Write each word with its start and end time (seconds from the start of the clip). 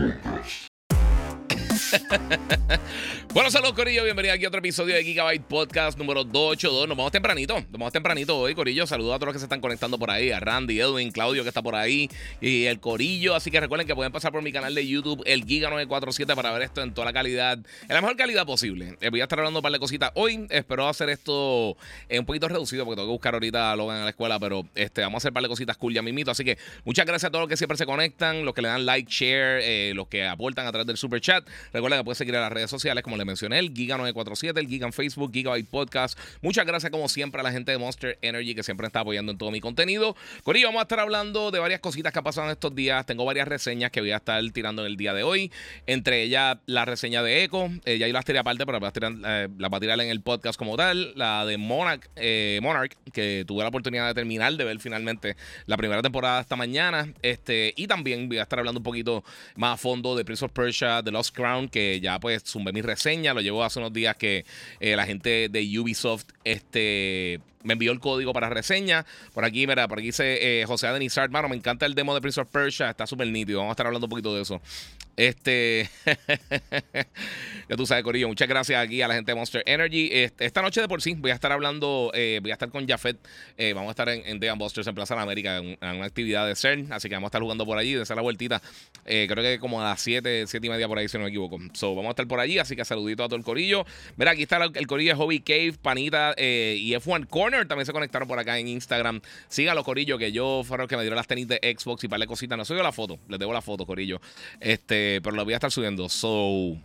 comienza, 0.00 0.18
comienza 0.22 0.69
bueno, 3.34 3.50
saludos, 3.50 3.74
Corillo. 3.74 4.04
Bienvenido 4.04 4.34
aquí 4.34 4.44
a 4.44 4.48
otro 4.48 4.58
episodio 4.58 4.94
de 4.94 5.02
Gigabyte 5.02 5.42
Podcast 5.42 5.98
número 5.98 6.24
282. 6.24 6.88
Nos 6.88 6.96
vamos 6.96 7.12
tempranito. 7.12 7.54
Nos 7.54 7.72
vamos 7.72 7.92
tempranito 7.92 8.38
hoy, 8.38 8.54
Corillo. 8.54 8.86
Saludos 8.86 9.14
a 9.14 9.18
todos 9.18 9.28
los 9.28 9.34
que 9.34 9.38
se 9.40 9.46
están 9.46 9.60
conectando 9.60 9.98
por 9.98 10.10
ahí. 10.10 10.30
A 10.30 10.40
Randy, 10.40 10.80
Edwin, 10.80 11.10
Claudio, 11.10 11.42
que 11.42 11.48
está 11.48 11.62
por 11.62 11.74
ahí. 11.74 12.08
Y 12.40 12.66
el 12.66 12.80
Corillo. 12.80 13.34
Así 13.34 13.50
que 13.50 13.58
recuerden 13.60 13.86
que 13.86 13.94
pueden 13.94 14.12
pasar 14.12 14.30
por 14.30 14.42
mi 14.42 14.52
canal 14.52 14.74
de 14.74 14.86
YouTube, 14.86 15.22
el 15.26 15.46
Giga947, 15.46 16.34
para 16.34 16.52
ver 16.52 16.62
esto 16.62 16.82
en 16.82 16.94
toda 16.94 17.06
la 17.06 17.12
calidad, 17.12 17.58
en 17.58 17.94
la 17.94 18.00
mejor 18.00 18.16
calidad 18.16 18.46
posible. 18.46 18.96
Eh, 19.00 19.10
voy 19.10 19.20
a 19.20 19.24
estar 19.24 19.38
hablando 19.38 19.58
un 19.58 19.62
par 19.62 19.72
de 19.72 19.78
cositas 19.78 20.12
hoy. 20.14 20.46
Espero 20.50 20.88
hacer 20.88 21.08
esto 21.10 21.76
un 22.10 22.26
poquito 22.26 22.48
reducido 22.48 22.84
porque 22.84 22.96
tengo 22.96 23.08
que 23.08 23.12
buscar 23.12 23.34
ahorita 23.34 23.72
a 23.72 23.76
Logan 23.76 23.98
en 23.98 24.04
la 24.04 24.10
escuela. 24.10 24.38
Pero 24.38 24.66
este, 24.74 25.00
vamos 25.02 25.16
a 25.16 25.18
hacer 25.18 25.30
un 25.30 25.34
par 25.34 25.42
de 25.42 25.48
cositas 25.48 25.76
cool 25.76 25.94
ya 25.94 26.02
mismito. 26.02 26.30
Así 26.30 26.44
que 26.44 26.56
muchas 26.84 27.04
gracias 27.06 27.28
a 27.28 27.30
todos 27.30 27.42
los 27.42 27.48
que 27.48 27.56
siempre 27.56 27.76
se 27.76 27.86
conectan, 27.86 28.44
los 28.44 28.54
que 28.54 28.62
le 28.62 28.68
dan 28.68 28.86
like, 28.86 29.10
share, 29.10 29.60
eh, 29.62 29.92
los 29.94 30.06
que 30.06 30.26
aportan 30.26 30.66
a 30.66 30.70
través 30.70 30.86
del 30.86 30.96
super 30.96 31.20
chat. 31.20 31.44
Recuerden 31.80 32.00
que 32.00 32.04
pueden 32.04 32.16
seguir 32.16 32.36
a 32.36 32.42
las 32.42 32.52
redes 32.52 32.68
sociales, 32.68 33.02
como 33.02 33.16
les 33.16 33.24
mencioné, 33.24 33.58
el 33.58 33.72
Giga947, 33.72 34.58
el 34.58 34.68
Giga 34.68 34.86
en 34.86 34.92
Facebook, 34.92 35.32
Gigabyte 35.32 35.66
Podcast. 35.66 36.18
Muchas 36.42 36.66
gracias, 36.66 36.92
como 36.92 37.08
siempre, 37.08 37.40
a 37.40 37.42
la 37.42 37.52
gente 37.52 37.72
de 37.72 37.78
Monster 37.78 38.18
Energy 38.20 38.54
que 38.54 38.62
siempre 38.62 38.86
está 38.86 39.00
apoyando 39.00 39.32
en 39.32 39.38
todo 39.38 39.50
mi 39.50 39.62
contenido. 39.62 40.14
Corillo, 40.42 40.66
vamos 40.66 40.80
a 40.80 40.82
estar 40.82 41.00
hablando 41.00 41.50
de 41.50 41.58
varias 41.58 41.80
cositas 41.80 42.12
que 42.12 42.18
han 42.18 42.24
pasado 42.24 42.48
en 42.48 42.52
estos 42.52 42.74
días. 42.74 43.06
Tengo 43.06 43.24
varias 43.24 43.48
reseñas 43.48 43.90
que 43.90 44.02
voy 44.02 44.10
a 44.10 44.16
estar 44.16 44.42
tirando 44.52 44.82
en 44.82 44.88
el 44.88 44.98
día 44.98 45.14
de 45.14 45.22
hoy. 45.22 45.50
Entre 45.86 46.22
ellas, 46.22 46.58
la 46.66 46.84
reseña 46.84 47.22
de 47.22 47.44
Echo. 47.44 47.70
Eh, 47.86 47.96
ya 47.96 48.06
yo 48.06 48.12
las 48.12 48.26
tiré 48.26 48.40
aparte, 48.40 48.66
pero 48.66 48.78
las, 48.78 48.92
eh, 48.94 49.48
va 49.48 49.76
a 49.78 49.80
tirar 49.80 49.98
en 50.02 50.10
el 50.10 50.20
podcast 50.20 50.58
como 50.58 50.76
tal. 50.76 51.14
La 51.16 51.46
de 51.46 51.56
Monarch, 51.56 52.10
eh, 52.16 52.60
Monarch, 52.62 52.94
que 53.10 53.46
tuve 53.46 53.62
la 53.62 53.70
oportunidad 53.70 54.06
de 54.06 54.12
terminar, 54.12 54.52
de 54.52 54.64
ver 54.64 54.80
finalmente 54.80 55.34
la 55.64 55.78
primera 55.78 56.02
temporada 56.02 56.42
esta 56.42 56.56
mañana. 56.56 57.10
Este, 57.22 57.72
y 57.74 57.86
también 57.86 58.28
voy 58.28 58.36
a 58.36 58.42
estar 58.42 58.58
hablando 58.58 58.80
un 58.80 58.84
poquito 58.84 59.24
más 59.56 59.70
a 59.70 59.76
fondo 59.78 60.14
de 60.14 60.26
Prince 60.26 60.44
of 60.44 60.52
Persia, 60.52 61.02
The 61.02 61.10
Lost 61.10 61.34
Crown, 61.34 61.69
que 61.70 62.00
ya 62.00 62.18
pues 62.20 62.42
zumbé 62.44 62.72
mi 62.72 62.82
reseña. 62.82 63.34
Lo 63.34 63.40
llevo 63.40 63.64
hace 63.64 63.78
unos 63.78 63.92
días 63.92 64.16
que 64.16 64.44
eh, 64.80 64.96
la 64.96 65.06
gente 65.06 65.48
de 65.48 65.78
Ubisoft 65.78 66.26
este, 66.44 67.40
me 67.62 67.74
envió 67.74 67.92
el 67.92 68.00
código 68.00 68.32
para 68.32 68.48
reseña. 68.48 69.04
Por 69.34 69.44
aquí, 69.44 69.66
mira, 69.66 69.86
por 69.88 69.98
aquí 69.98 70.08
dice 70.08 70.60
eh, 70.60 70.64
José 70.66 70.86
Adenizar, 70.86 71.30
mano, 71.30 71.48
me 71.48 71.56
encanta 71.56 71.86
el 71.86 71.94
demo 71.94 72.14
de 72.14 72.20
Prince 72.20 72.40
of 72.40 72.48
Persia, 72.50 72.90
está 72.90 73.06
súper 73.06 73.28
nítido. 73.28 73.58
Vamos 73.58 73.72
a 73.72 73.74
estar 73.74 73.86
hablando 73.86 74.06
un 74.06 74.10
poquito 74.10 74.34
de 74.34 74.42
eso. 74.42 74.60
Este, 75.16 75.90
ya 77.68 77.76
tú 77.76 77.84
sabes, 77.84 78.02
Corillo, 78.04 78.26
muchas 78.28 78.48
gracias 78.48 78.82
aquí 78.82 79.02
a 79.02 79.08
la 79.08 79.14
gente 79.14 79.32
de 79.32 79.36
Monster 79.36 79.62
Energy. 79.66 80.08
Este, 80.10 80.46
esta 80.46 80.62
noche 80.62 80.80
de 80.80 80.88
por 80.88 81.02
sí 81.02 81.14
voy 81.14 81.30
a 81.30 81.34
estar 81.34 81.52
hablando, 81.52 82.10
eh, 82.14 82.38
voy 82.40 82.52
a 82.52 82.54
estar 82.54 82.70
con 82.70 82.88
Jafet. 82.88 83.18
Eh, 83.58 83.74
vamos 83.74 83.88
a 83.88 83.90
estar 83.90 84.08
en, 84.08 84.42
en 84.42 84.58
Busters 84.58 84.86
en 84.86 84.94
Plaza 84.94 85.14
de 85.14 85.20
América 85.20 85.58
en, 85.58 85.76
una 85.80 86.06
actividad 86.06 86.46
de 86.46 86.56
CERN. 86.56 86.90
Así 86.92 87.08
que 87.08 87.16
vamos 87.16 87.26
a 87.26 87.30
estar 87.30 87.42
jugando 87.42 87.66
por 87.66 87.76
allí, 87.76 87.92
de 87.92 88.02
hacer 88.02 88.16
la 88.16 88.22
vueltita. 88.22 88.62
creo 89.04 89.34
que 89.34 89.58
como 89.58 89.82
a 89.82 89.90
las 89.90 90.00
7, 90.00 90.46
7 90.46 90.66
y 90.66 90.70
media 90.70 90.88
por 90.88 90.98
ahí, 90.98 91.08
si 91.08 91.18
no 91.18 91.24
me 91.24 91.30
equivoco. 91.30 91.58
So, 91.74 91.94
vamos 91.94 92.08
a 92.08 92.10
estar 92.10 92.26
por 92.26 92.40
allí, 92.40 92.58
así 92.58 92.74
que 92.74 92.84
saludito 92.86 93.24
a 93.24 93.26
todo 93.26 93.36
el 93.36 93.44
Corillo. 93.44 93.84
Mira, 94.16 94.30
aquí 94.30 94.42
está 94.42 94.56
el, 94.56 94.86
Corillo 94.86 95.10
de 95.10 95.16
Hobby 95.16 95.40
Cave, 95.40 95.74
Panita 95.82 96.34
y 96.38 96.92
F1 96.94 97.26
Corner 97.28 97.49
también 97.66 97.86
se 97.86 97.92
conectaron 97.92 98.26
por 98.26 98.38
acá 98.38 98.58
en 98.58 98.68
Instagram. 98.68 99.20
Síganlo, 99.48 99.84
Corillo, 99.84 100.18
que 100.18 100.32
yo 100.32 100.62
fueron 100.64 100.88
que 100.88 100.96
me 100.96 101.02
dieron 101.02 101.16
las 101.16 101.26
tenis 101.26 101.48
de 101.48 101.56
Xbox 101.78 102.04
y 102.04 102.08
para 102.08 102.26
cositas. 102.26 102.56
No 102.56 102.64
subió 102.64 102.82
la 102.82 102.92
foto, 102.92 103.18
les 103.28 103.38
debo 103.38 103.52
la 103.52 103.62
foto, 103.62 103.86
Corillo. 103.86 104.20
Este, 104.60 105.20
pero 105.22 105.36
lo 105.36 105.44
voy 105.44 105.54
a 105.54 105.56
estar 105.56 105.70
subiendo. 105.70 106.08
So. 106.08 106.78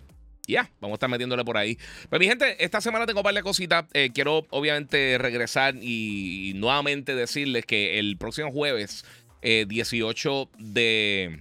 Ya, 0.48 0.70
vamos 0.80 0.94
a 0.94 0.98
estar 0.98 1.10
metiéndole 1.10 1.44
por 1.44 1.58
ahí. 1.58 1.78
Pero 2.10 2.20
mi 2.20 2.28
gente, 2.28 2.64
esta 2.64 2.80
semana 2.80 3.06
tengo 3.06 3.22
un 3.22 3.24
par 3.24 3.34
de 3.34 3.42
cositas. 3.42 3.86
Eh, 3.94 4.12
quiero 4.14 4.46
obviamente 4.52 5.18
regresar 5.18 5.76
y, 5.82 6.54
nuevamente 6.56 7.16
decirles 7.16 7.66
que 7.66 8.00
el 8.00 8.18
próximo 8.18 8.52
jueves, 8.52 9.06
18 9.42 10.42
eh, 10.42 10.48
de, 10.60 11.40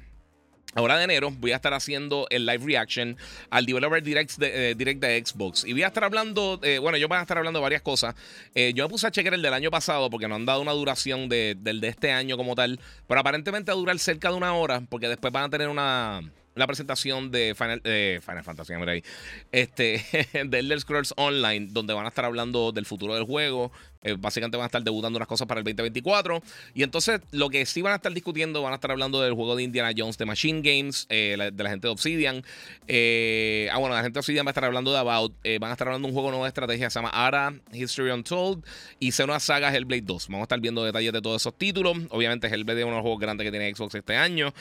Ahora 0.74 0.96
de 0.98 1.04
enero 1.04 1.30
voy 1.30 1.52
a 1.52 1.56
estar 1.56 1.72
haciendo 1.72 2.26
el 2.30 2.46
live 2.46 2.64
reaction 2.64 3.16
al 3.50 3.64
Developer 3.64 4.02
Direct 4.02 4.36
de, 4.38 4.70
eh, 4.70 4.74
direct 4.74 5.00
de 5.00 5.24
Xbox. 5.24 5.64
Y 5.64 5.72
voy 5.72 5.82
a 5.82 5.88
estar 5.88 6.04
hablando, 6.04 6.58
eh, 6.62 6.78
bueno, 6.78 6.98
yo 6.98 7.08
voy 7.08 7.18
a 7.18 7.22
estar 7.22 7.38
hablando 7.38 7.60
de 7.60 7.62
varias 7.62 7.82
cosas. 7.82 8.14
Eh, 8.54 8.72
yo 8.74 8.84
me 8.84 8.90
puse 8.90 9.06
a 9.06 9.10
chequear 9.10 9.34
el 9.34 9.42
del 9.42 9.54
año 9.54 9.70
pasado 9.70 10.10
porque 10.10 10.26
no 10.26 10.34
han 10.34 10.46
dado 10.46 10.60
una 10.60 10.72
duración 10.72 11.28
del 11.28 11.80
de 11.80 11.88
este 11.88 12.10
año 12.10 12.36
como 12.36 12.54
tal. 12.54 12.80
Pero 13.06 13.20
aparentemente 13.20 13.70
va 13.70 13.76
a 13.76 13.78
durar 13.78 13.98
cerca 13.98 14.30
de 14.30 14.36
una 14.36 14.54
hora 14.54 14.82
porque 14.88 15.08
después 15.08 15.32
van 15.32 15.44
a 15.44 15.50
tener 15.50 15.68
una 15.68 16.22
la 16.56 16.68
presentación 16.68 17.32
de 17.32 17.54
Final, 17.56 17.80
Final 17.82 18.44
Fantasy, 18.44 18.74
mira 18.74 18.92
ahí, 18.92 19.02
este, 19.50 20.04
de 20.44 20.58
Elder 20.60 20.80
Scrolls 20.80 21.12
Online, 21.16 21.66
donde 21.70 21.94
van 21.94 22.04
a 22.04 22.10
estar 22.10 22.24
hablando 22.24 22.70
del 22.70 22.86
futuro 22.86 23.16
del 23.16 23.24
juego, 23.24 23.72
eh, 24.04 24.16
básicamente 24.18 24.56
van 24.56 24.64
a 24.64 24.66
estar 24.66 24.82
debutando 24.82 25.16
unas 25.16 25.26
cosas 25.26 25.48
para 25.48 25.60
el 25.60 25.64
2024. 25.64 26.42
Y 26.74 26.82
entonces 26.82 27.20
lo 27.32 27.48
que 27.50 27.66
sí 27.66 27.82
van 27.82 27.94
a 27.94 27.96
estar 27.96 28.12
discutiendo, 28.12 28.62
van 28.62 28.72
a 28.72 28.76
estar 28.76 28.90
hablando 28.90 29.20
del 29.20 29.32
juego 29.32 29.56
de 29.56 29.62
Indiana 29.62 29.92
Jones 29.96 30.18
de 30.18 30.26
Machine 30.26 30.60
Games, 30.62 31.06
eh, 31.08 31.50
de 31.52 31.62
la 31.62 31.70
gente 31.70 31.88
de 31.88 31.92
Obsidian. 31.92 32.44
Eh, 32.86 33.68
ah, 33.72 33.78
bueno, 33.78 33.94
la 33.94 34.02
gente 34.02 34.14
de 34.14 34.20
Obsidian 34.20 34.46
va 34.46 34.50
a 34.50 34.52
estar 34.52 34.64
hablando 34.64 34.92
de 34.92 34.98
About. 34.98 35.34
van 35.58 35.70
a 35.70 35.72
estar 35.72 35.88
hablando 35.88 36.06
de 36.06 36.10
un 36.10 36.14
juego 36.14 36.30
nuevo 36.30 36.44
de 36.44 36.48
estrategia 36.48 36.90
se 36.90 36.98
llama 36.98 37.10
Ara 37.10 37.54
History 37.72 38.10
Untold. 38.10 38.62
Y 39.00 39.12
se 39.12 39.24
una 39.24 39.40
saga 39.40 39.74
Hellblade 39.74 40.02
2. 40.02 40.28
Vamos 40.28 40.40
a 40.40 40.44
estar 40.44 40.60
viendo 40.60 40.84
detalles 40.84 41.12
de 41.12 41.22
todos 41.22 41.40
esos 41.40 41.56
títulos. 41.56 41.96
Obviamente 42.10 42.46
Hellblade 42.46 42.80
es 42.80 42.84
uno 42.84 42.92
de 42.92 42.98
los 42.98 43.02
juegos 43.02 43.20
grandes 43.20 43.44
que 43.44 43.50
tiene 43.50 43.74
Xbox 43.74 43.94
este 43.94 44.16
año. 44.16 44.52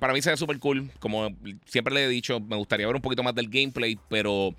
para 0.00 0.12
mí 0.12 0.20
se 0.20 0.30
ve 0.30 0.36
súper 0.36 0.58
cool. 0.58 0.90
Como 0.98 1.30
siempre 1.64 1.94
le 1.94 2.04
he 2.04 2.08
dicho, 2.08 2.40
me 2.40 2.56
gustaría 2.56 2.86
ver 2.86 2.96
un 2.96 3.02
poquito 3.02 3.22
más 3.22 3.34
del 3.34 3.48
gameplay, 3.48 3.96
pero 4.08 4.54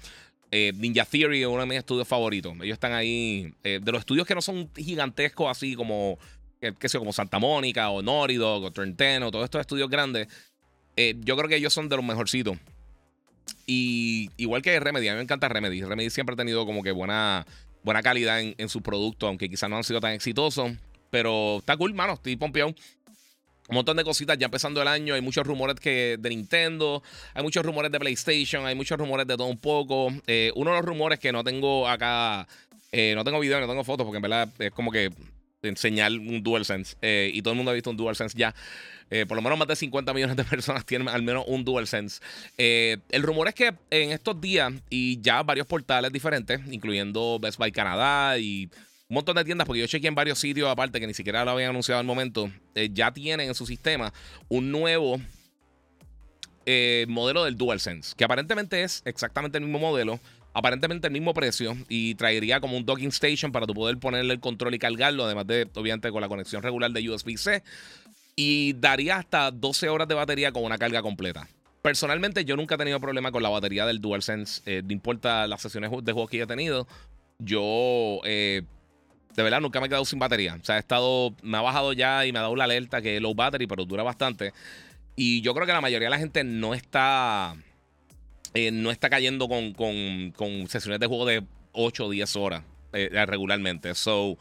eh, 0.51 0.71
Ninja 0.75 1.05
Theory 1.05 1.41
es 1.41 1.47
uno 1.47 1.61
de 1.61 1.65
mis 1.65 1.77
estudios 1.77 2.07
favoritos. 2.07 2.53
Ellos 2.55 2.73
están 2.73 2.93
ahí. 2.93 3.53
Eh, 3.63 3.79
de 3.81 3.91
los 3.91 3.99
estudios 3.99 4.25
que 4.27 4.35
no 4.35 4.41
son 4.41 4.69
gigantescos, 4.75 5.49
así 5.49 5.75
como, 5.75 6.17
qué 6.59 6.89
sé 6.89 6.97
como 6.97 7.13
Santa 7.13 7.39
Mónica 7.39 7.89
o 7.89 8.01
Noridog 8.01 8.63
o 8.63 8.71
Trenteno, 8.71 9.31
todos 9.31 9.45
estos 9.45 9.61
estudios 9.61 9.89
grandes. 9.89 10.27
Eh, 10.95 11.15
yo 11.19 11.35
creo 11.35 11.49
que 11.49 11.57
ellos 11.57 11.73
son 11.73 11.89
de 11.89 11.95
los 11.95 12.05
mejorcitos. 12.05 12.57
Y 13.67 14.29
igual 14.37 14.61
que 14.61 14.79
Remedy, 14.79 15.07
a 15.07 15.13
mí 15.13 15.17
me 15.17 15.23
encanta 15.23 15.49
Remedy. 15.49 15.83
Remedy 15.83 16.09
siempre 16.09 16.33
ha 16.33 16.37
tenido 16.37 16.65
como 16.65 16.83
que 16.83 16.91
buena, 16.91 17.45
buena 17.83 18.01
calidad 18.01 18.39
en, 18.39 18.55
en 18.57 18.69
sus 18.69 18.81
productos, 18.81 19.27
aunque 19.27 19.49
quizás 19.49 19.69
no 19.69 19.77
han 19.77 19.83
sido 19.83 19.99
tan 19.99 20.13
exitosos. 20.13 20.71
Pero 21.09 21.57
está 21.57 21.77
cool, 21.77 21.93
mano. 21.93 22.13
Estoy 22.13 22.35
pompeado 22.35 22.73
un 23.67 23.75
montón 23.75 23.97
de 23.97 24.03
cositas 24.03 24.37
ya 24.37 24.45
empezando 24.45 24.81
el 24.81 24.87
año. 24.87 25.15
Hay 25.15 25.21
muchos 25.21 25.45
rumores 25.45 25.79
que 25.79 26.17
de 26.19 26.29
Nintendo, 26.29 27.01
hay 27.33 27.43
muchos 27.43 27.65
rumores 27.65 27.91
de 27.91 27.99
PlayStation, 27.99 28.65
hay 28.65 28.75
muchos 28.75 28.97
rumores 28.97 29.25
de 29.27 29.35
todo 29.35 29.47
un 29.47 29.57
poco. 29.57 30.09
Eh, 30.27 30.51
uno 30.55 30.71
de 30.71 30.77
los 30.77 30.85
rumores 30.85 31.19
que 31.19 31.31
no 31.31 31.43
tengo 31.43 31.87
acá, 31.87 32.47
eh, 32.91 33.13
no 33.15 33.23
tengo 33.23 33.39
video, 33.39 33.59
no 33.59 33.67
tengo 33.67 33.83
fotos, 33.83 34.05
porque 34.05 34.17
en 34.17 34.21
verdad 34.21 34.49
es 34.59 34.71
como 34.71 34.91
que 34.91 35.11
enseñar 35.63 36.11
un 36.11 36.43
DualSense. 36.43 36.95
Eh, 37.01 37.31
y 37.33 37.41
todo 37.41 37.53
el 37.53 37.57
mundo 37.57 37.71
ha 37.71 37.73
visto 37.73 37.89
un 37.89 37.97
DualSense 37.97 38.37
ya. 38.37 38.53
por 39.27 39.35
lo 39.35 39.41
menos 39.41 39.57
más 39.57 39.67
de 39.67 39.75
50 39.75 40.13
millones 40.13 40.35
de 40.35 40.43
personas 40.43 40.85
tienen 40.87 41.07
al 41.09 41.23
menos 41.23 41.45
un 41.47 41.65
DualSense. 41.65 42.21
el 42.57 43.23
rumor 43.23 43.47
es 43.47 43.55
que 43.55 43.73
en 43.89 44.11
estos 44.11 44.39
días, 44.39 44.73
y 44.91 45.19
ya 45.21 45.41
varios 45.41 45.65
portales 45.65 46.11
diferentes, 46.11 46.61
incluyendo 46.71 47.39
Best 47.39 47.57
Buy 47.57 47.71
Canadá 47.71 48.37
y 48.37 48.69
un 49.07 49.15
montón 49.15 49.35
de 49.35 49.43
tiendas, 49.43 49.67
porque 49.67 49.81
yo 49.81 49.87
chequeé 49.87 50.07
en 50.07 50.15
varios 50.15 50.39
sitios 50.39 50.69
aparte 50.69 50.99
que 50.99 51.07
ni 51.07 51.13
siquiera 51.13 51.45
lo 51.45 51.51
habían 51.51 51.69
anunciado 51.69 51.99
al 51.99 52.05
momento, 52.05 52.51
eh, 52.73 52.89
ya 52.91 53.11
tienen 53.11 53.49
en 53.49 53.55
su 53.55 53.65
sistema 53.65 54.11
un 54.49 54.71
nuevo 54.71 55.19
eh, 56.65 57.05
modelo 57.07 57.43
del 57.43 57.55
DualSense, 57.55 58.15
que 58.15 58.23
aparentemente 58.23 58.83
es 58.83 59.03
exactamente 59.05 59.59
el 59.59 59.65
mismo 59.65 59.77
modelo, 59.77 60.19
aparentemente 60.53 61.07
el 61.07 61.13
mismo 61.13 61.33
precio 61.33 61.77
y 61.89 62.15
traería 62.15 62.59
como 62.59 62.77
un 62.77 62.85
docking 62.85 63.09
station 63.09 63.51
para 63.51 63.67
tu 63.67 63.75
poder 63.75 63.99
ponerle 63.99 64.33
el 64.33 64.39
control 64.39 64.73
y 64.73 64.79
cargarlo, 64.79 65.25
además 65.25 65.45
de, 65.45 65.69
obviamente, 65.75 66.09
con 66.11 66.21
la 66.21 66.27
conexión 66.27 66.63
regular 66.63 66.91
de 66.91 67.07
USB-C. 67.07 67.61
Y 68.37 68.73
daría 68.73 69.17
hasta 69.17 69.51
12 69.51 69.89
horas 69.89 70.07
de 70.07 70.15
batería 70.15 70.51
con 70.51 70.63
una 70.63 70.77
carga 70.77 71.01
completa. 71.01 71.47
Personalmente, 71.81 72.43
yo 72.43 72.55
nunca 72.55 72.75
he 72.75 72.77
tenido 72.77 72.99
problema 72.99 73.31
con 73.31 73.43
la 73.43 73.49
batería 73.49 73.85
del 73.85 74.01
DualSense. 74.01 74.61
Eh, 74.65 74.81
no 74.83 74.91
importa 74.91 75.47
las 75.47 75.61
sesiones 75.61 75.91
de 76.03 76.11
juego 76.11 76.27
que 76.27 76.37
haya 76.37 76.47
tenido. 76.47 76.87
Yo 77.37 78.21
de 79.35 79.43
verdad 79.43 79.61
nunca 79.61 79.79
me 79.79 79.87
he 79.87 79.89
quedado 79.89 80.05
sin 80.05 80.19
batería. 80.19 80.57
O 80.61 80.65
sea, 80.65 80.77
he 80.77 80.79
estado, 80.79 81.33
me 81.41 81.57
ha 81.57 81.61
bajado 81.61 81.93
ya 81.93 82.25
y 82.25 82.31
me 82.31 82.39
ha 82.39 82.43
dado 82.43 82.55
la 82.55 82.63
alerta 82.63 83.01
que 83.01 83.17
es 83.17 83.21
low 83.21 83.35
battery, 83.35 83.67
pero 83.67 83.85
dura 83.85 84.03
bastante. 84.03 84.53
Y 85.15 85.41
yo 85.41 85.53
creo 85.53 85.65
que 85.65 85.73
la 85.73 85.81
mayoría 85.81 86.07
de 86.07 86.11
la 86.11 86.19
gente 86.19 86.43
no 86.43 86.73
está, 86.73 87.55
eh, 88.53 88.71
no 88.71 88.91
está 88.91 89.09
cayendo 89.09 89.47
con, 89.47 90.69
sesiones 90.69 90.99
de 90.99 91.07
juego 91.07 91.25
de 91.25 91.43
8 91.73 92.05
o 92.05 92.09
10 92.09 92.35
horas. 92.35 92.63
regularmente. 92.93 93.93
So, 93.93 94.37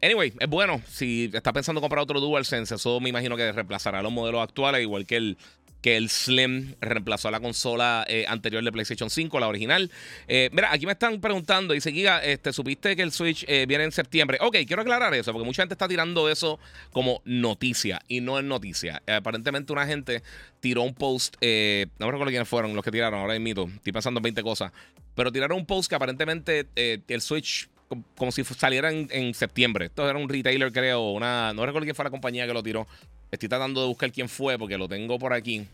anyway, 0.00 0.32
es 0.40 0.48
bueno. 0.48 0.80
Si 0.86 1.30
estás 1.32 1.52
pensando 1.52 1.82
comprar 1.82 2.02
otro 2.02 2.18
DualSense, 2.18 2.76
eso 2.76 2.98
me 2.98 3.10
imagino 3.10 3.36
que 3.36 3.52
reemplazará 3.52 4.00
los 4.00 4.10
modelos 4.10 4.42
actuales, 4.42 4.80
igual 4.80 5.04
que 5.04 5.16
el 5.16 5.36
que 5.80 5.96
el 5.96 6.10
Slim 6.10 6.74
reemplazó 6.80 7.28
a 7.28 7.30
la 7.30 7.40
consola 7.40 8.04
eh, 8.08 8.24
anterior 8.28 8.62
de 8.62 8.72
PlayStation 8.72 9.10
5, 9.10 9.38
la 9.40 9.48
original. 9.48 9.90
Eh, 10.26 10.50
mira, 10.52 10.72
aquí 10.72 10.86
me 10.86 10.92
están 10.92 11.20
preguntando, 11.20 11.74
dice 11.74 11.92
Giga, 11.92 12.22
este, 12.22 12.52
¿supiste 12.52 12.96
que 12.96 13.02
el 13.02 13.12
Switch 13.12 13.44
eh, 13.48 13.66
viene 13.66 13.84
en 13.84 13.92
septiembre? 13.92 14.38
Ok, 14.40 14.56
quiero 14.66 14.82
aclarar 14.82 15.14
eso, 15.14 15.32
porque 15.32 15.46
mucha 15.46 15.62
gente 15.62 15.74
está 15.74 15.86
tirando 15.86 16.28
eso 16.28 16.58
como 16.92 17.22
noticia, 17.24 18.00
y 18.08 18.20
no 18.20 18.38
es 18.38 18.44
noticia. 18.44 19.02
aparentemente 19.06 19.72
una 19.72 19.86
gente 19.86 20.22
tiró 20.60 20.82
un 20.82 20.94
post, 20.94 21.36
no 21.40 22.06
me 22.06 22.12
recuerdo 22.12 22.30
quiénes 22.30 22.48
fueron 22.48 22.74
los 22.74 22.84
que 22.84 22.90
tiraron, 22.90 23.20
ahora 23.20 23.38
mito, 23.38 23.68
estoy 23.74 23.92
pensando 23.92 24.18
en 24.18 24.22
20 24.24 24.42
cosas, 24.42 24.72
pero 25.14 25.30
tiraron 25.30 25.58
un 25.58 25.66
post 25.66 25.88
que 25.88 25.94
aparentemente 25.94 26.66
el 26.74 27.20
Switch 27.20 27.68
como 28.16 28.32
si 28.32 28.44
saliera 28.44 28.90
en, 28.90 29.08
en, 29.10 29.34
septiembre. 29.34 29.86
Esto 29.86 30.08
era 30.08 30.18
un 30.18 30.28
retailer, 30.28 30.72
creo, 30.72 31.10
una, 31.10 31.52
no 31.54 31.64
recuerdo 31.64 31.86
quién 31.86 31.96
fue 31.96 32.04
la 32.04 32.10
compañía 32.10 32.46
que 32.46 32.52
lo 32.52 32.62
tiró. 32.62 32.86
Estoy 33.30 33.48
tratando 33.48 33.80
de 33.82 33.88
buscar 33.88 34.12
quién 34.12 34.28
fue 34.28 34.58
porque 34.58 34.78
lo 34.78 34.88
tengo 34.88 35.18
por 35.18 35.32
aquí. 35.32 35.66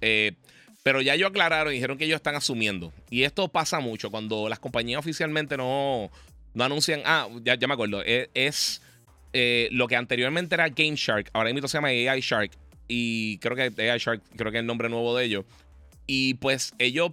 Eh, 0.00 0.32
pero 0.82 1.00
ya 1.00 1.14
ellos 1.14 1.30
aclararon 1.30 1.72
y 1.72 1.76
dijeron 1.76 1.96
que 1.96 2.04
ellos 2.04 2.16
están 2.16 2.34
asumiendo. 2.34 2.92
Y 3.08 3.22
esto 3.22 3.48
pasa 3.48 3.80
mucho 3.80 4.10
cuando 4.10 4.48
las 4.48 4.58
compañías 4.58 4.98
oficialmente 4.98 5.56
no, 5.56 6.10
no 6.52 6.64
anuncian. 6.64 7.00
Ah, 7.04 7.26
ya, 7.42 7.56
me 7.56 7.72
acuerdo. 7.72 8.02
E, 8.04 8.28
es, 8.34 8.82
eh, 9.32 9.68
lo 9.72 9.88
que 9.88 9.96
anteriormente 9.96 10.54
era 10.54 10.68
Game 10.68 10.96
Shark. 10.96 11.30
Ahora 11.32 11.52
mismo 11.52 11.68
se 11.68 11.78
llama 11.78 11.88
AI 11.88 12.20
Shark. 12.20 12.50
Y 12.86 13.38
creo 13.38 13.56
que 13.56 13.90
AI 13.90 13.98
Shark, 13.98 14.22
creo 14.36 14.52
que 14.52 14.58
es 14.58 14.60
el 14.60 14.66
nombre 14.66 14.90
nuevo 14.90 15.16
de 15.16 15.24
ellos. 15.24 15.46
Y 16.06 16.34
pues 16.34 16.74
ellos 16.78 17.12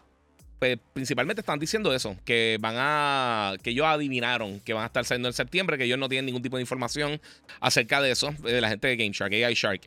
pues, 0.62 0.78
principalmente 0.94 1.42
están 1.42 1.58
diciendo 1.58 1.92
eso, 1.92 2.16
que 2.24 2.60
van 2.62 2.76
a, 2.78 3.56
que 3.64 3.72
ellos 3.72 3.88
adivinaron 3.88 4.60
que 4.60 4.74
van 4.74 4.84
a 4.84 4.86
estar 4.86 5.04
saliendo 5.04 5.28
en 5.28 5.34
septiembre, 5.34 5.76
que 5.76 5.86
ellos 5.86 5.98
no 5.98 6.08
tienen 6.08 6.28
ningún 6.28 6.44
tipo 6.44 6.58
de 6.58 6.62
información 6.62 7.20
acerca 7.60 8.00
de 8.00 8.12
eso, 8.12 8.32
de 8.44 8.62
la 8.62 8.70
gente 8.70 8.88
de 8.88 8.96
Game 8.96 9.10
Shark, 9.12 9.34
AI 9.34 9.56
Shark. 9.56 9.82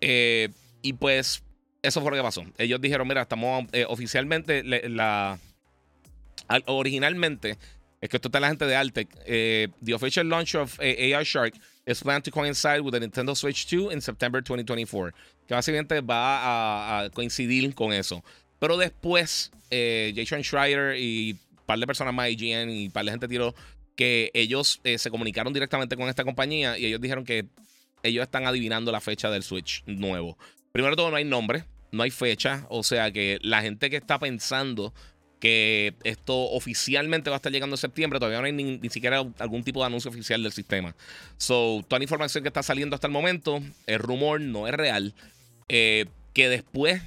Eh, 0.00 0.50
y 0.80 0.92
pues 0.92 1.42
eso 1.82 2.00
fue 2.02 2.12
lo 2.12 2.16
que 2.16 2.22
pasó. 2.22 2.44
Ellos 2.56 2.80
dijeron, 2.80 3.08
mira, 3.08 3.22
estamos 3.22 3.64
eh, 3.72 3.84
oficialmente, 3.88 4.62
la, 4.62 5.40
originalmente, 6.66 7.58
es 8.00 8.08
que 8.08 8.16
esto 8.16 8.28
está 8.28 8.38
la 8.38 8.46
gente 8.46 8.66
de 8.66 8.76
Altec, 8.76 9.08
eh, 9.26 9.70
the 9.84 9.92
official 9.92 10.28
launch 10.28 10.54
of 10.54 10.78
AI 10.78 11.24
Shark 11.24 11.54
is 11.84 12.00
planned 12.00 12.22
to 12.22 12.30
coincide 12.30 12.82
with 12.82 12.92
the 12.92 13.00
Nintendo 13.00 13.34
Switch 13.34 13.66
2 13.66 13.90
in 13.90 14.00
September 14.00 14.40
2024, 14.40 15.12
que 15.48 15.54
básicamente 15.54 16.00
va 16.00 17.00
a 17.00 17.10
coincidir 17.10 17.74
con 17.74 17.92
eso. 17.92 18.22
Pero 18.62 18.76
después, 18.76 19.50
eh, 19.72 20.12
Jason 20.14 20.44
Schreier 20.44 20.96
y 20.96 21.32
un 21.32 21.66
par 21.66 21.80
de 21.80 21.84
personas 21.84 22.14
más, 22.14 22.30
y 22.30 22.54
un 22.54 22.92
par 22.92 23.04
de 23.04 23.10
gente 23.10 23.26
tiró 23.26 23.56
que 23.96 24.30
ellos 24.34 24.80
eh, 24.84 24.98
se 24.98 25.10
comunicaron 25.10 25.52
directamente 25.52 25.96
con 25.96 26.08
esta 26.08 26.22
compañía 26.22 26.78
y 26.78 26.86
ellos 26.86 27.00
dijeron 27.00 27.24
que 27.24 27.46
ellos 28.04 28.22
están 28.22 28.46
adivinando 28.46 28.92
la 28.92 29.00
fecha 29.00 29.30
del 29.30 29.42
Switch 29.42 29.82
nuevo. 29.86 30.38
Primero 30.70 30.94
todo, 30.94 31.10
no 31.10 31.16
hay 31.16 31.24
nombre, 31.24 31.64
no 31.90 32.04
hay 32.04 32.12
fecha. 32.12 32.64
O 32.68 32.84
sea 32.84 33.10
que 33.10 33.40
la 33.42 33.62
gente 33.62 33.90
que 33.90 33.96
está 33.96 34.20
pensando 34.20 34.94
que 35.40 35.94
esto 36.04 36.32
oficialmente 36.52 37.30
va 37.30 37.34
a 37.34 37.38
estar 37.38 37.50
llegando 37.50 37.74
en 37.74 37.78
septiembre, 37.78 38.20
todavía 38.20 38.38
no 38.38 38.46
hay 38.46 38.52
ni, 38.52 38.90
siquiera 38.90 39.24
algún 39.40 39.64
tipo 39.64 39.80
de 39.80 39.86
anuncio 39.86 40.08
oficial 40.08 40.40
del 40.40 40.52
sistema. 40.52 40.94
So, 41.36 41.84
toda 41.88 41.98
la 41.98 42.04
información 42.04 42.44
que 42.44 42.48
está 42.48 42.62
saliendo 42.62 42.94
hasta 42.94 43.08
el 43.08 43.12
momento 43.12 43.60
es 43.88 43.98
rumor, 44.00 44.40
no 44.40 44.68
es 44.68 44.74
real. 44.74 45.14
Eh, 45.68 46.06
que 46.32 46.48
después 46.48 47.02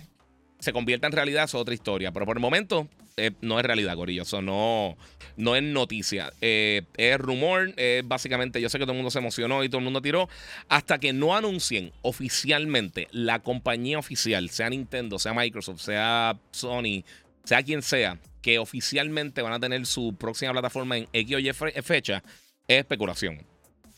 se 0.59 0.73
convierta 0.73 1.07
en 1.07 1.13
realidad, 1.13 1.43
es 1.45 1.55
otra 1.55 1.73
historia. 1.73 2.11
Pero 2.11 2.25
por 2.25 2.37
el 2.37 2.41
momento, 2.41 2.87
eh, 3.17 3.31
no 3.41 3.59
es 3.59 3.65
realidad, 3.65 3.95
Corillo. 3.95 4.23
Eso 4.23 4.41
no, 4.41 4.97
no 5.37 5.55
es 5.55 5.63
noticia. 5.63 6.31
Eh, 6.41 6.83
es 6.97 7.17
rumor. 7.17 7.73
básicamente, 8.05 8.61
yo 8.61 8.69
sé 8.69 8.77
que 8.77 8.83
todo 8.83 8.93
el 8.93 8.97
mundo 8.97 9.11
se 9.11 9.19
emocionó 9.19 9.63
y 9.63 9.69
todo 9.69 9.79
el 9.79 9.85
mundo 9.85 10.01
tiró. 10.01 10.29
Hasta 10.67 10.99
que 10.99 11.13
no 11.13 11.35
anuncien 11.35 11.91
oficialmente 12.01 13.07
la 13.11 13.39
compañía 13.39 13.99
oficial, 13.99 14.49
sea 14.49 14.69
Nintendo, 14.69 15.19
sea 15.19 15.33
Microsoft, 15.33 15.81
sea 15.81 16.37
Sony, 16.51 17.03
sea 17.43 17.63
quien 17.63 17.81
sea, 17.81 18.19
que 18.41 18.59
oficialmente 18.59 19.41
van 19.41 19.53
a 19.53 19.59
tener 19.59 19.85
su 19.85 20.15
próxima 20.15 20.51
plataforma 20.51 20.97
en 20.97 21.07
X 21.13 21.35
o 21.35 21.39
Y 21.39 21.53
fecha, 21.53 22.23
es 22.67 22.79
especulación. 22.79 23.45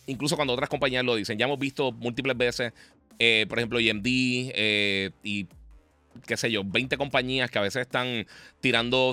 Incluso 0.06 0.36
cuando 0.36 0.54
otras 0.54 0.70
compañías 0.70 1.04
lo 1.04 1.16
dicen. 1.16 1.38
Ya 1.38 1.46
hemos 1.46 1.60
visto 1.60 1.92
múltiples 1.92 2.38
veces, 2.38 2.72
eh, 3.20 3.46
por 3.50 3.58
ejemplo, 3.58 3.80
AMD 3.80 4.08
y 4.08 5.48
qué 6.26 6.38
sé 6.38 6.52
yo, 6.52 6.64
20 6.64 6.98
compañías 6.98 7.52
que 7.52 7.60
a 7.60 7.62
veces 7.62 7.82
están 7.82 8.26
tirando 8.60 9.12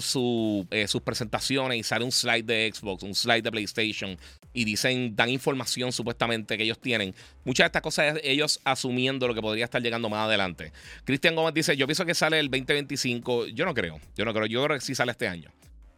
eh, 0.70 0.88
sus 0.88 1.02
presentaciones 1.02 1.78
y 1.78 1.82
sale 1.82 2.04
un 2.04 2.12
slide 2.12 2.44
de 2.44 2.70
Xbox, 2.72 3.02
un 3.02 3.14
slide 3.14 3.42
de 3.42 3.50
PlayStation 3.50 4.18
y 4.52 4.64
dicen, 4.64 5.14
dan 5.16 5.28
información 5.28 5.92
supuestamente 5.92 6.56
que 6.56 6.64
ellos 6.64 6.78
tienen. 6.78 7.14
Muchas 7.44 7.64
de 7.64 7.66
estas 7.66 7.82
cosas 7.82 8.18
ellos 8.22 8.60
asumiendo 8.64 9.28
lo 9.28 9.34
que 9.34 9.42
podría 9.42 9.64
estar 9.64 9.82
llegando 9.82 10.08
más 10.08 10.26
adelante. 10.26 10.72
Cristian 11.04 11.34
Gómez 11.34 11.54
dice, 11.54 11.76
yo 11.76 11.86
pienso 11.86 12.06
que 12.06 12.14
sale 12.14 12.38
el 12.38 12.50
2025. 12.50 13.48
Yo 13.48 13.64
no 13.64 13.74
creo, 13.74 14.00
yo 14.16 14.24
no 14.24 14.32
creo, 14.32 14.46
yo 14.46 14.64
creo 14.64 14.78
que 14.78 14.84
sí 14.84 14.94
sale 14.94 15.12
este 15.12 15.28
año. 15.28 15.50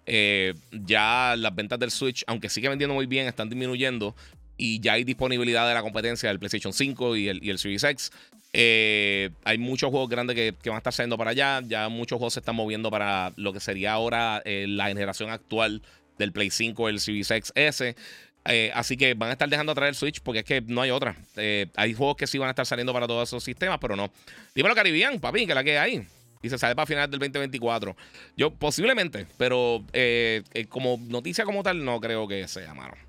Eh, 0.09 0.55
ya 0.71 1.35
las 1.37 1.55
ventas 1.55 1.79
del 1.81 1.91
Switch, 1.91 2.23
aunque 2.29 2.49
sigue 2.49 2.69
vendiendo 2.69 2.95
muy 2.95 3.07
bien, 3.07 3.27
están 3.27 3.49
disminuyendo 3.49 4.15
y 4.57 4.81
ya 4.81 4.95
hay 4.95 5.05
disponibilidad 5.05 5.69
de 5.69 5.75
la 5.75 5.83
competencia 5.83 6.29
del 6.29 6.39
PlayStation 6.39 6.73
5 6.73 7.17
y 7.17 7.29
el, 7.29 7.45
y 7.45 7.51
el 7.51 7.59
Series 7.59 7.85
X. 7.85 8.11
Eh, 8.59 9.31
hay 9.45 9.59
muchos 9.59 9.91
juegos 9.91 10.09
grandes 10.09 10.35
que, 10.35 10.55
van 10.71 10.77
a 10.77 10.79
estar 10.79 10.93
saliendo 10.93 11.19
para 11.19 11.33
allá. 11.33 11.61
Ya 11.67 11.91
muchos 11.91 12.17
juegos 12.17 12.33
se 12.35 12.41
están 12.41 12.57
moviendo 12.57 12.91
para 12.91 13.33
lo 13.37 13.53
que 13.53 13.61
sería 13.61 13.93
ahora 13.93 14.41
eh, 14.47 14.65
la 14.67 14.89
generación 14.89 15.31
actual 15.31 15.83
del 16.19 16.33
Play 16.33 16.51
5, 16.51 16.89
el 16.89 17.01
Series 17.01 17.29
XS. 17.29 17.95
Eh, 18.49 18.71
así 18.75 18.97
que 18.97 19.13
van 19.13 19.29
a 19.29 19.33
estar 19.33 19.49
dejando 19.49 19.73
atrás 19.73 19.91
el 19.91 19.95
Switch 19.95 20.21
porque 20.23 20.39
es 20.39 20.45
que 20.47 20.63
no 20.63 20.81
hay 20.81 20.91
otra. 20.91 21.17
hay 21.75 21.93
juegos 21.93 22.17
que 22.17 22.27
sí 22.27 22.39
van 22.39 22.49
a 22.49 22.51
estar 22.51 22.65
saliendo 22.65 22.95
para 22.95 23.07
todos 23.07 23.29
esos 23.29 23.45
sistemas, 23.45 23.79
pero 23.79 23.95
no. 23.95 24.11
Dímelo, 24.55 24.75
Caribbean, 24.75 25.21
papi, 25.21 25.47
que 25.47 25.55
la 25.55 25.63
que 25.63 25.79
hay. 25.79 26.07
Y 26.41 26.49
se 26.49 26.57
sale 26.57 26.75
para 26.75 26.87
finales 26.87 27.11
del 27.11 27.21
2024. 27.21 27.95
Yo 28.39 28.55
posiblemente, 28.55 29.27
pero 29.37 29.85
como 30.71 30.99
noticia 31.09 31.45
como 31.45 31.63
tal, 31.63 31.85
no 31.85 32.01
creo 32.01 32.27
que 32.27 32.49
sea, 32.49 32.73
mano. 32.73 33.06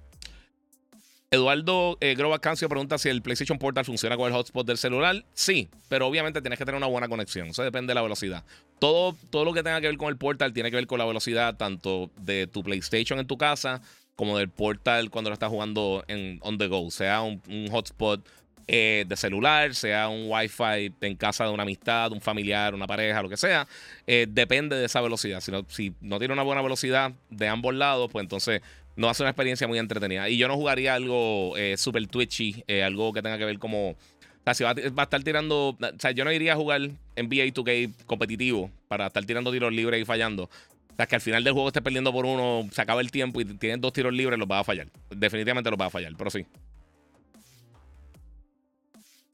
Eduardo 1.29 1.97
eh, 1.99 2.15
Cancio 2.39 2.69
pregunta 2.69 2.97
si 2.97 3.09
el 3.09 3.21
PlayStation 3.21 3.59
Portal 3.59 3.83
funciona 3.83 4.15
con 4.15 4.27
el 4.27 4.33
hotspot 4.33 4.65
del 4.65 4.77
celular. 4.77 5.25
Sí, 5.33 5.67
pero 5.89 6.07
obviamente 6.07 6.41
tienes 6.41 6.57
que 6.57 6.63
tener 6.63 6.77
una 6.77 6.87
buena 6.87 7.09
conexión. 7.09 7.47
Eso 7.49 7.63
depende 7.63 7.91
de 7.91 7.95
la 7.95 8.01
velocidad. 8.01 8.45
Todo, 8.79 9.13
todo 9.29 9.43
lo 9.43 9.53
que 9.53 9.61
tenga 9.61 9.81
que 9.81 9.87
ver 9.87 9.97
con 9.97 10.07
el 10.07 10.17
Portal 10.17 10.53
tiene 10.53 10.69
que 10.69 10.77
ver 10.77 10.87
con 10.87 10.99
la 10.99 11.05
velocidad 11.05 11.57
tanto 11.57 12.11
de 12.15 12.47
tu 12.47 12.63
PlayStation 12.63 13.19
en 13.19 13.27
tu 13.27 13.37
casa 13.37 13.81
como 14.15 14.37
del 14.37 14.49
Portal 14.49 15.09
cuando 15.09 15.29
lo 15.29 15.33
estás 15.33 15.49
jugando 15.49 16.05
en 16.07 16.39
on 16.43 16.57
the 16.57 16.67
go. 16.67 16.89
Sea 16.91 17.21
un, 17.21 17.41
hotspot 17.71 18.25
eh, 18.67 19.03
de 19.05 19.17
celular, 19.17 19.75
sea 19.75 20.07
un 20.07 20.31
Wi-Fi 20.31 20.93
en 21.01 21.17
casa 21.17 21.43
de 21.43 21.51
una 21.51 21.63
amistad, 21.63 22.09
un 22.13 22.21
familiar, 22.21 22.73
una 22.73 22.87
pareja, 22.87 23.21
lo 23.21 23.27
que 23.27 23.35
sea. 23.35 23.67
Eh, 24.05 24.27
depende 24.29 24.77
de 24.77 24.85
esa 24.85 25.01
velocidad. 25.01 25.41
Si 25.41 25.93
no 25.99 26.19
tiene 26.19 26.33
una 26.33 26.43
buena 26.43 26.61
velocidad 26.61 27.11
de 27.29 27.49
ambos 27.49 27.75
lados, 27.75 28.09
pues 28.13 28.23
entonces 28.23 28.61
no 28.97 29.09
a 29.09 29.13
ser 29.13 29.23
una 29.23 29.29
experiencia 29.29 29.67
muy 29.67 29.79
entretenida. 29.79 30.27
Y 30.27 30.37
yo 30.37 30.47
no 30.47 30.55
jugaría 30.55 30.95
algo 30.95 31.55
eh, 31.55 31.77
super 31.77 32.05
twitchy, 32.07 32.63
eh, 32.67 32.83
algo 32.83 33.13
que 33.13 33.21
tenga 33.21 33.37
que 33.37 33.45
ver 33.45 33.59
como. 33.59 33.91
O 33.91 33.95
sea, 34.43 34.53
si 34.53 34.63
va, 34.63 34.71
a 34.71 35.03
estar 35.03 35.23
tirando. 35.23 35.69
O 35.69 35.77
sea, 35.99 36.11
yo 36.11 36.25
no 36.25 36.31
iría 36.31 36.53
a 36.53 36.55
jugar 36.55 36.81
NBA 36.81 37.53
2K 37.53 37.93
competitivo 38.05 38.71
para 38.87 39.07
estar 39.07 39.23
tirando 39.23 39.51
tiros 39.51 39.71
libres 39.71 40.01
y 40.01 40.05
fallando. 40.05 40.43
O 40.43 40.95
sea, 40.97 41.05
que 41.05 41.15
al 41.15 41.21
final 41.21 41.43
del 41.43 41.53
juego 41.53 41.67
estés 41.67 41.83
perdiendo 41.83 42.11
por 42.11 42.25
uno, 42.25 42.67
se 42.71 42.81
acaba 42.81 43.01
el 43.01 43.11
tiempo 43.11 43.39
y 43.39 43.45
tienes 43.45 43.79
dos 43.79 43.93
tiros 43.93 44.11
libres, 44.13 44.39
los 44.39 44.47
vas 44.47 44.61
a 44.61 44.63
fallar. 44.63 44.87
Definitivamente 45.11 45.69
los 45.69 45.77
vas 45.77 45.87
a 45.87 45.91
fallar, 45.91 46.13
pero 46.17 46.31
sí. 46.31 46.45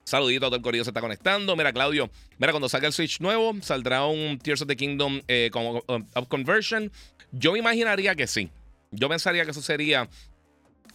Saludito, 0.04 0.48
todo 0.48 0.58
el 0.58 0.62
corrido 0.62 0.84
se 0.84 0.90
está 0.90 1.00
conectando. 1.00 1.56
Mira, 1.56 1.72
Claudio, 1.72 2.10
mira, 2.38 2.52
cuando 2.52 2.68
salga 2.68 2.88
el 2.88 2.94
Switch 2.94 3.22
nuevo, 3.22 3.56
saldrá 3.62 4.06
un 4.06 4.38
Tears 4.40 4.62
of 4.64 4.68
the 4.68 4.76
Kingdom 4.76 5.22
eh, 5.30 5.50
Up 5.56 6.28
Conversion. 6.28 6.92
Yo 7.32 7.54
me 7.54 7.60
imaginaría 7.60 8.14
que 8.14 8.28
sí. 8.28 8.50
Yo 8.94 9.10
pensaría 9.10 9.44
que 9.44 9.52
eso 9.52 9.62
sería 9.62 10.08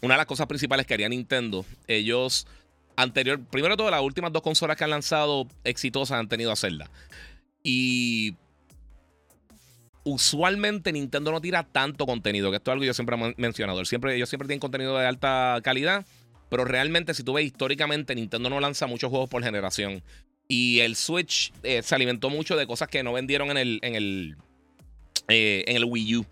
una 0.00 0.14
de 0.14 0.18
las 0.18 0.26
cosas 0.26 0.46
principales 0.46 0.86
que 0.86 0.94
haría 0.94 1.08
Nintendo. 1.08 1.64
Ellos, 1.86 2.46
anterior, 2.96 3.40
primero 3.50 3.76
todo, 3.76 3.90
las 3.90 4.02
últimas 4.02 4.32
dos 4.32 4.42
consolas 4.42 4.76
que 4.76 4.84
han 4.84 4.90
lanzado 4.90 5.46
exitosas 5.64 6.18
han 6.18 6.28
tenido 6.28 6.52
a 6.52 6.56
Zelda. 6.56 6.90
Y 7.62 8.36
usualmente 10.04 10.92
Nintendo 10.92 11.32
no 11.32 11.40
tira 11.40 11.64
tanto 11.64 12.06
contenido, 12.06 12.50
que 12.50 12.56
esto 12.56 12.70
es 12.70 12.72
algo 12.72 12.82
que 12.82 12.86
yo 12.86 12.94
siempre 12.94 13.16
he 13.16 13.34
mencionado. 13.36 13.84
Siempre, 13.84 14.14
ellos 14.14 14.28
siempre 14.28 14.46
tienen 14.46 14.60
contenido 14.60 14.96
de 14.96 15.06
alta 15.06 15.58
calidad, 15.62 16.06
pero 16.48 16.64
realmente 16.64 17.14
si 17.14 17.24
tú 17.24 17.34
ves 17.34 17.44
históricamente, 17.44 18.14
Nintendo 18.14 18.48
no 18.48 18.60
lanza 18.60 18.86
muchos 18.86 19.10
juegos 19.10 19.28
por 19.28 19.42
generación. 19.42 20.02
Y 20.46 20.80
el 20.80 20.96
Switch 20.96 21.52
eh, 21.62 21.82
se 21.82 21.94
alimentó 21.94 22.30
mucho 22.30 22.56
de 22.56 22.66
cosas 22.66 22.88
que 22.88 23.02
no 23.02 23.12
vendieron 23.12 23.50
en 23.50 23.58
el, 23.58 23.78
en 23.82 23.94
el, 23.94 24.36
eh, 25.28 25.64
en 25.66 25.76
el 25.76 25.84
Wii 25.84 26.16
U. 26.16 26.26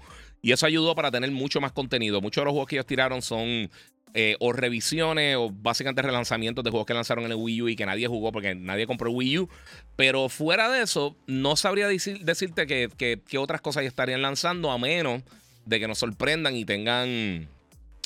Y 0.47 0.53
eso 0.53 0.65
ayudó 0.65 0.95
para 0.95 1.11
tener 1.11 1.29
mucho 1.33 1.61
más 1.61 1.73
contenido. 1.73 2.21
Muchos 2.21 2.43
de 2.43 2.45
los 2.45 2.53
juegos 2.53 2.69
que 2.69 2.77
ellos 2.77 2.87
tiraron 2.87 3.21
son 3.21 3.69
eh, 4.15 4.37
o 4.39 4.53
revisiones 4.53 5.35
o 5.35 5.51
básicamente 5.51 6.03
relanzamientos 6.03 6.63
de 6.63 6.71
juegos 6.71 6.87
que 6.87 6.95
lanzaron 6.95 7.25
en 7.25 7.33
el 7.33 7.37
Wii 7.37 7.63
U 7.63 7.69
y 7.69 7.75
que 7.75 7.85
nadie 7.85 8.07
jugó 8.07 8.31
porque 8.31 8.55
nadie 8.55 8.87
compró 8.87 9.11
Wii 9.11 9.41
U. 9.41 9.49
Pero 9.97 10.29
fuera 10.29 10.71
de 10.71 10.83
eso, 10.83 11.17
no 11.27 11.57
sabría 11.57 11.89
decirte 11.89 12.69
que, 12.69 13.23
otras 13.37 13.61
cosas 13.61 13.83
estarían 13.87 14.23
lanzando 14.23 14.71
a 14.71 14.79
menos 14.79 15.25
de 15.65 15.81
que 15.81 15.89
nos 15.89 15.99
sorprendan 15.99 16.55
y 16.55 16.65
tengan 16.65 17.49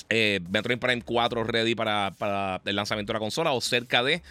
eh, 0.08 0.40
Metroid 0.48 0.78
Prime 0.78 1.02
4 1.02 1.44
ready 1.44 1.74
para, 1.74 2.14
para 2.16 2.62
el 2.64 2.74
lanzamiento 2.74 3.12
de 3.12 3.18
la 3.18 3.20
consola 3.20 3.52
o 3.52 3.60
cerca 3.60 4.02
de. 4.02 4.22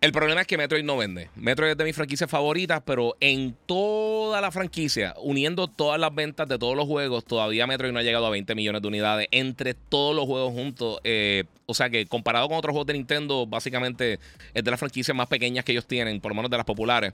El 0.00 0.12
problema 0.12 0.42
es 0.42 0.46
que 0.46 0.58
Metroid 0.58 0.84
no 0.84 0.96
vende. 0.96 1.30
Metroid 1.36 1.70
es 1.70 1.76
de 1.76 1.84
mis 1.84 1.96
franquicias 1.96 2.30
favoritas, 2.30 2.82
pero 2.84 3.16
en 3.18 3.56
toda 3.64 4.40
la 4.40 4.50
franquicia, 4.50 5.14
uniendo 5.22 5.68
todas 5.68 5.98
las 5.98 6.14
ventas 6.14 6.46
de 6.48 6.58
todos 6.58 6.76
los 6.76 6.86
juegos, 6.86 7.24
todavía 7.24 7.66
Metroid 7.66 7.92
no 7.92 7.98
ha 7.98 8.02
llegado 8.02 8.26
a 8.26 8.30
20 8.30 8.54
millones 8.54 8.82
de 8.82 8.88
unidades 8.88 9.28
entre 9.30 9.72
todos 9.72 10.14
los 10.14 10.26
juegos 10.26 10.52
juntos. 10.52 11.00
Eh, 11.02 11.44
o 11.66 11.74
sea 11.74 11.90
que 11.90 12.06
comparado 12.06 12.48
con 12.48 12.56
otros 12.56 12.72
juegos 12.72 12.86
de 12.86 12.94
Nintendo, 12.94 13.46
básicamente 13.46 14.20
es 14.54 14.64
de 14.64 14.70
las 14.70 14.78
franquicias 14.78 15.16
más 15.16 15.26
pequeñas 15.26 15.64
que 15.64 15.72
ellos 15.72 15.86
tienen, 15.86 16.20
por 16.20 16.30
lo 16.30 16.36
menos 16.36 16.50
de 16.50 16.56
las 16.56 16.66
populares. 16.66 17.12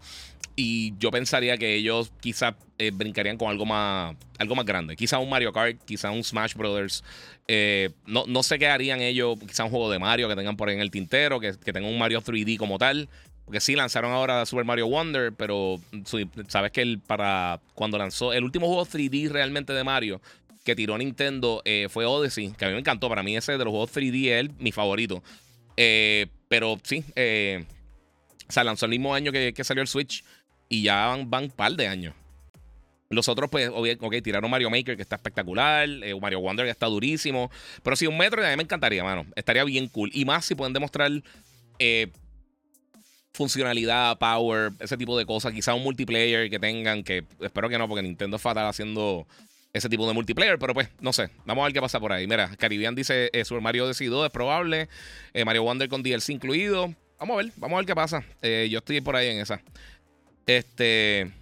Y 0.55 0.95
yo 0.99 1.11
pensaría 1.11 1.57
que 1.57 1.75
ellos 1.75 2.13
quizás 2.21 2.55
eh, 2.79 2.91
brincarían 2.93 3.39
con 3.39 3.49
algo 3.49 3.65
más, 3.65 4.15
algo 4.39 4.55
más 4.55 4.67
grande. 4.67 4.95
Quizá 4.95 5.19
un 5.19 5.31
Mario 5.31 5.53
Kart, 5.53 5.83
quizá 5.85 6.11
un 6.11 6.23
Smash 6.23 6.55
Brothers. 6.55 7.03
Eh, 7.49 7.91
no, 8.07 8.25
no, 8.27 8.43
sé 8.43 8.59
qué 8.59 8.69
harían 8.69 9.01
ellos, 9.01 9.39
quizá 9.41 9.65
un 9.65 9.71
juego 9.71 9.91
de 9.91 9.99
Mario 9.99 10.29
que 10.29 10.37
tengan 10.37 10.57
por 10.57 10.69
ahí 10.69 10.75
en 10.75 10.83
el 10.83 10.91
tintero, 10.91 11.41
que, 11.41 11.55
que 11.65 11.73
tengan 11.73 11.91
un 11.91 11.99
Mario 11.99 12.21
3D 12.21 12.59
como 12.59 12.77
tal. 12.77 13.09
Porque 13.45 13.61
sí, 13.61 13.75
lanzaron 13.75 14.13
ahora 14.13 14.47
Super 14.47 14.65
Mario 14.65 14.87
Wonder, 14.87 15.33
pero 15.33 15.81
sabes 16.49 16.71
que 16.71 16.83
el, 16.83 17.01
para 17.01 17.61
cuando 17.75 17.99
lanzó 17.99 18.33
el 18.33 18.45
último 18.45 18.67
juego 18.67 18.87
3D 18.87 19.31
realmente 19.31 19.73
de 19.73 19.83
Mario 19.83 20.21
que 20.65 20.77
tiró 20.77 20.97
Nintendo 20.99 21.63
eh, 21.65 21.89
fue 21.91 22.05
Odyssey, 22.05 22.53
que 22.53 22.65
a 22.65 22.69
mí 22.69 22.75
me 22.75 22.81
encantó. 22.81 23.09
Para 23.09 23.23
mí 23.23 23.37
ese 23.37 23.53
de 23.53 23.65
los 23.65 23.71
juegos 23.71 23.93
3D 23.93 24.29
es 24.29 24.51
mi 24.59 24.73
favorito. 24.73 25.23
pero 26.49 26.79
sí, 26.83 27.05
o 28.49 28.53
sea, 28.53 28.65
lanzó 28.65 28.87
el 28.87 28.91
mismo 28.91 29.15
año 29.15 29.33
que, 29.33 29.55
que 29.55 29.65
salió 29.65 29.83
el 29.83 29.89
Switch. 29.89 30.25
Y 30.69 30.85
ya 30.85 31.07
van, 31.07 31.45
un 31.45 31.51
par 31.51 31.73
de 31.73 31.87
años. 31.87 32.15
Los 33.11 33.29
otros, 33.29 33.51
pues, 33.51 33.69
ok, 33.69 34.15
tiraron 34.23 34.51
Mario 34.51 34.71
Maker, 34.71 34.97
que 34.97 35.03
está 35.03 35.17
espectacular. 35.17 35.87
Eh, 35.87 36.19
Mario 36.19 36.41
Wonder, 36.41 36.65
que 36.65 36.71
está 36.71 36.87
durísimo. 36.87 37.51
Pero 37.83 37.95
sí, 37.95 38.07
un 38.07 38.17
metro 38.17 38.43
a 38.43 38.49
mí 38.49 38.57
me 38.57 38.63
encantaría, 38.63 39.05
mano. 39.05 39.27
Estaría 39.37 39.65
bien 39.65 39.89
cool. 39.89 40.11
Y 40.15 40.25
más 40.25 40.47
si 40.47 40.55
pueden 40.55 40.73
demostrar 40.73 41.11
eh, 41.79 42.11
funcionalidad, 43.35 44.19
power, 44.19 44.73
ese 44.81 44.97
tipo 44.97 45.19
de 45.19 45.27
cosas. 45.27 45.53
Quizá 45.53 45.75
un 45.75 45.83
multiplayer 45.83 46.49
que 46.49 46.59
tengan, 46.59 47.05
que 47.05 47.25
espero 47.41 47.69
que 47.69 47.77
no, 47.77 47.87
porque 47.87 48.03
Nintendo 48.03 48.37
es 48.37 48.43
fatal 48.43 48.67
haciendo 48.67 49.27
ese 49.73 49.89
tipo 49.89 50.07
de 50.07 50.15
multiplayer. 50.15 50.59
Pero 50.59 50.75
pues, 50.75 50.89
no 51.01 51.13
sé. 51.13 51.31
Vamos 51.45 51.63
a 51.63 51.65
ver 51.67 51.73
qué 51.73 51.81
pasa 51.81 52.01
por 52.01 52.13
ahí. 52.13 52.27
Mira, 52.27 52.51
Caribbean 52.57 52.95
dice 52.95 53.31
eh, 53.33 53.45
Super 53.45 53.63
Mario 53.63 53.87
2 53.87 54.01
es 54.01 54.31
probable. 54.31 54.89
Mario 55.45 55.63
Wonder 55.65 55.89
con 55.89 56.03
DLC 56.03 56.31
incluido. 56.31 56.95
Vamos 57.19 57.35
a 57.35 57.43
ver, 57.43 57.53
vamos 57.57 57.77
a 57.77 57.79
ver 57.79 57.87
qué 57.87 57.95
pasa. 57.95 58.25
yo 58.43 58.79
estoy 58.79 59.01
por 59.01 59.17
ahí 59.17 59.29
en 59.29 59.41
esa. 59.41 59.61
Este. 60.47 61.33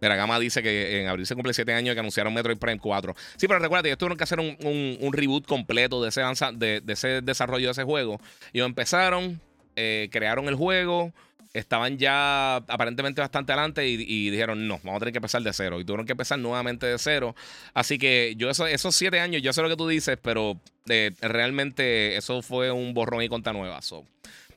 Mira, 0.00 0.16
Gama 0.16 0.38
dice 0.38 0.62
que 0.62 1.02
en 1.02 1.08
abril 1.08 1.26
se 1.26 1.34
cumple 1.34 1.52
7 1.52 1.74
años 1.74 1.94
que 1.94 2.00
anunciaron 2.00 2.32
Metroid 2.32 2.56
Prime 2.56 2.78
4. 2.78 3.14
Sí, 3.36 3.46
pero 3.46 3.58
recuerda, 3.58 3.86
ellos 3.86 3.98
tuvieron 3.98 4.16
que 4.16 4.24
hacer 4.24 4.40
un, 4.40 5.10
reboot 5.12 5.46
completo 5.46 6.02
de 6.02 6.08
ese, 6.08 6.22
de, 6.54 6.82
ese 6.88 7.20
desarrollo 7.20 7.66
de 7.66 7.72
ese 7.72 7.84
juego. 7.84 8.18
Ellos 8.52 8.66
empezaron, 8.66 9.40
eh, 9.76 10.08
crearon 10.10 10.48
el 10.48 10.54
juego, 10.54 11.12
estaban 11.52 11.98
ya 11.98 12.56
aparentemente 12.56 13.20
bastante 13.20 13.52
adelante 13.52 13.86
y, 13.88 14.30
dijeron, 14.30 14.68
no, 14.68 14.78
vamos 14.84 14.96
a 14.96 15.00
tener 15.00 15.12
que 15.12 15.18
empezar 15.18 15.42
de 15.42 15.52
cero. 15.52 15.80
Y 15.80 15.84
tuvieron 15.84 16.06
que 16.06 16.12
empezar 16.12 16.38
nuevamente 16.38 16.86
de 16.86 16.98
cero. 16.98 17.34
Así 17.74 17.98
que 17.98 18.34
yo 18.36 18.50
eso, 18.50 18.66
esos 18.66 18.94
7 18.94 19.20
años, 19.20 19.42
yo 19.42 19.52
sé 19.52 19.62
lo 19.62 19.68
que 19.68 19.76
tú 19.76 19.88
dices, 19.88 20.18
pero 20.20 20.60
eh, 20.88 21.12
realmente 21.20 22.16
eso 22.16 22.42
fue 22.42 22.70
un 22.70 22.94
borrón 22.94 23.22
y 23.22 23.28
conta 23.28 23.52
nueva. 23.52 23.82
So. 23.82 24.04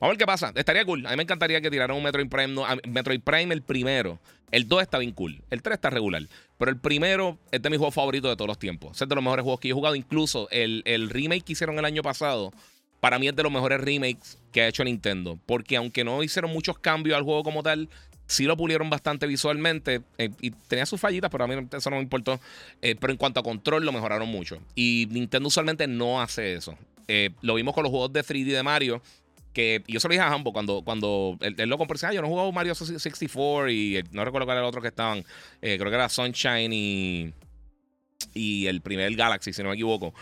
a 0.00 0.08
ver 0.08 0.18
qué 0.18 0.26
pasa. 0.26 0.52
Estaría 0.54 0.84
cool. 0.84 1.06
A 1.06 1.10
mí 1.10 1.16
me 1.16 1.22
encantaría 1.22 1.60
que 1.60 1.70
tiraran 1.70 1.96
un 1.96 2.02
Metroid 2.02 2.28
Prime. 2.28 2.54
Metroid 2.86 3.20
Prime 3.20 3.54
el 3.54 3.62
primero. 3.62 4.18
El 4.50 4.68
2 4.68 4.82
está 4.82 4.98
bien 4.98 5.12
cool. 5.12 5.42
El 5.50 5.62
3 5.62 5.74
está 5.74 5.90
regular. 5.90 6.22
Pero 6.58 6.70
el 6.70 6.78
primero 6.78 7.38
es 7.50 7.60
de 7.60 7.70
mis 7.70 7.78
juegos 7.78 7.94
favoritos 7.94 8.30
de 8.30 8.36
todos 8.36 8.48
los 8.48 8.58
tiempos. 8.58 9.00
Es 9.00 9.08
de 9.08 9.14
los 9.14 9.24
mejores 9.24 9.42
juegos 9.42 9.60
que 9.60 9.68
he 9.68 9.72
jugado. 9.72 9.96
Incluso 9.96 10.48
el, 10.50 10.82
el 10.84 11.10
remake 11.10 11.44
que 11.44 11.52
hicieron 11.52 11.78
el 11.78 11.84
año 11.84 12.02
pasado. 12.02 12.52
Para 13.04 13.18
mí 13.18 13.28
es 13.28 13.36
de 13.36 13.42
los 13.42 13.52
mejores 13.52 13.82
remakes 13.82 14.38
que 14.50 14.62
ha 14.62 14.68
hecho 14.68 14.82
Nintendo. 14.82 15.38
Porque 15.44 15.76
aunque 15.76 16.04
no 16.04 16.22
hicieron 16.22 16.50
muchos 16.50 16.78
cambios 16.78 17.18
al 17.18 17.22
juego 17.22 17.42
como 17.42 17.62
tal, 17.62 17.90
sí 18.26 18.44
lo 18.44 18.56
pulieron 18.56 18.88
bastante 18.88 19.26
visualmente 19.26 20.00
eh, 20.16 20.30
y 20.40 20.52
tenía 20.52 20.86
sus 20.86 20.98
fallitas, 20.98 21.30
pero 21.30 21.44
a 21.44 21.46
mí 21.46 21.54
eso 21.70 21.90
no 21.90 21.96
me 21.96 22.02
importó. 22.02 22.40
Eh, 22.80 22.96
pero 22.98 23.12
en 23.12 23.18
cuanto 23.18 23.40
a 23.40 23.42
control, 23.42 23.84
lo 23.84 23.92
mejoraron 23.92 24.26
mucho. 24.30 24.58
Y 24.74 25.06
Nintendo 25.10 25.48
usualmente 25.48 25.86
no 25.86 26.22
hace 26.22 26.54
eso. 26.54 26.78
Eh, 27.06 27.28
lo 27.42 27.56
vimos 27.56 27.74
con 27.74 27.82
los 27.82 27.90
juegos 27.90 28.10
de 28.10 28.22
3D 28.22 28.52
de 28.54 28.62
Mario, 28.62 29.02
que 29.52 29.84
yo 29.86 30.00
se 30.00 30.08
lo 30.08 30.12
dije 30.12 30.24
a 30.24 30.32
Hambo 30.32 30.54
cuando, 30.54 30.80
cuando 30.82 31.36
él, 31.42 31.56
lo 31.68 31.76
compró. 31.76 31.98
Ah, 32.08 32.14
yo 32.14 32.22
no 32.22 32.28
jugaba 32.28 32.50
Mario 32.52 32.74
64 32.74 33.68
y 33.68 34.02
no 34.12 34.24
recuerdo 34.24 34.46
cuál 34.46 34.56
era 34.56 34.64
el 34.64 34.68
otro 34.70 34.80
que 34.80 34.88
estaban. 34.88 35.26
Creo 35.60 35.90
que 35.90 35.94
era 35.94 36.08
Sunshine 36.08 36.72
y, 36.72 37.34
y 38.32 38.66
el 38.66 38.80
primer 38.80 39.14
Galaxy, 39.14 39.52
si 39.52 39.62
no 39.62 39.68
me 39.68 39.74
equivoco. 39.74 40.14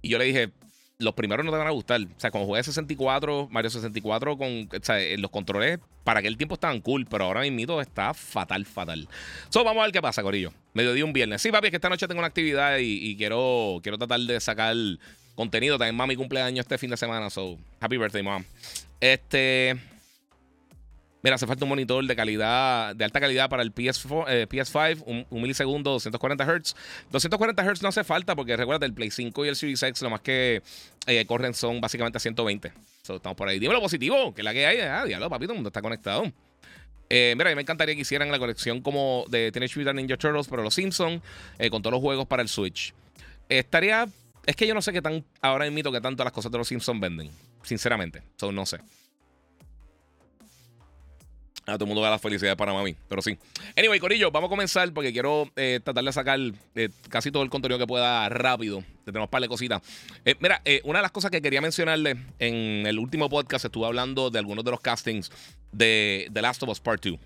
Y 0.00 0.08
yo 0.08 0.16
le 0.16 0.24
dije, 0.24 0.52
los 0.98 1.14
primeros 1.14 1.44
no 1.44 1.50
te 1.50 1.58
van 1.58 1.66
a 1.66 1.70
gustar. 1.70 2.00
O 2.00 2.20
sea, 2.20 2.30
cuando 2.30 2.46
jugué 2.46 2.62
64, 2.62 3.48
Mario 3.50 3.70
64, 3.70 4.36
con 4.36 4.68
o 4.70 4.84
sea, 4.84 4.98
los 5.18 5.30
controles 5.30 5.78
para 6.04 6.20
aquel 6.20 6.36
tiempo 6.36 6.54
estaban 6.54 6.80
cool, 6.80 7.06
pero 7.06 7.24
ahora 7.24 7.40
mismo 7.42 7.80
está 7.80 8.14
fatal, 8.14 8.64
fatal. 8.64 9.08
So, 9.48 9.64
vamos 9.64 9.80
a 9.80 9.84
ver 9.84 9.92
qué 9.92 10.02
pasa, 10.02 10.22
Corillo. 10.22 10.52
Mediodía 10.72 11.04
un 11.04 11.12
viernes. 11.12 11.42
Sí, 11.42 11.50
papi, 11.50 11.68
es 11.68 11.70
que 11.70 11.76
esta 11.76 11.88
noche 11.88 12.06
tengo 12.06 12.20
una 12.20 12.28
actividad 12.28 12.78
y, 12.78 13.16
quiero, 13.16 13.80
quiero 13.82 13.98
tratar 13.98 14.20
de 14.20 14.40
sacar 14.40 14.76
contenido. 15.34 15.78
También 15.78 15.96
mami 15.96 16.16
cumpleaños 16.16 16.64
este 16.64 16.78
fin 16.78 16.90
de 16.90 16.96
semana. 16.96 17.30
So, 17.30 17.58
happy 17.80 17.96
birthday, 17.96 18.22
mom. 18.22 18.44
Este. 19.00 19.93
Mira, 21.24 21.36
hace 21.36 21.46
falta 21.46 21.64
un 21.64 21.70
monitor 21.70 22.06
de 22.06 22.14
calidad, 22.14 22.94
de 22.94 23.02
alta 23.02 23.18
calidad 23.18 23.48
para 23.48 23.62
el 23.62 23.74
PS4, 23.74 24.46
PS5, 24.46 25.24
un, 25.30 25.40
milisegundo, 25.40 25.92
240 25.92 26.44
Hz. 26.44 26.76
240 27.10 27.64
Hz 27.64 27.82
no 27.82 27.88
hace 27.88 28.04
falta 28.04 28.36
porque 28.36 28.54
recuerda, 28.58 28.84
el 28.84 28.92
Play 28.92 29.10
5 29.10 29.42
y 29.46 29.48
el 29.48 29.56
Series 29.56 29.82
X 29.82 30.02
lo 30.02 30.10
más 30.10 30.20
que 30.20 30.62
eh, 31.06 31.24
corren 31.24 31.54
son 31.54 31.80
básicamente 31.80 32.18
a 32.18 32.20
120. 32.20 32.72
So, 33.00 33.16
estamos 33.16 33.38
por 33.38 33.48
ahí. 33.48 33.58
Dímelo 33.58 33.80
positivo, 33.80 34.34
que 34.34 34.42
la 34.42 34.52
que 34.52 34.66
hay. 34.66 34.80
Ah, 34.80 35.06
diablo, 35.06 35.30
papito, 35.30 35.52
el 35.52 35.56
mundo 35.56 35.68
está 35.68 35.80
conectado. 35.80 36.30
Eh, 37.08 37.32
mira, 37.38 37.48
a 37.48 37.52
mí 37.52 37.56
me 37.56 37.62
encantaría 37.62 37.94
que 37.94 38.02
hicieran 38.02 38.30
la 38.30 38.38
colección 38.38 38.82
como 38.82 39.24
de 39.30 39.50
Teenage 39.50 39.78
Mutant 39.78 39.96
Ninja 39.96 40.18
Turtles, 40.18 40.46
pero 40.48 40.62
los 40.62 40.74
Simpsons, 40.74 41.22
eh, 41.58 41.70
con 41.70 41.80
todos 41.80 41.92
los 41.92 42.02
juegos 42.02 42.26
para 42.26 42.42
el 42.42 42.50
Switch. 42.50 42.92
estaría 43.48 44.06
es 44.44 44.56
que 44.56 44.66
yo 44.66 44.74
no 44.74 44.82
sé 44.82 44.92
qué 44.92 45.00
tan. 45.00 45.24
Ahora 45.40 45.70
mito 45.70 45.90
que 45.90 46.02
tanto 46.02 46.22
las 46.22 46.34
cosas 46.34 46.52
de 46.52 46.58
los 46.58 46.68
Simpsons 46.68 47.00
venden. 47.00 47.30
Sinceramente. 47.62 48.20
So, 48.36 48.52
no 48.52 48.66
sé. 48.66 48.78
A 51.66 51.74
todo 51.74 51.84
el 51.84 51.88
mundo 51.88 52.02
da 52.02 52.10
la 52.10 52.18
felicidad 52.18 52.56
para 52.58 52.74
mami, 52.74 52.94
pero 53.08 53.22
sí. 53.22 53.38
Anyway, 53.76 53.98
Corillo, 53.98 54.30
vamos 54.30 54.48
a 54.48 54.50
comenzar 54.50 54.92
porque 54.92 55.12
quiero 55.12 55.50
eh, 55.56 55.80
tratar 55.82 56.04
de 56.04 56.12
sacar 56.12 56.38
eh, 56.74 56.90
casi 57.08 57.30
todo 57.30 57.42
el 57.42 57.48
contenido 57.48 57.78
que 57.78 57.86
pueda 57.86 58.28
rápido. 58.28 58.84
Tenemos 59.06 59.30
par 59.30 59.40
de 59.40 59.48
cositas. 59.48 59.80
Eh, 60.26 60.34
mira, 60.40 60.62
una 60.84 60.98
de 60.98 61.02
las 61.02 61.12
cosas 61.12 61.30
que 61.30 61.40
quería 61.40 61.62
mencionarle 61.62 62.16
en 62.38 62.86
el 62.86 62.98
último 62.98 63.30
podcast 63.30 63.64
estuve 63.64 63.86
hablando 63.86 64.28
de 64.28 64.38
algunos 64.38 64.64
de 64.64 64.72
los 64.72 64.80
castings 64.80 65.30
de 65.72 66.28
The 66.32 66.42
Last 66.42 66.62
of 66.62 66.68
Us 66.68 66.80
Part 66.80 67.02
2. 67.02 67.18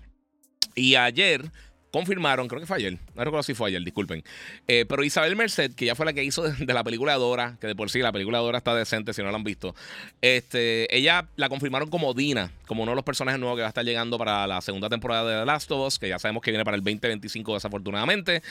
Y 0.75 0.95
ayer 0.95 1.51
confirmaron, 1.91 2.47
creo 2.47 2.59
que 2.59 2.67
fue 2.67 2.77
ayer, 2.77 2.97
no 3.15 3.23
recuerdo 3.23 3.43
si 3.43 3.53
fue 3.53 3.69
ayer, 3.69 3.83
disculpen. 3.83 4.23
Eh, 4.67 4.85
pero 4.87 5.03
Isabel 5.03 5.35
Merced, 5.35 5.73
que 5.73 5.85
ya 5.85 5.95
fue 5.95 6.05
la 6.05 6.13
que 6.13 6.23
hizo 6.23 6.43
de, 6.51 6.73
la 6.73 6.83
película 6.83 7.15
Dora, 7.15 7.57
que 7.59 7.67
de 7.67 7.75
por 7.75 7.89
sí 7.89 7.99
la 7.99 8.11
película 8.11 8.39
Dora 8.39 8.59
está 8.59 8.75
decente 8.75 9.13
si 9.13 9.21
no 9.21 9.31
la 9.31 9.37
han 9.37 9.43
visto, 9.43 9.75
este, 10.21 10.95
ella 10.95 11.27
la 11.35 11.49
confirmaron 11.49 11.89
como 11.89 12.13
Dina, 12.13 12.51
como 12.67 12.83
uno 12.83 12.91
de 12.91 12.97
los 12.97 13.05
personajes 13.05 13.39
nuevos 13.39 13.57
que 13.57 13.61
va 13.61 13.67
a 13.67 13.69
estar 13.69 13.85
llegando 13.85 14.17
para 14.17 14.45
la 14.45 14.61
segunda 14.61 14.89
temporada 14.89 15.29
de 15.29 15.39
The 15.39 15.45
Last 15.45 15.71
of 15.71 15.87
Us, 15.87 15.99
que 15.99 16.09
ya 16.09 16.19
sabemos 16.19 16.43
que 16.43 16.51
viene 16.51 16.63
para 16.63 16.77
el 16.77 16.83
2025 16.83 17.55
desafortunadamente. 17.55 18.43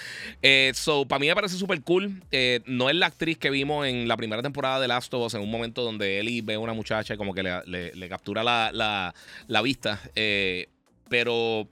Eh, 0.42 0.72
so, 0.74 1.06
para 1.06 1.20
mí 1.20 1.28
me 1.28 1.34
parece 1.34 1.56
súper 1.56 1.82
cool. 1.82 2.22
Eh, 2.32 2.60
no 2.66 2.90
es 2.90 2.96
la 2.96 3.06
actriz 3.06 3.38
que 3.38 3.50
vimos 3.50 3.86
en 3.86 4.08
la 4.08 4.16
primera 4.16 4.42
temporada 4.42 4.80
de 4.80 4.84
The 4.84 4.88
Last 4.88 5.14
of 5.14 5.26
Us, 5.26 5.34
en 5.34 5.42
un 5.42 5.50
momento 5.50 5.82
donde 5.82 6.18
Ellie 6.18 6.42
ve 6.42 6.54
a 6.54 6.58
una 6.58 6.72
muchacha 6.72 7.14
y 7.14 7.16
como 7.16 7.34
que 7.34 7.42
le, 7.42 8.08
captura 8.08 8.42
la, 8.42 8.70
la, 8.72 9.14
la 9.46 9.62
vista. 9.62 10.00
pero 11.08 11.68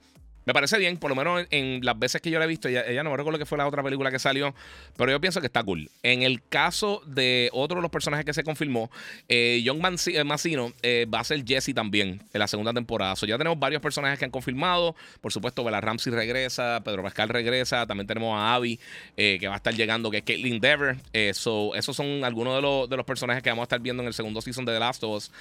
me 0.47 0.53
parece 0.53 0.77
bien, 0.77 0.95
por 0.95 1.09
lo 1.09 1.15
menos 1.15 1.45
en, 1.51 1.81
las 1.83 1.99
veces 1.99 2.21
que 2.21 2.31
yo 2.31 2.39
la 2.39 2.45
he 2.45 2.47
visto, 2.47 2.69
ella, 2.69 3.03
no 3.03 3.11
me 3.11 3.17
recuerdo 3.17 3.37
que 3.37 3.45
fue 3.45 3.57
la 3.57 3.67
otra 3.67 3.83
película 3.83 4.09
que 4.11 4.17
salió, 4.17 4.55
pero 4.95 5.11
yo 5.11 5.19
pienso 5.19 5.41
que 5.41 5.47
está 5.47 5.61
cool. 5.61 5.91
En 6.03 6.21
el 6.21 6.41
caso 6.41 7.01
de 7.05 7.49
otro 7.51 7.75
de 7.75 7.81
los 7.81 7.91
personajes 7.91 8.25
que 8.25 8.33
se 8.33 8.45
confirmó, 8.45 8.89
eh, 9.27 9.61
John 9.65 9.81
eh, 10.07 10.23
Mancino 10.23 10.71
eh, 10.83 11.05
va 11.13 11.19
a 11.19 11.25
ser 11.25 11.45
Jesse 11.45 11.73
también 11.75 12.23
en 12.31 12.39
la 12.39 12.47
segunda 12.47 12.71
temporada. 12.71 13.13
ya 13.27 13.37
tenemos 13.37 13.59
varios 13.59 13.81
personajes 13.81 14.17
que 14.19 14.23
han 14.23 14.31
confirmado. 14.31 14.95
Por 15.19 15.33
supuesto, 15.33 15.65
Bella 15.65 15.81
Ramsey 15.81 16.13
regresa, 16.13 16.81
Pedro 16.81 17.03
Pascal 17.03 17.27
regresa, 17.27 17.85
también 17.85 18.07
tenemos 18.07 18.33
a 18.39 18.55
Abby 18.55 18.79
que 19.17 19.47
va 19.49 19.55
a 19.55 19.57
estar 19.57 19.75
llegando, 19.75 20.09
que 20.09 20.19
es 20.19 20.23
Caitlyn 20.23 20.61
Dever. 20.61 20.95
esos 21.11 21.75
son 21.93 22.23
algunos 22.23 22.55
de 22.55 22.61
los, 22.61 22.89
de 22.89 22.95
los 22.95 23.05
personajes 23.05 23.43
que 23.43 23.49
vamos 23.49 23.63
a 23.63 23.65
estar 23.65 23.81
viendo 23.81 24.01
en 24.01 24.07
el 24.07 24.13
segundo 24.13 24.39
season 24.39 24.63
de 24.63 24.71
The 24.71 24.79
Last 24.79 25.03
of 25.03 25.17
Us, 25.17 25.31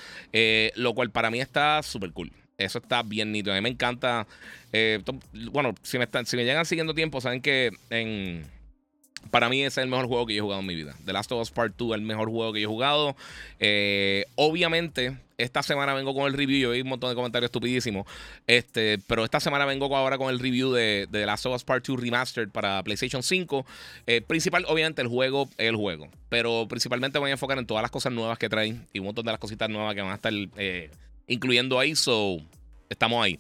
lo 0.75 0.95
cual 0.95 1.13
para 1.13 1.31
mí 1.31 1.41
está 1.41 1.81
súper 1.85 2.11
cool. 2.11 2.33
Eso 2.59 2.79
está 2.79 3.03
bien 3.03 3.33
nítido. 3.33 3.53
A 3.53 3.57
mí 3.57 3.63
me 3.63 3.69
encanta. 3.69 4.27
Eh, 4.73 5.03
bueno, 5.53 5.75
si 5.83 5.99
me, 5.99 6.05
están, 6.05 6.27
si 6.27 6.37
me 6.37 6.45
llegan 6.45 6.65
siguiendo 6.65 6.95
tiempo, 6.95 7.21
saben 7.21 7.43
que 7.43 7.71
en, 7.91 8.47
para 9.31 9.49
mí 9.49 9.63
es 9.63 9.77
el 9.79 9.89
mejor 9.89 10.07
juego 10.07 10.27
que 10.27 10.35
yo 10.35 10.39
he 10.39 10.43
jugado 10.43 10.61
en 10.61 10.67
mi 10.67 10.75
vida. 10.75 10.95
The 11.05 11.13
Last 11.13 11.31
of 11.33 11.43
Us 11.43 11.51
Part 11.51 11.75
2 11.77 11.91
es 11.91 11.95
el 11.97 12.03
mejor 12.03 12.31
juego 12.31 12.53
que 12.53 12.61
yo 12.61 12.69
he 12.69 12.73
jugado. 12.73 13.17
Eh, 13.61 14.25
obviamente, 14.37 15.19
esta 15.39 15.63
semana 15.63 15.95
vengo 15.95 16.15
con 16.15 16.27
el 16.27 16.33
review. 16.33 16.59
Yo 16.59 16.71
vi 16.71 16.81
un 16.81 16.89
montón 16.89 17.11
de 17.11 17.17
comentarios 17.17 17.49
estupidísimos. 17.49 18.07
Este, 18.47 18.99
pero 19.07 19.25
esta 19.25 19.41
semana 19.41 19.67
vengo 19.67 19.95
ahora 19.95 20.17
con 20.17 20.31
el 20.31 20.39
review 20.39 20.73
de, 20.73 21.07
de 21.11 21.27
Last 21.27 21.47
of 21.47 21.55
Us 21.55 21.65
Part 21.65 21.87
2 21.87 22.01
Remastered 22.01 22.49
para 22.49 22.83
PlayStation 22.83 23.23
5. 23.23 23.67
Eh, 24.07 24.23
principal, 24.23 24.65
obviamente, 24.69 25.03
el 25.03 25.09
juego 25.09 25.49
el 25.59 25.77
juego. 25.77 26.09
Pero 26.29 26.67
principalmente 26.69 27.19
voy 27.19 27.31
a 27.31 27.33
enfocar 27.33 27.59
en 27.59 27.67
todas 27.67 27.83
las 27.83 27.91
cosas 27.91 28.13
nuevas 28.13 28.39
que 28.39 28.49
traen 28.49 28.87
y 28.93 29.01
un 29.01 29.07
montón 29.07 29.27
de 29.27 29.33
las 29.33 29.41
cositas 29.41 29.69
nuevas 29.69 29.95
que 29.95 30.03
van 30.03 30.13
a 30.13 30.15
estar 30.15 30.33
incluyendo 31.27 31.79
ahí. 31.79 31.95
So, 31.95 32.39
estamos 32.89 33.25
ahí. 33.25 33.39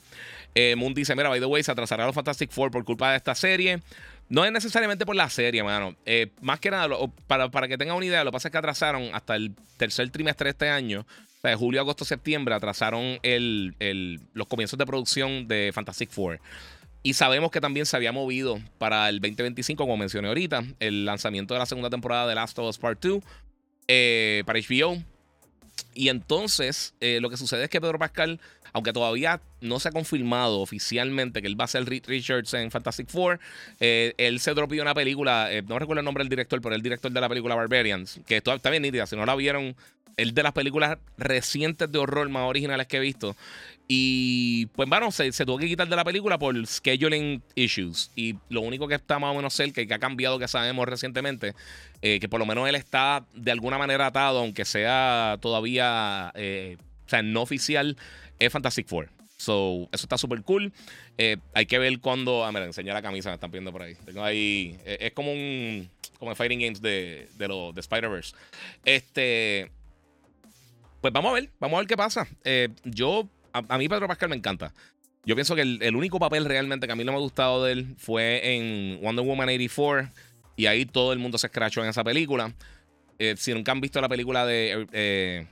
Eh, 0.54 0.74
Moon 0.76 0.94
dice: 0.94 1.14
Mira, 1.14 1.28
by 1.28 1.40
the 1.40 1.46
way, 1.46 1.62
se 1.62 1.72
atrasará 1.72 2.06
los 2.06 2.14
Fantastic 2.14 2.50
Four 2.50 2.70
por 2.70 2.84
culpa 2.84 3.10
de 3.10 3.16
esta 3.16 3.34
serie. 3.34 3.80
No 4.28 4.44
es 4.44 4.50
necesariamente 4.50 5.06
por 5.06 5.14
la 5.14 5.30
serie, 5.30 5.62
mano. 5.62 5.94
Eh, 6.04 6.32
más 6.40 6.58
que 6.58 6.70
nada, 6.70 6.88
para, 7.26 7.48
para, 7.48 7.68
que 7.68 7.78
tengan 7.78 7.96
una 7.96 8.06
idea, 8.06 8.24
lo 8.24 8.30
que 8.30 8.34
pasa 8.34 8.48
es 8.48 8.52
que 8.52 8.58
atrasaron 8.58 9.10
hasta 9.12 9.36
el 9.36 9.54
tercer 9.76 10.10
trimestre 10.10 10.46
de 10.46 10.50
este 10.50 10.68
año, 10.68 11.02
o 11.02 11.40
sea, 11.40 11.50
de 11.50 11.56
julio, 11.56 11.80
agosto, 11.80 12.04
septiembre, 12.04 12.54
atrasaron 12.54 13.20
el, 13.22 13.76
el, 13.78 14.20
los 14.34 14.48
comienzos 14.48 14.78
de 14.78 14.86
producción 14.86 15.46
de 15.46 15.70
Fantastic 15.72 16.10
Four. 16.10 16.40
Y 17.04 17.14
sabemos 17.14 17.52
que 17.52 17.60
también 17.60 17.86
se 17.86 17.96
había 17.96 18.10
movido 18.10 18.58
para 18.78 19.08
el 19.08 19.20
2025, 19.20 19.84
como 19.84 19.96
mencioné 19.96 20.26
ahorita, 20.26 20.64
el 20.80 21.04
lanzamiento 21.04 21.54
de 21.54 21.60
la 21.60 21.66
segunda 21.66 21.88
temporada 21.88 22.26
de 22.26 22.34
Last 22.34 22.58
of 22.58 22.68
Us 22.68 22.78
Part 22.78 23.00
2 23.00 23.22
eh, 23.86 24.42
para 24.44 24.58
HBO. 24.58 25.00
Y 25.94 26.08
entonces, 26.08 26.94
eh, 27.00 27.20
lo 27.20 27.30
que 27.30 27.36
sucede 27.36 27.64
es 27.64 27.70
que 27.70 27.80
Pedro 27.80 27.98
Pascal 27.98 28.40
aunque 28.76 28.92
todavía 28.92 29.40
no 29.62 29.80
se 29.80 29.88
ha 29.88 29.90
confirmado 29.90 30.60
oficialmente 30.60 31.40
que 31.40 31.48
él 31.48 31.58
va 31.58 31.64
a 31.64 31.68
ser 31.68 31.86
Reed 31.86 32.04
Richards 32.06 32.52
en 32.52 32.70
Fantastic 32.70 33.08
Four, 33.08 33.40
eh, 33.80 34.12
él 34.18 34.38
se 34.38 34.52
dropió 34.52 34.82
una 34.82 34.92
película, 34.92 35.50
eh, 35.50 35.62
no 35.62 35.78
recuerdo 35.78 36.00
el 36.00 36.04
nombre 36.04 36.22
del 36.22 36.28
director, 36.28 36.60
pero 36.60 36.74
el 36.74 36.82
director 36.82 37.10
de 37.10 37.18
la 37.18 37.26
película 37.26 37.54
Barbarians, 37.54 38.20
que 38.26 38.36
está, 38.36 38.54
está 38.54 38.68
bien 38.68 38.82
nítida, 38.82 39.06
si 39.06 39.16
no 39.16 39.24
la 39.24 39.34
vieron, 39.34 39.74
es 40.18 40.34
de 40.34 40.42
las 40.42 40.52
películas 40.52 40.98
recientes 41.16 41.90
de 41.90 41.98
horror 41.98 42.28
más 42.28 42.42
originales 42.42 42.86
que 42.86 42.98
he 42.98 43.00
visto. 43.00 43.34
Y 43.88 44.66
pues 44.66 44.88
bueno, 44.88 45.12
se, 45.12 45.30
tuvo 45.32 45.58
que 45.58 45.68
quitar 45.68 45.88
de 45.88 45.94
la 45.94 46.04
película 46.04 46.38
por 46.38 46.66
scheduling 46.66 47.42
issues. 47.54 48.10
Y 48.16 48.34
lo 48.48 48.60
único 48.62 48.88
que 48.88 48.96
está 48.96 49.18
más 49.18 49.32
o 49.32 49.34
menos 49.36 49.54
cerca 49.54 49.80
y 49.80 49.86
que 49.86 49.94
ha 49.94 49.98
cambiado 49.98 50.38
que 50.38 50.48
sabemos 50.48 50.88
recientemente, 50.88 51.54
eh, 52.02 52.18
que 52.18 52.28
por 52.28 52.40
lo 52.40 52.46
menos 52.46 52.68
él 52.68 52.74
está 52.74 53.24
de 53.34 53.52
alguna 53.52 53.78
manera 53.78 54.06
atado, 54.06 54.40
aunque 54.40 54.64
sea 54.64 55.38
todavía, 55.40 56.32
o 56.34 57.08
sea, 57.08 57.22
no 57.22 57.42
oficial, 57.42 57.96
es 58.38 58.52
Fantastic 58.52 58.88
Four. 58.88 59.08
So, 59.36 59.88
eso 59.92 60.06
está 60.06 60.16
súper 60.16 60.42
cool. 60.42 60.72
Eh, 61.18 61.36
hay 61.54 61.66
que 61.66 61.78
ver 61.78 62.00
cuando. 62.00 62.44
Ah, 62.44 62.52
mira, 62.52 62.64
enseñar 62.64 62.94
la 62.94 63.02
camisa, 63.02 63.28
me 63.28 63.34
están 63.34 63.50
viendo 63.50 63.70
por 63.70 63.82
ahí. 63.82 63.94
Tengo 64.04 64.22
ahí. 64.24 64.78
Eh, 64.84 64.98
es 65.00 65.12
como 65.12 65.32
un. 65.32 65.90
Como 66.18 66.30
el 66.30 66.36
Fighting 66.36 66.60
Games 66.60 66.80
de, 66.80 67.28
de, 67.36 67.72
de 67.74 67.80
Spider-Verse. 67.80 68.34
Este. 68.84 69.70
Pues 71.02 71.12
vamos 71.12 71.30
a 71.30 71.34
ver. 71.34 71.50
Vamos 71.60 71.76
a 71.76 71.80
ver 71.80 71.86
qué 71.86 71.96
pasa. 71.96 72.26
Eh, 72.44 72.68
yo. 72.84 73.28
A, 73.68 73.78
mí, 73.78 73.88
Pedro 73.88 74.08
Pascal 74.08 74.28
me 74.28 74.36
encanta. 74.36 74.72
Yo 75.24 75.34
pienso 75.34 75.54
que 75.54 75.62
el, 75.62 75.96
único 75.96 76.18
papel 76.18 76.44
realmente 76.44 76.86
que 76.86 76.92
a 76.92 76.96
mí 76.96 77.04
no 77.04 77.12
me 77.12 77.18
ha 77.18 77.20
gustado 77.20 77.64
de 77.64 77.72
él 77.72 77.94
fue 77.98 78.54
en 78.54 79.00
Wonder 79.02 79.24
Woman 79.24 79.48
84. 79.48 80.10
Y 80.56 80.66
ahí 80.66 80.86
todo 80.86 81.12
el 81.12 81.18
mundo 81.18 81.36
se 81.38 81.48
escrachó 81.48 81.82
en 81.82 81.90
esa 81.90 82.04
película. 82.04 82.52
si 83.36 83.52
nunca 83.52 83.72
han 83.72 83.80
visto 83.80 84.00
la 84.00 84.08
película 84.08 84.46
de 84.46 85.46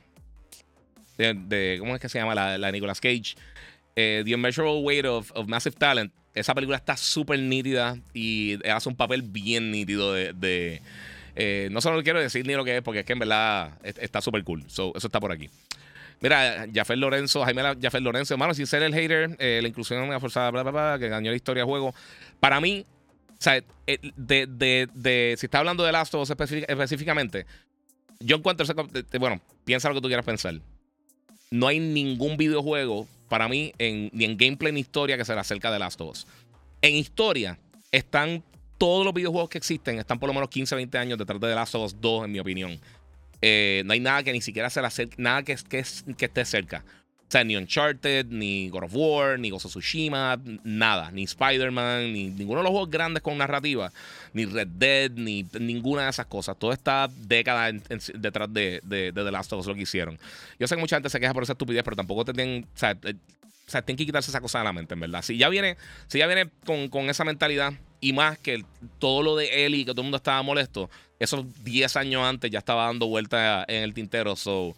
de, 1.16 1.76
¿cómo 1.78 1.94
es 1.94 2.00
que 2.00 2.08
se 2.08 2.18
llama? 2.18 2.34
La, 2.34 2.58
la 2.58 2.72
Nicolas 2.72 3.00
Cage. 3.00 3.34
Eh, 3.96 4.22
The 4.24 4.34
Unmeasurable 4.34 4.80
Weight 4.80 5.04
of, 5.04 5.30
Massive 5.46 5.76
Talent. 5.76 6.12
Esa 6.34 6.54
película 6.54 6.76
está 6.76 6.96
súper 6.96 7.38
nítida 7.38 7.96
y 8.12 8.58
hace 8.68 8.88
un 8.88 8.96
papel 8.96 9.22
bien 9.22 9.70
nítido 9.70 10.12
de... 10.12 10.82
Eh, 11.36 11.68
no 11.72 11.80
solo 11.80 12.00
quiero 12.04 12.20
decir 12.20 12.46
ni 12.46 12.54
lo 12.54 12.64
que 12.64 12.76
es, 12.76 12.82
porque 12.82 13.00
es 13.00 13.06
que 13.06 13.12
en 13.12 13.18
verdad 13.18 13.72
está 13.82 14.20
súper 14.20 14.44
cool. 14.44 14.64
eso 14.66 14.92
está 14.94 15.20
por 15.20 15.32
aquí. 15.32 15.48
Mira, 16.20 16.66
Jafet 16.72 16.96
Lorenzo, 16.96 17.44
Jaime 17.44 17.62
Jafet 17.80 18.00
Lorenzo, 18.00 18.34
hermano, 18.34 18.54
sin 18.54 18.66
ser 18.66 18.82
el 18.82 18.94
hater, 18.94 19.36
eh, 19.38 19.60
la 19.60 19.68
inclusión 19.68 20.20
forzada, 20.20 20.50
bla, 20.50 20.62
bla, 20.62 20.72
bla, 20.72 20.96
que 20.98 21.06
engañó 21.06 21.30
la 21.30 21.36
historia 21.36 21.62
de 21.62 21.68
juego. 21.68 21.94
Para 22.40 22.60
mí, 22.60 22.84
o 23.30 23.36
sea, 23.38 23.62
de, 23.86 24.46
de, 24.46 24.88
de, 24.94 25.34
si 25.38 25.46
está 25.46 25.58
hablando 25.58 25.84
de 25.84 25.92
Last 25.92 26.14
of 26.14 26.22
Us 26.22 26.30
específicamente, 26.30 27.46
yo 28.20 28.36
encuentro, 28.36 28.66
bueno, 29.18 29.40
piensa 29.64 29.88
lo 29.88 29.94
que 29.94 30.00
tú 30.00 30.08
quieras 30.08 30.24
pensar 30.24 30.54
no 31.54 31.68
hay 31.68 31.78
ningún 31.78 32.36
videojuego 32.36 33.06
para 33.28 33.48
mí, 33.48 33.72
ni 33.78 34.24
en 34.24 34.36
gameplay 34.36 34.72
ni 34.72 34.80
historia, 34.80 35.16
que 35.16 35.24
se 35.24 35.34
le 35.34 35.40
acerca 35.40 35.70
de 35.70 35.78
Last 35.78 36.00
of 36.00 36.10
Us. 36.10 36.26
En 36.82 36.96
historia, 36.96 37.58
están 37.92 38.42
todos 38.76 39.04
los 39.04 39.14
videojuegos 39.14 39.50
que 39.50 39.58
existen, 39.58 40.00
están 40.00 40.18
por 40.18 40.28
lo 40.28 40.34
menos 40.34 40.48
15, 40.48 40.74
20 40.74 40.98
años 40.98 41.16
detrás 41.16 41.40
de 41.40 41.46
The 41.46 41.54
Last 41.54 41.76
of 41.76 41.84
Us 41.84 42.00
2, 42.00 42.24
en 42.24 42.32
mi 42.32 42.40
opinión. 42.40 42.80
Eh, 43.46 43.82
no 43.84 43.92
hay 43.92 44.00
nada 44.00 44.22
que 44.22 44.32
ni 44.32 44.40
siquiera 44.40 44.70
se 44.70 44.80
le 44.80 44.86
acerque, 44.86 45.16
nada 45.18 45.42
que, 45.42 45.54
que, 45.68 45.80
esté 46.24 46.44
cerca. 46.46 46.82
O 47.28 47.30
sea, 47.30 47.44
ni 47.44 47.56
Uncharted, 47.56 48.24
ni 48.30 48.70
God 48.70 48.84
of 48.84 48.92
War, 48.94 49.38
ni 49.38 49.50
Ghost 49.50 49.66
of 49.66 49.72
Tsushima, 49.72 50.40
nada. 50.62 51.10
Ni 51.10 51.24
Spider-Man, 51.24 52.10
ni 52.10 52.30
ninguno 52.30 52.60
de 52.60 52.64
los 52.64 52.70
juegos 52.70 52.88
grandes 52.88 53.22
con 53.22 53.36
narrativa, 53.36 53.92
ni 54.32 54.46
Red 54.46 54.68
Dead, 54.68 55.10
ni 55.10 55.44
ninguna 55.60 56.04
de 56.04 56.10
esas 56.10 56.24
cosas. 56.24 56.58
Todo 56.58 56.72
está 56.72 57.10
décadas 57.14 57.74
detrás 58.14 58.50
de, 58.50 58.80
de, 58.82 59.12
The 59.12 59.30
Last 59.30 59.52
of 59.52 59.60
Us 59.60 59.66
lo 59.66 59.74
que 59.74 59.82
hicieron. 59.82 60.18
Yo 60.58 60.66
sé 60.66 60.74
que 60.74 60.80
mucha 60.80 60.96
gente 60.96 61.10
se 61.10 61.20
queja 61.20 61.34
por 61.34 61.42
esa 61.42 61.52
estupidez, 61.52 61.82
pero 61.84 61.96
tampoco 61.96 62.24
tienen. 62.24 62.64
O 62.74 62.78
sea, 62.78 62.92
eh, 63.02 63.14
tienen 63.66 63.96
que 63.98 64.06
quitarse 64.06 64.30
esa 64.30 64.40
cosa 64.40 64.60
de 64.60 64.64
la 64.64 64.72
mente, 64.72 64.94
en 64.94 65.00
verdad. 65.00 65.20
Si 65.20 65.36
ya 65.36 65.50
viene, 65.50 65.76
si 66.06 66.16
ya 66.16 66.26
viene 66.26 66.48
con, 66.64 66.88
con 66.88 67.10
esa 67.10 67.24
mentalidad 67.24 67.74
y 68.00 68.14
más 68.14 68.38
que 68.38 68.64
todo 68.98 69.22
lo 69.22 69.36
de 69.36 69.66
Ellie, 69.66 69.84
que 69.84 69.90
todo 69.90 70.00
el 70.00 70.04
mundo 70.04 70.16
estaba 70.16 70.40
molesto, 70.42 70.88
esos 71.18 71.64
10 71.64 71.96
años 71.96 72.22
antes 72.24 72.50
ya 72.50 72.58
estaba 72.58 72.86
dando 72.86 73.06
vuelta 73.06 73.64
en 73.68 73.82
el 73.82 73.94
tintero. 73.94 74.36
So, 74.36 74.74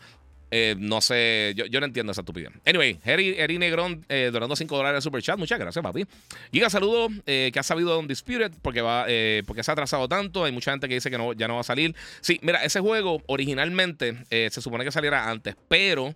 eh, 0.50 0.76
no 0.78 1.00
sé, 1.00 1.54
yo, 1.56 1.80
no 1.80 1.86
entiendo 1.86 2.12
esa 2.12 2.20
estupidez. 2.20 2.52
Anyway, 2.64 2.98
Eri, 3.04 3.58
Negrón 3.58 4.04
eh, 4.08 4.30
donando 4.32 4.54
5 4.54 4.76
dólares 4.76 4.98
de 4.98 5.02
super 5.02 5.22
chat. 5.22 5.38
Muchas 5.38 5.58
gracias, 5.58 5.82
papi. 5.82 6.06
Giga, 6.52 6.70
saludo 6.70 7.08
eh, 7.26 7.50
que 7.52 7.58
ha 7.58 7.62
sabido 7.62 7.98
Undisputed 7.98 8.52
porque, 8.62 8.80
va, 8.80 9.06
porque 9.46 9.62
se 9.62 9.70
ha 9.70 9.72
atrasado 9.72 10.08
tanto. 10.08 10.44
Hay 10.44 10.52
mucha 10.52 10.70
gente 10.70 10.88
que 10.88 10.94
dice 10.94 11.10
que 11.10 11.18
no, 11.18 11.32
ya 11.32 11.48
no 11.48 11.54
va 11.54 11.60
a 11.60 11.64
salir. 11.64 11.94
Sí, 12.20 12.38
mira, 12.42 12.64
ese 12.64 12.80
juego 12.80 13.22
originalmente 13.26 14.16
se 14.30 14.60
supone 14.60 14.84
que 14.84 14.92
saliera 14.92 15.28
antes, 15.28 15.56
pero 15.68 16.14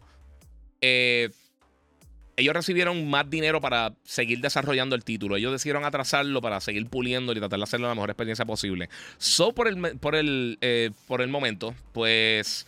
ellos 2.40 2.54
recibieron 2.54 3.08
más 3.08 3.28
dinero 3.28 3.60
para 3.60 3.94
seguir 4.04 4.40
desarrollando 4.40 4.96
el 4.96 5.04
título. 5.04 5.36
Ellos 5.36 5.52
decidieron 5.52 5.84
atrasarlo 5.84 6.40
para 6.40 6.60
seguir 6.60 6.86
puliendo 6.88 7.32
y 7.32 7.36
tratar 7.36 7.58
de 7.58 7.64
hacerlo 7.64 7.88
la 7.88 7.94
mejor 7.94 8.10
experiencia 8.10 8.44
posible. 8.44 8.88
So, 9.18 9.52
por 9.52 9.68
el, 9.68 9.98
por 9.98 10.14
el, 10.14 10.58
por 11.06 11.22
el 11.22 11.28
momento, 11.28 11.74
pues. 11.92 12.66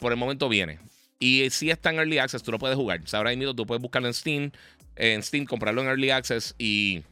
por 0.00 0.12
el 0.12 0.18
momento 0.18 0.48
viene. 0.48 0.78
Y 1.18 1.48
si 1.50 1.70
está 1.70 1.90
en 1.90 1.96
Early 1.96 2.18
Access, 2.18 2.42
tú 2.42 2.52
lo 2.52 2.58
puedes 2.58 2.76
jugar. 2.76 3.00
O 3.02 3.06
sea, 3.06 3.18
ahora 3.18 3.34
mismo 3.34 3.54
tú 3.54 3.66
puedes 3.66 3.80
buscarlo 3.80 4.08
en 4.08 4.14
Steam, 4.14 4.50
en 4.96 5.22
Steam, 5.22 5.46
comprarlo 5.46 5.80
en 5.82 5.88
Early 5.88 6.10
Access 6.10 6.54
y 6.58 7.02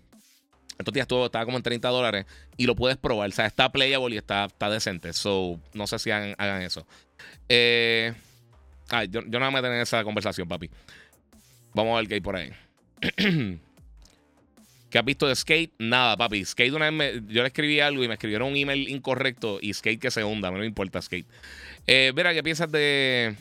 estos 0.78 0.92
días 0.92 1.06
todo 1.06 1.26
estaba 1.26 1.44
como 1.44 1.56
en 1.56 1.62
30 1.62 1.88
dólares 1.88 2.26
y 2.56 2.66
lo 2.66 2.76
puedes 2.76 2.96
probar. 2.96 3.28
O 3.28 3.32
sea, 3.32 3.46
está 3.46 3.70
playable 3.70 4.14
y 4.14 4.18
está, 4.18 4.46
está 4.46 4.68
decente. 4.68 5.12
So, 5.12 5.60
no 5.74 5.86
sé 5.86 5.98
si 5.98 6.10
hagan, 6.10 6.62
eso. 6.62 6.86
Eh, 7.48 8.12
yo, 9.08 9.22
yo 9.26 9.38
no 9.38 9.38
voy 9.38 9.46
a 9.46 9.50
meter 9.50 9.72
en 9.72 9.80
esa 9.80 10.02
conversación, 10.04 10.48
papi. 10.48 10.70
Vamos 11.74 11.94
a 11.94 12.00
ver 12.00 12.08
qué 12.08 12.14
hay 12.14 12.20
por 12.20 12.36
ahí. 12.36 12.50
¿Qué 14.90 14.98
has 14.98 15.04
visto 15.04 15.26
de 15.26 15.34
Skate? 15.34 15.72
Nada, 15.78 16.16
papi. 16.16 16.44
Skate 16.44 16.74
una 16.74 16.90
vez 16.90 17.22
yo 17.28 17.40
le 17.42 17.48
escribí 17.48 17.80
algo 17.80 18.04
y 18.04 18.08
me 18.08 18.14
escribieron 18.14 18.48
un 18.48 18.56
email 18.56 18.88
incorrecto 18.90 19.58
y 19.60 19.72
Skate 19.72 20.00
que 20.00 20.10
se 20.10 20.22
hunda. 20.22 20.50
No 20.50 20.58
me 20.58 20.66
importa 20.66 21.00
Skate. 21.00 21.26
Eh, 21.86 22.12
mira, 22.14 22.34
¿qué 22.34 22.42
piensas 22.42 22.70
de 22.70 23.34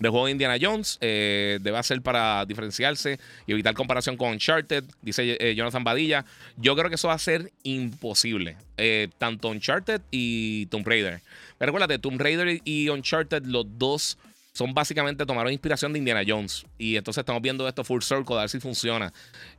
del 0.00 0.10
juego 0.10 0.26
de 0.26 0.32
Indiana 0.32 0.56
Jones. 0.60 0.98
Eh, 1.00 1.58
debe 1.60 1.80
ser 1.82 2.02
para 2.02 2.44
diferenciarse 2.46 3.20
y 3.46 3.52
evitar 3.52 3.74
comparación 3.74 4.16
con 4.16 4.30
Uncharted, 4.30 4.84
dice 5.02 5.36
eh, 5.38 5.54
Jonathan 5.54 5.84
Badilla. 5.84 6.24
Yo 6.56 6.74
creo 6.74 6.88
que 6.88 6.96
eso 6.96 7.08
va 7.08 7.14
a 7.14 7.18
ser 7.18 7.52
imposible. 7.62 8.56
Eh, 8.78 9.08
tanto 9.18 9.48
Uncharted 9.48 10.00
y 10.10 10.66
Tomb 10.66 10.86
Raider. 10.86 11.20
Pero 11.58 11.68
recuérdate, 11.70 11.98
Tomb 11.98 12.20
Raider 12.20 12.60
y 12.64 12.88
Uncharted, 12.88 13.44
los 13.44 13.66
dos 13.78 14.18
son 14.52 14.74
básicamente 14.74 15.24
tomaron 15.26 15.52
inspiración 15.52 15.92
de 15.92 15.98
Indiana 15.98 16.22
Jones. 16.26 16.66
Y 16.78 16.96
entonces 16.96 17.22
estamos 17.22 17.42
viendo 17.42 17.66
esto 17.68 17.84
full 17.84 18.02
circle, 18.02 18.36
a 18.36 18.40
ver 18.40 18.48
si 18.48 18.60
funciona. 18.60 19.12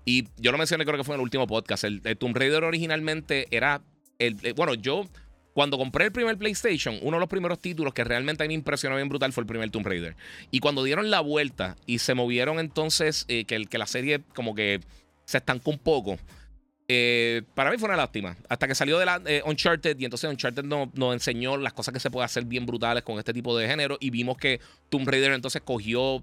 Y 0.05 0.27
yo 0.37 0.51
lo 0.51 0.57
mencioné, 0.57 0.85
creo 0.85 0.97
que 0.97 1.03
fue 1.03 1.15
en 1.15 1.21
el 1.21 1.23
último 1.23 1.47
podcast. 1.47 1.83
El, 1.83 2.01
Tomb 2.17 2.35
Raider 2.35 2.63
originalmente 2.63 3.47
era. 3.51 3.81
El, 4.19 4.35
bueno, 4.55 4.73
yo 4.75 5.09
cuando 5.53 5.77
compré 5.77 6.05
el 6.05 6.11
primer 6.11 6.37
PlayStation, 6.37 6.97
uno 7.01 7.17
de 7.17 7.21
los 7.21 7.29
primeros 7.29 7.59
títulos 7.59 7.93
que 7.93 8.03
realmente 8.03 8.43
a 8.43 8.47
mí 8.47 8.49
me 8.49 8.55
impresionó 8.55 8.95
bien 8.95 9.09
brutal 9.09 9.33
fue 9.33 9.41
el 9.41 9.47
primer 9.47 9.69
Tomb 9.71 9.85
Raider. 9.85 10.15
Y 10.51 10.59
cuando 10.59 10.83
dieron 10.83 11.09
la 11.09 11.21
vuelta 11.21 11.75
y 11.85 11.99
se 11.99 12.13
movieron 12.13 12.59
entonces, 12.59 13.25
eh, 13.27 13.45
que, 13.45 13.65
que 13.65 13.77
la 13.77 13.87
serie 13.87 14.21
como 14.35 14.55
que 14.55 14.81
se 15.25 15.37
estancó 15.37 15.71
un 15.71 15.79
poco. 15.79 16.17
Eh, 16.93 17.43
para 17.55 17.71
mí 17.71 17.77
fue 17.77 17.87
una 17.87 17.95
lástima. 17.95 18.35
Hasta 18.49 18.67
que 18.67 18.75
salió 18.75 18.99
de 18.99 19.05
la 19.05 19.21
eh, 19.25 19.41
Uncharted 19.45 19.97
y 19.97 20.03
entonces 20.03 20.29
Uncharted 20.29 20.65
nos, 20.65 20.89
enseñó 21.13 21.55
las 21.55 21.71
cosas 21.71 21.93
que 21.93 22.01
se 22.01 22.11
puede 22.11 22.25
hacer 22.25 22.43
bien 22.43 22.65
brutales 22.65 23.03
con 23.03 23.17
este 23.17 23.31
tipo 23.33 23.57
de 23.57 23.65
género 23.65 23.97
y 24.01 24.09
vimos 24.09 24.37
que 24.37 24.59
Tomb 24.89 25.07
Raider 25.07 25.31
entonces 25.31 25.61
cogió 25.63 26.21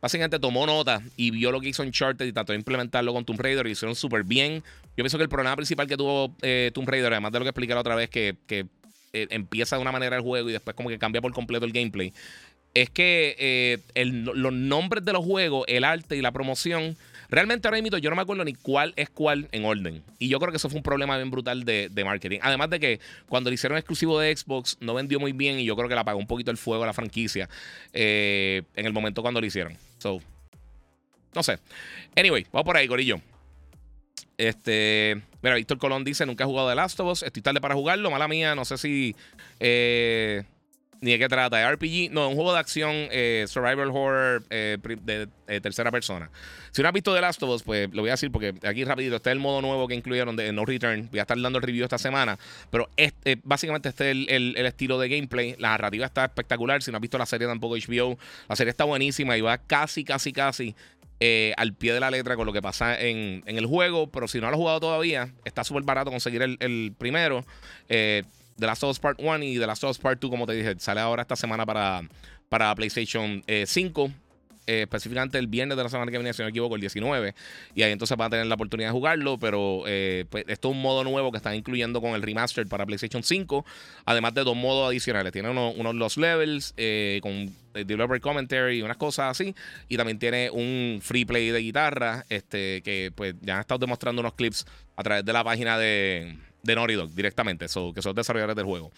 básicamente 0.00 0.38
tomó 0.38 0.64
nota 0.64 1.02
y 1.18 1.30
vio 1.32 1.52
lo 1.52 1.60
que 1.60 1.68
hizo 1.68 1.82
Uncharted 1.82 2.24
y 2.24 2.32
trató 2.32 2.54
de 2.54 2.58
implementarlo 2.60 3.12
con 3.12 3.26
Tomb 3.26 3.42
Raider 3.42 3.66
y 3.66 3.68
lo 3.68 3.72
hicieron 3.72 3.94
súper 3.94 4.24
bien. 4.24 4.62
Yo 4.96 5.04
pienso 5.04 5.18
que 5.18 5.24
el 5.24 5.28
problema 5.28 5.54
principal 5.54 5.86
que 5.86 5.98
tuvo 5.98 6.34
eh, 6.40 6.70
Tomb 6.72 6.88
Raider, 6.88 7.12
además 7.12 7.32
de 7.32 7.38
lo 7.38 7.44
que 7.44 7.50
expliqué 7.50 7.74
otra 7.74 7.94
vez, 7.94 8.08
que, 8.08 8.36
eh, 8.48 8.66
empieza 9.12 9.76
de 9.76 9.82
una 9.82 9.92
manera 9.92 10.16
el 10.16 10.22
juego 10.22 10.48
y 10.48 10.52
después 10.52 10.74
como 10.74 10.88
que 10.88 10.98
cambia 10.98 11.20
por 11.20 11.34
completo 11.34 11.66
el 11.66 11.72
gameplay, 11.72 12.14
es 12.72 12.88
que 12.88 13.82
los 13.94 14.52
nombres 14.54 15.04
de 15.04 15.12
los 15.12 15.22
juegos, 15.22 15.66
el 15.68 15.84
arte 15.84 16.16
y 16.16 16.22
la 16.22 16.32
promoción 16.32 16.96
Realmente 17.32 17.66
ahora 17.66 17.80
mismo 17.80 17.96
yo 17.96 18.10
no 18.10 18.16
me 18.16 18.20
acuerdo 18.20 18.44
ni 18.44 18.52
cuál 18.52 18.92
es 18.94 19.08
cuál 19.08 19.48
en 19.52 19.64
orden. 19.64 20.04
Y 20.18 20.28
yo 20.28 20.38
creo 20.38 20.50
que 20.50 20.58
eso 20.58 20.68
fue 20.68 20.76
un 20.76 20.82
problema 20.82 21.16
bien 21.16 21.30
brutal 21.30 21.64
de, 21.64 22.02
marketing. 22.04 22.40
Además 22.42 22.68
de 22.68 22.78
que 22.78 23.00
cuando 23.26 23.48
le 23.48 23.54
hicieron 23.54 23.78
exclusivo 23.78 24.20
de 24.20 24.36
Xbox 24.36 24.76
no 24.80 24.92
vendió 24.92 25.18
muy 25.18 25.32
bien 25.32 25.58
y 25.58 25.64
yo 25.64 25.74
creo 25.74 25.88
que 25.88 25.94
le 25.94 26.00
apagó 26.02 26.18
un 26.18 26.26
poquito 26.26 26.50
el 26.50 26.58
fuego 26.58 26.84
a 26.84 26.86
la 26.86 26.92
franquicia 26.92 27.48
eh, 27.94 28.64
en 28.76 28.84
el 28.84 28.92
momento 28.92 29.22
cuando 29.22 29.40
lo 29.40 29.46
hicieron. 29.46 29.78
So, 29.96 30.20
no 31.34 31.42
sé. 31.42 31.58
Anyway, 32.14 32.46
vamos 32.52 32.66
por 32.66 32.76
ahí, 32.76 32.86
Corillo. 32.86 33.18
Este. 34.36 35.22
Mira, 35.40 35.56
Víctor 35.56 35.78
Colón 35.78 36.04
dice: 36.04 36.26
Nunca 36.26 36.44
he 36.44 36.46
jugado 36.46 36.68
de 36.68 36.74
Last 36.74 37.00
of 37.00 37.12
Us. 37.12 37.22
Estoy 37.22 37.40
tarde 37.40 37.62
para 37.62 37.74
jugarlo. 37.74 38.10
Mala 38.10 38.28
mía, 38.28 38.54
no 38.54 38.66
sé 38.66 38.76
si. 38.76 39.16
Eh, 39.58 40.44
ni 41.02 41.10
de 41.10 41.18
qué 41.18 41.28
trata. 41.28 41.58
¿De 41.58 41.70
RPG? 41.70 42.12
No, 42.12 42.28
un 42.28 42.36
juego 42.36 42.54
de 42.54 42.60
acción, 42.60 42.92
eh, 43.10 43.44
survival 43.48 43.90
horror 43.90 44.44
eh, 44.48 44.78
de 45.02 45.28
eh, 45.48 45.60
tercera 45.60 45.90
persona. 45.90 46.30
Si 46.70 46.80
no 46.80 46.88
has 46.88 46.94
visto 46.94 47.12
The 47.12 47.20
Last 47.20 47.42
of 47.42 47.50
Us, 47.50 47.62
pues 47.64 47.90
lo 47.92 48.02
voy 48.02 48.08
a 48.08 48.12
decir 48.12 48.30
porque 48.30 48.54
aquí 48.62 48.84
rapidito 48.84 49.16
está 49.16 49.32
el 49.32 49.40
modo 49.40 49.60
nuevo 49.60 49.86
que 49.88 49.94
incluyeron 49.94 50.36
de 50.36 50.52
No 50.52 50.64
Return. 50.64 51.08
Voy 51.10 51.18
a 51.18 51.22
estar 51.22 51.38
dando 51.38 51.58
el 51.58 51.64
review 51.64 51.84
esta 51.84 51.98
semana. 51.98 52.38
Pero 52.70 52.88
este, 52.96 53.38
básicamente 53.42 53.88
este 53.88 54.12
es 54.12 54.16
el, 54.28 54.56
estilo 54.56 54.98
de 54.98 55.08
gameplay. 55.08 55.56
La 55.58 55.70
narrativa 55.70 56.06
está 56.06 56.24
espectacular. 56.24 56.82
Si 56.82 56.92
no 56.92 56.98
has 56.98 57.02
visto 57.02 57.18
la 57.18 57.26
serie 57.26 57.48
tampoco 57.48 57.74
HBO, 57.74 58.16
la 58.48 58.56
serie 58.56 58.70
está 58.70 58.84
buenísima 58.84 59.36
y 59.36 59.40
va 59.40 59.58
casi, 59.58 60.04
casi, 60.04 60.32
casi 60.32 60.74
al 61.56 61.74
pie 61.74 61.94
de 61.94 62.00
la 62.00 62.10
letra 62.10 62.34
con 62.34 62.46
lo 62.46 62.52
que 62.52 62.62
pasa 62.62 63.00
en, 63.00 63.42
el 63.46 63.66
juego. 63.66 64.08
Pero 64.08 64.28
si 64.28 64.38
no 64.38 64.46
lo 64.46 64.52
has 64.52 64.56
jugado 64.56 64.80
todavía, 64.80 65.32
está 65.44 65.64
súper 65.64 65.82
barato 65.82 66.12
conseguir 66.12 66.42
el, 66.42 66.56
el 66.60 66.94
primero. 66.96 67.44
The 68.58 68.66
Last 68.66 68.82
of 68.84 68.90
Us 68.90 68.98
Part 68.98 69.18
1 69.20 69.44
y 69.44 69.58
The 69.58 69.66
Last 69.66 69.84
of 69.84 69.90
Us 69.90 69.98
Part 69.98 70.20
2, 70.20 70.30
como 70.30 70.46
te 70.46 70.54
dije, 70.54 70.74
sale 70.78 71.00
ahora 71.00 71.22
esta 71.22 71.36
semana 71.36 71.66
para, 71.66 72.02
para 72.48 72.74
PlayStation 72.74 73.42
5. 73.46 74.06
Eh, 74.06 74.12
eh, 74.64 74.82
específicamente 74.82 75.38
el 75.38 75.48
viernes 75.48 75.76
de 75.76 75.82
la 75.82 75.88
semana 75.88 76.12
que 76.12 76.18
viene, 76.18 76.32
si 76.32 76.40
no 76.40 76.46
me 76.46 76.50
equivoco, 76.50 76.76
el 76.76 76.80
19. 76.80 77.34
Y 77.74 77.82
ahí 77.82 77.90
entonces 77.90 78.16
van 78.16 78.28
a 78.28 78.30
tener 78.30 78.46
la 78.46 78.54
oportunidad 78.54 78.90
de 78.90 78.92
jugarlo. 78.92 79.38
Pero 79.38 79.82
eh, 79.86 80.24
pues, 80.30 80.44
esto 80.46 80.68
es 80.68 80.74
un 80.76 80.82
modo 80.82 81.02
nuevo 81.02 81.32
que 81.32 81.38
están 81.38 81.54
incluyendo 81.54 82.00
con 82.00 82.14
el 82.14 82.22
remaster 82.22 82.66
para 82.68 82.86
PlayStation 82.86 83.24
5. 83.24 83.64
Además 84.04 84.34
de 84.34 84.44
dos 84.44 84.54
modos 84.54 84.88
adicionales. 84.88 85.32
Tiene 85.32 85.50
unos 85.50 85.74
uno, 85.76 85.92
los 85.92 86.16
levels 86.16 86.74
con 87.22 87.52
developer 87.72 88.20
commentary 88.20 88.78
y 88.78 88.82
unas 88.82 88.98
cosas 88.98 89.30
así. 89.30 89.54
Y 89.88 89.96
también 89.96 90.18
tiene 90.20 90.50
un 90.50 91.00
free 91.02 91.24
play 91.24 91.50
de 91.50 91.58
guitarra. 91.58 92.24
Este, 92.28 92.82
que 92.82 93.10
pues 93.14 93.34
ya 93.40 93.54
han 93.54 93.60
estado 93.60 93.80
demostrando 93.80 94.20
unos 94.20 94.34
clips 94.34 94.64
a 94.94 95.02
través 95.02 95.24
de 95.24 95.32
la 95.32 95.42
página 95.42 95.76
de 95.76 96.36
de 96.62 96.74
Naughty 96.74 96.94
Dog 96.94 97.10
directamente, 97.10 97.66
que 97.66 97.68
son 98.02 98.14
desarrolladores 98.14 98.56
del 98.56 98.66
juego. 98.66 98.90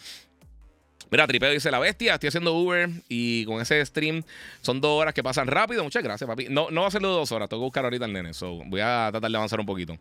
Mira, 1.11 1.27
Tripeo 1.27 1.51
dice 1.53 1.71
la 1.71 1.79
bestia, 1.79 2.15
estoy 2.15 2.29
haciendo 2.29 2.55
Uber 2.55 2.89
y 3.09 3.45
con 3.45 3.61
ese 3.61 3.85
stream 3.85 4.23
son 4.63 4.81
dos 4.81 5.01
horas 5.01 5.13
que 5.15 5.23
pasan 5.23 5.47
rápido. 5.47 5.85
Muchas 5.85 6.03
gracias, 6.03 6.27
papi. 6.27 6.47
No, 6.49 6.71
no 6.71 6.81
va 6.81 6.89
a 6.89 6.91
ser 6.91 7.03
de 7.03 7.09
dos 7.09 7.31
horas, 7.31 7.49
tengo 7.49 7.61
que 7.63 7.67
buscar 7.67 7.85
ahorita 7.85 8.07
el 8.07 8.13
nene. 8.13 8.35
So, 8.35 8.63
voy 8.67 8.81
a 8.81 9.11
tratar 9.13 9.31
de 9.31 9.37
avanzar 9.37 9.61
un 9.61 9.67
poquito. 9.67 9.97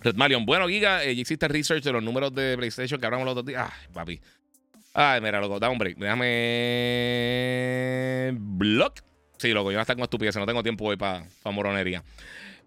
Red 0.00 0.14
Malion, 0.16 0.46
bueno, 0.46 0.68
Giga, 0.68 1.02
eh, 1.04 1.18
existe 1.18 1.48
research 1.48 1.82
de 1.82 1.92
los 1.92 2.02
números 2.02 2.34
de 2.34 2.56
PlayStation 2.56 3.00
que 3.00 3.06
hablamos 3.06 3.24
los 3.24 3.32
otros 3.32 3.46
días. 3.46 3.68
Ay, 3.70 3.88
papi. 3.92 4.20
Ay, 4.94 5.20
mira, 5.20 5.40
loco, 5.40 5.58
dame 5.58 5.72
un 5.72 5.78
break. 5.78 5.96
Déjame. 5.96 6.28
Block. 8.38 9.00
Sí, 9.38 9.48
loco, 9.48 9.70
yo 9.70 9.76
voy 9.76 9.80
a 9.80 9.82
estar 9.82 9.96
con 9.96 10.04
estupidez, 10.04 10.36
no 10.36 10.46
tengo 10.46 10.62
tiempo 10.62 10.84
hoy 10.84 10.96
para 10.96 11.26
moronería. 11.44 12.04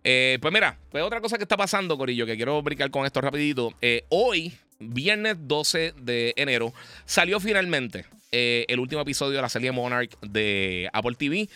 Eh, 0.07 0.37
pues 0.39 0.53
mira, 0.53 0.77
pues 0.91 1.03
otra 1.03 1.19
cosa 1.19 1.35
que 1.37 1.43
está 1.43 1.57
pasando, 1.57 1.97
Corillo, 1.97 2.27
que 2.27 2.35
quiero 2.35 2.61
brincar 2.61 2.91
con 2.91 3.07
esto 3.07 3.21
rapidito. 3.21 3.73
Eh, 3.81 4.05
hoy, 4.09 4.53
viernes 4.79 5.35
12 5.39 5.95
de 5.97 6.31
enero, 6.37 6.75
salió 7.05 7.39
finalmente 7.39 8.05
eh, 8.31 8.65
el 8.67 8.79
último 8.79 9.01
episodio 9.01 9.37
de 9.37 9.41
la 9.41 9.49
serie 9.49 9.71
Monarch 9.71 10.15
de 10.21 10.91
Apple 10.93 11.15
TV. 11.17 11.49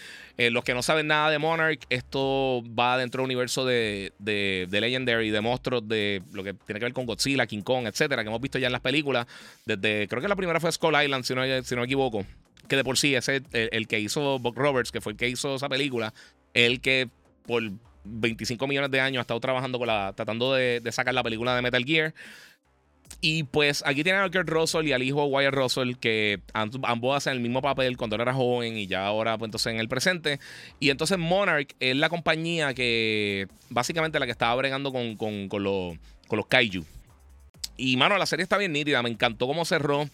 los 0.49 0.63
que 0.63 0.73
no 0.73 0.81
saben 0.81 1.05
nada 1.05 1.29
de 1.29 1.37
Monarch, 1.37 1.81
esto 1.91 2.63
va 2.67 2.97
dentro 2.97 3.21
del 3.21 3.25
universo 3.25 3.65
de, 3.65 4.13
de, 4.17 4.67
Legendary, 4.71 5.29
de 5.29 5.41
monstruos, 5.41 5.87
de 5.87 6.23
lo 6.33 6.43
que 6.43 6.55
tiene 6.55 6.79
que 6.79 6.85
ver 6.85 6.93
con 6.93 7.05
Godzilla, 7.05 7.45
King 7.45 7.61
Kong, 7.61 7.85
etcétera, 7.85 8.23
que 8.23 8.29
hemos 8.29 8.41
visto 8.41 8.57
ya 8.57 8.65
en 8.65 8.73
las 8.73 8.81
películas. 8.81 9.27
Desde, 9.67 10.07
creo 10.07 10.23
que 10.23 10.27
la 10.27 10.35
primera 10.35 10.59
fue 10.59 10.71
Skull 10.71 10.99
Island, 10.99 11.23
si 11.23 11.35
no, 11.35 11.43
si 11.63 11.75
no 11.75 11.81
me 11.81 11.85
equivoco. 11.85 12.25
Que 12.67 12.77
de 12.77 12.83
por 12.83 12.97
sí, 12.97 13.13
ese 13.13 13.43
el, 13.51 13.69
el 13.71 13.87
que 13.87 13.99
hizo 13.99 14.39
Buck 14.39 14.57
Roberts, 14.57 14.91
que 14.91 15.01
fue 15.01 15.11
el 15.11 15.19
que 15.19 15.29
hizo 15.29 15.53
esa 15.53 15.69
película, 15.69 16.15
el 16.55 16.81
que 16.81 17.09
por 17.45 17.61
25 18.09 18.67
millones 18.67 18.91
de 18.91 18.99
años 18.99 19.19
ha 19.19 19.21
estado 19.21 19.39
trabajando 19.39 19.77
con 19.77 19.87
la. 19.87 20.13
tratando 20.15 20.53
de, 20.53 20.81
sacar 20.91 21.13
la 21.13 21.23
película 21.23 21.55
de 21.55 21.61
Metal 21.61 21.83
Gear. 21.83 22.13
Y 23.21 23.43
pues 23.43 23.83
aquí 23.85 24.03
tienen 24.03 24.21
a 24.21 24.29
Kurt 24.29 24.47
Russell 24.47 24.87
y 24.87 24.93
al 24.93 25.03
hijo 25.03 25.25
Wyatt 25.25 25.53
Russell, 25.53 25.95
que 25.95 26.41
ambos 26.53 27.17
hacen 27.17 27.33
el 27.33 27.39
mismo 27.39 27.61
papel 27.61 27.97
cuando 27.97 28.15
él 28.15 28.21
era 28.21 28.33
joven 28.33 28.77
y 28.77 28.87
ya 28.87 29.05
ahora, 29.05 29.37
pues 29.37 29.47
entonces 29.47 29.73
en 29.73 29.79
el 29.79 29.89
presente. 29.89 30.39
Y 30.79 30.89
entonces 30.89 31.17
Monarch 31.17 31.75
es 31.79 31.95
la 31.97 32.07
compañía 32.07 32.73
que, 32.73 33.47
básicamente, 33.69 34.19
la 34.19 34.25
que 34.25 34.31
estaba 34.31 34.55
bregando 34.55 34.93
con, 34.93 35.17
con, 35.17 35.49
con, 35.49 35.63
los, 35.63 35.97
con 36.27 36.37
los 36.37 36.45
Kaiju. 36.45 36.85
Y 37.75 37.97
mano, 37.97 38.17
la 38.17 38.25
serie 38.25 38.43
está 38.43 38.57
bien 38.57 38.71
nítida, 38.71 39.01
me 39.01 39.09
encantó 39.09 39.47
cómo 39.47 39.65
cerró. 39.65 40.07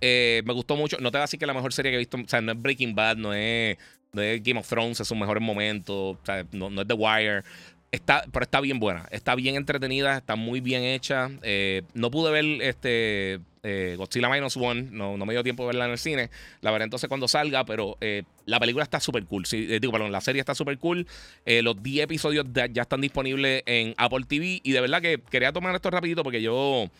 Eh, 0.00 0.42
me 0.44 0.52
gustó 0.52 0.76
mucho. 0.76 0.96
No 1.00 1.10
te 1.10 1.18
voy 1.18 1.22
a 1.22 1.24
decir 1.24 1.38
que 1.38 1.46
la 1.46 1.54
mejor 1.54 1.72
serie 1.72 1.90
que 1.90 1.96
he 1.96 1.98
visto. 1.98 2.16
O 2.16 2.28
sea, 2.28 2.40
no 2.40 2.52
es 2.52 2.60
Breaking 2.60 2.94
Bad, 2.94 3.16
no 3.16 3.34
es 3.34 3.76
de 4.12 4.40
Game 4.40 4.60
of 4.60 4.68
Thrones, 4.68 5.00
es 5.00 5.08
sus 5.08 5.16
mejores 5.16 5.42
momentos, 5.42 6.16
no, 6.52 6.80
es 6.80 6.88
The 6.88 6.94
Wire. 6.94 7.42
Está, 7.90 8.22
pero 8.30 8.42
está 8.42 8.60
bien 8.60 8.78
buena, 8.78 9.08
está 9.10 9.34
bien 9.34 9.56
entretenida, 9.56 10.18
está 10.18 10.36
muy 10.36 10.60
bien 10.60 10.82
hecha. 10.82 11.30
Eh, 11.42 11.82
no 11.94 12.10
pude 12.10 12.30
ver 12.30 12.44
este 12.60 13.40
eh, 13.62 13.94
Godzilla 13.96 14.28
Minus 14.28 14.58
One, 14.58 14.88
no, 14.90 15.16
no 15.16 15.24
me 15.24 15.32
dio 15.32 15.42
tiempo 15.42 15.62
de 15.62 15.68
verla 15.68 15.86
en 15.86 15.92
el 15.92 15.98
cine. 15.98 16.28
La 16.60 16.70
veré 16.70 16.84
entonces 16.84 17.08
cuando 17.08 17.28
salga, 17.28 17.64
pero 17.64 17.96
eh, 18.02 18.24
la 18.44 18.60
película 18.60 18.84
está 18.84 19.00
súper 19.00 19.24
cool. 19.24 19.46
Sí, 19.46 19.64
digo, 19.78 19.90
perdón, 19.90 20.12
la 20.12 20.20
serie 20.20 20.40
está 20.40 20.54
súper 20.54 20.76
cool. 20.76 21.06
los 21.46 21.82
10 21.82 22.04
episodios 22.04 22.44
ya 22.52 22.82
están 22.82 23.00
disponibles 23.00 23.62
en 23.64 23.94
Apple 23.96 24.26
TV. 24.28 24.60
Y 24.62 24.72
de 24.72 24.82
verdad 24.82 25.00
que 25.00 25.22
quería 25.30 25.52
tomar 25.52 25.74
esto 25.74 25.90
rapidito 25.90 26.22
porque 26.22 26.42
yo. 26.42 26.90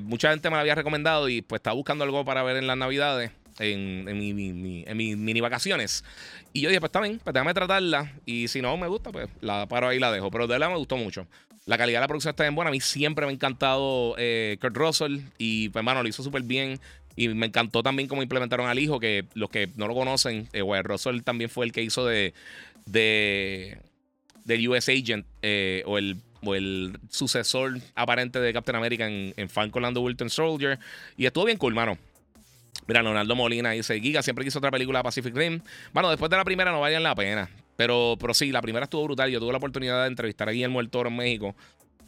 mucha 0.00 0.30
gente 0.30 0.48
me 0.48 0.56
lo 0.56 0.60
había 0.60 0.74
recomendado 0.74 1.28
y 1.28 1.42
pues 1.42 1.58
estaba 1.58 1.74
buscando 1.74 2.04
algo 2.04 2.24
para 2.24 2.42
ver 2.42 2.56
en 2.56 2.66
las 2.66 2.78
navidades 2.78 3.30
en, 3.58 4.08
en, 4.08 4.18
mi, 4.18 4.84
en 4.86 4.96
mis 4.96 5.16
mini 5.16 5.40
vacaciones. 5.40 6.04
Y 6.52 6.60
yo 6.60 6.68
dije, 6.68 6.80
pues 6.80 6.88
está 6.88 7.00
bien, 7.00 7.20
pues 7.22 7.34
déjame 7.34 7.54
tratarla. 7.54 8.12
Y 8.26 8.48
si 8.48 8.62
no 8.62 8.76
me 8.76 8.88
gusta, 8.88 9.12
pues 9.12 9.28
la 9.40 9.66
paro 9.66 9.88
ahí 9.88 9.96
y 9.96 10.00
la 10.00 10.12
dejo. 10.12 10.30
Pero 10.30 10.46
de 10.46 10.54
verdad 10.54 10.70
me 10.70 10.76
gustó 10.76 10.96
mucho. 10.96 11.26
La 11.66 11.76
calidad 11.76 11.98
de 11.98 12.02
la 12.02 12.08
producción 12.08 12.30
está 12.30 12.44
bien 12.44 12.54
buena. 12.54 12.70
A 12.70 12.72
mí 12.72 12.80
siempre 12.80 13.26
me 13.26 13.30
ha 13.30 13.34
encantado 13.34 14.14
eh, 14.18 14.56
Kurt 14.60 14.76
Russell. 14.76 15.18
Y 15.36 15.68
pues, 15.68 15.80
hermano, 15.80 16.02
lo 16.02 16.08
hizo 16.08 16.22
súper 16.22 16.42
bien. 16.42 16.80
Y 17.16 17.28
me 17.28 17.46
encantó 17.46 17.82
también 17.82 18.08
cómo 18.08 18.22
implementaron 18.22 18.68
al 18.68 18.78
hijo, 18.78 19.00
que 19.00 19.24
los 19.34 19.50
que 19.50 19.68
no 19.76 19.88
lo 19.88 19.94
conocen, 19.94 20.48
eh, 20.52 20.62
Russell 20.84 21.22
también 21.22 21.50
fue 21.50 21.66
el 21.66 21.72
que 21.72 21.82
hizo 21.82 22.06
de, 22.06 22.32
de 22.86 23.78
del 24.44 24.68
US 24.68 24.88
Agent 24.88 25.26
eh, 25.42 25.82
o 25.84 25.98
el 25.98 26.16
o 26.42 26.54
el 26.54 26.98
sucesor 27.10 27.78
aparente 27.94 28.40
de 28.40 28.52
Captain 28.52 28.76
America 28.76 29.06
en, 29.06 29.34
en 29.36 29.48
Falcon 29.48 29.84
Wilton 29.96 30.30
Soldier. 30.30 30.78
Y 31.16 31.26
estuvo 31.26 31.44
bien 31.44 31.58
cool, 31.58 31.74
mano. 31.74 31.98
Mira, 32.86 33.02
Leonardo 33.02 33.34
Molina 33.34 33.72
dice: 33.72 34.00
Giga 34.00 34.22
siempre 34.22 34.44
quiso 34.44 34.58
otra 34.58 34.70
película 34.70 35.02
Pacific 35.02 35.34
Rim. 35.36 35.60
Bueno, 35.92 36.10
después 36.10 36.30
de 36.30 36.36
la 36.36 36.44
primera 36.44 36.70
no 36.72 36.80
valían 36.80 37.02
la 37.02 37.14
pena. 37.14 37.50
Pero, 37.78 38.16
pero 38.18 38.34
sí, 38.34 38.50
la 38.50 38.60
primera 38.60 38.84
estuvo 38.84 39.04
brutal. 39.04 39.30
Yo 39.30 39.38
tuve 39.38 39.52
la 39.52 39.58
oportunidad 39.58 40.02
de 40.02 40.08
entrevistar 40.08 40.48
a 40.48 40.52
Guillermo 40.52 40.80
el 40.80 40.90
Toro 40.90 41.10
en 41.10 41.16
México 41.16 41.54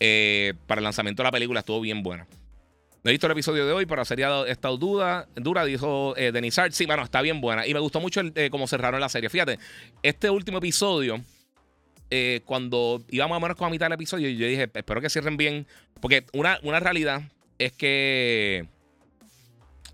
eh, 0.01 0.55
para 0.67 0.81
el 0.81 0.85
lanzamiento 0.85 1.23
de 1.23 1.29
la 1.29 1.31
película. 1.31 1.61
Estuvo 1.61 1.81
bien 1.81 2.03
buena. 2.03 2.27
No 3.05 3.09
he 3.09 3.13
visto 3.13 3.29
el 3.29 3.33
episodio 3.33 3.65
de 3.65 3.73
hoy, 3.73 3.87
pero 3.87 4.05
sería 4.05 4.43
estado 4.49 4.77
duda, 4.77 5.29
dura, 5.37 5.65
dijo 5.65 6.15
eh, 6.17 6.33
Denis 6.33 6.59
Hart. 6.59 6.73
Sí, 6.73 6.87
bueno, 6.87 7.05
está 7.05 7.23
bien 7.23 7.41
buena. 7.41 7.69
Y 7.69 7.73
me 7.73 7.79
gustó 7.79 8.01
mucho 8.01 8.21
eh, 8.35 8.49
cómo 8.51 8.67
cerraron 8.67 9.01
la 9.01 9.09
serie. 9.09 9.31
Fíjate, 9.31 9.61
este 10.03 10.29
último 10.29 10.59
episodio, 10.59 11.23
cuando 12.47 13.05
íbamos 13.09 13.37
a 13.37 13.41
menos 13.41 13.57
con 13.57 13.67
la 13.67 13.71
mitad 13.71 13.87
del 13.87 13.93
episodio, 13.93 14.29
yo 14.29 14.47
dije, 14.47 14.69
espero 14.75 15.01
que 15.01 15.09
cierren 15.09 15.37
bien. 15.37 15.69
Porque 16.01 16.27
una, 16.33 16.59
una 16.65 16.81
realidad 16.81 17.23
es 17.59 17.71
que 17.71 18.67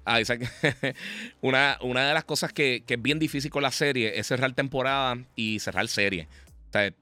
Ah, 0.07 0.21
una, 1.41 1.79
una 1.83 2.07
de 2.09 2.15
las 2.15 2.25
cosas 2.25 2.53
que, 2.53 2.85
es 2.87 3.03
bien 3.03 3.19
difícil 3.19 3.51
con 3.51 3.63
la 3.63 3.73
serie 3.73 4.19
es 4.19 4.29
cerrar 4.29 4.53
temporada 4.53 5.19
y 5.35 5.59
cerrar 5.59 5.89
serie. 5.89 6.29
O 6.69 6.73
sea, 6.73 6.93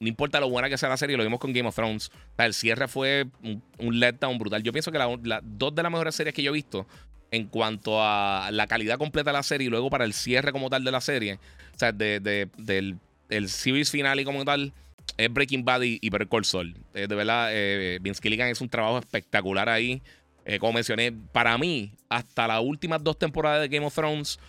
no 0.00 0.08
importa 0.08 0.40
lo 0.40 0.48
buena 0.48 0.70
que 0.70 0.78
sea 0.78 0.88
la 0.88 0.96
serie, 0.96 1.16
lo 1.16 1.24
vimos 1.24 1.40
con 1.40 1.52
Game 1.52 1.68
of 1.68 1.74
Thrones. 1.74 2.10
el 2.38 2.54
cierre 2.54 2.88
fue 2.88 3.26
un, 3.42 4.00
letdown 4.00 4.38
brutal. 4.38 4.62
Yo 4.62 4.72
pienso 4.72 4.90
que 4.90 4.98
la, 4.98 5.40
dos 5.42 5.74
de 5.74 5.82
las 5.82 5.92
mejores 5.92 6.14
series 6.14 6.34
que 6.34 6.42
yo 6.42 6.50
he 6.50 6.54
visto 6.54 6.86
en 7.30 7.46
cuanto 7.48 8.02
a 8.02 8.48
la 8.50 8.66
calidad 8.66 8.96
completa 8.96 9.30
de 9.30 9.36
la 9.36 9.42
serie 9.42 9.66
y 9.66 9.70
luego 9.70 9.90
para 9.90 10.06
el 10.06 10.14
cierre 10.14 10.50
como 10.50 10.70
tal 10.70 10.84
de 10.84 10.90
la 10.90 11.02
serie, 11.02 11.34
o 11.74 11.78
sea, 11.78 11.92
de, 11.92 12.20
del 12.56 12.98
el 13.28 13.48
series 13.50 13.90
final 13.90 14.20
y 14.20 14.24
como 14.24 14.42
tal, 14.46 14.72
es 15.18 15.32
Breaking 15.32 15.64
Bad 15.64 15.82
y, 15.82 15.98
y 16.00 16.08
Better 16.08 16.28
Call. 16.28 16.74
Eh, 16.94 17.06
de 17.08 17.14
verdad, 17.14 17.50
eh, 17.52 17.98
Vince 18.00 18.22
Gilligan 18.22 18.48
es 18.48 18.60
un 18.60 18.68
trabajo 18.68 18.98
espectacular 18.98 19.68
ahí. 19.68 20.00
Eh, 20.48 20.58
como 20.58 20.72
mencioné, 20.72 21.12
para 21.12 21.58
mí, 21.58 21.92
hasta 22.08 22.48
las 22.48 22.62
últimas 22.62 23.04
dos 23.04 23.18
temporadas 23.18 23.60
de 23.60 23.68
Game 23.68 23.84
of 23.84 23.94
Thrones, 23.94 24.40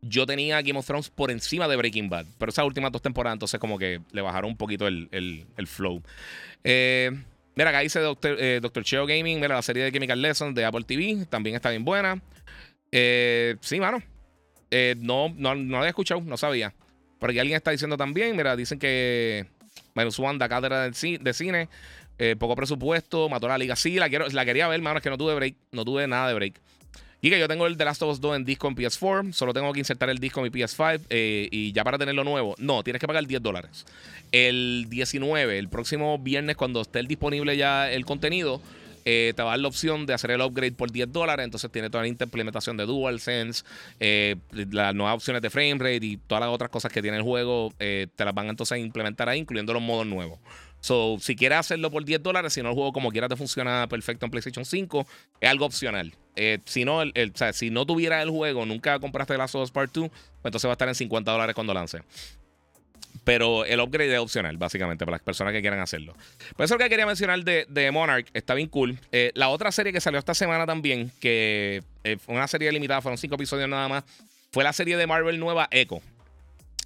yo 0.00 0.24
tenía 0.24 0.62
Game 0.62 0.78
of 0.78 0.86
Thrones 0.86 1.10
por 1.10 1.32
encima 1.32 1.66
de 1.66 1.74
Breaking 1.74 2.08
Bad. 2.08 2.26
Pero 2.38 2.50
esas 2.50 2.64
últimas 2.64 2.92
dos 2.92 3.02
temporadas, 3.02 3.34
entonces, 3.34 3.58
como 3.58 3.76
que 3.76 4.00
le 4.12 4.22
bajaron 4.22 4.52
un 4.52 4.56
poquito 4.56 4.86
el, 4.86 5.66
flow. 5.66 6.00
Eh, 6.62 7.10
mira, 7.56 7.70
acá 7.70 7.80
dice 7.80 8.00
eh, 8.22 8.60
Doctor 8.62 8.84
Cheo 8.84 9.04
Gaming. 9.04 9.40
Mira, 9.40 9.56
la 9.56 9.62
serie 9.62 9.82
de 9.82 9.90
Chemical 9.90 10.22
Lessons 10.22 10.54
de 10.54 10.64
Apple 10.64 10.84
TV 10.84 11.26
también 11.28 11.56
está 11.56 11.70
bien 11.70 11.84
buena. 11.84 12.22
sí, 12.92 13.80
mano. 13.80 14.00
No, 14.70 15.28
no, 15.36 15.56
no 15.56 15.70
lo 15.72 15.78
había 15.78 15.88
escuchado, 15.88 16.20
no 16.20 16.36
sabía. 16.36 16.72
Pero 17.18 17.32
aquí 17.32 17.40
alguien 17.40 17.56
está 17.56 17.72
diciendo 17.72 17.96
también, 17.96 18.36
mira, 18.36 18.54
dicen 18.54 18.78
que 18.78 19.44
Minus 19.96 20.20
One 20.20 20.38
da 20.38 20.48
cátedra 20.48 20.88
de 20.88 21.32
cine, 21.34 21.68
eh, 22.18 22.36
poco 22.38 22.56
presupuesto, 22.56 23.28
mató 23.28 23.48
la 23.48 23.58
liga. 23.58 23.76
Sí, 23.76 23.96
la, 23.96 24.08
quiero, 24.08 24.28
la 24.28 24.44
quería 24.44 24.68
ver, 24.68 24.76
hermano, 24.76 24.98
es 24.98 25.02
que 25.02 25.10
no 25.10 25.18
tuve 25.18 25.34
break, 25.34 25.54
no 25.72 25.84
tuve 25.84 26.06
nada 26.06 26.28
de 26.28 26.34
break. 26.34 26.60
Y 27.20 27.30
que 27.30 27.38
yo 27.38 27.48
tengo 27.48 27.66
el 27.66 27.76
The 27.76 27.84
Last 27.84 28.02
of 28.02 28.12
Us 28.12 28.20
2 28.20 28.36
en 28.36 28.44
disco 28.44 28.68
en 28.68 28.76
PS4, 28.76 29.32
solo 29.32 29.52
tengo 29.52 29.72
que 29.72 29.80
insertar 29.80 30.08
el 30.08 30.18
disco 30.18 30.38
en 30.38 30.44
mi 30.44 30.50
PS5 30.50 31.00
eh, 31.10 31.48
y 31.50 31.72
ya 31.72 31.82
para 31.82 31.98
tenerlo 31.98 32.22
nuevo. 32.22 32.54
No, 32.58 32.84
tienes 32.84 33.00
que 33.00 33.08
pagar 33.08 33.26
10 33.26 33.42
dólares. 33.42 33.86
El 34.30 34.86
19, 34.88 35.58
el 35.58 35.68
próximo 35.68 36.18
viernes, 36.18 36.56
cuando 36.56 36.80
esté 36.80 37.02
disponible 37.02 37.56
ya 37.56 37.90
el 37.90 38.04
contenido, 38.04 38.60
eh, 39.10 39.32
te 39.34 39.42
va 39.42 39.48
a 39.48 39.52
dar 39.52 39.60
la 39.60 39.68
opción 39.68 40.04
de 40.04 40.12
hacer 40.12 40.32
el 40.32 40.42
upgrade 40.42 40.72
por 40.72 40.92
10 40.92 41.10
dólares. 41.10 41.42
Entonces 41.42 41.70
tiene 41.72 41.88
toda 41.88 42.02
la 42.02 42.08
implementación 42.08 42.76
de 42.76 42.84
DualSense, 42.84 43.64
eh, 44.00 44.36
las 44.70 44.94
nuevas 44.94 45.14
opciones 45.14 45.40
de 45.40 45.48
frame 45.48 45.76
rate 45.78 46.04
y 46.04 46.16
todas 46.18 46.42
las 46.42 46.50
otras 46.50 46.68
cosas 46.70 46.92
que 46.92 47.00
tiene 47.00 47.16
el 47.16 47.22
juego. 47.22 47.72
Eh, 47.78 48.08
te 48.14 48.24
las 48.26 48.34
van 48.34 48.48
entonces 48.48 48.72
a 48.76 48.78
implementar 48.78 49.30
ahí, 49.30 49.38
incluyendo 49.40 49.72
los 49.72 49.80
modos 49.80 50.06
nuevos. 50.06 50.38
So, 50.80 51.16
si 51.20 51.34
quieres 51.34 51.58
hacerlo 51.58 51.90
por 51.90 52.04
10 52.04 52.22
dólares, 52.22 52.52
si 52.52 52.62
no 52.62 52.68
el 52.68 52.74
juego 52.74 52.92
como 52.92 53.10
quiera 53.10 53.28
te 53.28 53.36
funciona 53.36 53.86
perfecto 53.88 54.26
en 54.26 54.30
PlayStation 54.30 54.64
5, 54.64 55.06
es 55.40 55.50
algo 55.50 55.66
opcional. 55.66 56.14
si, 56.64 56.84
no, 56.84 57.02
el, 57.02 57.32
si 57.52 57.70
no 57.70 57.84
tuviera 57.84 58.22
el 58.22 58.30
juego, 58.30 58.64
nunca 58.64 58.98
compraste 59.00 59.34
of 59.34 59.54
Us 59.56 59.70
Part 59.70 59.92
2, 59.92 60.08
pues 60.08 60.20
entonces 60.44 60.68
va 60.68 60.72
a 60.72 60.74
estar 60.74 60.88
en 60.88 60.94
50 60.94 61.30
dólares 61.30 61.54
cuando 61.54 61.74
lance. 61.74 62.02
Pero 63.28 63.66
el 63.66 63.78
upgrade 63.80 64.14
es 64.14 64.20
opcional, 64.20 64.56
básicamente, 64.56 65.04
para 65.04 65.16
las 65.16 65.22
personas 65.22 65.52
que 65.52 65.60
quieran 65.60 65.80
hacerlo. 65.80 66.14
Por 66.56 66.64
eso 66.64 66.76
lo 66.76 66.78
que 66.78 66.88
quería 66.88 67.04
mencionar 67.04 67.44
de, 67.44 67.90
Monarch 67.92 68.26
está 68.32 68.54
bien 68.54 68.68
cool. 68.68 68.98
Eh, 69.12 69.32
la 69.34 69.50
otra 69.50 69.70
serie 69.70 69.92
que 69.92 70.00
salió 70.00 70.18
esta 70.18 70.32
semana 70.32 70.64
también, 70.64 71.12
que 71.20 71.82
eh, 72.04 72.16
fue 72.16 72.34
una 72.34 72.48
serie 72.48 72.72
limitada, 72.72 73.02
fueron 73.02 73.18
cinco 73.18 73.34
episodios 73.34 73.68
nada 73.68 73.86
más, 73.86 74.04
fue 74.50 74.64
la 74.64 74.72
serie 74.72 74.96
de 74.96 75.06
Marvel 75.06 75.38
nueva 75.38 75.68
Echo. 75.70 76.00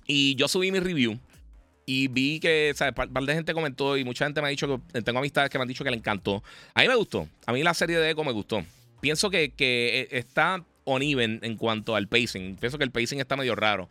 Y 0.04 0.34
yo 0.34 0.48
subí 0.48 0.72
mi 0.72 0.80
review. 0.80 1.16
Y 1.84 2.08
vi 2.08 2.38
que, 2.40 2.72
¿sabes? 2.76 2.94
Un 2.96 3.12
par 3.12 3.24
de 3.24 3.34
gente 3.34 3.54
comentó 3.54 3.96
y 3.96 4.04
mucha 4.04 4.24
gente 4.24 4.40
me 4.40 4.48
ha 4.48 4.50
dicho 4.50 4.80
que 4.92 5.02
tengo 5.02 5.18
amistades 5.18 5.50
que 5.50 5.58
me 5.58 5.62
han 5.62 5.68
dicho 5.68 5.84
que 5.84 5.90
le 5.90 5.96
encantó. 5.96 6.42
A 6.74 6.82
mí 6.82 6.88
me 6.88 6.94
gustó. 6.94 7.28
A 7.46 7.52
mí 7.52 7.62
la 7.62 7.74
serie 7.74 7.98
de 7.98 8.10
Echo 8.10 8.24
me 8.24 8.32
gustó. 8.32 8.64
Pienso 9.00 9.30
que, 9.30 9.50
que 9.50 10.02
eh, 10.02 10.08
está 10.18 10.64
uneven 10.84 11.40
en 11.42 11.56
cuanto 11.56 11.96
al 11.96 12.08
pacing. 12.08 12.56
Pienso 12.56 12.78
que 12.78 12.84
el 12.84 12.90
pacing 12.90 13.20
está 13.20 13.36
medio 13.36 13.54
raro. 13.54 13.88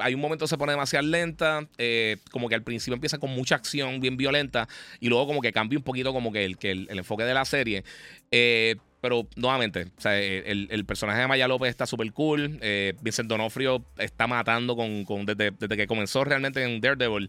Hay 0.00 0.14
un 0.14 0.20
momento 0.20 0.44
que 0.44 0.48
se 0.48 0.58
pone 0.58 0.72
demasiado 0.72 1.06
lenta, 1.06 1.68
eh, 1.78 2.16
como 2.30 2.48
que 2.48 2.54
al 2.54 2.62
principio 2.62 2.94
empieza 2.94 3.18
con 3.18 3.30
mucha 3.30 3.54
acción 3.54 4.00
bien 4.00 4.16
violenta 4.16 4.68
y 5.00 5.08
luego 5.08 5.26
como 5.26 5.40
que 5.40 5.52
cambia 5.52 5.78
un 5.78 5.84
poquito 5.84 6.12
como 6.12 6.32
que 6.32 6.44
el, 6.44 6.56
que 6.56 6.70
el, 6.70 6.88
enfoque 6.90 7.24
de 7.24 7.34
la 7.34 7.44
serie. 7.44 7.84
Eh, 8.30 8.76
pero 9.04 9.26
nuevamente, 9.36 9.88
el, 10.02 10.84
personaje 10.86 11.20
de 11.20 11.26
Maya 11.26 11.46
López 11.46 11.68
está 11.68 11.84
súper 11.84 12.10
cool. 12.14 12.58
Eh, 12.62 12.94
Vincent 13.02 13.28
Donofrio 13.28 13.84
está 13.98 14.26
matando 14.26 14.74
con, 14.76 15.26
desde, 15.26 15.52
que 15.76 15.86
comenzó 15.86 16.24
realmente 16.24 16.64
en 16.64 16.80
Daredevil 16.80 17.28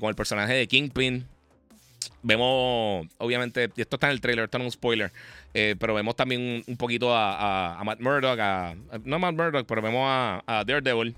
con 0.00 0.08
el 0.08 0.14
personaje 0.14 0.54
de 0.54 0.66
Kingpin. 0.66 1.26
Vemos, 2.22 3.06
obviamente, 3.18 3.64
esto 3.76 3.96
está 3.96 4.06
en 4.06 4.12
el 4.14 4.22
trailer, 4.22 4.46
esto 4.46 4.56
es 4.56 4.64
un 4.64 4.70
spoiler, 4.70 5.12
eh, 5.52 5.76
pero 5.78 5.92
vemos 5.92 6.16
también 6.16 6.64
un, 6.66 6.76
poquito 6.78 7.14
a, 7.14 7.78
Matt 7.84 8.00
Murdock, 8.00 8.38
no 9.04 9.16
a 9.16 9.18
Matt 9.18 9.34
Murdock, 9.34 9.66
pero 9.66 9.82
vemos 9.82 10.06
a, 10.08 10.64
Daredevil. 10.66 11.14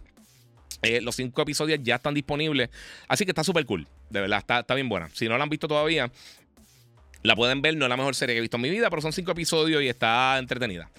Eh, 0.83 1.01
los 1.01 1.15
cinco 1.15 1.41
episodios 1.41 1.79
ya 1.85 1.95
están 1.95 2.15
disponibles, 2.15 2.69
así 3.07 3.25
que 3.25 3.31
está 3.31 3.45
súper 3.45 3.65
cool, 3.65 3.87
de 4.11 4.23
verdad, 4.23 4.41
está, 4.41 4.59
está 4.59 4.75
bien 4.75 4.89
buena. 4.89 5.09
Si 5.13 5.29
no 5.29 5.39
la 5.39 5.45
han 5.45 5.51
visto 5.51 5.69
todavía, 5.69 6.11
la 7.25 7.35
pueden 7.35 7.63
ver, 7.63 7.77
no 7.77 7.87
es 7.87 7.89
la 7.89 7.97
mejor 7.97 8.15
serie 8.15 8.35
que 8.35 8.39
he 8.39 8.43
visto 8.43 8.59
en 8.59 8.63
mi 8.63 8.71
vida, 8.71 8.91
pero 8.91 9.03
son 9.03 9.13
cinco 9.13 9.33
episodios 9.33 9.83
y 9.83 9.89
está 9.89 10.39
entretenida. 10.39 10.91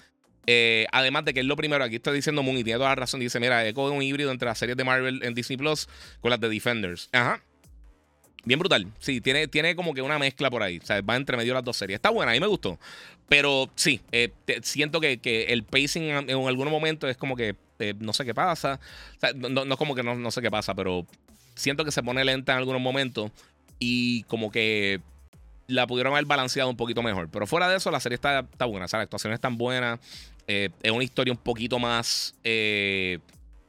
Eh, 0.46 0.86
además 0.92 1.24
de 1.24 1.32
que 1.32 1.40
es 1.40 1.46
lo 1.46 1.56
primero, 1.56 1.82
aquí 1.82 1.96
está 1.96 2.12
diciendo 2.12 2.42
Moon 2.42 2.58
y 2.58 2.64
tiene 2.64 2.78
toda 2.78 2.90
la 2.90 2.94
razón. 2.96 3.20
Dice: 3.20 3.40
Mira, 3.40 3.64
es 3.66 3.74
un 3.74 4.02
híbrido 4.02 4.30
entre 4.30 4.46
las 4.46 4.58
series 4.58 4.76
de 4.76 4.84
Marvel 4.84 5.22
en 5.22 5.34
Disney 5.34 5.56
Plus 5.56 5.88
con 6.20 6.30
las 6.30 6.40
de 6.40 6.48
Defenders. 6.48 7.08
Ajá. 7.12 7.42
Bien 8.44 8.58
brutal. 8.58 8.86
Sí, 9.00 9.20
tiene, 9.20 9.48
tiene 9.48 9.74
como 9.74 9.92
que 9.92 10.02
una 10.02 10.18
mezcla 10.18 10.50
por 10.50 10.62
ahí. 10.62 10.78
O 10.78 10.86
sea, 10.86 11.00
va 11.00 11.16
entre 11.16 11.36
medio 11.36 11.54
las 11.54 11.64
dos 11.64 11.76
series. 11.76 11.96
Está 11.96 12.10
buena, 12.10 12.30
a 12.30 12.34
mí 12.34 12.40
me 12.40 12.46
gustó. 12.46 12.78
Pero 13.28 13.68
sí, 13.74 14.00
eh, 14.12 14.32
siento 14.62 15.00
que, 15.00 15.18
el 15.48 15.64
pacing 15.64 16.02
en, 16.02 16.30
algún 16.30 16.70
momento 16.70 17.08
es 17.08 17.16
como 17.16 17.36
que 17.36 17.56
eh, 17.80 17.94
no 17.98 18.12
sé 18.12 18.24
qué 18.24 18.34
pasa. 18.34 18.78
O 19.16 19.20
sea, 19.20 19.32
no, 19.32 19.62
es 19.62 19.76
como 19.76 19.96
que 19.96 20.04
no, 20.04 20.30
sé 20.30 20.42
qué 20.42 20.50
pasa, 20.50 20.74
pero 20.74 21.06
siento 21.56 21.84
que 21.84 21.90
se 21.90 22.04
pone 22.04 22.24
lenta 22.24 22.52
en 22.52 22.58
algunos 22.58 22.80
momentos 22.80 23.32
y 23.80 24.22
como 24.24 24.52
que 24.52 25.00
la 25.66 25.86
pudieron 25.86 26.12
haber 26.12 26.26
balanceado 26.26 26.70
un 26.70 26.76
poquito 26.76 27.02
mejor. 27.02 27.28
Pero 27.30 27.46
fuera 27.46 27.68
de 27.68 27.76
eso, 27.76 27.90
la 27.90 28.00
serie 28.00 28.16
está, 28.16 28.42
buena. 28.66 28.86
O 28.86 28.88
sea, 28.88 28.98
las 28.98 29.04
actuaciones 29.04 29.36
están 29.36 29.56
buenas. 29.56 30.00
Eh, 30.46 30.70
es 30.82 30.90
una 30.92 31.04
historia 31.04 31.32
un 31.32 31.38
poquito 31.38 31.78
más 31.78 32.34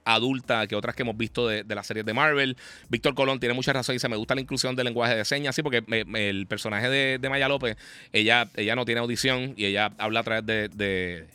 adulta 0.08 0.66
que 0.68 0.76
otras 0.76 0.96
que 0.96 1.04
hemos 1.04 1.18
visto 1.18 1.48
de, 1.48 1.64
las 1.68 1.86
series 1.86 2.06
de 2.06 2.14
Marvel. 2.14 2.58
Víctor 2.90 3.14
Colón 3.14 3.40
tiene 3.40 3.54
mucha 3.54 3.74
razón 3.74 3.94
y 3.94 3.98
dice, 3.98 4.10
me 4.10 4.16
gusta 4.16 4.36
la 4.36 4.42
inclusión 4.42 4.76
del 4.76 4.86
lenguaje 4.86 5.16
de 5.16 5.26
señas, 5.26 5.56
sí, 5.56 5.62
porque 5.62 5.84
el 5.88 6.48
personaje 6.48 6.90
de, 6.90 7.30
Maya 7.30 7.48
López, 7.48 7.78
ella, 8.14 8.50
ella 8.56 8.76
no 8.76 8.86
tiene 8.86 9.02
audición 9.02 9.54
y 9.58 9.66
ella 9.66 9.92
habla 9.98 10.22
a 10.22 10.24
través 10.24 10.46
de, 10.46 11.28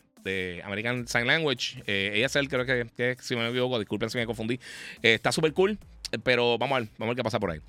American 0.65 1.07
Sign 1.07 1.27
Language. 1.27 1.83
Eh, 1.87 2.13
ella 2.15 2.27
es 2.27 2.37
el, 2.37 2.49
creo 2.49 2.65
que, 2.65 3.17
si 3.21 3.37
me 3.37 3.49
equivoco, 3.49 3.79
disculpen 3.79 4.09
si 4.11 4.19
me 4.19 4.27
confundí. 4.27 4.55
Eh, 5.03 5.15
está 5.15 5.33
súper 5.33 5.53
cool, 5.53 5.79
pero 6.23 6.57
vamos 6.59 6.77
a 6.77 6.81
ver, 6.81 6.89
vamos 6.99 7.09
a 7.09 7.15
ver 7.15 7.17
qué 7.17 7.25
pasa 7.25 7.39
por 7.39 7.51
ahí. 7.51 7.61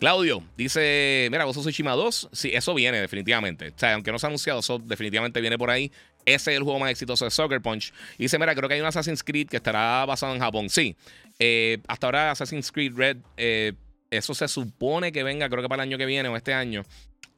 Claudio 0.00 0.42
dice: 0.56 1.28
Mira, 1.30 1.44
Gozo 1.44 1.60
Tsushima 1.60 1.92
2. 1.92 2.30
Sí, 2.32 2.50
eso 2.54 2.72
viene 2.72 2.98
definitivamente. 3.00 3.68
O 3.68 3.78
sea, 3.78 3.92
aunque 3.94 4.10
no 4.10 4.18
se 4.18 4.26
ha 4.26 4.28
anunciado, 4.28 4.60
eso 4.60 4.78
definitivamente 4.78 5.42
viene 5.42 5.58
por 5.58 5.70
ahí. 5.70 5.92
Ese 6.24 6.52
es 6.52 6.56
el 6.56 6.62
juego 6.62 6.78
más 6.78 6.90
exitoso 6.90 7.26
de 7.26 7.30
Soccer 7.30 7.60
Punch. 7.60 7.92
Y 8.16 8.24
dice: 8.24 8.38
Mira, 8.38 8.54
creo 8.54 8.66
que 8.66 8.76
hay 8.76 8.80
un 8.80 8.86
Assassin's 8.86 9.22
Creed 9.22 9.48
que 9.48 9.58
estará 9.58 10.06
basado 10.06 10.34
en 10.34 10.40
Japón. 10.40 10.70
Sí. 10.70 10.96
Eh, 11.38 11.78
hasta 11.86 12.06
ahora, 12.06 12.30
Assassin's 12.30 12.72
Creed 12.72 12.94
Red, 12.96 13.18
eh, 13.36 13.74
eso 14.10 14.34
se 14.34 14.48
supone 14.48 15.12
que 15.12 15.22
venga, 15.22 15.50
creo 15.50 15.62
que 15.62 15.68
para 15.68 15.82
el 15.82 15.90
año 15.90 15.98
que 15.98 16.06
viene 16.06 16.30
o 16.30 16.36
este 16.36 16.54
año. 16.54 16.82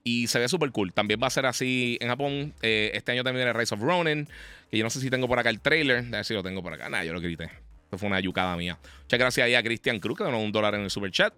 Y 0.05 0.29
se 0.29 0.38
ve 0.38 0.48
súper 0.48 0.70
cool. 0.70 0.92
También 0.92 1.20
va 1.20 1.27
a 1.27 1.31
ser 1.31 1.46
así 1.46 1.98
en 2.01 2.09
Japón. 2.09 2.55
Eh, 2.62 2.92
este 2.94 3.11
año 3.11 3.25
también 3.25 3.44
viene 3.44 3.59
Rise 3.59 3.75
of 3.75 3.81
Ronin. 3.81 4.29
Que 4.70 4.79
yo 4.79 4.85
no 4.85 4.90
sé 4.90 5.01
si 5.01 5.11
tengo 5.11 5.27
por 5.27 5.38
acá 5.40 5.51
el 5.51 5.61
trailer. 5.61 5.98
A 5.98 6.11
ver 6.11 6.25
si 6.25 6.35
lo 6.35 6.44
tengo 6.44 6.62
por 6.62 6.72
acá. 6.72 6.88
Nah, 6.88 7.03
yo 7.03 7.12
lo 7.12 7.20
grité 7.20 7.51
fue 7.98 8.09
una 8.09 8.20
yucada 8.20 8.57
mía. 8.57 8.78
Muchas 9.02 9.18
gracias 9.18 9.44
ahí 9.46 9.55
a 9.55 9.62
Cristian 9.62 9.98
Cruz, 9.98 10.18
que 10.18 10.24
donó 10.24 10.40
un 10.40 10.52
dólar 10.52 10.74
en 10.74 10.83
el 10.83 10.90
super 10.90 11.11
chat. 11.11 11.35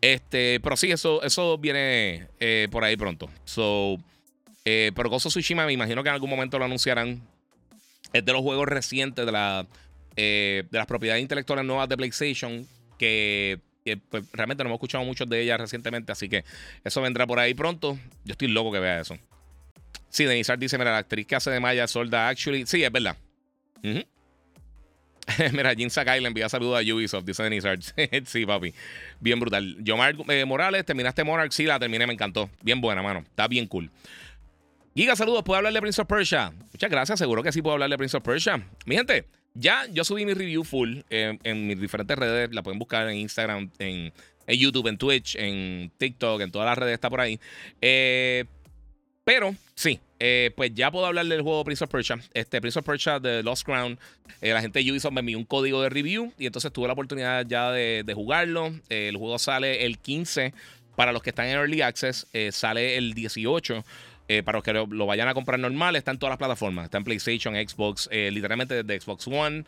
Este, 0.00 0.60
pero 0.60 0.76
sí, 0.76 0.90
eso, 0.90 1.22
eso 1.22 1.58
viene 1.58 2.28
eh, 2.40 2.68
por 2.70 2.84
ahí 2.84 2.96
pronto. 2.96 3.28
So, 3.44 3.98
eh, 4.64 4.92
pero 4.94 5.10
Gozo 5.10 5.28
Tsushima, 5.28 5.66
me 5.66 5.72
imagino 5.72 6.02
que 6.02 6.08
en 6.08 6.14
algún 6.14 6.30
momento 6.30 6.58
lo 6.58 6.64
anunciarán. 6.64 7.20
Es 8.12 8.24
de 8.24 8.32
los 8.32 8.42
juegos 8.42 8.66
recientes 8.66 9.26
de, 9.26 9.32
la, 9.32 9.66
eh, 10.16 10.64
de 10.70 10.78
las 10.78 10.86
propiedades 10.86 11.22
intelectuales 11.22 11.64
nuevas 11.64 11.88
de 11.88 11.96
PlayStation 11.96 12.66
que, 12.98 13.60
pues, 14.10 14.24
realmente 14.32 14.64
no 14.64 14.70
hemos 14.70 14.78
escuchado 14.78 15.04
muchos 15.04 15.28
de 15.28 15.42
ellas 15.42 15.60
recientemente, 15.60 16.10
así 16.12 16.28
que 16.28 16.44
eso 16.84 17.00
vendrá 17.02 17.26
por 17.26 17.38
ahí 17.38 17.54
pronto. 17.54 17.98
Yo 18.24 18.32
estoy 18.32 18.48
loco 18.48 18.72
que 18.72 18.80
vea 18.80 19.00
eso. 19.00 19.18
Sí, 20.08 20.24
Denisar 20.24 20.58
dice, 20.58 20.78
mira, 20.78 20.92
la 20.92 20.98
actriz 20.98 21.26
que 21.26 21.36
hace 21.36 21.50
de 21.50 21.60
Maya 21.60 21.86
Solda 21.86 22.28
Actually. 22.28 22.66
Sí, 22.66 22.82
es 22.82 22.90
verdad. 22.90 23.16
Mira, 25.52 25.74
Jin 25.74 25.90
Sakai 25.90 26.20
le 26.20 26.28
envía 26.28 26.48
saludos 26.48 26.80
a 26.80 26.94
Ubisoft, 26.94 27.24
dice 27.24 27.42
Denis 27.42 27.64
sí, 28.26 28.46
papi. 28.46 28.74
Bien 29.20 29.38
brutal. 29.38 29.76
Yomar 29.80 30.16
eh, 30.28 30.44
Morales, 30.44 30.84
terminaste 30.84 31.24
Monarch. 31.24 31.52
Sí, 31.52 31.64
la 31.64 31.78
terminé, 31.78 32.06
me 32.06 32.12
encantó. 32.12 32.50
Bien 32.62 32.80
buena, 32.80 33.02
mano. 33.02 33.20
Está 33.20 33.48
bien 33.48 33.66
cool. 33.66 33.90
Giga, 34.94 35.16
saludos. 35.16 35.42
¿Puedo 35.44 35.58
hablar 35.58 35.72
de 35.72 35.80
Prince 35.80 36.00
of 36.00 36.08
Persia? 36.08 36.52
Muchas 36.72 36.90
gracias. 36.90 37.18
Seguro 37.18 37.42
que 37.42 37.52
sí 37.52 37.62
puedo 37.62 37.74
hablar 37.74 37.90
de 37.90 37.98
Prince 37.98 38.16
of 38.16 38.22
Persia. 38.22 38.64
Mi 38.86 38.96
gente, 38.96 39.26
ya 39.54 39.86
yo 39.90 40.02
subí 40.04 40.24
mi 40.24 40.34
review 40.34 40.64
full 40.64 41.00
en 41.10 41.66
mis 41.66 41.80
diferentes 41.80 42.16
redes. 42.18 42.52
La 42.52 42.62
pueden 42.62 42.78
buscar 42.78 43.08
en 43.08 43.16
Instagram, 43.18 43.70
en, 43.78 44.12
en, 44.46 44.58
YouTube, 44.58 44.88
en 44.88 44.98
Twitch, 44.98 45.36
en 45.36 45.92
TikTok, 45.98 46.40
en 46.40 46.50
todas 46.50 46.66
las 46.66 46.78
redes. 46.78 46.94
Está 46.94 47.10
por 47.10 47.20
ahí. 47.20 47.38
Eh, 47.80 48.44
pero 49.24 49.54
sí, 49.74 50.00
eh, 50.20 50.50
pues 50.56 50.74
ya 50.74 50.90
puedo 50.90 51.06
hablar 51.06 51.26
del 51.26 51.42
juego 51.42 51.64
Prince 51.64 51.84
of 51.84 51.90
Persia. 51.90 52.18
Este 52.34 52.60
Prince 52.60 52.78
of 52.78 52.84
Persia 52.84 53.20
de 53.20 53.42
Lost 53.42 53.64
Crown. 53.64 53.98
Eh, 54.40 54.52
la 54.52 54.60
gente 54.60 54.82
de 54.82 54.90
Ubisoft 54.90 55.12
me 55.12 55.20
envió 55.20 55.38
un 55.38 55.44
código 55.44 55.82
de 55.82 55.88
review 55.88 56.32
y 56.38 56.46
entonces 56.46 56.72
tuve 56.72 56.86
la 56.86 56.92
oportunidad 56.92 57.46
ya 57.46 57.70
de, 57.70 58.12
jugarlo. 58.14 58.72
Eh, 58.88 59.08
el 59.08 59.16
juego 59.16 59.38
sale 59.38 59.84
el 59.84 59.98
15 59.98 60.52
para 60.96 61.12
los 61.12 61.22
que 61.22 61.30
están 61.30 61.46
en 61.46 61.56
Early 61.56 61.82
Access. 61.82 62.26
sale 62.50 62.96
el 62.96 63.14
18 63.14 63.84
para 64.44 64.58
los 64.58 64.64
que 64.64 64.74
lo, 64.74 64.86
lo, 64.86 65.06
vayan 65.06 65.28
a 65.28 65.34
comprar 65.34 65.58
normal. 65.58 65.96
Está 65.96 66.10
en 66.10 66.18
todas 66.18 66.32
las 66.32 66.38
plataformas. 66.38 66.84
Está 66.86 66.98
en 66.98 67.04
PlayStation, 67.04 67.54
Xbox, 67.54 68.10
literalmente 68.12 68.82
desde 68.82 69.00
Xbox 69.00 69.26
One, 69.28 69.64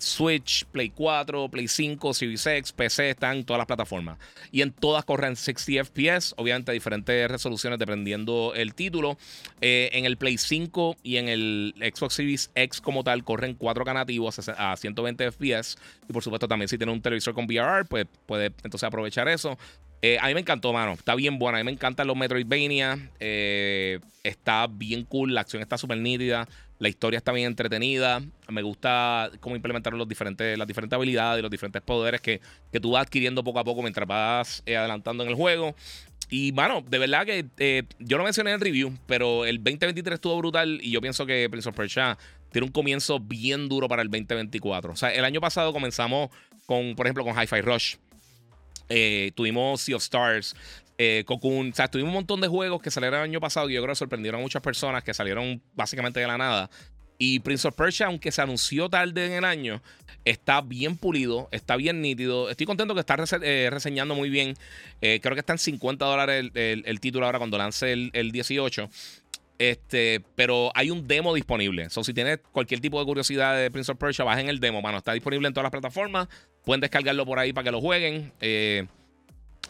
Switch, 0.00 0.64
Play 0.66 0.90
4, 0.90 1.48
Play 1.48 1.68
5, 1.68 2.14
Series 2.14 2.46
X, 2.46 2.72
PC, 2.72 3.10
están 3.10 3.38
en 3.38 3.44
todas 3.44 3.58
las 3.58 3.66
plataformas. 3.66 4.18
Y 4.50 4.62
en 4.62 4.72
todas 4.72 5.04
corren 5.04 5.36
60 5.36 5.84
FPS, 5.84 6.34
obviamente 6.36 6.72
diferentes 6.72 7.30
resoluciones 7.30 7.78
dependiendo 7.78 8.52
el 8.54 8.74
título. 8.74 9.18
Eh, 9.60 9.90
en 9.92 10.04
el 10.04 10.16
Play 10.16 10.38
5 10.38 10.96
y 11.02 11.16
en 11.16 11.28
el 11.28 11.74
Xbox 11.78 12.14
Series 12.14 12.50
X 12.54 12.80
como 12.80 13.04
tal 13.04 13.24
corren 13.24 13.58
4K 13.58 13.94
nativos 13.94 14.38
a 14.48 14.76
120 14.76 15.32
FPS. 15.32 15.76
Y 16.08 16.12
por 16.12 16.22
supuesto 16.22 16.48
también 16.48 16.68
si 16.68 16.78
tiene 16.78 16.92
un 16.92 17.02
televisor 17.02 17.34
con 17.34 17.46
VRR, 17.46 17.86
pues 17.86 18.06
puede 18.26 18.46
entonces 18.46 18.84
aprovechar 18.84 19.28
eso. 19.28 19.58
Eh, 20.00 20.18
a 20.20 20.28
mí 20.28 20.34
me 20.34 20.40
encantó, 20.40 20.72
mano. 20.72 20.92
Está 20.92 21.14
bien 21.14 21.38
buena. 21.38 21.58
A 21.58 21.60
mí 21.60 21.64
me 21.64 21.72
encantan 21.72 22.06
los 22.06 22.16
Metroidvania. 22.16 23.10
Eh, 23.18 23.98
está 24.22 24.66
bien 24.68 25.04
cool. 25.04 25.34
La 25.34 25.40
acción 25.40 25.62
está 25.62 25.76
súper 25.76 25.98
nítida. 25.98 26.48
La 26.78 26.88
historia 26.88 27.18
está 27.18 27.32
bien 27.32 27.48
entretenida. 27.48 28.22
Me 28.48 28.62
gusta 28.62 29.30
cómo 29.40 29.56
implementaron 29.56 29.98
los 29.98 30.08
diferentes, 30.08 30.56
las 30.56 30.66
diferentes 30.66 30.96
habilidades 30.96 31.40
y 31.40 31.42
los 31.42 31.50
diferentes 31.50 31.82
poderes 31.82 32.20
que, 32.20 32.40
que 32.70 32.78
tú 32.78 32.92
vas 32.92 33.02
adquiriendo 33.02 33.42
poco 33.42 33.58
a 33.58 33.64
poco 33.64 33.82
mientras 33.82 34.06
vas 34.06 34.62
eh, 34.64 34.76
adelantando 34.76 35.24
en 35.24 35.30
el 35.30 35.34
juego. 35.34 35.74
Y 36.30 36.52
bueno, 36.52 36.84
de 36.86 36.98
verdad 36.98 37.24
que 37.24 37.46
eh, 37.58 37.84
yo 37.98 38.18
lo 38.18 38.24
mencioné 38.24 38.50
en 38.50 38.54
el 38.54 38.60
review, 38.60 38.96
pero 39.06 39.44
el 39.46 39.56
2023 39.56 40.14
estuvo 40.14 40.36
brutal 40.36 40.78
y 40.82 40.90
yo 40.90 41.00
pienso 41.00 41.24
que 41.24 41.48
Prince 41.50 41.68
of 41.68 41.74
Persia 41.74 42.18
tiene 42.52 42.66
un 42.66 42.72
comienzo 42.72 43.18
bien 43.18 43.68
duro 43.68 43.88
para 43.88 44.02
el 44.02 44.08
2024. 44.08 44.92
O 44.92 44.96
sea, 44.96 45.12
el 45.12 45.24
año 45.24 45.40
pasado 45.40 45.72
comenzamos 45.72 46.30
con, 46.66 46.94
por 46.94 47.06
ejemplo, 47.06 47.24
con 47.24 47.34
Hi-Fi 47.34 47.60
Rush. 47.62 47.96
Eh, 48.90 49.32
tuvimos 49.34 49.80
Sea 49.80 49.96
of 49.96 50.02
Stars, 50.02 50.54
eh, 50.98 51.24
Cocoon. 51.26 51.70
O 51.70 51.74
sea, 51.74 51.88
tuvimos 51.88 52.08
un 52.08 52.14
montón 52.14 52.40
de 52.40 52.48
juegos 52.48 52.82
que 52.82 52.90
salieron 52.90 53.20
el 53.20 53.24
año 53.24 53.40
pasado 53.40 53.70
y 53.70 53.74
yo 53.74 53.82
creo 53.82 53.92
que 53.92 53.98
sorprendieron 53.98 54.40
a 54.40 54.42
muchas 54.42 54.62
personas 54.62 55.02
que 55.02 55.14
salieron 55.14 55.62
básicamente 55.74 56.20
de 56.20 56.26
la 56.26 56.36
nada. 56.36 56.70
Y 57.20 57.40
Prince 57.40 57.66
of 57.66 57.74
Persia, 57.74 58.06
aunque 58.06 58.30
se 58.30 58.42
anunció 58.42 58.88
tarde 58.88 59.26
en 59.26 59.32
el 59.32 59.44
año, 59.44 59.82
está 60.24 60.60
bien 60.60 60.96
pulido, 60.96 61.48
está 61.50 61.74
bien 61.76 62.00
nítido. 62.00 62.48
Estoy 62.48 62.66
contento 62.66 62.94
que 62.94 63.00
está 63.00 63.16
eh, 63.42 63.68
reseñando 63.70 64.14
muy 64.14 64.30
bien. 64.30 64.54
Eh, 65.00 65.18
creo 65.20 65.34
que 65.34 65.40
está 65.40 65.52
en 65.52 65.58
50 65.58 66.04
dólares 66.04 66.50
el, 66.54 67.00
título 67.00 67.26
ahora 67.26 67.38
cuando 67.38 67.58
lance 67.58 67.92
el, 67.92 68.10
el 68.12 68.30
18. 68.30 68.88
Este, 69.58 70.22
pero 70.36 70.70
hay 70.74 70.90
un 70.90 71.08
demo 71.08 71.34
disponible. 71.34 71.90
So, 71.90 72.04
si 72.04 72.14
tienes 72.14 72.38
cualquier 72.52 72.80
tipo 72.80 73.00
de 73.00 73.04
curiosidad 73.04 73.56
de 73.56 73.70
Prince 73.70 73.90
of 73.90 73.98
Persia, 73.98 74.24
bajen 74.24 74.48
el 74.48 74.60
demo, 74.60 74.80
mano. 74.80 74.98
Está 74.98 75.12
disponible 75.12 75.48
en 75.48 75.54
todas 75.54 75.64
las 75.64 75.72
plataformas. 75.72 76.28
Pueden 76.64 76.80
descargarlo 76.80 77.26
por 77.26 77.40
ahí 77.40 77.52
para 77.52 77.64
que 77.64 77.70
lo 77.72 77.80
jueguen. 77.80 78.32
Eh, 78.40 78.86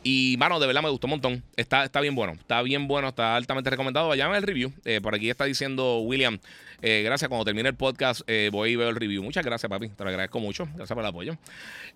y, 0.03 0.37
mano, 0.39 0.61
de 0.61 0.67
verdad 0.67 0.83
me 0.83 0.91
gustó 0.91 1.07
un 1.07 1.13
montón. 1.13 1.43
Está, 1.57 1.85
está 1.85 2.01
bien 2.01 2.15
bueno. 2.15 2.33
Está 2.33 2.63
bien 2.63 2.89
bueno. 2.89 3.09
Está 3.09 3.37
altamente 3.37 3.71
recomendado. 3.71 4.09
Vayan 4.09 4.35
el 4.35 4.43
review. 4.43 4.73
Eh, 4.85 5.01
por 5.03 5.15
aquí 5.15 5.31
está 5.31 5.45
diciendo 5.45 5.99
William. 6.01 6.39
Eh, 6.83 7.03
gracias. 7.05 7.29
Cuando 7.29 7.45
termine 7.45 7.69
el 7.69 7.75
podcast, 7.75 8.23
voy 8.51 8.71
y 8.71 8.77
veo 8.77 8.89
el 8.89 8.97
review. 8.97 9.23
Muchas 9.23 9.45
gracias, 9.45 9.69
papi. 9.69 9.89
Te 9.89 10.05
lo 10.05 10.11
agradezco 10.11 10.41
mucho. 10.41 10.67
Gracias 10.75 10.95
por 10.95 11.01
el 11.03 11.09
apoyo. 11.09 11.37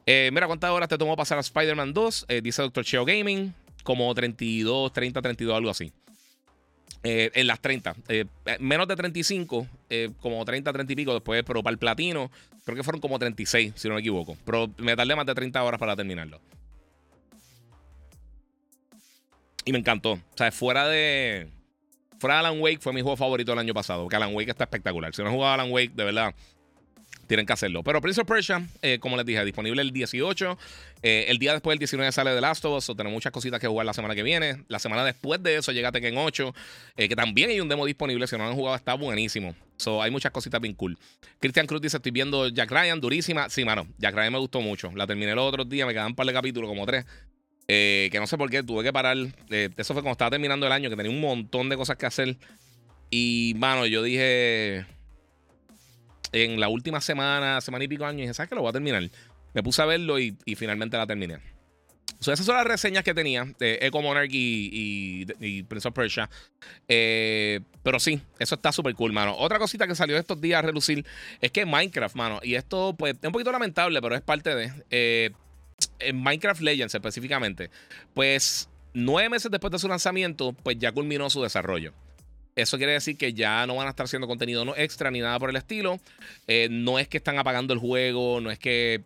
mira, 0.06 0.46
¿cuántas 0.46 0.70
horas 0.70 0.88
te 0.88 0.98
tomó 0.98 1.16
pasar 1.16 1.38
a 1.38 1.40
Spider-Man 1.40 1.92
2? 1.92 2.26
dice 2.42 2.62
Dr. 2.62 2.84
Cheo 2.84 3.04
Gaming. 3.04 3.54
Como 3.84 4.14
32, 4.14 4.92
30, 4.92 5.22
32, 5.22 5.56
algo 5.56 5.70
así. 5.70 5.92
Eh, 7.04 7.30
en 7.34 7.46
las 7.48 7.60
30. 7.60 7.96
Eh, 8.08 8.24
eh, 8.46 8.56
menos 8.60 8.86
de 8.86 8.94
35, 8.94 9.66
como 10.20 10.44
30, 10.44 10.72
30 10.72 10.92
y 10.92 10.96
pico 10.96 11.12
después, 11.12 11.42
pero 11.44 11.62
para 11.62 11.72
el 11.72 11.78
platino, 11.78 12.30
creo 12.64 12.76
que 12.76 12.84
fueron 12.84 13.00
como 13.00 13.18
36, 13.18 13.72
si 13.74 13.88
no 13.88 13.94
me 13.94 14.00
equivoco. 14.00 14.36
Pero 14.44 14.70
me 14.78 14.94
tardé 14.94 15.16
más 15.16 15.26
de 15.26 15.34
30 15.34 15.62
horas 15.62 15.80
para 15.80 15.96
terminarlo. 15.96 16.40
Y 19.64 19.72
me 19.72 19.79
encantó. 19.79 20.12
O 20.12 20.37
sea, 20.37 20.51
fuera 20.53 20.88
de. 20.88 21.48
Fuera 22.18 22.37
de 22.37 22.40
Alan 22.40 22.61
Wake 22.61 22.79
fue 22.81 22.92
mi 22.92 23.01
juego 23.01 23.16
favorito 23.16 23.53
del 23.53 23.59
año 23.59 23.75
pasado. 23.75 24.03
Porque 24.03 24.16
Alan 24.16 24.35
Wake 24.35 24.51
está 24.51 24.64
espectacular. 24.64 25.14
Si 25.14 25.22
no 25.22 25.29
has 25.29 25.35
jugado 25.35 25.55
Alan 25.55 25.72
Wake, 25.72 25.92
de 25.94 26.05
verdad, 26.05 26.35
tienen 27.27 27.46
que 27.46 27.53
hacerlo. 27.53 27.83
Pero 27.83 28.01
Prince 28.01 28.20
of 28.20 28.29
Persia, 28.29 28.66
eh, 28.83 28.98
como 29.01 29.16
les 29.16 29.25
dije, 29.25 29.44
disponible 29.44 29.83
el 29.83 29.90
18. 29.90 30.59
Eh, 31.03 31.27
el 31.29 31.38
día 31.38 31.53
después 31.53 31.72
del 31.72 31.79
19 31.79 32.12
sale 32.12 32.35
The 32.35 32.40
Last 32.40 32.64
of 32.64 32.77
Us. 32.77 32.90
O 32.90 32.94
tenemos 32.94 33.14
muchas 33.14 33.33
cositas 33.33 33.59
que 33.59 33.66
jugar 33.66 33.87
la 33.87 33.94
semana 33.94 34.14
que 34.14 34.22
viene. 34.22 34.64
La 34.68 34.79
semana 34.79 35.05
después 35.05 35.42
de 35.42 35.57
eso 35.57 35.72
llega 35.72 35.90
Tekken 35.92 36.16
8. 36.16 36.55
Eh, 36.96 37.09
que 37.09 37.16
también 37.16 37.51
hay 37.51 37.61
un 37.61 37.68
demo 37.68 37.87
disponible. 37.87 38.27
Si 38.27 38.37
no 38.37 38.44
lo 38.44 38.51
han 38.51 38.57
jugado, 38.57 38.77
está 38.77 38.94
buenísimo. 38.94 39.55
So, 39.77 40.03
hay 40.03 40.11
muchas 40.11 40.31
cositas 40.31 40.61
bien 40.61 40.75
cool. 40.75 40.98
Christian 41.40 41.66
Cruz 41.66 41.81
dice: 41.81 41.96
Estoy 41.96 42.12
viendo 42.12 42.48
Jack 42.48 42.70
Ryan, 42.70 43.01
durísima. 43.01 43.48
Sí, 43.48 43.64
mano. 43.64 43.87
Jack 43.98 44.14
Ryan 44.14 44.33
me 44.35 44.38
gustó 44.38 44.61
mucho. 44.61 44.92
La 44.94 45.07
terminé 45.07 45.35
los 45.35 45.48
otros 45.48 45.68
días. 45.68 45.87
Me 45.87 45.92
quedan 45.92 46.09
un 46.09 46.14
par 46.14 46.27
de 46.27 46.33
capítulos, 46.33 46.68
como 46.68 46.87
tres. 46.87 47.07
Que 47.66 48.16
no 48.18 48.27
sé 48.27 48.37
por 48.37 48.51
qué, 48.51 48.62
tuve 48.62 48.83
que 48.83 48.92
parar. 48.92 49.16
eso 49.48 49.94
fue 49.94 50.03
cuando 50.03 50.12
estaba 50.12 50.31
terminando 50.31 50.66
el 50.66 50.72
año, 50.72 50.90
que 50.90 50.96
tenía 50.96 51.11
un 51.11 51.20
montón 51.20 51.68
de 51.68 51.77
cosas 51.77 51.96
que 51.96 52.07
hacer. 52.07 52.37
Y, 53.11 53.55
mano, 53.57 53.87
yo 53.87 54.03
dije 54.03 54.87
en 56.33 56.59
la 56.59 56.68
última 56.68 57.01
semana, 57.01 57.61
semana 57.61 57.85
y 57.85 57.88
pico 57.88 58.05
años, 58.05 58.18
y 58.18 58.22
dije, 58.22 58.35
¿sabes 58.35 58.48
qué? 58.48 58.55
Lo 58.55 58.62
voy 58.62 58.70
a 58.70 58.72
terminar. 58.72 59.09
Me 59.55 59.62
puse 59.62 59.83
a 59.83 59.85
verlo 59.85 60.18
y, 60.18 60.37
finalmente 60.57 60.96
la 60.96 61.07
terminé. 61.07 61.38
So, 62.20 62.33
esas 62.33 62.46
son 62.46 62.57
las 62.57 62.66
reseñas 62.66 63.03
que 63.03 63.14
tenía 63.14 63.44
de 63.59 63.81
Echo 63.83 64.01
Monarch 64.01 64.31
y, 64.33 65.27
Prince 65.68 65.88
of 65.88 65.94
Persia. 65.94 66.31
Eh, 66.88 67.61
pero 67.83 67.98
sí, 68.01 68.20
eso 68.38 68.55
está 68.55 68.72
súper 68.72 68.94
cool, 68.94 69.12
mano. 69.12 69.37
Otra 69.37 69.59
cosita 69.59 69.87
que 69.87 69.94
salió 69.94 70.16
estos 70.16 70.40
días 70.40 70.61
a 70.61 70.62
relucir 70.62 71.05
es 71.40 71.51
que 71.51 71.66
Minecraft, 71.66 72.14
mano, 72.14 72.40
y 72.42 72.55
esto 72.55 72.94
pues 72.96 73.16
es 73.20 73.27
un 73.27 73.33
poquito 73.33 73.53
lamentable, 73.53 74.01
pero 74.01 74.14
es 74.14 74.22
parte 74.22 74.55
de... 74.55 74.72
Eh, 74.90 75.31
en 75.99 76.23
Minecraft 76.23 76.61
Legends 76.61 76.95
específicamente, 76.95 77.71
pues 78.14 78.68
nueve 78.95 79.29
meses 79.29 79.51
después 79.51 79.71
de 79.71 79.79
su 79.79 79.88
lanzamiento, 79.88 80.53
pues 80.53 80.79
ya 80.79 80.92
culminó 80.92 81.31
su 81.31 81.42
desarrollo. 81.42 81.92
Eso 82.55 82.77
quiere 82.77 82.92
decir 82.92 83.16
que 83.16 83.33
ya 83.33 83.66
no 83.66 83.77
van 83.77 83.87
a 83.87 83.90
estar 83.90 84.05
haciendo 84.05 84.29
contenido 84.29 84.64
no 84.64 84.77
extra 84.77 85.11
ni 85.11 85.21
nada 85.21 85.38
por 85.38 85.49
el 85.49 85.57
estilo. 85.57 85.99
Eh, 86.47 86.68
no 86.71 86.99
es 86.99 87.09
que 87.09 87.16
están 87.16 87.38
apagando 87.38 87.73
el 87.73 87.81
juego, 87.81 88.40
no 88.40 88.51
es 88.51 88.59
que 88.59 89.03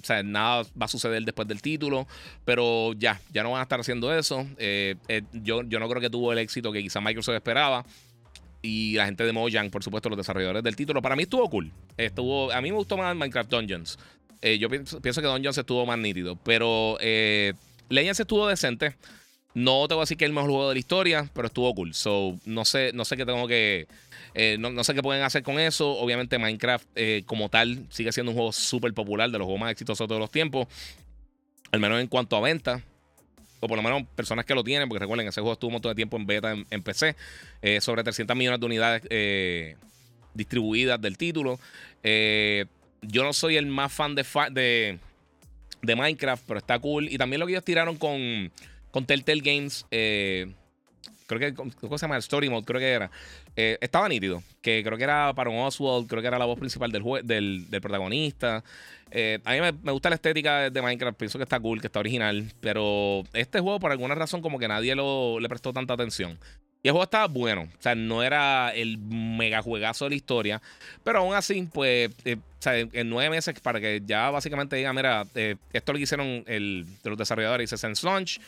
o 0.00 0.04
sea, 0.04 0.22
nada 0.22 0.64
va 0.80 0.86
a 0.86 0.88
suceder 0.88 1.22
después 1.22 1.46
del 1.46 1.62
título, 1.62 2.06
pero 2.44 2.92
ya, 2.94 3.20
ya 3.32 3.42
no 3.42 3.52
van 3.52 3.60
a 3.60 3.62
estar 3.62 3.78
haciendo 3.78 4.12
eso. 4.16 4.46
Eh, 4.58 4.96
eh, 5.08 5.22
yo, 5.32 5.62
yo 5.62 5.78
no 5.78 5.88
creo 5.88 6.00
que 6.00 6.10
tuvo 6.10 6.32
el 6.32 6.38
éxito 6.38 6.72
que 6.72 6.82
quizá 6.82 7.00
Microsoft 7.00 7.36
esperaba. 7.36 7.84
Y 8.60 8.94
la 8.94 9.04
gente 9.04 9.24
de 9.24 9.32
Mojang, 9.32 9.70
por 9.70 9.84
supuesto, 9.84 10.08
los 10.08 10.16
desarrolladores 10.16 10.62
del 10.62 10.74
título. 10.74 11.02
Para 11.02 11.16
mí 11.16 11.24
estuvo 11.24 11.48
cool. 11.50 11.70
Estuvo, 11.98 12.50
a 12.50 12.62
mí 12.62 12.70
me 12.70 12.78
gustó 12.78 12.96
más 12.96 13.14
Minecraft 13.14 13.50
Dungeons. 13.50 13.98
Yo 14.58 14.68
pienso, 14.68 15.00
que 15.00 15.10
Dungeons 15.10 15.58
estuvo 15.58 15.86
más 15.86 15.98
nítido. 15.98 16.36
Pero 16.44 16.98
Legends 17.88 18.20
estuvo 18.20 18.46
decente. 18.46 18.96
No 19.54 19.86
te 19.86 19.94
voy 19.94 20.02
a 20.02 20.04
decir 20.04 20.16
que 20.16 20.24
es 20.24 20.28
el 20.28 20.34
mejor 20.34 20.50
juego 20.50 20.68
de 20.68 20.74
la 20.74 20.78
historia, 20.80 21.30
pero 21.32 21.46
estuvo 21.46 21.72
cool. 21.74 21.94
So, 21.94 22.36
no 22.44 22.64
sé, 22.64 22.90
no 22.92 23.04
sé 23.04 23.16
qué 23.16 23.24
tengo 23.24 23.46
que. 23.46 23.86
Eh, 24.34 24.56
no, 24.58 24.82
sé 24.82 24.94
qué 24.94 25.02
pueden 25.02 25.22
hacer 25.22 25.44
con 25.44 25.60
eso. 25.60 25.92
Obviamente, 25.92 26.38
Minecraft, 26.38 26.86
eh, 26.96 27.22
como 27.24 27.48
tal, 27.48 27.86
sigue 27.88 28.10
siendo 28.10 28.32
un 28.32 28.36
juego 28.36 28.52
súper 28.52 28.92
popular, 28.92 29.30
de 29.30 29.38
los 29.38 29.44
juegos 29.44 29.60
más 29.60 29.70
exitosos 29.70 30.06
de 30.06 30.08
todos 30.08 30.20
los 30.20 30.30
tiempos. 30.32 30.66
Al 31.70 31.78
menos 31.78 32.00
en 32.00 32.08
cuanto 32.08 32.36
a 32.36 32.40
venta. 32.40 32.82
O 33.60 33.68
por 33.68 33.76
lo 33.76 33.82
menos 33.82 34.02
personas 34.16 34.44
que 34.44 34.54
lo 34.54 34.64
tienen, 34.64 34.88
porque 34.88 34.98
recuerden, 34.98 35.28
ese 35.28 35.40
juego 35.40 35.52
estuvo 35.52 35.68
un 35.68 35.74
montón 35.74 35.90
de 35.90 35.94
tiempo 35.94 36.16
en 36.16 36.26
beta 36.26 36.52
en, 36.52 36.82
PC. 36.82 37.14
Eh, 37.62 37.80
sobre 37.80 38.02
300 38.02 38.36
millones 38.36 38.60
de 38.60 38.66
unidades 38.66 39.78
distribuidas 40.34 41.00
del 41.00 41.16
título. 41.16 41.60
Yo 43.06 43.22
no 43.24 43.32
soy 43.32 43.56
el 43.56 43.66
más 43.66 43.92
fan 43.92 44.14
de, 44.14 44.98
de, 45.82 45.96
Minecraft, 45.96 46.44
pero 46.46 46.58
está 46.58 46.78
cool. 46.78 47.08
Y 47.08 47.18
también 47.18 47.40
lo 47.40 47.46
que 47.46 47.52
ellos 47.52 47.64
tiraron 47.64 47.96
con 47.96 48.50
con 48.94 49.04
Telltale 49.04 49.40
Games. 49.40 49.84
Eh, 49.90 50.46
creo 51.26 51.40
que, 51.40 51.52
¿cómo 51.52 51.98
se 51.98 52.06
llama? 52.06 52.16
Story 52.18 52.48
Mode, 52.48 52.64
creo 52.64 52.78
que 52.78 52.92
era. 52.92 53.10
Eh, 53.56 53.76
estaba 53.80 54.08
nítido. 54.08 54.40
Que 54.62 54.84
creo 54.84 54.96
que 54.96 55.02
era 55.02 55.32
para 55.34 55.50
un 55.50 55.58
Oswald, 55.58 56.06
creo 56.06 56.22
que 56.22 56.28
era 56.28 56.38
la 56.38 56.44
voz 56.44 56.60
principal 56.60 56.92
del, 56.92 57.02
del, 57.68 57.80
protagonista. 57.80 58.62
Eh, 59.10 59.40
a 59.44 59.52
mí 59.52 59.60
me, 59.60 59.90
gusta 59.90 60.10
la 60.10 60.14
estética 60.14 60.70
de 60.70 60.80
Minecraft, 60.80 61.18
pienso 61.18 61.38
que 61.40 61.42
está 61.42 61.58
cool, 61.58 61.80
que 61.80 61.88
está 61.88 61.98
original. 61.98 62.52
Pero 62.60 63.24
este 63.32 63.58
juego, 63.58 63.80
por 63.80 63.90
alguna 63.90 64.14
razón, 64.14 64.40
como 64.40 64.60
que 64.60 64.68
nadie 64.68 64.94
lo, 64.94 65.40
le 65.40 65.48
prestó 65.48 65.72
tanta 65.72 65.94
atención. 65.94 66.38
Y 66.84 66.88
el 66.88 66.92
juego 66.92 67.04
estaba 67.04 67.26
bueno. 67.28 67.62
O 67.62 67.82
sea, 67.82 67.94
no 67.94 68.22
era 68.22 68.68
el 68.74 68.98
mega 68.98 69.62
juegazo 69.62 70.04
de 70.04 70.10
la 70.10 70.16
historia. 70.16 70.62
Pero 71.02 71.20
aún 71.20 71.34
así, 71.34 71.66
pues, 71.72 72.10
eh, 72.26 72.36
o 72.36 72.62
sea, 72.62 72.78
en 72.78 73.08
nueve 73.08 73.30
meses, 73.30 73.58
para 73.60 73.80
que 73.80 74.02
ya 74.04 74.28
básicamente 74.28 74.76
diga, 74.76 74.92
mira, 74.92 75.26
eh, 75.34 75.56
esto 75.72 75.94
lo 75.94 75.96
que 75.96 76.02
hicieron 76.02 76.44
el, 76.46 76.84
de 77.02 77.08
los 77.08 77.18
desarrolladores, 77.18 77.70
dice 77.70 77.78
Sense 77.80 78.04
Launch. 78.04 78.38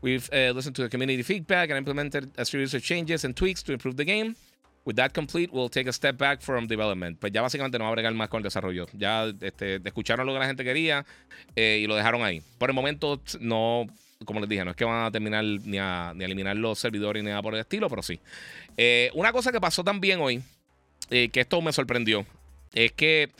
We've 0.00 0.26
uh, 0.32 0.56
listened 0.56 0.74
to 0.76 0.82
the 0.82 0.88
community 0.88 1.22
feedback 1.22 1.68
and 1.68 1.76
implemented 1.76 2.30
a 2.38 2.46
series 2.46 2.72
of 2.72 2.82
changes 2.82 3.26
and 3.26 3.36
tweaks 3.36 3.62
to 3.64 3.74
improve 3.74 3.96
the 3.96 4.06
game. 4.06 4.36
With 4.86 4.96
that 4.96 5.12
complete, 5.12 5.52
we'll 5.52 5.68
take 5.68 5.86
a 5.86 5.92
step 5.92 6.16
back 6.16 6.40
from 6.40 6.66
development. 6.66 7.20
Pues 7.20 7.30
ya 7.30 7.42
básicamente 7.42 7.78
no 7.78 7.84
va 7.84 7.90
a 7.90 7.92
bregar 7.92 8.14
más 8.14 8.30
con 8.30 8.38
el 8.38 8.44
desarrollo. 8.44 8.86
Ya 8.94 9.26
este, 9.42 9.82
escucharon 9.84 10.26
lo 10.26 10.32
que 10.32 10.38
la 10.38 10.46
gente 10.46 10.64
quería 10.64 11.04
eh, 11.54 11.80
y 11.82 11.86
lo 11.86 11.94
dejaron 11.94 12.22
ahí. 12.22 12.40
Por 12.56 12.70
el 12.70 12.74
momento, 12.74 13.20
no 13.38 13.86
como 14.24 14.40
les 14.40 14.48
dije, 14.48 14.64
no 14.64 14.70
es 14.70 14.76
que 14.76 14.84
van 14.84 15.04
a 15.04 15.10
terminar 15.10 15.44
ni 15.44 15.78
a, 15.78 16.12
eliminar 16.18 16.56
los 16.56 16.78
servidores 16.78 17.22
ni 17.22 17.30
nada 17.30 17.42
por 17.42 17.54
el 17.54 17.60
estilo, 17.60 17.88
pero 17.88 18.02
sí. 18.02 18.20
Eh, 18.76 19.10
una 19.14 19.32
cosa 19.32 19.52
que 19.52 19.60
pasó 19.60 19.84
también 19.84 20.20
hoy, 20.20 20.42
eh, 21.10 21.28
que 21.30 21.40
esto 21.40 21.60
me 21.60 21.72
sorprendió, 21.72 22.26
es 22.72 22.92
que, 22.92 23.30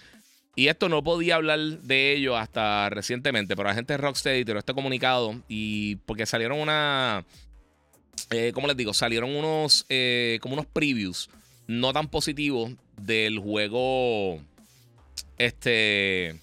y 0.55 0.69
esto 0.69 0.89
no 0.89 1.03
podía 1.03 1.37
hablar 1.37 1.59
de 1.59 2.13
ello 2.13 2.37
hasta 2.37 2.91
recientemente, 2.91 3.57
pero 3.57 3.69
la 3.69 3.75
gente 3.75 3.95
de 3.95 3.99
Rocksteady 3.99 4.45
tiró 4.45 4.59
este 4.59 4.75
comunicado 4.75 5.35
y 5.49 5.97
porque 5.97 6.27
salieron 6.27 6.59
una, 6.59 7.25
eh, 8.31 8.53
¿cómo 8.55 8.67
les 8.67 8.77
digo? 8.77 8.93
Salieron 8.93 9.35
unos, 9.35 9.87
como 10.41 10.55
unos 10.55 10.67
previews 10.67 11.31
no 11.67 11.93
tan 11.93 12.09
positivos 12.09 12.73
del 13.01 13.39
juego, 13.39 14.41
este, 15.39 16.39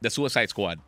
de 0.00 0.10
Suicide 0.10 0.48
Squad. 0.48 0.78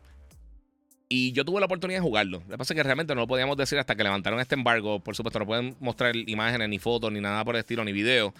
Y 1.07 1.33
yo 1.33 1.45
tuve 1.45 1.59
la 1.59 1.67
oportunidad 1.67 1.99
de 1.99 2.03
jugarlo. 2.03 2.39
Lo 2.39 2.51
que 2.51 2.57
pasa 2.57 2.73
es 2.73 2.77
que 2.77 2.83
realmente 2.83 3.13
no 3.13 3.21
lo 3.21 3.27
podíamos 3.27 3.57
decir 3.57 3.77
hasta 3.77 3.95
que 3.95 4.03
levantaron 4.03 4.39
este 4.39 4.55
embargo. 4.55 4.99
Por 4.99 5.15
supuesto, 5.15 5.39
no 5.39 5.45
pueden 5.45 5.75
mostrar 5.79 6.15
imágenes, 6.15 6.67
ni 6.67 6.79
fotos, 6.79 7.11
ni 7.11 7.21
nada 7.21 7.45
por 7.45 7.55
el 7.55 7.59
estilo, 7.59 7.83
ni 7.83 7.91
video. 7.91 8.33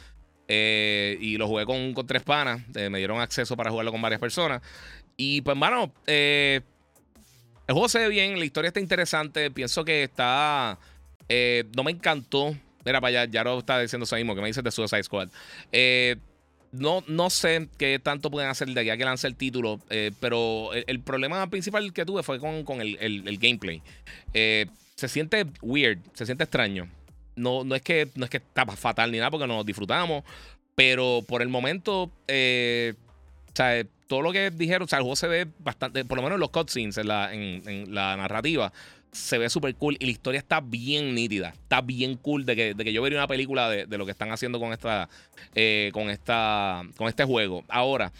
Eh, 0.47 1.17
y 1.21 1.37
lo 1.37 1.47
jugué 1.47 1.65
con, 1.65 1.93
con 1.93 2.07
tres 2.07 2.23
panas. 2.23 2.61
Eh, 2.75 2.89
me 2.89 2.97
dieron 2.97 3.19
acceso 3.21 3.55
para 3.55 3.69
jugarlo 3.69 3.91
con 3.91 4.01
varias 4.01 4.19
personas. 4.19 4.61
Y 5.15 5.41
pues, 5.41 5.55
mano, 5.55 5.93
eh, 6.07 6.61
el 7.67 7.73
juego 7.73 7.87
se 7.87 7.99
ve 7.99 8.09
bien, 8.09 8.39
la 8.39 8.45
historia 8.45 8.69
está 8.69 8.79
interesante. 8.79 9.51
Pienso 9.51 9.85
que 9.85 10.03
está. 10.03 10.79
no 11.75 11.83
me 11.83 11.91
encantó. 11.91 12.55
Mira, 12.83 12.99
para 12.99 13.21
allá, 13.21 13.31
ya 13.31 13.43
lo 13.43 13.59
está 13.59 13.79
diciendo 13.79 14.05
eso 14.05 14.15
mismo, 14.15 14.33
que 14.33 14.41
me 14.41 14.47
dices 14.47 14.63
de 14.63 14.71
Suicide 14.71 15.03
Squad. 15.03 15.29
No, 16.77 17.03
no 17.07 17.29
sé 17.29 17.67
qué 17.77 17.99
tanto 17.99 18.29
pueden 18.31 18.49
hacer 18.49 18.67
de 18.67 18.81
aquí 18.81 18.89
a 18.89 18.97
que 18.97 19.05
lance 19.05 19.27
el 19.27 19.35
título, 19.35 19.79
eh, 19.89 20.11
pero 20.19 20.71
el, 20.73 20.99
problema 20.99 21.47
principal 21.49 21.93
que 21.93 22.05
tuve 22.05 22.23
fue 22.23 22.39
con, 22.39 22.81
el, 22.81 23.37
gameplay. 23.39 23.81
Eh, 24.33 24.67
se 24.95 25.07
siente 25.07 25.45
weird, 25.61 25.99
se 26.13 26.25
siente 26.25 26.43
extraño. 26.43 26.87
No, 27.35 27.63
no, 27.63 27.75
es 27.75 27.81
que, 27.81 28.09
no 28.15 28.25
es 28.25 28.31
que 28.31 28.37
está 28.37 28.65
fatal 28.65 29.11
ni 29.11 29.17
nada 29.17 29.31
porque 29.31 29.47
nos 29.47 29.65
disfrutamos, 29.65 30.23
pero 30.73 31.23
por 31.27 31.41
el 31.41 31.49
momento, 31.49 32.11
eh, 32.27 32.93
todo 34.07 34.21
lo 34.21 34.31
que 34.31 34.51
dijeron, 34.51 34.85
o 34.85 34.87
sea, 34.87 34.99
el 34.99 35.03
juego 35.03 35.15
se 35.15 35.27
ve 35.27 35.47
bastante, 35.59 36.05
por 36.05 36.17
lo 36.17 36.23
menos 36.23 36.37
en 36.37 36.41
los 36.41 36.51
cutscenes, 36.51 36.97
en 36.97 37.93
la 37.93 38.15
narrativa, 38.15 38.71
se 39.15 39.37
ve 39.37 39.49
súper 39.49 39.73
cool 39.75 39.95
y 39.99 40.05
la 40.05 40.11
historia 40.11 40.39
está 40.39 40.59
bien 40.59 41.15
nítida. 41.15 41.49
Está 41.49 41.81
bien 41.81 42.17
cool 42.17 42.45
de 42.45 42.55
que, 42.55 42.73
de 42.73 42.83
que 42.83 42.91
yo 42.91 43.01
vería 43.01 43.17
una 43.17 43.27
película 43.27 43.69
de, 43.69 43.97
lo 43.97 44.05
que 44.05 44.11
están 44.11 44.31
haciendo 44.31 44.59
con 44.59 44.73
esta, 44.73 45.09
eh, 45.55 45.89
con 45.93 46.09
esta, 46.09 46.83
con 46.97 47.07
este 47.07 47.23
juego. 47.23 47.63
Ahora, 47.69 48.11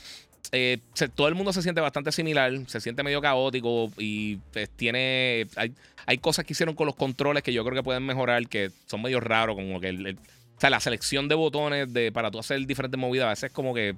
eh, 0.51 0.79
todo 1.13 1.27
el 1.27 1.35
mundo 1.35 1.51
se 1.51 1.61
siente 1.61 1.81
bastante 1.81 2.11
similar, 2.11 2.53
se 2.67 2.79
siente 2.79 3.03
medio 3.03 3.19
caótico 3.21 3.91
y 3.97 4.37
pues, 4.53 4.69
tiene, 4.69 5.47
hay, 5.57 5.73
hay, 6.05 6.17
cosas 6.17 6.45
que 6.45 6.53
hicieron 6.53 6.75
con 6.75 6.85
los 6.85 6.95
controles 6.95 7.43
que 7.43 7.51
yo 7.51 7.63
creo 7.65 7.75
que 7.75 7.83
pueden 7.83 8.05
mejorar, 8.05 8.47
que 8.47 8.71
son 8.85 9.01
medio 9.01 9.19
raros, 9.19 9.55
como 9.55 9.81
que 9.81 10.15
o 10.57 10.61
sea, 10.61 10.69
la 10.69 10.79
selección 10.79 11.27
de 11.27 11.35
botones 11.35 11.91
de, 11.91 12.13
para 12.13 12.31
tú 12.31 12.39
hacer 12.39 12.65
diferentes 12.65 12.99
movidas 12.99 13.25
a 13.25 13.29
veces 13.31 13.51
como 13.51 13.73
que, 13.73 13.95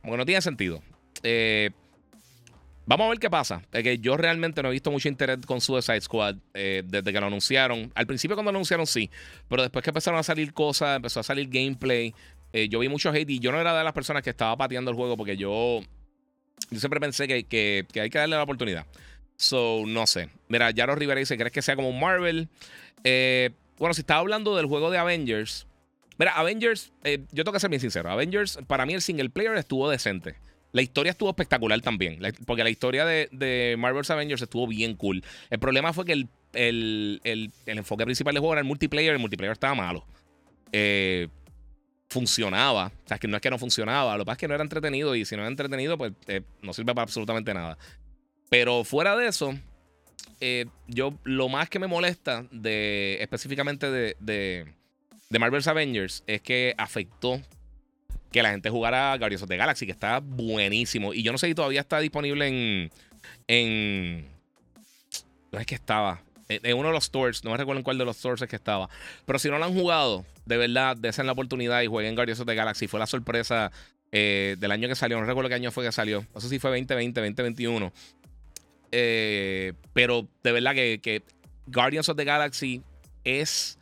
como 0.00 0.16
no 0.16 0.24
tiene 0.24 0.40
sentido. 0.42 0.80
Eh, 1.24 1.70
Vamos 2.86 3.06
a 3.06 3.10
ver 3.10 3.18
qué 3.18 3.28
pasa. 3.28 3.62
Es 3.72 3.82
que 3.82 3.98
yo 3.98 4.16
realmente 4.16 4.62
no 4.62 4.68
he 4.68 4.72
visto 4.72 4.92
mucho 4.92 5.08
interés 5.08 5.38
con 5.44 5.60
Suicide 5.60 6.00
Squad 6.00 6.36
eh, 6.54 6.84
desde 6.86 7.12
que 7.12 7.20
lo 7.20 7.26
anunciaron. 7.26 7.90
Al 7.96 8.06
principio 8.06 8.36
cuando 8.36 8.52
lo 8.52 8.58
anunciaron 8.58 8.86
sí, 8.86 9.10
pero 9.48 9.62
después 9.62 9.82
que 9.82 9.90
empezaron 9.90 10.20
a 10.20 10.22
salir 10.22 10.52
cosas, 10.52 10.96
empezó 10.96 11.18
a 11.18 11.24
salir 11.24 11.48
gameplay, 11.48 12.14
eh, 12.52 12.68
yo 12.68 12.78
vi 12.78 12.88
mucho 12.88 13.10
hate 13.10 13.28
y 13.28 13.40
yo 13.40 13.50
no 13.50 13.60
era 13.60 13.76
de 13.76 13.82
las 13.82 13.92
personas 13.92 14.22
que 14.22 14.30
estaba 14.30 14.56
pateando 14.56 14.92
el 14.92 14.96
juego 14.96 15.16
porque 15.16 15.36
yo, 15.36 15.80
yo 16.70 16.78
siempre 16.78 17.00
pensé 17.00 17.26
que, 17.26 17.86
hay 18.00 18.10
que 18.10 18.18
darle 18.18 18.36
la 18.36 18.44
oportunidad. 18.44 18.86
So, 19.36 19.82
no 19.84 20.06
sé. 20.06 20.30
Mira, 20.48 20.70
Yaro 20.70 20.94
Rivera 20.94 21.18
dice, 21.18 21.36
¿crees 21.36 21.52
que 21.52 21.62
sea 21.62 21.74
como 21.74 21.88
un 21.88 21.98
Marvel? 21.98 22.48
Eh, 23.02 23.50
bueno, 23.78 23.94
si 23.94 24.02
estaba 24.02 24.20
hablando 24.20 24.56
del 24.56 24.66
juego 24.66 24.92
de 24.92 24.98
Avengers. 24.98 25.66
Mira, 26.18 26.32
Avengers, 26.32 26.92
yo 27.04 27.44
tengo 27.44 27.52
que 27.52 27.60
ser 27.60 27.68
bien 27.68 27.80
sincero. 27.80 28.10
Avengers, 28.10 28.60
para 28.68 28.86
mí 28.86 28.94
el 28.94 29.02
single 29.02 29.28
player 29.28 29.56
estuvo 29.56 29.90
decente. 29.90 30.36
La 30.76 30.82
historia 30.82 31.12
estuvo 31.12 31.30
espectacular 31.30 31.80
también, 31.80 32.20
porque 32.44 32.62
la 32.62 32.68
historia 32.68 33.06
de, 33.06 33.76
Marvel's 33.78 34.10
Avengers 34.10 34.42
estuvo 34.42 34.66
bien 34.66 34.94
cool. 34.94 35.24
El 35.48 35.58
problema 35.58 35.94
fue 35.94 36.04
que 36.04 36.26
el, 36.52 37.50
enfoque 37.64 38.04
principal 38.04 38.34
del 38.34 38.42
juego 38.42 38.52
era 38.52 38.60
el 38.60 38.66
multiplayer, 38.66 39.14
el 39.14 39.18
multiplayer 39.18 39.52
estaba 39.52 39.74
malo. 39.74 40.04
Eh, 40.72 41.28
funcionaba, 42.10 42.88
o 42.88 43.08
sea, 43.08 43.16
que 43.16 43.26
no 43.26 43.36
es 43.36 43.40
que 43.40 43.48
no 43.48 43.56
funcionaba, 43.56 44.18
lo 44.18 44.24
que 44.24 44.26
pasa 44.26 44.34
es 44.34 44.40
que 44.40 44.48
no 44.48 44.54
era 44.54 44.64
entretenido 44.64 45.14
y 45.14 45.24
si 45.24 45.34
no 45.34 45.40
era 45.40 45.48
entretenido, 45.48 45.96
pues 45.96 46.12
eh, 46.26 46.42
no 46.60 46.74
sirve 46.74 46.94
para 46.94 47.04
absolutamente 47.04 47.54
nada. 47.54 47.78
Pero 48.50 48.84
fuera 48.84 49.16
de 49.16 49.28
eso, 49.28 49.58
eh, 50.42 50.66
yo 50.88 51.14
lo 51.24 51.48
más 51.48 51.70
que 51.70 51.78
me 51.78 51.86
molesta 51.86 52.46
de 52.50 53.16
específicamente 53.22 53.90
de, 53.90 54.14
de, 54.20 54.74
de 55.30 55.38
Marvel's 55.38 55.68
Avengers 55.68 56.22
es 56.26 56.42
que 56.42 56.74
afectó 56.76 57.40
que 58.36 58.42
la 58.42 58.50
gente 58.50 58.68
jugara 58.68 59.16
Guardians 59.16 59.42
of 59.42 59.48
the 59.48 59.56
Galaxy, 59.56 59.86
que 59.86 59.92
está 59.92 60.20
buenísimo. 60.20 61.14
Y 61.14 61.22
yo 61.22 61.32
no 61.32 61.38
sé 61.38 61.46
si 61.46 61.54
todavía 61.54 61.80
está 61.80 62.00
disponible 62.00 62.46
en. 62.46 62.90
en 63.48 64.26
no 65.50 65.58
es 65.58 65.64
que 65.64 65.74
estaba. 65.74 66.20
En, 66.50 66.76
uno 66.76 66.88
de 66.88 66.94
los 66.94 67.04
stores, 67.04 67.42
no 67.44 67.52
me 67.52 67.56
recuerdo 67.56 67.78
en 67.78 67.82
cuál 67.82 67.96
de 67.96 68.04
los 68.04 68.18
stores 68.18 68.42
es 68.42 68.48
que 68.48 68.56
estaba. 68.56 68.90
Pero 69.24 69.38
si 69.38 69.48
no 69.48 69.56
lo 69.56 69.64
han 69.64 69.72
jugado, 69.72 70.26
de 70.44 70.58
verdad, 70.58 70.98
desen 70.98 71.24
la 71.24 71.32
oportunidad 71.32 71.80
y 71.80 71.86
jueguen 71.86 72.14
Guardians 72.14 72.38
of 72.40 72.46
the 72.46 72.54
Galaxy. 72.54 72.88
Fue 72.88 73.00
la 73.00 73.06
sorpresa 73.06 73.72
eh, 74.12 74.56
del 74.58 74.70
año 74.70 74.86
que 74.86 74.94
salió. 74.96 75.18
No 75.18 75.24
recuerdo 75.24 75.48
qué 75.48 75.54
año 75.54 75.70
fue 75.70 75.84
que 75.84 75.92
salió. 75.92 76.26
No 76.34 76.40
sé 76.42 76.50
si 76.50 76.58
fue 76.58 76.70
2020, 76.70 77.18
2021. 77.18 77.90
Eh, 78.92 79.72
pero 79.94 80.28
de 80.42 80.52
verdad 80.52 80.74
que, 80.74 81.00
que 81.02 81.22
Guardians 81.68 82.10
of 82.10 82.18
the 82.18 82.24
Galaxy 82.24 82.82
es 83.24 83.78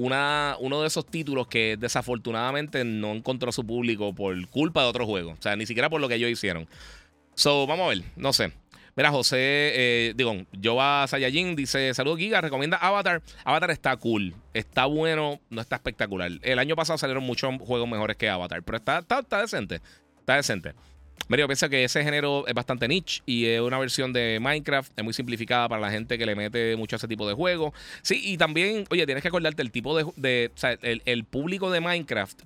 una, 0.00 0.56
uno 0.60 0.80
de 0.80 0.86
esos 0.86 1.06
títulos 1.06 1.46
que 1.46 1.76
desafortunadamente 1.78 2.84
no 2.84 3.12
encontró 3.12 3.52
su 3.52 3.66
público 3.66 4.14
por 4.14 4.48
culpa 4.48 4.82
de 4.82 4.88
otro 4.88 5.06
juego. 5.06 5.32
O 5.32 5.42
sea, 5.42 5.56
ni 5.56 5.66
siquiera 5.66 5.90
por 5.90 6.00
lo 6.00 6.08
que 6.08 6.14
ellos 6.14 6.30
hicieron. 6.30 6.66
So, 7.34 7.66
vamos 7.66 7.86
a 7.86 7.88
ver, 7.90 8.04
no 8.16 8.32
sé. 8.32 8.52
Mira, 8.96 9.10
José, 9.10 9.36
eh, 9.38 10.12
digo, 10.16 10.34
Jova 10.62 11.06
Sayajin 11.06 11.54
dice: 11.54 11.92
Saludos, 11.94 12.18
Giga, 12.18 12.40
recomienda 12.40 12.78
Avatar. 12.78 13.22
Avatar 13.44 13.70
está 13.70 13.96
cool, 13.96 14.34
está 14.52 14.86
bueno, 14.86 15.40
no 15.50 15.60
está 15.60 15.76
espectacular. 15.76 16.30
El 16.42 16.58
año 16.58 16.76
pasado 16.76 16.98
salieron 16.98 17.22
muchos 17.22 17.54
juegos 17.60 17.88
mejores 17.88 18.16
que 18.16 18.28
Avatar, 18.28 18.62
pero 18.62 18.78
está, 18.78 18.98
está, 18.98 19.20
está 19.20 19.40
decente. 19.40 19.80
Está 20.18 20.36
decente. 20.36 20.74
Mario 21.28 21.46
piensa 21.46 21.68
que 21.68 21.84
ese 21.84 22.02
género 22.02 22.46
es 22.46 22.54
bastante 22.54 22.88
niche 22.88 23.22
y 23.24 23.46
es 23.46 23.60
una 23.60 23.78
versión 23.78 24.12
de 24.12 24.38
Minecraft, 24.40 24.92
es 24.96 25.04
muy 25.04 25.12
simplificada 25.12 25.68
para 25.68 25.80
la 25.80 25.90
gente 25.90 26.18
que 26.18 26.26
le 26.26 26.34
mete 26.34 26.74
mucho 26.76 26.96
a 26.96 26.98
ese 26.98 27.06
tipo 27.06 27.28
de 27.28 27.34
juego. 27.34 27.72
Sí, 28.02 28.20
y 28.22 28.36
también, 28.36 28.84
oye, 28.90 29.06
tienes 29.06 29.22
que 29.22 29.28
acordarte, 29.28 29.62
el 29.62 29.70
tipo 29.70 29.96
de. 29.96 30.50
o 30.52 30.58
sea, 30.58 30.76
el, 30.82 31.24
público 31.24 31.70
de 31.70 31.80
Minecraft 31.80 32.42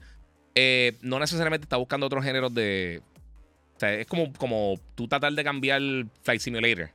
eh, 0.55 0.97
no 1.01 1.19
necesariamente 1.19 1.65
está 1.65 1.77
buscando 1.77 2.07
otros 2.07 2.25
géneros 2.25 2.53
de. 2.53 3.01
O 3.77 3.81
sea, 3.81 3.95
es 3.95 4.07
como, 4.07 4.33
como 4.35 4.79
tú 4.95 5.09
tratar 5.09 5.33
de 5.33 5.45
cambiar 5.45 5.81
Flight 6.23 6.41
Simulator. 6.41 6.91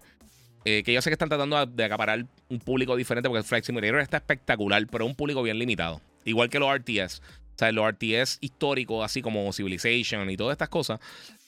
Eh, 0.66 0.84
que 0.84 0.94
yo 0.94 1.02
sé 1.02 1.10
que 1.10 1.14
están 1.14 1.30
tratando 1.30 1.66
de 1.66 1.84
acaparar 1.84 2.26
un 2.50 2.60
público 2.60 2.96
diferente 2.96 3.30
porque 3.30 3.44
Flight 3.44 3.64
Simulator 3.64 4.00
está 4.02 4.18
espectacular, 4.18 4.86
pero 4.88 5.06
es 5.06 5.10
un 5.10 5.16
público 5.16 5.42
bien 5.42 5.58
limitado. 5.58 6.02
Igual 6.26 6.50
que 6.50 6.60
los 6.60 6.74
RTS. 6.74 7.22
O 7.22 7.60
sea, 7.60 7.72
los 7.72 7.90
RTS 7.92 8.38
históricos, 8.42 9.04
así 9.04 9.22
como 9.22 9.52
Civilization 9.52 10.30
y 10.30 10.38
todas 10.38 10.54
estas 10.54 10.70
cosas, 10.70 11.00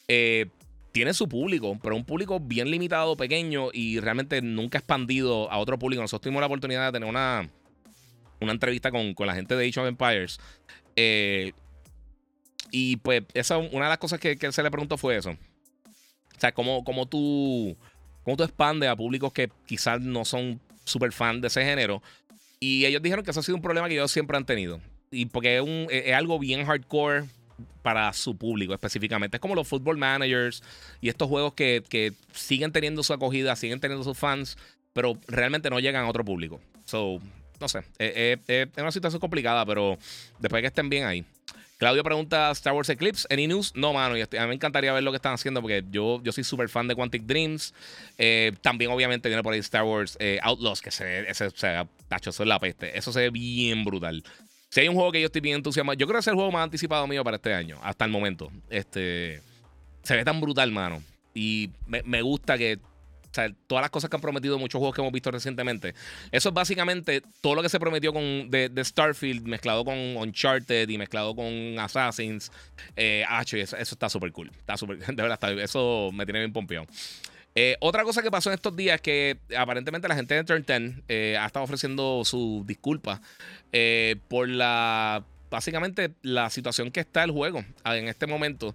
eh, 0.08 0.48
tiene 0.92 1.14
su 1.14 1.30
público, 1.30 1.78
pero 1.82 1.96
un 1.96 2.06
público 2.06 2.40
bien 2.40 2.70
limitado, 2.70 3.16
pequeño 3.16 3.70
y 3.74 4.00
realmente 4.00 4.42
nunca 4.42 4.80
expandido 4.80 5.50
a 5.52 5.58
otro 5.58 5.80
público. 5.80 6.02
Nosotros 6.02 6.24
tuvimos 6.24 6.42
la 6.42 6.48
oportunidad 6.48 6.88
de 6.88 6.92
tener 6.92 7.10
una, 7.10 7.50
una 8.40 8.52
entrevista 8.52 8.92
con, 8.92 9.16
la 9.18 9.36
gente 9.36 9.56
de 9.56 9.68
Age 9.68 9.80
of 9.80 9.88
Empires. 9.88 10.40
Eh, 10.96 11.54
y 12.72 12.98
pues 12.98 13.24
esa, 13.34 13.58
una 13.58 13.86
de 13.86 13.90
las 13.90 13.98
cosas 13.98 14.20
que, 14.20 14.38
que, 14.38 14.52
se 14.52 14.64
le 14.64 14.72
preguntó 14.72 14.98
fue 14.98 15.18
eso. 15.18 15.32
O 15.32 16.40
sea, 16.40 16.52
cómo, 16.52 16.84
cómo, 16.84 17.06
tú, 17.06 17.78
cómo 18.24 18.36
tú 18.36 18.44
expandes 18.44 18.90
a 18.90 18.96
públicos 18.96 19.32
que 19.32 19.50
quizás 19.66 20.02
no 20.02 20.26
son 20.26 20.60
súper 20.84 21.12
fan 21.12 21.40
de 21.40 21.48
ese 21.48 21.64
género. 21.64 22.02
Y 22.60 22.86
ellos 22.86 23.02
dijeron 23.02 23.24
que 23.24 23.32
eso 23.32 23.40
ha 23.40 23.44
sido 23.44 23.56
un 23.56 23.62
problema 23.62 23.88
que 23.88 23.94
ellos 23.94 24.12
siempre 24.12 24.38
han 24.38 24.46
tenido. 24.46 24.82
Y 25.10 25.26
porque 25.26 25.58
es, 25.58 25.62
un, 25.62 25.88
es 25.90 26.14
algo 26.14 26.40
bien 26.40 26.66
hardcore 26.66 27.26
para 27.82 28.12
su 28.14 28.38
público 28.38 28.74
específicamente. 28.74 29.38
Es 29.38 29.42
como 29.42 29.56
los 29.56 29.68
football 29.68 29.98
managers 29.98 30.64
y 31.02 31.10
estos 31.10 31.28
juegos 31.28 31.54
que, 31.54 32.14
siguen 32.34 32.72
teniendo 32.72 33.04
su 33.04 33.14
acogida, 33.14 33.56
siguen 33.56 33.80
teniendo 33.80 34.04
sus 34.04 34.18
fans, 34.18 34.58
pero 34.94 35.18
realmente 35.28 35.70
no 35.70 35.80
llegan 35.80 36.06
a 36.06 36.10
otro 36.10 36.24
público. 36.24 36.60
So, 36.86 37.20
no 37.60 37.68
sé, 37.68 37.80
eh, 38.00 38.14
eh, 38.16 38.38
eh, 38.48 38.68
es 38.76 38.82
una 38.82 38.92
situación 38.92 39.20
complicada, 39.20 39.66
pero 39.66 39.98
después 40.40 40.60
de 40.60 40.62
que 40.62 40.68
estén 40.68 40.90
bien 40.90 41.06
ahí. 41.06 41.26
Claudio 41.78 42.04
pregunta 42.04 42.52
Star 42.52 42.74
Wars 42.74 42.90
Eclipse, 42.90 43.26
¿any 43.32 43.48
news? 43.48 43.72
No, 43.76 43.92
mano, 43.92 44.14
a 44.14 44.18
mí 44.18 44.48
me 44.48 44.54
encantaría 44.54 44.94
ver 44.94 45.02
lo 45.02 45.12
que 45.12 45.16
están 45.16 45.34
haciendo 45.34 45.62
porque 45.62 45.84
yo, 45.90 46.22
yo 46.22 46.32
soy 46.32 46.44
súper 46.44 46.70
fan 46.70 46.88
de 46.88 46.94
Quantic 46.94 47.24
Dreams. 47.24 47.74
también, 48.62 48.92
obviamente, 48.92 49.30
viene 49.30 49.42
por 49.42 49.54
ahí 49.54 49.60
Star 49.60 49.84
Wars 49.84 50.16
Outlaws, 50.44 50.80
que 50.80 50.92
se 50.92 51.28
ese, 51.28 51.48
o 51.48 51.52
sea, 51.56 51.88
tacho, 52.08 52.30
eso 52.30 52.44
es 52.44 52.50
la 52.50 52.60
peste. 52.60 52.96
Eso 52.96 53.12
se 53.12 53.22
ve 53.22 53.30
bien 53.32 53.84
brutal. 53.84 54.24
Si 54.72 54.80
hay 54.80 54.88
un 54.88 54.96
juego 54.96 55.12
que 55.12 55.20
yo 55.20 55.26
estoy 55.26 55.42
bien 55.42 55.58
entusiasmado, 55.58 55.98
yo 55.98 56.08
creo 56.08 56.16
que 56.16 56.22
es 56.22 56.28
el 56.28 56.34
juego 56.34 56.50
más 56.50 56.64
anticipado 56.64 57.06
mío 57.06 57.26
para 57.26 57.36
este 57.36 57.54
año, 57.54 57.78
hasta 57.84 58.06
el 58.06 58.12
momento. 58.12 58.50
Este 58.70 59.42
se 60.02 60.16
ve 60.16 60.24
tan 60.24 60.40
brutal, 60.40 60.72
mano. 60.72 61.04
Y 61.34 61.70
me, 61.88 62.22
gusta 62.22 62.58
que 62.58 62.76
o 62.76 63.34
sea, 63.34 63.50
todas 63.68 63.82
las 63.82 63.92
cosas 63.92 64.10
que 64.10 64.16
han 64.16 64.22
prometido 64.22 64.58
muchos 64.58 64.80
juegos 64.80 64.96
que 64.96 65.02
hemos 65.02 65.12
visto 65.12 65.30
recientemente. 65.30 65.94
Eso 66.32 66.50
es 66.50 66.56
básicamente 66.56 67.22
todo 67.42 67.56
lo 67.56 67.62
que 67.62 67.68
se 67.68 67.82
prometió 67.82 68.14
con, 68.14 68.50
de, 68.50 68.72
Starfield 68.82 69.46
mezclado 69.46 69.84
con 69.84 69.98
Uncharted 69.98 70.88
y 70.88 70.98
mezclado 70.98 71.36
con 71.36 71.78
Assassins. 71.78 72.50
Eh, 72.96 73.26
eso, 73.54 73.76
está 73.78 74.08
súper 74.08 74.32
cool. 74.32 74.52
Está 74.58 74.78
súper, 74.78 75.00
de 75.06 75.14
verdad, 75.14 75.34
está, 75.34 75.52
eso 75.52 76.12
me 76.14 76.26
tiene 76.26 76.40
bien 76.40 76.54
pompeado. 76.54 76.88
Eh, 77.54 77.76
otra 77.82 78.04
cosa 78.04 78.22
que 78.22 78.32
pasó 78.32 78.50
en 78.50 78.56
estos 78.56 78.76
días 78.76 78.96
es 78.96 79.02
que 79.02 79.38
aparentemente 79.58 80.08
la 80.08 80.16
gente 80.16 80.36
de 80.36 80.44
Turn 80.44 80.64
10 80.66 81.04
eh, 81.10 81.38
ha 81.38 81.46
estado 81.46 81.66
ofreciendo 81.66 82.24
sus 82.24 82.66
disculpas 82.66 83.20
eh, 83.72 84.18
por 84.28 84.48
la. 84.48 85.24
Básicamente 85.50 86.12
la 86.22 86.50
situación 86.50 86.92
que 86.92 87.02
está 87.02 87.24
el 87.26 87.32
juego 87.32 87.66
en 87.84 88.08
este 88.08 88.26
momento. 88.26 88.74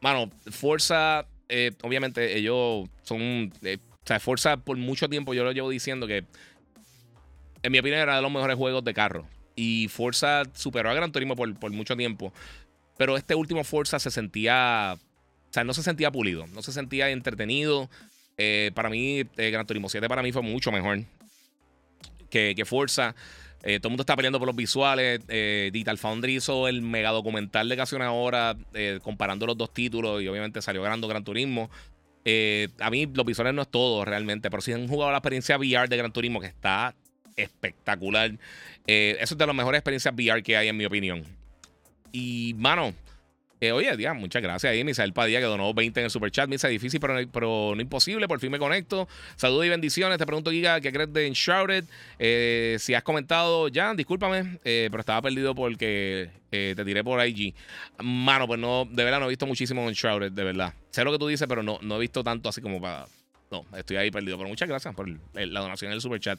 Mano, 0.00 0.30
Forza, 0.50 1.24
obviamente 1.82 2.36
ellos 2.36 2.88
son. 3.02 3.52
o 3.62 4.06
sea, 4.06 4.18
Forza 4.18 4.56
por 4.56 4.76
mucho 4.76 5.08
tiempo 5.08 5.34
yo 5.34 5.44
lo 5.44 5.52
llevo 5.52 5.70
diciendo 5.70 6.08
que, 6.08 6.24
en 7.62 7.70
mi 7.70 7.78
opinión, 7.78 8.00
era 8.00 8.16
de 8.16 8.22
los 8.22 8.32
mejores 8.32 8.56
juegos 8.56 8.82
de 8.82 8.92
carro. 8.92 9.24
Y 9.54 9.86
Forza 9.86 10.42
superó 10.52 10.90
a 10.90 10.94
Gran 10.94 11.12
Turismo 11.12 11.36
por, 11.36 11.56
por 11.60 11.70
mucho 11.70 11.96
tiempo. 11.96 12.32
Pero 12.98 13.16
este 13.16 13.36
último 13.36 13.62
Forza 13.62 14.00
se 14.00 14.10
sentía 14.10 14.98
o 15.50 15.52
sea, 15.52 15.64
no 15.64 15.74
se 15.74 15.82
sentía 15.82 16.10
pulido, 16.10 16.46
no 16.48 16.62
se 16.62 16.72
sentía 16.72 17.10
entretenido. 17.10 17.88
Eh, 18.38 18.70
para 18.74 18.90
mí, 18.90 19.22
eh, 19.36 19.50
Gran 19.50 19.66
Turismo 19.66 19.88
7 19.88 20.08
para 20.08 20.22
mí 20.22 20.32
fue 20.32 20.42
mucho 20.42 20.70
mejor 20.70 21.00
que, 22.30 22.54
que 22.54 22.64
Forza. 22.64 23.14
Eh, 23.62 23.80
todo 23.80 23.88
el 23.88 23.92
mundo 23.92 24.02
está 24.02 24.14
peleando 24.14 24.38
por 24.38 24.46
los 24.46 24.56
visuales. 24.56 25.20
Digital 25.72 25.98
Foundry 25.98 26.36
hizo 26.36 26.68
el 26.68 26.82
mega 26.82 27.10
documental 27.10 27.68
de 27.68 27.76
casi 27.76 27.96
una 27.96 28.12
hora 28.12 28.56
comparando 29.02 29.46
los 29.46 29.56
dos 29.56 29.72
títulos 29.72 30.22
y 30.22 30.28
obviamente 30.28 30.62
salió 30.62 30.82
ganando 30.82 31.08
Gran 31.08 31.24
Turismo. 31.24 31.70
a 32.78 32.90
mí 32.90 33.06
los 33.12 33.26
visuales 33.26 33.54
no 33.54 33.62
es 33.62 33.68
todo 33.68 34.04
realmente, 34.04 34.50
pero 34.50 34.60
si 34.60 34.72
han 34.72 34.86
jugado 34.86 35.10
la 35.10 35.18
experiencia 35.18 35.56
VR 35.56 35.88
de 35.88 35.96
Gran 35.96 36.12
Turismo 36.12 36.40
que 36.40 36.46
está 36.46 36.94
espectacular. 37.34 38.30
eso 38.86 39.34
es 39.34 39.38
de 39.38 39.46
las 39.46 39.56
mejores 39.56 39.80
experiencias 39.80 40.14
VR 40.14 40.42
que 40.42 40.56
hay 40.56 40.68
en 40.68 40.76
mi 40.76 40.84
opinión. 40.84 41.24
Y 42.12 42.54
mano, 42.56 42.94
eh, 43.58 43.72
oye, 43.72 43.96
día, 43.96 44.12
muchas 44.12 44.42
gracias 44.42 44.70
ahí, 44.70 44.84
Misael 44.84 45.14
Padilla, 45.14 45.38
que 45.40 45.46
donó 45.46 45.72
20 45.72 46.00
en 46.00 46.04
el 46.04 46.10
super 46.10 46.30
chat. 46.30 46.46
Me 46.46 46.56
dice 46.56 46.68
difícil, 46.68 47.00
pero, 47.00 47.14
pero, 47.32 47.72
no 47.74 47.80
imposible. 47.80 48.28
Por 48.28 48.38
fin 48.38 48.50
me 48.50 48.58
conecto. 48.58 49.08
Saludos 49.36 49.64
y 49.64 49.68
bendiciones. 49.70 50.18
Te 50.18 50.26
pregunto, 50.26 50.50
Giga, 50.50 50.80
¿qué 50.82 50.92
crees 50.92 51.10
de 51.12 51.26
Enshrouded? 51.26 51.84
Eh, 52.18 52.76
si 52.78 52.92
has 52.92 53.02
comentado 53.02 53.68
ya, 53.68 53.94
discúlpame, 53.94 54.58
eh, 54.64 54.88
pero 54.90 55.00
estaba 55.00 55.22
perdido 55.22 55.54
porque 55.54 56.28
te 56.50 56.84
tiré 56.84 57.02
por 57.02 57.26
IG. 57.26 57.54
Mano, 58.02 58.46
pues 58.46 58.60
no, 58.60 58.86
de 58.90 59.04
verdad 59.04 59.20
no 59.20 59.26
he 59.26 59.30
visto 59.30 59.46
muchísimo 59.46 59.88
Enshrouded, 59.88 60.32
de 60.32 60.44
verdad. 60.44 60.74
Sé 60.90 61.04
lo 61.04 61.12
que 61.12 61.18
tú 61.18 61.26
dices, 61.26 61.46
pero 61.48 61.62
no, 61.62 61.78
no 61.82 61.96
he 61.96 62.00
visto 62.00 62.22
tanto 62.22 62.50
así 62.50 62.60
como 62.60 62.80
para. 62.80 63.06
No, 63.50 63.64
estoy 63.76 63.96
ahí 63.96 64.10
perdido. 64.10 64.36
Pero 64.36 64.50
muchas 64.50 64.68
gracias 64.68 64.94
por 64.94 65.08
la 65.08 65.60
donación 65.60 65.90
en 65.90 65.94
el 65.94 66.00
super 66.02 66.20
chat. 66.20 66.38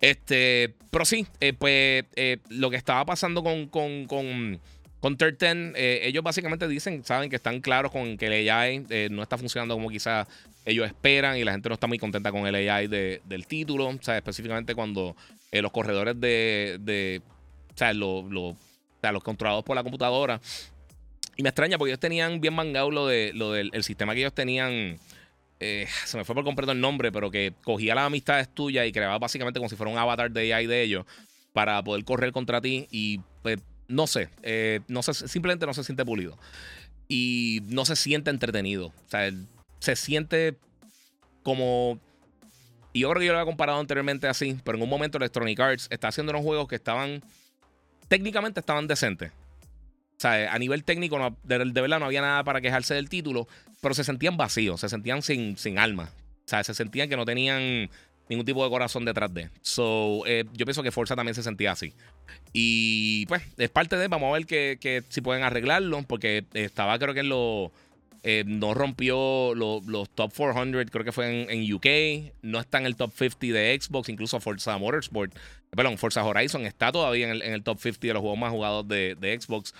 Este, 0.00 0.74
pero 0.90 1.04
sí, 1.04 1.26
pues 1.58 2.04
lo 2.50 2.70
que 2.70 2.76
estaba 2.76 3.04
pasando 3.04 3.42
con, 3.42 3.66
con, 3.66 4.06
con 4.06 4.60
con 5.02 5.16
Third 5.16 5.36
eh, 5.42 6.02
ellos 6.04 6.22
básicamente 6.22 6.68
dicen, 6.68 7.04
saben 7.04 7.28
que 7.28 7.34
están 7.34 7.60
claros 7.60 7.90
con 7.90 8.16
que 8.16 8.26
el 8.26 8.48
AI 8.48 8.86
eh, 8.88 9.08
no 9.10 9.20
está 9.20 9.36
funcionando 9.36 9.74
como 9.74 9.90
quizás 9.90 10.28
ellos 10.64 10.86
esperan 10.86 11.36
y 11.36 11.42
la 11.42 11.50
gente 11.50 11.68
no 11.68 11.74
está 11.74 11.88
muy 11.88 11.98
contenta 11.98 12.30
con 12.30 12.46
el 12.46 12.54
AI 12.54 12.86
del 12.86 13.46
título. 13.48 13.88
O 13.88 13.98
sea, 14.00 14.16
específicamente 14.16 14.76
cuando 14.76 15.16
eh, 15.50 15.60
los 15.60 15.72
corredores 15.72 16.20
de, 16.20 17.20
o 17.74 17.76
sea, 17.76 17.92
los 17.92 18.54
controlados 19.24 19.64
por 19.64 19.74
la 19.74 19.82
computadora. 19.82 20.40
Y 21.36 21.42
me 21.42 21.48
extraña 21.48 21.78
porque 21.78 21.90
ellos 21.90 22.00
tenían 22.00 22.40
bien 22.40 22.54
mangado 22.54 22.92
lo, 22.92 23.08
de, 23.08 23.32
lo 23.34 23.50
del 23.50 23.82
sistema 23.82 24.14
que 24.14 24.20
ellos 24.20 24.34
tenían. 24.34 25.00
se 25.58 26.16
me 26.16 26.24
fue 26.24 26.36
por 26.36 26.44
completo 26.44 26.70
el 26.70 26.80
nombre, 26.80 27.10
pero 27.10 27.28
que 27.28 27.54
cogía 27.64 27.96
las 27.96 28.06
amistades 28.06 28.54
tuyas 28.54 28.86
y 28.86 28.92
creaba 28.92 29.18
básicamente 29.18 29.58
como 29.58 29.68
si 29.68 29.74
fuera 29.74 29.90
un 29.90 29.98
avatar 29.98 30.30
de 30.30 30.54
AI 30.54 30.68
de 30.68 30.80
ellos 30.80 31.06
para 31.52 31.82
poder 31.82 32.04
correr 32.04 32.30
contra 32.30 32.60
ti. 32.60 32.86
Y 32.92 33.18
pues, 33.42 33.58
no 33.92 34.06
sé, 34.06 34.30
eh, 34.42 34.80
no 34.88 35.02
simplemente 35.02 35.66
no 35.66 35.74
se 35.74 35.84
siente 35.84 36.04
pulido. 36.04 36.38
Y 37.08 37.60
no 37.66 37.84
se 37.84 37.94
siente 37.94 38.30
entretenido. 38.30 38.86
O 38.86 39.08
sea, 39.08 39.30
se 39.80 39.96
siente 39.96 40.56
como... 41.42 41.98
Y 42.94 43.00
yo 43.00 43.10
creo 43.10 43.20
que 43.20 43.26
yo 43.26 43.32
lo 43.32 43.38
había 43.38 43.50
comparado 43.50 43.80
anteriormente 43.80 44.28
así, 44.28 44.58
pero 44.64 44.76
en 44.76 44.84
un 44.84 44.88
momento 44.88 45.18
Electronic 45.18 45.58
Arts 45.60 45.88
está 45.90 46.08
haciendo 46.08 46.32
unos 46.32 46.42
juegos 46.42 46.68
que 46.68 46.76
estaban... 46.76 47.22
Técnicamente 48.08 48.60
estaban 48.60 48.86
decentes. 48.86 49.30
O 49.30 50.20
sea, 50.22 50.52
a 50.52 50.58
nivel 50.58 50.84
técnico, 50.84 51.36
de, 51.42 51.58
verdad 51.58 51.98
no 51.98 52.06
había 52.06 52.20
nada 52.20 52.44
para 52.44 52.60
quejarse 52.60 52.94
del 52.94 53.08
título, 53.08 53.48
pero 53.80 53.94
se 53.94 54.04
sentían 54.04 54.36
vacíos, 54.36 54.80
se 54.80 54.88
sentían 54.88 55.22
sin, 55.22 55.56
sin 55.56 55.78
alma. 55.78 56.10
O 56.44 56.48
sea, 56.48 56.62
se 56.64 56.74
sentían 56.74 57.08
que 57.08 57.16
no 57.16 57.24
tenían 57.24 57.90
ningún 58.28 58.46
tipo 58.46 58.64
de 58.64 58.70
corazón 58.70 59.04
detrás 59.04 59.32
de. 59.32 59.50
So, 59.62 60.22
eh, 60.26 60.44
yo 60.54 60.64
pienso 60.64 60.82
que 60.82 60.90
Forza 60.90 61.16
también 61.16 61.34
se 61.34 61.42
sentía 61.42 61.72
así. 61.72 61.92
Y 62.52 63.26
pues, 63.26 63.42
es 63.56 63.70
parte 63.70 63.96
de, 63.96 64.08
vamos 64.08 64.30
a 64.30 64.32
ver 64.32 64.46
que, 64.46 65.02
si 65.08 65.20
pueden 65.20 65.42
arreglarlo, 65.42 66.02
porque 66.02 66.44
estaba 66.54 66.98
creo 66.98 67.14
que 67.14 67.20
en 67.20 67.28
lo... 67.28 67.72
Eh, 68.24 68.44
no 68.46 68.72
rompió 68.72 69.52
los 69.52 70.10
top 70.10 70.32
400, 70.32 70.88
creo 70.92 71.04
que 71.04 71.10
fue 71.10 71.52
en, 71.52 71.74
UK. 71.74 72.32
No 72.42 72.60
está 72.60 72.78
en 72.78 72.86
el 72.86 72.94
top 72.94 73.10
50 73.16 73.46
de 73.48 73.76
Xbox, 73.80 74.08
incluso 74.08 74.38
Forza 74.38 74.78
Motorsport. 74.78 75.34
Perdón, 75.70 75.98
Forza 75.98 76.24
Horizon 76.24 76.64
está 76.64 76.92
todavía 76.92 77.32
en 77.32 77.42
el, 77.42 77.64
top 77.64 77.80
50 77.80 78.06
de 78.06 78.12
los 78.14 78.20
juegos 78.20 78.38
más 78.38 78.52
jugados 78.52 78.86
de, 78.86 79.16
de 79.16 79.40
Xbox. 79.40 79.74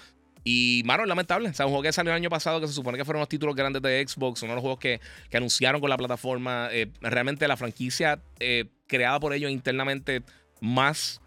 Y, 0.45 0.82
mano, 0.84 1.05
lamentable. 1.05 1.49
O 1.49 1.55
sea, 1.55 1.66
un 1.66 1.72
juego 1.72 1.82
que 1.82 1.93
salió 1.93 2.12
el 2.12 2.16
año 2.16 2.30
pasado 2.30 2.61
que 2.61 2.66
se 2.66 2.72
supone 2.72 2.99
que 2.99 3.05
fueron 3.05 3.20
los 3.20 3.28
títulos 3.28 3.55
grandes 3.55 3.82
de 3.82 4.05
Xbox, 4.07 4.43
uno 4.43 4.53
de 4.53 4.57
los 4.57 4.62
juegos 4.62 4.80
que, 4.80 5.01
anunciaron 5.32 5.80
con 5.80 5.90
la 5.90 5.97
plataforma. 5.97 6.68
Eh, 6.72 6.90
realmente 7.01 7.47
la 7.47 7.57
franquicia 7.57 8.20
eh, 8.40 8.66
creada 8.86 9.20
por 9.20 9.32
ellos 9.32 9.51
internamente 9.51 10.22
más, 10.61 11.20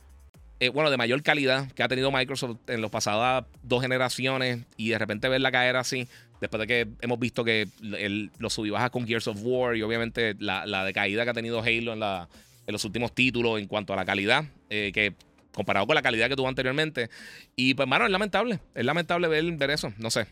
eh, 0.59 0.69
bueno, 0.69 0.89
de 0.89 0.97
mayor 0.97 1.23
calidad 1.23 1.71
que 1.71 1.83
ha 1.83 1.87
tenido 1.87 2.11
Microsoft 2.11 2.57
en 2.67 2.81
las 2.81 2.91
pasadas 2.91 3.45
dos 3.63 3.81
generaciones 3.81 4.65
y 4.77 4.89
de 4.89 4.97
repente 4.97 5.29
verla 5.29 5.51
caer 5.51 5.75
así, 5.77 6.07
después 6.41 6.59
de 6.59 6.67
que 6.67 6.87
hemos 7.01 7.19
visto 7.19 7.43
que 7.43 7.67
el, 7.81 8.31
los 8.37 8.53
subibajas 8.53 8.89
con 8.89 9.07
Gears 9.07 9.27
of 9.27 9.39
War 9.41 9.75
y 9.75 9.81
obviamente 9.81 10.35
la, 10.39 10.65
la 10.65 10.83
decaída 10.83 11.23
que 11.23 11.29
ha 11.29 11.33
tenido 11.33 11.61
Halo 11.61 11.93
en, 11.93 12.73
los 12.73 12.85
últimos 12.85 13.13
títulos 13.13 13.59
en 13.59 13.67
cuanto 13.67 13.93
a 13.93 13.95
la 13.95 14.05
calidad, 14.05 14.45
que 14.69 15.13
comparado 15.55 15.87
con 15.87 15.95
la 15.95 16.01
calidad 16.01 16.29
que 16.29 16.35
tuvo 16.35 16.47
anteriormente. 16.47 17.09
Y 17.55 17.73
pues, 17.73 17.87
mano, 17.87 18.05
es 18.05 18.11
lamentable. 18.11 18.59
Es 18.75 18.85
lamentable 18.85 19.27
ver, 19.27 19.71
eso. 19.71 19.93
No 19.97 20.11
sé. 20.11 20.27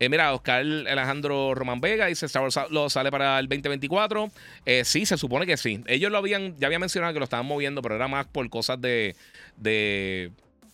Eh, 0.00 0.08
mira, 0.08 0.32
Oscar 0.32 0.60
Alejandro 0.60 1.54
Román 1.54 1.80
Vega 1.80 2.06
dice 2.06 2.26
Star 2.26 2.42
Wars 2.42 2.58
lo 2.70 2.90
sale 2.90 3.10
para 3.10 3.38
el 3.38 3.48
2024. 3.48 4.30
Eh, 4.64 4.84
sí, 4.84 5.06
se 5.06 5.16
supone 5.18 5.46
que 5.46 5.56
sí. 5.56 5.82
Ellos 5.86 6.10
lo 6.10 6.18
habían, 6.18 6.56
ya 6.58 6.66
había 6.66 6.78
mencionado 6.78 7.12
que 7.12 7.20
lo 7.20 7.24
estaban 7.24 7.46
moviendo, 7.46 7.82
pero 7.82 7.94
era 7.94 8.08
más 8.08 8.26
por 8.26 8.48
cosas 8.50 8.80
de, 8.80 9.14
de 9.56 10.32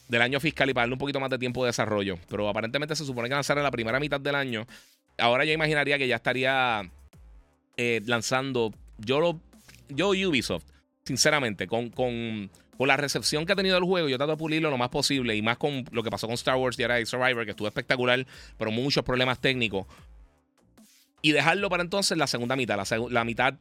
del 0.08 0.22
año 0.22 0.40
fiscal 0.40 0.68
y 0.68 0.74
para 0.74 0.82
darle 0.82 0.94
un 0.94 0.98
poquito 0.98 1.20
más 1.20 1.30
de 1.30 1.38
tiempo 1.38 1.64
de 1.64 1.68
desarrollo. 1.68 2.18
Pero 2.28 2.48
aparentemente 2.48 2.96
se 2.96 3.04
supone 3.04 3.28
que 3.28 3.34
lanzar 3.34 3.56
en 3.58 3.62
la 3.64 3.70
primera 3.70 4.00
mitad 4.00 4.20
del 4.20 4.34
año. 4.34 4.66
Ahora 5.18 5.44
yo 5.44 5.52
imaginaría 5.52 5.98
que 5.98 6.08
ya 6.08 6.16
estaría 6.16 6.90
eh, 7.76 8.00
lanzando. 8.06 8.72
Yo 8.98 9.20
lo. 9.20 9.40
Yo 9.88 10.10
Ubisoft, 10.10 10.64
sinceramente, 11.10 11.66
con, 11.66 11.90
con 11.90 12.50
por 12.76 12.86
la 12.86 12.96
recepción 12.96 13.44
que 13.44 13.52
ha 13.52 13.56
tenido 13.56 13.76
el 13.76 13.82
juego, 13.82 14.08
yo 14.08 14.16
trato 14.16 14.30
de 14.30 14.38
pulirlo 14.38 14.70
lo 14.70 14.78
más 14.78 14.90
posible 14.90 15.34
y 15.34 15.42
más 15.42 15.58
con 15.58 15.84
lo 15.90 16.04
que 16.04 16.10
pasó 16.10 16.28
con 16.28 16.34
Star 16.34 16.54
Wars 16.54 16.76
Jedi 16.76 17.04
Survivor, 17.04 17.44
que 17.44 17.50
estuvo 17.50 17.66
espectacular, 17.66 18.24
pero 18.56 18.70
muchos 18.70 19.04
problemas 19.04 19.40
técnicos. 19.40 19.86
Y 21.20 21.32
dejarlo 21.32 21.68
para 21.68 21.82
entonces 21.82 22.16
la 22.16 22.28
segunda 22.28 22.54
mitad, 22.54 22.80
la, 23.10 23.24
mitad, 23.24 23.54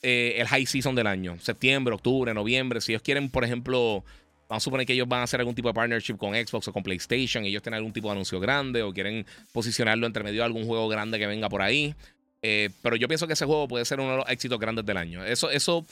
eh, 0.00 0.36
el 0.38 0.46
high 0.46 0.64
season 0.64 0.94
del 0.94 1.08
año, 1.08 1.36
septiembre, 1.40 1.92
octubre, 1.92 2.32
noviembre. 2.32 2.80
Si 2.80 2.92
ellos 2.92 3.02
quieren, 3.02 3.30
por 3.30 3.44
ejemplo, 3.44 4.04
vamos 4.48 4.62
a 4.62 4.64
suponer 4.64 4.86
que 4.86 4.92
ellos 4.92 5.08
van 5.08 5.20
a 5.20 5.24
hacer 5.24 5.40
algún 5.40 5.56
tipo 5.56 5.68
de 5.68 5.74
partnership 5.74 6.16
con 6.16 6.34
Xbox 6.34 6.68
o 6.68 6.72
con 6.72 6.84
PlayStation, 6.84 7.44
ellos 7.44 7.62
tienen 7.62 7.78
algún 7.78 7.92
tipo 7.92 8.08
de 8.08 8.12
anuncio 8.12 8.38
grande 8.38 8.82
o 8.84 8.92
quieren 8.94 9.26
posicionarlo 9.52 10.06
entre 10.06 10.22
medio 10.22 10.40
de 10.40 10.46
algún 10.46 10.64
juego 10.64 10.88
grande 10.88 11.18
que 11.18 11.26
venga 11.26 11.48
por 11.48 11.62
ahí. 11.62 11.94
Eh, 12.42 12.70
pero 12.82 12.96
yo 12.96 13.06
pienso 13.06 13.26
que 13.26 13.34
ese 13.34 13.46
juego 13.46 13.68
puede 13.68 13.84
ser 13.84 14.00
uno 14.00 14.10
de 14.10 14.16
los 14.16 14.28
éxitos 14.28 14.58
grandes 14.58 14.84
del 14.84 14.96
año. 14.96 15.24
Eso, 15.24 15.48
eso, 15.50 15.86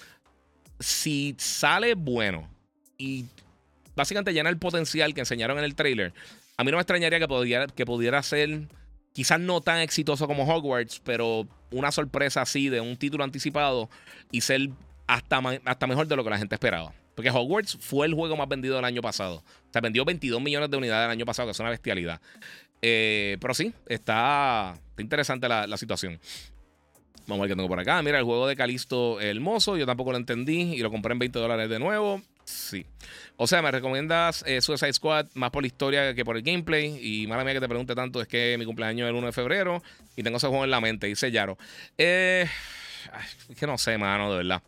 si 0.81 1.37
sale 1.39 1.95
bueno, 1.95 2.49
y 2.99 3.27
básicamente 3.95 4.33
llena 4.33 4.51
el 4.51 4.59
potencial 4.59 5.15
que 5.15 5.21
enseñaron 5.21 5.59
en 5.59 5.65
el 5.65 5.75
trailer. 5.75 6.13
A 6.57 6.65
mí 6.65 6.71
no 6.71 6.77
me 6.77 6.83
extrañaría 6.83 7.19
que 7.19 7.29
pudiera, 7.29 7.67
que 7.67 7.87
pudiera 7.87 8.23
ser 8.23 8.69
quizás 9.13 9.41
no 9.41 9.61
tan 9.61 9.79
exitoso 9.79 10.27
como 10.27 10.45
Hogwarts, 10.45 11.01
pero 11.05 11.47
una 11.71 11.93
sorpresa 11.93 12.43
así 12.43 12.69
de 12.69 12.81
un 12.81 12.97
título 12.97 13.25
anticipado 13.25 13.89
y 14.31 14.41
ser 14.41 14.71
hasta, 15.07 15.41
hasta 15.65 15.87
mejor 15.87 16.07
de 16.07 16.17
lo 16.17 16.25
que 16.25 16.31
la 16.31 16.39
gente 16.39 16.55
esperaba. 16.55 16.93
Porque 17.15 17.31
Hogwarts 17.31 17.77
fue 17.81 18.07
el 18.07 18.15
juego 18.15 18.37
más 18.37 18.49
vendido 18.49 18.77
del 18.77 18.85
año 18.85 19.03
pasado. 19.03 19.37
O 19.37 19.73
sea, 19.73 19.81
vendió 19.81 20.05
22 20.05 20.41
millones 20.41 20.71
de 20.71 20.77
unidades 20.77 21.07
el 21.07 21.11
año 21.11 21.27
pasado, 21.27 21.49
que 21.49 21.53
es 21.53 21.61
una 21.61 21.71
bestialidad. 21.71 22.21
Eh, 22.83 23.37
pero 23.41 23.53
sí, 23.53 23.75
está, 23.87 24.75
interesante 24.97 25.49
la, 25.49 25.67
la, 25.67 25.77
situación. 25.77 26.19
Vamos 27.27 27.41
a 27.41 27.43
ver 27.43 27.51
qué 27.51 27.57
tengo 27.57 27.69
por 27.69 27.79
acá. 27.79 28.03
Mira, 28.03 28.19
el 28.19 28.25
juego 28.25 28.47
de 28.47 28.57
Calisto 28.57 29.21
hermoso. 29.21 29.77
Yo 29.77 29.87
tampoco 29.87 30.13
lo 30.13 30.19
entendí 30.19 30.75
y 30.75 30.79
lo 30.79 30.91
compré 30.91 31.13
en 31.13 31.19
20 31.19 31.39
dólares 31.39 31.69
de 31.69 31.79
nuevo. 31.79 32.23
Sí. 32.45 32.85
O 33.37 33.47
sea, 33.47 33.63
me 33.63 33.71
recomiendas 33.71 34.45
eh, 34.47 34.61
Suicide 34.61 34.93
Squad 34.93 35.27
más 35.35 35.51
por 35.51 35.63
la 35.63 35.69
historia 35.69 36.15
que 36.15 36.25
por 36.25 36.37
el 36.37 36.43
gameplay. 36.43 36.99
Y 37.01 37.27
mala 37.27 37.45
mía 37.45 37.55
que 37.55 37.61
te 37.61 37.69
pregunte 37.69 37.95
tanto, 37.95 38.21
es 38.21 38.29
que 38.29 38.57
mi 38.59 38.65
cumpleaños 38.65 39.07
es 39.07 39.11
el 39.11 39.17
1 39.17 39.27
de 39.27 39.33
febrero 39.33 39.83
y 40.17 40.23
tengo 40.23 40.39
ese 40.39 40.49
juego 40.49 40.65
en 40.65 40.71
la 40.71 40.81
mente, 40.81 41.07
dice 41.07 41.31
Yaro. 41.31 41.57
Eh, 41.97 42.47
es 43.49 43.57
que 43.57 43.67
no 43.67 43.79
sé, 43.79 43.97
mano, 43.99 44.31
de 44.31 44.39
verdad. 44.39 44.63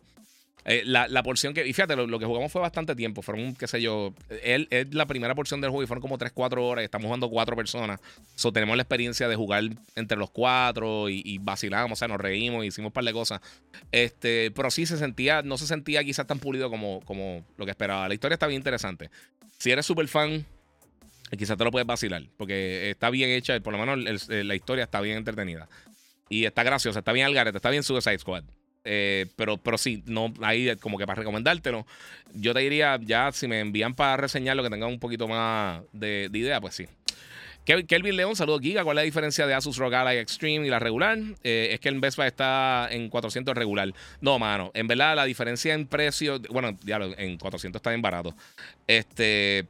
Eh, 0.65 0.83
la, 0.85 1.23
porción 1.23 1.53
que. 1.53 1.67
Y 1.67 1.73
fíjate, 1.73 1.95
lo, 1.95 2.19
que 2.19 2.25
jugamos 2.25 2.51
fue 2.51 2.61
bastante 2.61 2.95
tiempo. 2.95 3.21
Fueron, 3.21 3.55
qué 3.55 3.67
sé 3.67 3.81
yo. 3.81 4.13
Él 4.43 4.67
es 4.71 4.93
la 4.93 5.05
primera 5.05 5.35
porción 5.35 5.59
del 5.61 5.69
juego 5.71 5.83
y 5.83 5.87
fueron 5.87 6.01
como 6.01 6.17
3-4 6.17 6.61
horas. 6.61 6.85
Estamos 6.85 7.05
jugando 7.05 7.29
cuatro 7.29 7.55
personas. 7.55 7.99
So, 8.35 8.51
tenemos 8.53 8.75
la 8.77 8.83
experiencia 8.83 9.27
de 9.27 9.35
jugar 9.35 9.63
entre 9.95 10.17
los 10.17 10.29
cuatro 10.29 11.09
y, 11.09 11.21
y 11.25 11.37
vacilamos, 11.37 11.97
o 11.97 11.99
sea, 11.99 12.07
nos 12.07 12.19
reímos, 12.19 12.65
hicimos 12.65 12.89
un 12.89 12.93
par 12.93 13.03
de 13.03 13.13
cosas. 13.13 13.41
Este, 13.91 14.51
pero 14.51 14.71
sí 14.71 14.85
se 14.85 14.97
sentía, 14.97 15.41
no 15.41 15.57
se 15.57 15.67
sentía 15.67 16.03
quizás 16.03 16.27
tan 16.27 16.39
pulido 16.39 16.69
como, 16.69 17.01
como 17.01 17.45
lo 17.57 17.65
que 17.65 17.71
esperaba. 17.71 18.07
La 18.07 18.13
historia 18.13 18.35
está 18.35 18.47
bien 18.47 18.59
interesante. 18.59 19.09
Si 19.57 19.71
eres 19.71 19.85
súper 19.85 20.07
fan, 20.07 20.45
quizás 21.37 21.57
te 21.57 21.63
lo 21.63 21.71
puedes 21.71 21.87
vacilar. 21.87 22.23
Porque 22.37 22.89
está 22.89 23.09
bien 23.09 23.29
hecha, 23.31 23.59
por 23.59 23.73
lo 23.73 23.79
menos 23.85 24.27
la 24.29 24.55
historia 24.55 24.85
está 24.85 25.01
bien 25.01 25.17
entretenida. 25.17 25.67
Y 26.29 26.45
está 26.45 26.63
graciosa, 26.63 26.99
está 26.99 27.11
bien 27.11 27.25
al 27.25 27.33
garete, 27.33 27.57
está 27.57 27.69
bien 27.69 27.83
Suicide 27.83 28.19
Squad. 28.19 28.43
Eh, 28.85 29.27
pero, 29.35 29.57
pero 29.57 29.77
sí, 29.77 30.03
no 30.05 30.33
hay 30.41 30.75
como 30.77 30.97
que 30.97 31.05
para 31.05 31.19
recomendártelo. 31.19 31.85
Yo 32.33 32.53
te 32.53 32.59
diría, 32.61 32.99
ya 33.01 33.31
si 33.31 33.47
me 33.47 33.59
envían 33.59 33.93
para 33.93 34.17
reseñar 34.17 34.55
lo 34.55 34.63
que 34.63 34.69
tenga 34.69 34.87
un 34.87 34.99
poquito 34.99 35.27
más 35.27 35.81
de, 35.91 36.29
idea, 36.33 36.59
pues 36.59 36.75
sí. 36.75 36.87
Kelvin 37.65 38.17
León, 38.17 38.35
saludos 38.35 38.59
Giga. 38.61 38.83
¿Cuál 38.83 38.97
es 38.97 39.03
la 39.03 39.05
diferencia 39.05 39.47
de 39.47 39.53
Asus 39.53 39.77
ROG 39.77 39.93
Ally 39.95 40.17
Extreme 40.17 40.67
y 40.67 40.69
la 40.69 40.79
regular? 40.79 41.17
Eh, 41.43 41.69
es 41.71 41.79
que 41.79 41.87
el 41.87 41.99
Buy 42.01 42.09
está 42.27 42.89
en 42.91 43.07
400 43.07 43.55
regular. 43.55 43.93
No, 44.19 44.37
mano. 44.37 44.69
En 44.73 44.85
verdad, 44.87 45.15
la 45.15 45.23
diferencia 45.23 45.73
en 45.73 45.87
precio. 45.87 46.41
Bueno, 46.49 46.77
ya 46.83 46.97
en 46.97 47.37
400 47.37 47.79
está 47.79 47.91
bien 47.91 48.01
barato. 48.01 48.35
Este. 48.85 49.65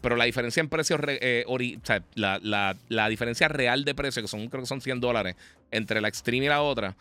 Pero 0.00 0.16
la 0.16 0.24
diferencia 0.24 0.60
en 0.60 0.68
precio, 0.68 0.98
eh, 1.06 1.44
o 1.46 1.58
sea, 1.82 2.02
la, 2.14 3.08
diferencia 3.08 3.48
real 3.48 3.84
de 3.84 3.94
precio, 3.94 4.22
que 4.22 4.28
son, 4.28 4.48
creo 4.48 4.62
que 4.62 4.68
son 4.68 4.80
100 4.80 5.00
dólares, 5.00 5.36
entre 5.70 6.00
la 6.00 6.08
Extreme 6.08 6.46
y 6.46 6.48
la 6.48 6.62
otra, 6.62 6.96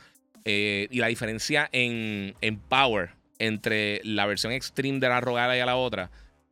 eh, 0.46 0.88
y 0.92 1.00
la 1.00 1.08
diferencia 1.08 1.70
en, 1.72 2.36
en 2.42 2.58
power 2.58 3.12
entre 3.40 4.02
la 4.04 4.26
versión 4.26 4.52
Extreme 4.52 5.00
de 5.00 5.10
la 5.10 5.22
ROG 5.22 5.38
Ally 5.38 5.62
y 5.62 5.66
la 5.66 5.76
otra, 5.76 6.10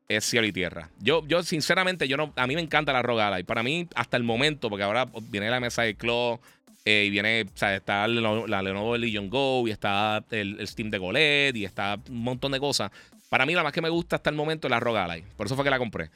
es 0.08 0.26
cielo 0.26 0.48
y 0.48 0.54
tierra. 0.54 0.90
Yo, 1.00 1.26
yo 1.28 1.44
sinceramente, 1.44 2.08
yo 2.08 2.18
no, 2.18 2.34
a 2.36 2.48
mí 2.48 2.56
me 2.56 2.62
encanta 2.62 2.94
la 2.94 3.02
Rogala. 3.02 3.40
Y 3.40 3.44
para 3.44 3.64
mí, 3.64 3.88
hasta 3.96 4.18
el 4.18 4.24
momento, 4.24 4.70
porque 4.70 4.84
ahora 4.84 5.08
viene 5.30 5.50
la 5.50 5.60
mesa 5.60 5.84
de 5.84 5.96
Claw, 5.96 6.40
eh, 6.86 7.06
y 7.08 7.10
viene, 7.10 7.44
o 7.44 7.58
sea, 7.58 7.76
está 7.76 8.08
la, 8.08 8.62
Lenovo 8.62 8.98
Legion 8.98 9.30
Go, 9.30 9.68
y 9.68 9.72
está 9.72 10.24
el, 10.32 10.66
Steam 10.66 10.90
de 10.90 10.98
Golet, 10.98 11.56
y 11.56 11.66
está 11.66 12.00
un 12.10 12.24
montón 12.24 12.54
de 12.54 12.60
cosas. 12.60 12.92
Para 13.30 13.46
mí, 13.46 13.54
la 13.54 13.64
más 13.64 13.74
que 13.74 13.82
me 13.82 13.90
gusta 13.90 14.16
hasta 14.16 14.30
el 14.30 14.38
momento 14.38 14.68
es 14.68 14.72
la 14.72 14.80
Rogala. 14.80 15.18
Por 15.36 15.48
eso 15.48 15.56
fue 15.56 15.66
que 15.66 15.70
la 15.70 15.80
compré. 15.80 16.10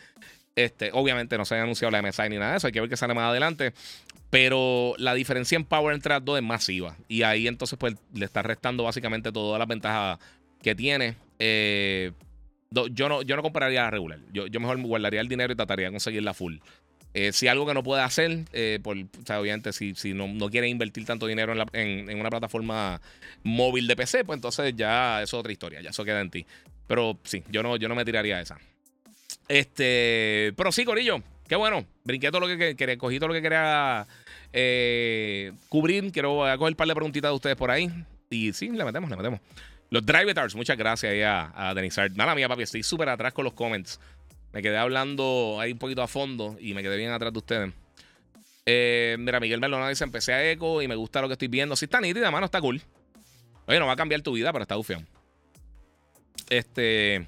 Este, 0.55 0.91
obviamente 0.93 1.37
no 1.37 1.45
se 1.45 1.55
ha 1.55 1.63
anunciado 1.63 1.91
la 1.91 2.01
MSI 2.01 2.29
ni 2.29 2.37
nada 2.37 2.51
de 2.51 2.57
eso, 2.57 2.67
hay 2.67 2.73
que 2.73 2.81
ver 2.81 2.89
qué 2.89 2.97
sale 2.97 3.13
más 3.13 3.29
adelante. 3.29 3.73
Pero 4.31 4.95
la 4.97 5.13
diferencia 5.13 5.55
en 5.55 5.65
power 5.65 5.93
entre 5.93 6.13
las 6.13 6.25
dos 6.25 6.37
es 6.37 6.43
masiva. 6.43 6.97
Y 7.07 7.21
ahí 7.21 7.47
entonces, 7.47 7.77
pues, 7.77 7.95
le 8.13 8.25
está 8.25 8.41
restando 8.41 8.83
básicamente 8.83 9.31
todas 9.31 9.59
las 9.59 9.67
ventajas 9.67 10.17
que 10.63 10.73
tiene. 10.73 11.15
Eh, 11.37 12.13
yo 12.71 13.09
no, 13.09 13.21
yo 13.21 13.35
no 13.35 13.41
compraría 13.43 13.83
la 13.83 13.91
regular. 13.91 14.19
Yo, 14.31 14.47
yo 14.47 14.59
mejor 14.59 14.81
guardaría 14.81 15.21
el 15.21 15.27
dinero 15.27 15.51
y 15.51 15.55
trataría 15.55 15.87
de 15.87 15.91
conseguir 15.91 16.23
la 16.23 16.33
full. 16.33 16.57
Eh, 17.13 17.33
si 17.33 17.49
algo 17.49 17.65
que 17.65 17.73
no 17.73 17.83
puede 17.83 18.01
hacer, 18.01 18.45
eh, 18.53 18.79
por, 18.81 18.95
obviamente, 18.95 19.73
si, 19.73 19.95
si 19.95 20.13
no, 20.13 20.29
no, 20.29 20.49
quiere 20.49 20.69
invertir 20.69 21.05
tanto 21.05 21.27
dinero 21.27 21.53
en, 21.73 22.17
una 22.17 22.29
plataforma 22.29 23.01
móvil 23.43 23.85
de 23.87 23.97
PC, 23.97 24.23
pues 24.23 24.37
entonces 24.37 24.73
ya 24.77 25.21
es 25.21 25.33
otra 25.33 25.51
historia, 25.51 25.81
ya 25.81 25.89
eso 25.89 26.05
queda 26.05 26.21
en 26.21 26.31
ti. 26.31 26.45
Pero 26.87 27.19
sí, 27.23 27.43
yo 27.49 27.63
no, 27.63 27.75
yo 27.75 27.89
no 27.89 27.95
me 27.95 28.05
tiraría 28.05 28.39
esa. 28.39 28.57
Este, 29.49 30.53
pero 30.55 30.71
sí, 30.71 30.85
Corillo, 30.85 31.21
qué 31.51 31.57
bueno. 31.57 31.85
Brinqué 32.05 32.31
todo 32.31 32.39
lo 32.39 32.47
que 32.47 32.77
quería, 32.77 32.97
cogí 32.97 33.19
todo 33.19 33.27
lo 33.27 33.33
que 33.33 33.41
quería 33.41 34.07
eh, 34.53 35.51
cubrir. 35.67 36.09
Quiero 36.13 36.37
coger 36.57 36.61
un 36.61 36.75
par 36.75 36.87
de 36.87 36.95
preguntitas 36.95 37.29
de 37.29 37.35
ustedes 37.35 37.57
por 37.57 37.69
ahí. 37.69 37.91
Y 38.29 38.53
sí, 38.53 38.69
le 38.69 38.85
metemos, 38.85 39.09
le 39.09 39.17
metemos. 39.17 39.41
Los 39.89 40.05
Drivetars, 40.05 40.55
muchas 40.55 40.77
gracias 40.77 41.11
ahí 41.11 41.21
a, 41.23 41.51
a 41.53 41.73
Denizar. 41.73 42.09
Nada 42.15 42.35
mía, 42.35 42.47
papi, 42.47 42.63
estoy 42.63 42.83
súper 42.83 43.09
atrás 43.09 43.33
con 43.33 43.43
los 43.43 43.51
comments. 43.51 43.99
Me 44.53 44.61
quedé 44.61 44.77
hablando 44.77 45.57
ahí 45.59 45.73
un 45.73 45.77
poquito 45.77 46.01
a 46.01 46.07
fondo 46.07 46.55
y 46.57 46.73
me 46.73 46.81
quedé 46.83 46.95
bien 46.95 47.11
atrás 47.11 47.33
de 47.33 47.39
ustedes. 47.39 47.73
Eh, 48.65 49.17
mira, 49.19 49.41
Miguel 49.41 49.59
Melona 49.59 49.89
dice: 49.89 50.05
Empecé 50.05 50.31
a 50.31 50.49
eco 50.49 50.81
y 50.81 50.87
me 50.87 50.95
gusta 50.95 51.19
lo 51.19 51.27
que 51.27 51.33
estoy 51.33 51.49
viendo. 51.49 51.75
Sí, 51.75 51.83
está 51.83 51.99
nítida, 51.99 52.31
mano, 52.31 52.45
está 52.45 52.61
cool. 52.61 52.81
Oye, 53.65 53.77
no 53.77 53.87
va 53.87 53.93
a 53.93 53.97
cambiar 53.97 54.21
tu 54.21 54.31
vida, 54.31 54.53
pero 54.53 54.61
está 54.61 54.77
bufiado. 54.77 55.03
Este. 56.49 57.27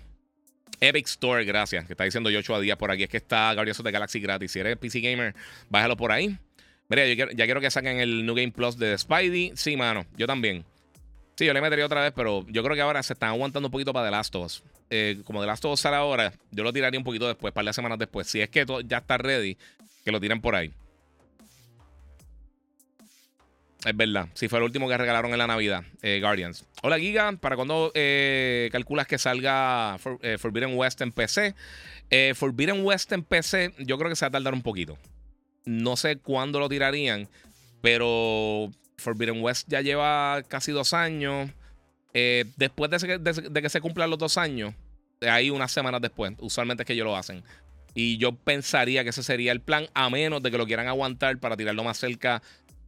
Epic 0.87 1.07
Store, 1.07 1.45
gracias. 1.45 1.85
Que 1.85 1.93
está 1.93 2.03
diciendo 2.03 2.29
Yocho 2.29 2.55
a 2.55 2.59
Díaz 2.59 2.77
por 2.77 2.91
aquí. 2.91 3.03
Es 3.03 3.09
que 3.09 3.17
está 3.17 3.53
Gabriel 3.53 3.75
de 3.75 3.91
Galaxy 3.91 4.19
gratis. 4.19 4.51
Si 4.51 4.59
eres 4.59 4.77
PC 4.77 4.99
Gamer, 4.99 5.33
bájalo 5.69 5.95
por 5.95 6.11
ahí. 6.11 6.37
Mira, 6.89 7.07
yo 7.07 7.27
ya 7.31 7.45
quiero 7.45 7.61
que 7.61 7.71
saquen 7.71 7.99
el 7.99 8.25
New 8.25 8.35
Game 8.35 8.51
Plus 8.51 8.77
de 8.77 8.97
Spidey. 8.97 9.53
Sí, 9.55 9.77
mano, 9.77 10.05
yo 10.17 10.27
también. 10.27 10.65
Sí, 11.35 11.45
yo 11.45 11.53
le 11.53 11.61
metería 11.61 11.85
otra 11.85 12.01
vez, 12.01 12.11
pero 12.15 12.45
yo 12.49 12.63
creo 12.63 12.75
que 12.75 12.81
ahora 12.81 13.01
se 13.01 13.13
están 13.13 13.29
aguantando 13.29 13.67
un 13.67 13.71
poquito 13.71 13.93
para 13.93 14.07
The 14.07 14.11
Last 14.11 14.35
of 14.35 14.45
Us. 14.45 14.63
Eh, 14.89 15.21
como 15.23 15.39
The 15.41 15.47
Last 15.47 15.65
of 15.65 15.73
Us 15.73 15.79
sale 15.79 15.95
ahora, 15.95 16.33
yo 16.51 16.63
lo 16.63 16.71
tiraría 16.71 16.99
un 16.99 17.03
poquito 17.03 17.27
después, 17.27 17.53
para 17.53 17.65
las 17.65 17.75
semanas 17.75 17.97
después. 17.97 18.27
Si 18.27 18.41
es 18.41 18.49
que 18.49 18.65
ya 18.85 18.97
está 18.97 19.17
ready, 19.17 19.57
que 20.03 20.11
lo 20.11 20.19
tiren 20.19 20.41
por 20.41 20.53
ahí. 20.53 20.71
Es 23.85 23.95
verdad. 23.97 24.29
Si 24.33 24.47
fue 24.47 24.59
el 24.59 24.63
último 24.63 24.87
que 24.87 24.97
regalaron 24.97 25.31
en 25.31 25.37
la 25.37 25.47
Navidad, 25.47 25.83
eh, 26.01 26.19
Guardians. 26.21 26.65
Hola, 26.81 26.99
Giga. 26.99 27.33
¿Para 27.33 27.55
cuándo 27.55 27.91
eh, 27.93 28.69
calculas 28.71 29.07
que 29.07 29.17
salga 29.17 29.97
Forbidden 30.37 30.77
West 30.77 31.01
en 31.01 31.11
PC? 31.11 31.55
Forbidden 32.35 32.85
West 32.85 33.11
en 33.11 33.23
PC, 33.23 33.73
yo 33.79 33.97
creo 33.97 34.09
que 34.09 34.15
se 34.15 34.25
va 34.25 34.27
a 34.27 34.31
tardar 34.31 34.53
un 34.53 34.61
poquito. 34.61 34.97
No 35.65 35.95
sé 35.95 36.17
cuándo 36.17 36.59
lo 36.59 36.69
tirarían, 36.69 37.27
pero 37.81 38.69
Forbidden 38.97 39.41
West 39.41 39.67
ya 39.69 39.81
lleva 39.81 40.41
casi 40.47 40.71
dos 40.71 40.93
años. 40.93 41.51
Eh, 42.13 42.45
después 42.57 42.89
de, 42.91 43.61
que 43.61 43.69
se 43.69 43.81
cumplan 43.81 44.09
los 44.09 44.19
dos 44.19 44.37
años, 44.37 44.73
ahí 45.21 45.49
unas 45.49 45.71
semanas 45.71 46.01
después, 46.01 46.33
usualmente 46.39 46.83
es 46.83 46.87
que 46.87 46.93
ellos 46.93 47.05
lo 47.05 47.15
hacen. 47.15 47.43
Y 47.95 48.17
yo 48.17 48.35
pensaría 48.35 49.03
que 49.03 49.11
ese 49.11 49.21
sería 49.21 49.51
el 49.51 49.61
plan, 49.61 49.87
a 49.93 50.09
menos 50.09 50.41
de 50.41 50.49
que 50.49 50.57
lo 50.57 50.65
quieran 50.65 50.87
aguantar 50.87 51.37
para 51.37 51.55
tirarlo 51.57 51.83
más 51.83 51.97
cerca 51.97 52.41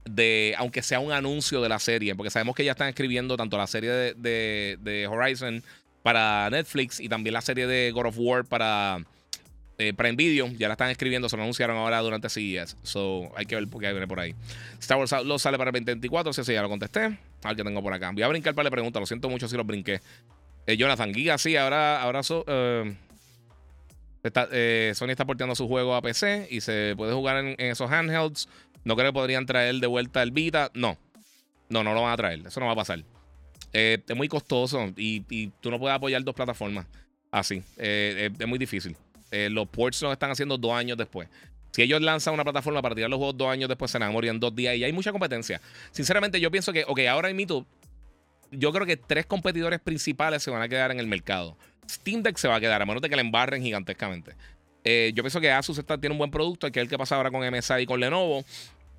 de, 0.05 0.55
aunque 0.57 0.81
sea 0.81 0.99
un 0.99 1.11
anuncio 1.11 1.61
de 1.61 1.69
la 1.69 1.79
serie, 1.79 2.15
porque 2.15 2.29
sabemos 2.29 2.55
que 2.55 2.63
ya 2.63 2.71
están 2.71 2.89
escribiendo 2.89 3.37
tanto 3.37 3.57
la 3.57 3.67
serie 3.67 3.91
de, 4.15 4.77
de 4.79 5.07
Horizon 5.07 5.63
para 6.03 6.49
Netflix 6.49 6.99
y 6.99 7.09
también 7.09 7.33
la 7.33 7.41
serie 7.41 7.67
de 7.67 7.91
God 7.91 8.05
of 8.05 8.15
War 8.17 8.45
para 8.45 8.99
eh, 9.77 9.93
Prime 9.93 10.15
Video, 10.15 10.47
ya 10.57 10.67
la 10.67 10.75
están 10.75 10.89
escribiendo, 10.89 11.27
se 11.27 11.35
lo 11.35 11.43
anunciaron 11.43 11.75
ahora 11.75 11.99
durante 11.99 12.29
CES. 12.29 12.77
So, 12.83 13.29
hay 13.35 13.45
que 13.45 13.55
ver 13.55 13.67
por 13.67 13.81
qué 13.81 13.91
viene 13.91 14.07
por 14.07 14.19
ahí. 14.19 14.33
Star 14.79 14.97
Wars 14.97 15.13
lo 15.25 15.37
sale 15.37 15.57
para 15.57 15.69
el 15.69 15.73
2024, 15.73 16.31
si 16.31 16.53
ya 16.53 16.61
lo 16.61 16.69
contesté. 16.69 17.01
A 17.43 17.49
ver 17.49 17.57
qué 17.57 17.63
tengo 17.63 17.81
por 17.83 17.93
acá. 17.93 18.11
Voy 18.11 18.23
a 18.23 18.27
brincar 18.27 18.55
para 18.55 18.65
la 18.65 18.71
pregunta, 18.71 18.99
lo 18.99 19.05
siento 19.05 19.29
mucho 19.29 19.47
si 19.47 19.57
los 19.57 19.65
brinqué. 19.65 19.99
Eh, 20.65 20.77
Jonathan 20.77 21.13
Giga, 21.13 21.37
sí, 21.37 21.57
ahora, 21.57 22.01
ahora 22.01 22.21
eh, 24.51 24.93
Sony 24.95 25.09
está 25.09 25.25
porteando 25.25 25.55
su 25.55 25.67
juego 25.67 25.95
a 25.95 26.01
PC 26.01 26.47
y 26.49 26.61
se 26.61 26.93
puede 26.95 27.13
jugar 27.13 27.37
en, 27.43 27.55
esos 27.59 27.91
handhelds. 27.91 28.47
No 28.85 28.95
creo 28.95 29.09
que 29.09 29.13
podrían 29.13 29.45
traer 29.45 29.75
de 29.75 29.87
vuelta 29.87 30.23
el 30.23 30.31
Vita. 30.31 30.71
No, 30.73 30.97
no, 31.67 31.83
no 31.83 31.93
lo 31.93 32.03
van 32.03 32.13
a 32.13 32.17
traer. 32.17 32.47
Eso 32.47 32.59
no 32.61 32.67
va 32.67 32.71
a 32.71 32.75
pasar. 32.75 33.03
es 33.73 34.15
muy 34.15 34.29
costoso 34.29 34.93
y, 34.95 35.49
tú 35.59 35.69
no 35.69 35.79
puedes 35.79 35.95
apoyar 35.95 36.23
dos 36.23 36.33
plataformas 36.35 36.85
así. 37.31 37.61
es 37.77 38.47
muy 38.47 38.57
difícil. 38.57 38.95
Eh, 39.31 39.49
los 39.49 39.67
ports 39.67 40.01
los 40.01 40.13
están 40.13 40.31
haciendo 40.31 40.57
dos 40.57 40.71
años 40.73 40.97
después. 40.97 41.27
Si 41.71 41.81
ellos 41.81 42.01
lanzan 42.01 42.33
una 42.33 42.43
plataforma 42.43 42.81
para 42.81 42.95
tirar 42.95 43.09
los 43.09 43.17
juegos 43.17 43.37
dos 43.37 43.49
años 43.49 43.67
después, 43.67 43.91
se 43.91 43.99
van 43.99 44.07
a 44.07 44.11
morir 44.11 44.31
en 44.31 44.39
dos 44.39 44.55
días 44.55 44.77
y 44.77 44.83
hay 44.85 44.93
mucha 44.93 45.11
competencia. 45.11 45.59
Sinceramente, 45.91 46.39
yo 46.39 46.49
pienso 46.49 46.71
que, 46.71 46.85
ok, 46.87 47.01
ahora 47.09 47.29
en 47.29 47.35
MeToo, 47.35 47.65
yo 48.51 48.71
creo 48.71 48.85
que 48.85 48.95
tres 48.95 49.25
competidores 49.25 49.81
principales 49.81 50.41
se 50.41 50.51
van 50.51 50.61
a 50.61 50.69
quedar 50.69 50.91
en 50.91 51.01
el 51.01 51.07
mercado. 51.07 51.57
Steam 51.89 52.23
Deck 52.23 52.37
se 52.37 52.47
va 52.47 52.55
a 52.55 52.59
quedar, 52.61 52.81
a 52.81 52.85
menos 52.85 53.01
de 53.01 53.09
que 53.09 53.15
le 53.17 53.21
embarren 53.21 53.61
gigantescamente. 53.61 54.35
Eh, 54.85 55.11
yo 55.13 55.21
pienso 55.21 55.41
que 55.41 55.51
Asus 55.51 55.77
está, 55.77 55.97
tiene 55.97 56.13
un 56.13 56.19
buen 56.19 56.31
producto, 56.31 56.71
que 56.71 56.79
es 56.79 56.83
el 56.83 56.89
que 56.89 56.97
pasa 56.97 57.17
ahora 57.17 57.29
con 57.29 57.45
MSI 57.45 57.81
y 57.81 57.85
con 57.85 57.99
Lenovo. 57.99 58.45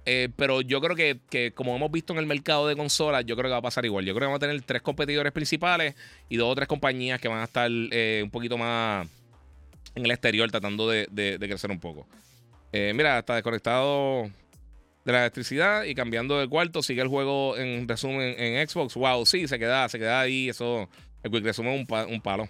Eh, 0.06 0.28
pero 0.36 0.60
yo 0.60 0.80
creo 0.80 0.94
que, 0.94 1.18
que, 1.28 1.52
como 1.52 1.74
hemos 1.74 1.90
visto 1.90 2.12
en 2.12 2.20
el 2.20 2.26
mercado 2.26 2.68
de 2.68 2.76
consolas, 2.76 3.26
yo 3.26 3.34
creo 3.36 3.48
que 3.48 3.52
va 3.52 3.58
a 3.58 3.62
pasar 3.62 3.84
igual. 3.84 4.04
Yo 4.04 4.14
creo 4.14 4.20
que 4.20 4.32
vamos 4.32 4.36
a 4.36 4.46
tener 4.46 4.62
tres 4.62 4.80
competidores 4.80 5.32
principales 5.32 5.94
y 6.28 6.36
dos 6.36 6.50
o 6.50 6.54
tres 6.54 6.68
compañías 6.68 7.20
que 7.20 7.28
van 7.28 7.40
a 7.40 7.44
estar 7.44 7.70
un 7.70 8.30
poquito 8.30 8.56
más 8.56 9.08
en 9.96 10.04
el 10.04 10.10
exterior 10.10 10.48
tratando 10.50 10.88
de, 10.88 11.36
crecer 11.40 11.70
un 11.70 11.80
poco. 11.80 12.06
Eh, 12.72 12.92
mira, 12.94 13.18
está 13.18 13.34
desconectado 13.34 14.30
de 15.04 15.12
la 15.12 15.20
electricidad 15.20 15.84
y 15.84 15.94
cambiando 15.94 16.38
de 16.38 16.46
cuarto. 16.46 16.82
Sigue 16.82 17.02
el 17.02 17.08
juego 17.08 17.56
en 17.56 17.88
resumen 17.88 18.34
en 18.38 18.68
Xbox. 18.68 18.94
Wow, 18.94 19.24
sí, 19.26 19.48
se 19.48 19.58
queda, 19.58 19.88
se 19.88 19.98
queda 19.98 20.20
ahí. 20.20 20.50
Eso, 20.50 20.88
el 21.22 21.30
Quick 21.30 21.44
Resume 21.44 21.74
es 21.74 21.88
un, 22.08 22.20
palo. 22.20 22.48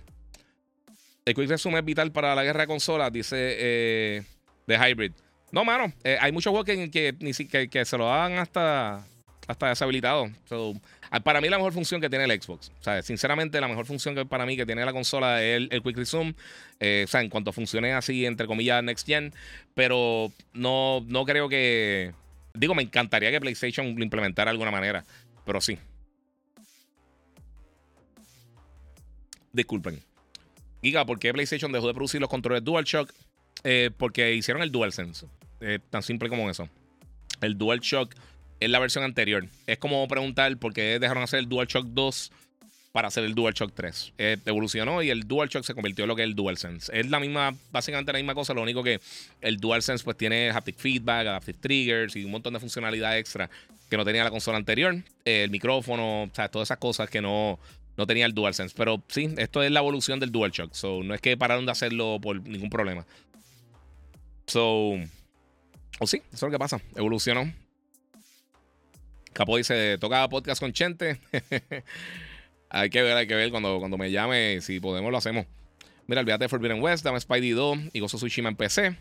El 1.25 1.35
Quick 1.35 1.49
Resume 1.49 1.79
es 1.79 1.85
vital 1.85 2.13
para 2.13 2.35
la 2.35 2.43
guerra 2.43 2.63
de 2.63 2.67
consolas, 2.67 3.13
dice 3.13 3.37
eh, 3.39 4.23
The 4.67 4.77
Hybrid. 4.77 5.13
No, 5.53 5.65
mano, 5.65 5.93
eh, 6.05 6.19
hay 6.21 6.33
muchos 6.33 6.51
juegos 6.51 6.67
que, 6.67 7.19
que, 7.71 7.85
se 7.85 7.99
lo 7.99 8.07
dan 8.07 8.39
hasta, 8.39 9.07
hasta 9.47 9.69
deshabilitado. 9.69 10.29
Ah, 11.11 11.21
para 11.21 11.41
mí 11.41 11.49
la 11.49 11.57
mejor 11.57 11.73
función 11.73 12.01
que 12.01 12.11
tiene 12.11 12.25
el 12.25 12.43
Xbox. 12.43 12.73
O 12.81 12.83
sea, 12.83 13.03
sinceramente 13.03 13.61
la 13.61 13.69
mejor 13.69 13.87
función 13.87 14.15
que 14.15 14.27
para 14.27 14.45
mí 14.45 14.57
que 14.57 14.67
tiene 14.67 14.85
la 14.85 14.93
consola 14.93 15.43
es 15.43 15.69
el, 15.71 15.83
Quick 15.83 15.97
Resume. 15.97 16.35
Eh, 16.81 17.05
o 17.07 17.11
sea, 17.11 17.21
en 17.21 17.31
cuanto 17.31 17.53
funcione 17.53 17.93
así, 17.93 18.27
entre 18.27 18.47
comillas, 18.47 18.83
Next 18.83 19.07
Gen. 19.07 19.33
Pero 19.75 20.33
no, 20.53 21.05
no 21.07 21.25
creo 21.25 21.49
que... 21.49 22.13
Digo, 22.55 22.75
me 22.75 22.83
encantaría 22.83 23.31
que 23.31 23.41
PlayStation 23.41 23.95
lo 23.97 24.03
implementara 24.03 24.51
de 24.51 24.53
alguna 24.53 24.71
manera. 24.71 25.05
Pero 25.45 25.61
sí. 25.61 25.79
Disculpen. 29.53 30.03
Giga, 30.83 31.07
¿por 31.07 31.19
qué 31.19 31.33
PlayStation 31.33 31.73
dejó 31.73 31.87
de 31.87 31.95
producir 31.95 32.21
los 32.21 32.29
controles 32.29 32.65
DualShock? 32.65 33.13
Eh, 33.69 33.91
porque 33.97 34.33
hicieron 34.33 34.63
el 34.63 34.71
DualSense. 34.71 35.27
Eh, 35.61 35.81
tan 35.91 36.05
simple 36.05 36.29
como 36.29 36.49
eso. 36.49 36.69
El 37.41 37.59
DualShock 37.59 38.15
es 38.61 38.71
la 38.71 38.79
versión 38.79 39.03
anterior. 39.03 39.45
Es 39.67 39.79
como 39.79 40.07
preguntar 40.07 40.57
por 40.59 40.73
qué 40.73 41.01
dejaron 41.01 41.25
hacer 41.25 41.41
el 41.41 41.49
DualShock 41.49 41.85
2 41.87 42.31
para 42.93 43.09
hacer 43.09 43.25
el 43.25 43.35
DualShock 43.35 43.73
3. 43.75 44.13
Eh, 44.19 44.37
evolucionó 44.47 45.03
y 45.03 45.11
el 45.11 45.27
DualShock 45.27 45.65
se 45.65 45.75
convirtió 45.75 46.05
en 46.05 46.09
lo 46.09 46.15
que 46.15 46.23
es 46.23 46.29
el 46.29 46.37
DualSense. 46.37 46.97
Es 46.97 47.11
la 47.11 47.19
misma, 47.19 47.57
básicamente 47.73 48.13
la 48.13 48.19
misma 48.19 48.37
cosa, 48.37 48.55
lo 48.55 48.63
único 48.63 48.85
que 48.85 49.01
el 49.41 49.57
DualSense 49.57 50.05
pues 50.05 50.17
tiene 50.17 50.51
haptic 50.51 50.77
feedback, 50.77 51.27
adaptive 51.27 51.59
triggers 51.61 52.15
y 52.15 52.25
un 52.25 52.31
montón 52.31 52.55
de 52.55 52.61
funcionalidad 52.61 53.19
extra 53.19 53.51
que 53.91 53.97
no 53.97 54.05
tenía 54.05 54.23
la 54.23 54.31
consola 54.31 54.59
anterior. 54.59 54.95
Eh, 55.25 55.43
el 55.43 55.51
micrófono, 55.51 56.23
o 56.23 56.31
sea, 56.33 56.49
todas 56.49 56.69
esas 56.69 56.79
cosas 56.79 57.11
que 57.11 57.21
no, 57.21 57.59
no 57.97 58.07
tenía 58.07 58.27
el 58.27 58.33
DualSense. 58.33 58.75
Pero 58.77 59.03
sí, 59.09 59.35
esto 59.39 59.63
es 59.63 59.71
la 59.71 59.81
evolución 59.81 60.21
del 60.21 60.31
DualShock. 60.31 60.73
So, 60.73 61.03
no 61.03 61.15
es 61.15 61.21
que 61.21 61.37
pararon 61.37 61.67
de 61.67 61.73
hacerlo 61.73 62.19
por 62.21 62.41
ningún 62.47 62.71
problema. 62.71 63.05
So, 64.47 64.95
O 65.99 66.07
sí, 66.07 66.23
eso 66.33 66.35
es 66.35 66.43
lo 66.43 66.51
que 66.51 66.59
pasa. 66.59 66.81
Evolucionó. 66.95 67.53
Capo 69.33 69.57
dice, 69.57 69.99
toca 69.99 70.29
podcast 70.29 70.61
con 70.61 70.73
Chente. 70.73 71.21
hay 72.71 72.91
que 72.91 73.03
ver, 73.03 73.17
hay 73.17 73.27
que 73.27 73.35
ver 73.35 73.51
cuando, 73.51 73.79
cuando 73.79 73.99
me 73.99 74.11
llame, 74.11 74.61
si 74.63 74.81
podemos 74.81 75.11
lo 75.11 75.19
hacemos. 75.19 75.47
Mira, 76.07 76.21
olvídate 76.21 76.45
de 76.45 76.49
Forbidden 76.49 76.83
West, 76.83 77.05
dame 77.05 77.21
Spidey 77.21 77.51
2 77.51 77.79
y 77.93 78.01
Gozo 78.01 78.17
Tsushima 78.17 78.49
en 78.49 78.57
PC. 78.57 78.97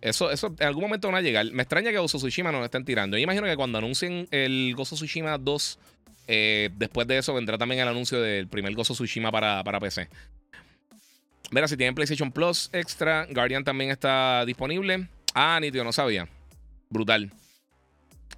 Eso, 0.00 0.30
eso 0.30 0.54
en 0.58 0.66
algún 0.66 0.82
momento 0.82 1.08
van 1.08 1.16
a 1.16 1.20
llegar. 1.22 1.50
Me 1.52 1.62
extraña 1.62 1.92
que 1.92 1.98
Gozo 1.98 2.18
Tsushima 2.18 2.52
no 2.52 2.58
lo 2.58 2.64
estén 2.64 2.84
tirando. 2.84 3.16
Yo 3.16 3.22
imagino 3.22 3.46
que 3.46 3.56
cuando 3.56 3.78
anuncien 3.78 4.28
el 4.30 4.74
Gozo 4.76 4.96
Tsushima 4.96 5.38
2, 5.38 5.78
eh, 6.26 6.70
después 6.76 7.06
de 7.06 7.18
eso 7.18 7.32
vendrá 7.32 7.56
también 7.56 7.80
el 7.80 7.88
anuncio 7.88 8.20
del 8.20 8.48
primer 8.48 8.74
Gozo 8.74 8.94
Tsushima 8.94 9.30
para, 9.30 9.62
para 9.62 9.80
PC. 9.80 10.08
Mira, 11.54 11.68
si 11.68 11.76
tienen 11.76 11.94
PlayStation 11.94 12.32
Plus 12.32 12.68
Extra, 12.72 13.28
Guardian 13.30 13.62
también 13.62 13.92
está 13.92 14.44
disponible. 14.44 15.06
Ah, 15.34 15.56
nítido, 15.60 15.84
no 15.84 15.92
sabía. 15.92 16.26
Brutal. 16.90 17.30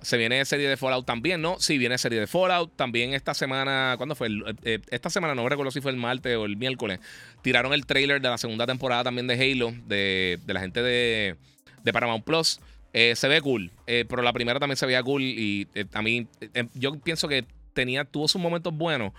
Se 0.02 0.18
viene 0.18 0.44
serie 0.44 0.68
de 0.68 0.76
Fallout 0.76 1.06
también, 1.06 1.40
¿no? 1.40 1.58
Sí, 1.58 1.78
viene 1.78 1.96
serie 1.96 2.20
de 2.20 2.26
Fallout. 2.26 2.76
También 2.76 3.14
esta 3.14 3.32
semana, 3.32 3.94
¿cuándo 3.96 4.14
fue? 4.14 4.28
Eh, 4.64 4.80
esta 4.90 5.08
semana, 5.08 5.34
no 5.34 5.48
recuerdo 5.48 5.70
si 5.70 5.80
fue 5.80 5.92
el 5.92 5.96
martes 5.96 6.36
o 6.36 6.44
el 6.44 6.58
miércoles. 6.58 7.00
Tiraron 7.40 7.72
el 7.72 7.86
trailer 7.86 8.20
de 8.20 8.28
la 8.28 8.36
segunda 8.36 8.66
temporada 8.66 9.04
también 9.04 9.26
de 9.26 9.34
Halo, 9.34 9.72
de, 9.86 10.38
la 10.46 10.60
gente 10.60 10.82
de, 10.82 11.36
Paramount 11.90 12.22
Plus. 12.22 12.60
Eh, 12.92 13.14
se 13.16 13.28
ve 13.28 13.40
cool, 13.40 13.72
eh, 13.86 14.04
pero 14.06 14.20
la 14.20 14.34
primera 14.34 14.60
también 14.60 14.76
se 14.76 14.84
veía 14.84 15.02
cool 15.02 15.22
y 15.22 15.66
a 15.94 16.02
mí, 16.02 16.28
yo 16.74 16.98
pienso 17.00 17.28
que 17.28 17.46
tenía, 17.72 18.04
tuvo 18.04 18.28
sus 18.28 18.42
momentos 18.42 18.74
buenos. 18.74 19.14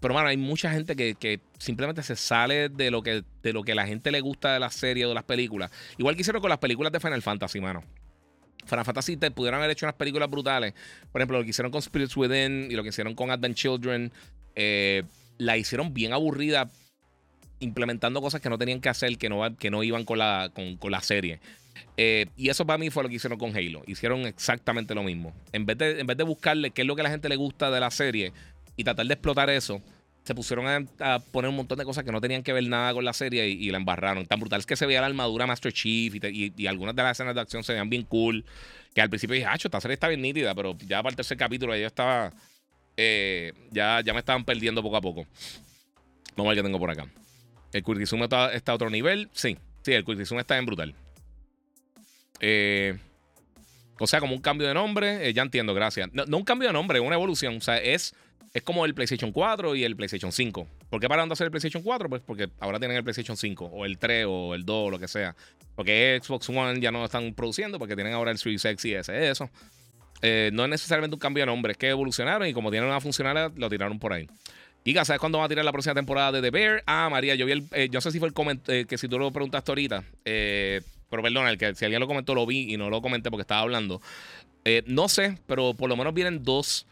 Pero, 0.00 0.14
bueno, 0.14 0.28
hay 0.28 0.36
mucha 0.36 0.70
gente 0.70 0.94
que, 0.94 1.14
que, 1.14 1.40
simplemente 1.58 2.02
se 2.02 2.16
sale 2.16 2.68
de 2.68 2.90
lo, 2.90 3.02
que, 3.02 3.24
de 3.42 3.52
lo 3.52 3.62
que 3.62 3.74
la 3.74 3.86
gente 3.86 4.10
le 4.10 4.20
gusta 4.20 4.52
de 4.54 4.60
la 4.60 4.70
serie 4.70 5.06
o 5.06 5.08
de 5.08 5.14
las 5.14 5.24
películas. 5.24 5.70
Igual 5.96 6.14
que 6.14 6.20
hicieron 6.20 6.40
con 6.40 6.50
las 6.50 6.58
películas 6.58 6.92
de 6.92 7.00
Final 7.00 7.22
Fantasy, 7.22 7.60
mano. 7.60 7.82
Final 8.68 8.84
Fantasy 8.84 9.16
te 9.16 9.30
pudieron 9.30 9.58
haber 9.58 9.70
hecho 9.70 9.86
unas 9.86 9.96
películas 9.96 10.30
brutales. 10.30 10.74
Por 11.10 11.20
ejemplo, 11.20 11.38
lo 11.38 11.44
que 11.44 11.50
hicieron 11.50 11.72
con 11.72 11.82
Spirits 11.82 12.16
Within 12.16 12.68
y 12.70 12.74
lo 12.74 12.82
que 12.82 12.90
hicieron 12.90 13.14
con 13.14 13.30
Advent 13.30 13.56
Children. 13.56 14.12
Eh, 14.54 15.02
la 15.38 15.56
hicieron 15.56 15.94
bien 15.94 16.12
aburrida, 16.12 16.68
implementando 17.60 18.20
cosas 18.20 18.40
que 18.40 18.50
no 18.50 18.58
tenían 18.58 18.80
que 18.80 18.88
hacer, 18.88 19.16
que 19.18 19.28
no, 19.28 19.56
que 19.56 19.70
no 19.70 19.82
iban 19.82 20.04
con 20.04 20.18
la, 20.18 20.50
con, 20.52 20.90
la 20.90 21.00
serie. 21.00 21.40
Eh, 21.96 22.26
y 22.36 22.48
eso 22.50 22.66
para 22.66 22.78
mí 22.78 22.90
fue 22.90 23.02
lo 23.02 23.08
que 23.08 23.16
hicieron 23.16 23.38
con 23.38 23.56
Halo. 23.56 23.82
Hicieron 23.86 24.26
exactamente 24.26 24.94
lo 24.94 25.02
mismo. 25.02 25.34
En 25.52 25.64
vez, 25.64 25.78
de, 25.78 26.00
en 26.00 26.06
vez 26.06 26.16
de 26.16 26.24
buscarle 26.24 26.70
qué 26.70 26.82
es 26.82 26.86
lo 26.86 26.94
que 26.94 27.02
a 27.02 27.04
la 27.04 27.10
gente 27.10 27.28
le 27.28 27.36
gusta 27.36 27.70
de 27.70 27.80
la 27.80 27.90
serie 27.90 28.32
y 28.78 28.84
tratar 28.84 29.06
de 29.06 29.12
explotar 29.12 29.50
eso, 29.50 29.82
se 30.22 30.34
pusieron 30.34 30.88
a, 31.00 31.18
poner 31.18 31.48
un 31.48 31.56
montón 31.56 31.78
de 31.78 31.84
cosas 31.84 32.04
que 32.04 32.12
no 32.12 32.20
tenían 32.20 32.42
que 32.42 32.52
ver 32.52 32.66
nada 32.68 32.94
con 32.94 33.04
la 33.04 33.12
serie 33.12 33.48
y, 33.48 33.70
la 33.70 33.78
embarraron. 33.78 34.24
Tan 34.24 34.38
brutal 34.38 34.60
es 34.60 34.66
que 34.66 34.76
se 34.76 34.86
veía 34.86 35.00
la 35.00 35.08
armadura 35.08 35.46
Master 35.46 35.72
Chief 35.72 36.14
y, 36.14 36.66
algunas 36.66 36.94
de 36.94 37.02
las 37.02 37.12
escenas 37.12 37.34
de 37.34 37.40
acción 37.40 37.64
se 37.64 37.72
veían 37.72 37.90
bien 37.90 38.04
cool. 38.04 38.44
Que 38.94 39.00
al 39.00 39.08
principio 39.08 39.34
dije, 39.34 39.46
ah, 39.46 39.54
esta 39.54 39.80
serie 39.80 39.94
está 39.94 40.06
bien 40.06 40.22
nítida, 40.22 40.54
pero 40.54 40.76
ya 40.86 41.02
para 41.02 41.10
el 41.10 41.16
tercer 41.16 41.36
capítulo 41.36 41.76
yo 41.76 41.86
estaba. 41.86 42.32
Eh, 42.96 43.52
ya, 43.70 44.00
ya 44.04 44.12
me 44.12 44.20
estaban 44.20 44.44
perdiendo 44.44 44.82
poco 44.82 44.96
a 44.96 45.00
poco. 45.00 45.26
Vamos 46.36 46.50
a 46.50 46.54
ver 46.54 46.58
qué 46.58 46.62
tengo 46.62 46.78
por 46.78 46.90
acá. 46.90 47.06
El 47.72 47.82
Quick 47.82 48.00
está, 48.00 48.52
está, 48.52 48.72
a 48.72 48.74
otro 48.76 48.90
nivel. 48.90 49.28
Sí, 49.32 49.58
sí, 49.82 49.92
el 49.92 50.04
Quick 50.04 50.20
está 50.20 50.56
en 50.56 50.66
brutal. 50.66 50.94
Eh, 52.40 52.96
o 53.98 54.06
sea, 54.06 54.20
como 54.20 54.34
un 54.34 54.40
cambio 54.40 54.68
de 54.68 54.74
nombre. 54.74 55.26
Eh, 55.28 55.32
ya 55.32 55.42
entiendo, 55.42 55.74
gracias. 55.74 56.10
No, 56.12 56.24
no, 56.26 56.36
un 56.36 56.44
cambio 56.44 56.68
de 56.68 56.72
nombre, 56.72 57.00
una 57.00 57.16
evolución. 57.16 57.56
O 57.56 57.60
sea, 57.60 57.78
es 57.78 58.14
es 58.54 58.62
como 58.62 58.84
el 58.84 58.94
PlayStation 58.94 59.32
4 59.32 59.74
y 59.74 59.84
el 59.84 59.96
PlayStation 59.96 60.32
5. 60.32 60.66
¿Por 60.90 61.00
qué 61.00 61.08
pararon 61.08 61.28
de 61.28 61.34
hacer 61.34 61.46
el 61.46 61.50
PlayStation 61.50 61.82
4? 61.82 62.08
Pues 62.08 62.22
porque 62.24 62.48
ahora 62.60 62.78
tienen 62.78 62.96
el 62.96 63.04
PlayStation 63.04 63.36
5 63.36 63.64
o 63.66 63.84
el 63.84 63.98
3 63.98 64.26
o 64.28 64.54
el 64.54 64.64
2 64.64 64.88
o 64.88 64.90
lo 64.90 64.98
que 64.98 65.08
sea. 65.08 65.36
Porque 65.76 66.18
Xbox 66.22 66.48
One 66.48 66.80
ya 66.80 66.90
no 66.90 67.04
están 67.04 67.34
produciendo 67.34 67.78
porque 67.78 67.94
tienen 67.94 68.14
ahora 68.14 68.30
el 68.30 68.38
Series 68.38 68.64
X 68.64 68.84
y 68.84 68.94
ese, 68.94 69.30
eso. 69.30 69.50
Eh, 70.22 70.50
no 70.52 70.64
es 70.64 70.70
necesariamente 70.70 71.14
un 71.14 71.20
cambio 71.20 71.42
de 71.42 71.46
nombre, 71.46 71.72
es 71.72 71.78
que 71.78 71.88
evolucionaron 71.88 72.48
y 72.48 72.52
como 72.52 72.70
tienen 72.70 72.88
una 72.88 73.00
funcionalidad, 73.00 73.52
lo 73.56 73.68
tiraron 73.68 73.98
por 73.98 74.12
ahí. 74.12 74.28
Giga, 74.84 75.04
¿sabes 75.04 75.20
cuándo 75.20 75.38
va 75.38 75.44
a 75.44 75.48
tirar 75.48 75.64
la 75.64 75.72
próxima 75.72 75.94
temporada 75.94 76.32
de 76.32 76.42
The 76.42 76.50
Bear? 76.50 76.82
Ah, 76.86 77.08
María, 77.10 77.34
yo 77.34 77.46
vi 77.46 77.52
el. 77.52 77.64
Eh, 77.72 77.88
yo 77.90 77.98
no 77.98 78.00
sé 78.00 78.10
si 78.10 78.18
fue 78.18 78.28
el 78.28 78.34
comentario, 78.34 78.80
eh, 78.80 78.86
que 78.86 78.96
si 78.96 79.06
tú 79.06 79.18
lo 79.18 79.30
preguntaste 79.30 79.70
ahorita. 79.70 80.02
pero 80.24 81.22
perdona, 81.22 81.50
el 81.50 81.58
que 81.58 81.74
si 81.74 81.84
alguien 81.84 82.00
lo 82.00 82.06
comentó, 82.06 82.34
lo 82.34 82.46
vi 82.46 82.72
y 82.72 82.76
no 82.76 82.88
lo 82.88 83.02
comenté 83.02 83.30
porque 83.30 83.42
estaba 83.42 83.60
hablando. 83.60 84.00
no 84.86 85.08
sé, 85.08 85.38
pero 85.46 85.74
por 85.74 85.88
lo 85.88 85.96
menos 85.96 86.14
vienen 86.14 86.42
dos 86.42 86.86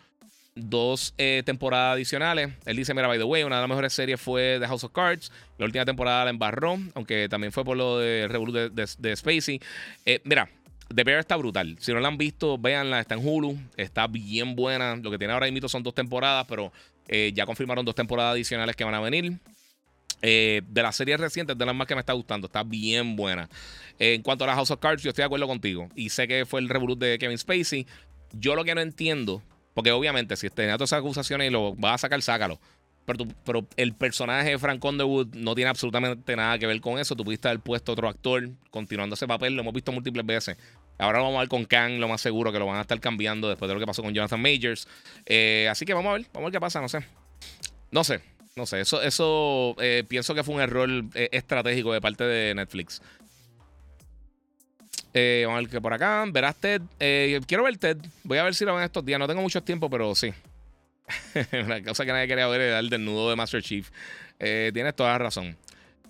dos 0.57 1.15
eh, 1.19 1.43
temporadas 1.45 1.95
adicionales. 1.95 2.51
Él 2.65 2.77
dice, 2.77 2.95
mira, 2.95 3.07
by 3.07 3.19
the 3.19 3.25
way, 3.25 3.45
una 3.45 3.57
de 3.57 3.63
las 3.63 3.69
mejores 3.69 3.93
series 3.93 4.21
fue 4.21 4.59
The 4.59 4.67
House 4.67 4.83
of 4.83 4.93
Cards. 4.93 5.31
La 5.59 5.67
última 5.67 5.85
temporada 5.85 6.25
la 6.25 6.31
embarró, 6.31 6.79
aunque 6.95 7.29
también 7.29 7.53
fue 7.53 7.65
por 7.65 7.77
lo 7.77 7.99
de 7.99 8.27
Revolut 8.27 8.73
de, 8.73 9.17
Spacey. 9.17 9.61
Eh, 10.07 10.21
mira, 10.25 10.49
The 10.93 11.05
Bear 11.05 11.21
está 11.21 11.37
brutal. 11.37 11.77
Si 11.79 11.93
no 11.93 12.01
la 12.01 12.09
han 12.09 12.19
visto, 12.19 12.59
véanla. 12.59 13.01
Está 13.01 13.15
en 13.15 13.27
Hulu. 13.27 13.57
Está 13.77 14.07
bien 14.07 14.57
buena. 14.57 14.97
Lo 14.97 15.11
que 15.11 15.19
tiene 15.19 15.35
ahora 15.35 15.51
mismo 15.51 15.69
son 15.69 15.83
dos 15.83 15.95
temporadas, 15.95 16.47
pero 16.49 16.73
eh, 17.07 17.33
ya 17.35 17.45
confirmaron 17.45 17.85
dos 17.85 17.95
temporadas 17.95 18.33
adicionales 18.33 18.75
que 18.75 18.85
van 18.85 18.95
a 18.95 19.01
venir. 19.01 19.39
de 20.23 20.63
las 20.73 20.97
series 20.97 21.21
recientes, 21.21 21.57
de 21.57 21.67
las 21.67 21.75
más 21.75 21.87
que 21.87 21.95
me 21.95 22.01
está 22.01 22.15
gustando. 22.15 22.47
Está 22.47 22.63
bien 22.63 23.15
buena. 23.15 23.49
en 23.99 24.23
cuanto 24.23 24.45
a 24.45 24.47
la 24.47 24.55
House 24.55 24.71
of 24.71 24.81
Cards, 24.81 25.03
yo 25.03 25.11
estoy 25.11 25.23
de 25.23 25.27
acuerdo 25.27 25.47
contigo. 25.47 25.91
Y 25.95 26.09
sé 26.09 26.27
que 26.27 26.47
fue 26.47 26.61
el 26.61 26.71
Revolut 26.71 26.99
de 26.99 27.19
Kevin 27.19 27.37
Spacey. 27.37 27.87
Yo 28.33 28.57
lo 28.57 28.65
que 28.65 28.75
no 28.75 28.81
entiendo 28.81 29.43
porque 29.77 29.93
obviamente, 29.93 30.37
si 30.37 30.49
tenía 30.49 30.77
todas 30.77 30.89
esas 30.89 31.01
acusaciones 31.01 31.49
y 31.49 31.51
lo 31.51 31.75
vas 31.75 31.97
a 31.97 31.99
sacar, 31.99 32.23
sácalo. 32.23 32.59
Pero, 33.05 33.27
pero 33.45 33.67
el 33.77 33.93
personaje 33.93 34.49
de 34.49 34.59
Frank 34.59 34.83
Underwood 34.83 35.35
no 35.35 35.55
tiene 35.55 35.69
absolutamente 35.69 36.35
nada 36.35 36.59
que 36.59 36.67
ver 36.67 36.81
con 36.81 36.99
eso. 36.99 37.15
Tú 37.15 37.25
pudiste 37.25 37.49
haber 37.49 37.61
puesto 37.61 37.93
otro 37.93 38.09
actor 38.09 38.49
continuando 38.71 39.17
ese 39.17 39.27
papel. 39.27 39.55
Lo 39.55 39.61
hemos 39.61 39.75
visto 39.75 39.93
múltiples 39.93 40.25
veces. 40.25 40.57
Ahora 40.97 41.19
lo 41.19 41.25
vamos 41.25 41.37
a 41.37 41.41
ver 41.41 41.51
con 41.51 41.67
Kang, 41.67 41.99
lo 41.99 42.09
más 42.09 42.23
seguro 42.23 42.51
que 42.53 42.59
lo 42.59 42.65
van 42.65 42.79
a 42.79 42.81
estar 42.81 42.99
cambiando 43.01 43.51
después 43.51 43.69
de 43.69 43.75
lo 43.75 43.81
que 43.81 43.87
pasó 43.87 44.03
con 44.03 44.15
Jonathan 44.15 44.41
Majors. 44.41 44.89
Eh, 45.27 45.69
así 45.71 45.85
que 45.85 45.93
vamos 45.93 46.09
a 46.09 46.13
ver, 46.15 46.27
vamos 46.33 46.47
a 46.47 46.47
ver 46.47 46.53
qué 46.53 46.61
pasa, 46.61 46.81
no 46.81 46.89
sé. 46.89 47.05
No 47.91 48.03
sé, 48.03 48.23
no 48.57 48.65
sé. 48.65 48.81
Eso, 48.81 49.03
eso 49.03 49.77
eh, 49.79 50.05
pienso 50.09 50.35
que 50.35 50.43
fue 50.43 50.55
un 50.55 50.63
error 50.63 50.89
eh, 51.15 51.29
estratégico 51.33 51.93
de 51.93 52.01
parte 52.01 52.25
de 52.25 52.55
Netflix. 52.55 53.03
Eh, 55.19 55.45
vamos 55.47 55.57
a 55.57 55.63
ver 55.63 55.71
que 55.71 55.81
por 55.81 55.95
acá. 55.95 56.25
Verás 56.29 56.55
Ted. 56.57 56.83
Eh, 57.01 57.41
quiero 57.47 57.65
ver 57.65 57.79
Ted. 57.79 57.97
Voy 58.23 58.37
a 58.37 58.43
ver 58.43 58.55
si 58.55 58.67
lo 58.67 58.75
ven 58.75 58.85
estos 58.85 59.03
días. 59.03 59.19
No 59.19 59.27
tengo 59.27 59.41
mucho 59.41 59.63
tiempo, 59.63 59.89
pero 59.89 60.15
sí. 60.15 60.31
Una 61.65 61.83
cosa 61.83 62.05
que 62.05 62.13
nadie 62.13 62.29
quería 62.29 62.47
ver 62.49 62.61
era 62.61 62.79
el 62.79 62.91
desnudo 62.91 63.31
de 63.31 63.37
Master 63.37 63.63
Chief. 63.63 63.89
Eh, 64.39 64.71
tienes 64.75 64.95
toda 64.95 65.13
la 65.13 65.19
razón. 65.19 65.57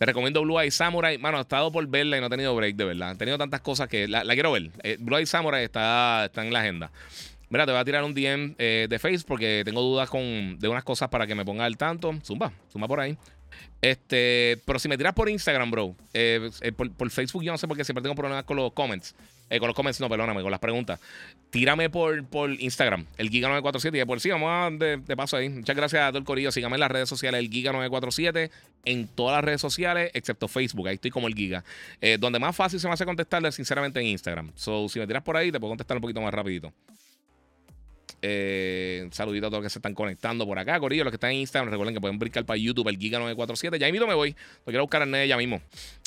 Te 0.00 0.07
recomiendo 0.07 0.42
Blue 0.42 0.61
Eye 0.61 0.72
Samurai. 0.72 1.18
Mano, 1.18 1.38
he 1.38 1.42
estado 1.42 1.70
por 1.70 1.86
verla 1.86 2.16
y 2.16 2.20
no 2.20 2.26
he 2.26 2.30
tenido 2.30 2.57
break, 2.57 2.74
de 2.74 2.84
verdad. 2.84 3.12
He 3.12 3.16
tenido 3.16 3.38
tantas 3.38 3.61
cosas 3.61 3.88
que 3.88 4.09
la, 4.09 4.24
quiero 4.34 4.50
ver. 4.50 4.72
Blue 4.98 5.16
Eye 5.16 5.26
Samurai 5.26 5.62
está, 5.62 6.24
está 6.24 6.44
en 6.44 6.52
la 6.52 6.61
agenda. 6.61 6.90
Mira, 7.48 7.64
te 7.64 7.70
voy 7.70 7.80
a 7.80 7.84
tirar 7.84 8.02
un 8.02 8.12
DM 8.12 8.57
de 8.57 8.98
Face 9.00 9.20
porque 9.24 9.62
tengo 9.64 9.82
dudas 9.82 10.11
con, 10.11 10.59
de 10.59 10.66
unas 10.66 10.82
cosas 10.82 11.09
para 11.11 11.28
que 11.28 11.36
me 11.36 11.44
ponga 11.44 11.64
al 11.64 11.76
tanto. 11.76 12.12
Zumba, 12.24 12.52
zumba 12.72 12.88
por 12.88 12.98
ahí. 12.98 13.16
Este, 13.82 14.61
pero 14.64 14.78
si 14.78 14.88
me 14.88 14.97
tiras 14.97 15.12
por 15.14 15.28
Instagram, 15.28 15.70
bro, 15.70 15.94
eh, 16.12 16.51
eh, 16.61 16.72
por, 16.72 17.11
Facebook 17.11 17.44
yo 17.44 17.53
no 17.53 17.59
sé 17.59 17.68
por 17.68 17.76
qué 17.76 17.84
siempre 17.84 18.03
tengo 18.03 18.14
problemas 18.14 18.44
con 18.44 18.57
los 18.57 18.72
comments. 18.72 19.14
Eh, 19.49 19.61
con 19.61 19.68
los 19.68 19.76
comments, 19.76 20.01
no, 20.01 20.09
perdóname, 20.09 20.42
con 20.42 20.51
las 20.51 20.59
preguntas. 20.59 20.99
Tírame 21.51 21.88
por, 21.88 22.24
por 22.24 22.51
Instagram, 22.51 23.07
el 23.16 23.30
Giga947. 23.30 24.03
Y 24.03 24.05
por 24.05 24.18
sí, 24.18 24.30
vamos 24.30 24.51
a 24.51 24.70
de, 24.76 24.97
de, 24.97 25.16
paso 25.16 25.36
ahí. 25.36 25.49
Muchas 25.49 25.76
gracias 25.76 26.03
a 26.03 26.09
todo 26.09 26.18
el 26.18 26.24
corillo. 26.24 26.51
Síganme 26.51 26.74
en 26.74 26.80
las 26.80 26.90
redes 26.90 27.09
sociales, 27.09 27.38
el 27.38 27.49
Giga947, 27.49 28.51
en 28.86 29.07
todas 29.07 29.36
las 29.36 29.44
redes 29.44 29.61
sociales, 29.61 30.11
excepto 30.14 30.49
Facebook. 30.49 30.88
Ahí 30.88 30.97
estoy 30.97 31.12
como 31.12 31.28
el 31.28 31.34
Giga. 31.34 31.62
donde 32.18 32.40
más 32.40 32.57
fácil 32.57 32.80
se 32.80 32.88
me 32.88 32.94
hace 32.94 33.05
contestarle, 33.05 33.53
sinceramente, 33.53 34.01
en 34.01 34.07
Instagram. 34.07 34.51
So, 34.57 34.88
si 34.88 34.99
me 34.99 35.07
tiras 35.07 35.22
por 35.22 35.36
ahí, 35.36 35.53
te 35.53 35.61
puedo 35.61 35.70
contestar 35.70 35.97
un 35.97 36.01
poquito 36.01 36.20
más 36.20 36.34
rapidito. 36.34 36.72
Eh, 38.28 39.08
saludito 39.12 39.46
a 39.46 39.50
todos 39.50 39.62
los 39.62 39.66
que 39.66 39.72
se 39.72 39.78
están 39.78 39.94
conectando 39.94 40.44
por 40.46 40.58
acá. 40.58 40.80
Corillo, 40.80 41.04
los 41.04 41.12
que 41.12 41.16
están 41.16 41.30
en 41.30 41.38
Instagram, 41.38 41.70
recuerden 41.70 41.94
que 41.94 42.00
pueden 42.00 42.18
brincar 42.18 42.44
para 42.44 42.56
YouTube, 42.56 42.88
el 42.88 42.98
Giga947. 42.98 43.78
Ya 43.78 43.90
mismo 43.92 44.08
me 44.08 44.14
voy. 44.14 44.30
Lo 44.30 44.64
quiero 44.64 44.82
buscar 44.82 45.02
en 45.02 45.14
el 45.14 45.28
ya 45.28 45.36
mismo. 45.36 45.62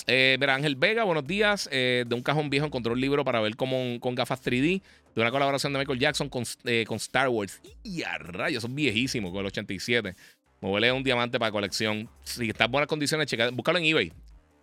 Eh, 0.05 0.38
Ángel 0.49 0.76
Vega, 0.76 1.05
buenos 1.05 1.26
días. 1.26 1.70
Eh, 1.72 2.03
de 2.05 2.15
un 2.15 2.22
cajón 2.22 2.49
viejo 2.49 2.65
encontró 2.65 2.91
un 2.91 2.99
libro 2.99 3.24
para 3.24 3.39
ver 3.39 3.55
cómo 3.55 4.01
con 4.01 4.15
gafas 4.15 4.43
3D. 4.43 4.82
De 5.15 5.22
una 5.22 5.32
colaboración 5.32 5.72
de 5.72 5.80
Michael 5.80 5.97
Jackson 5.97 6.28
con, 6.28 6.43
eh, 6.65 6.84
con 6.86 6.97
Star 6.97 7.30
Wars. 7.30 7.61
Y 7.84 8.03
a 8.03 8.17
rayos, 8.17 8.63
son 8.63 8.76
viejísimos, 8.76 9.32
con 9.32 9.39
el 9.39 9.45
87. 9.45 10.13
Me 10.59 10.70
huele 10.70 10.91
un 10.91 11.03
diamante 11.03 11.39
para 11.39 11.53
colección. 11.53 12.09
Si 12.24 12.49
está 12.49 12.65
en 12.65 12.72
buenas 12.72 12.89
condiciones, 12.89 13.28
checa, 13.28 13.49
búscalo 13.51 13.80
en 13.80 13.86
eBay. 13.86 14.11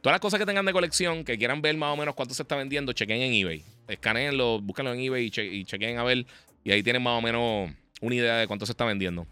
Todas 0.02 0.14
las 0.14 0.20
cosas 0.20 0.38
que 0.38 0.44
tengan 0.44 0.66
de 0.66 0.74
colección, 0.74 1.24
que 1.24 1.38
quieran 1.38 1.62
ver 1.62 1.74
más 1.78 1.94
o 1.94 1.96
menos 1.96 2.14
cuánto 2.14 2.34
se 2.34 2.42
está 2.42 2.54
vendiendo, 2.54 2.92
chequen 2.92 3.22
en 3.22 3.32
eBay. 3.32 3.64
Escaneenlo, 3.88 4.60
búscalo 4.60 4.92
en 4.92 5.00
eBay 5.00 5.32
y 5.34 5.64
chequen 5.64 5.98
a 5.98 6.04
ver 6.04 6.26
y 6.66 6.72
ahí 6.72 6.82
tienen 6.82 7.00
más 7.00 7.16
o 7.16 7.22
menos 7.22 7.70
una 8.00 8.14
idea 8.16 8.38
de 8.38 8.48
cuánto 8.48 8.66
se 8.66 8.72
está 8.72 8.84
vendiendo. 8.84 9.24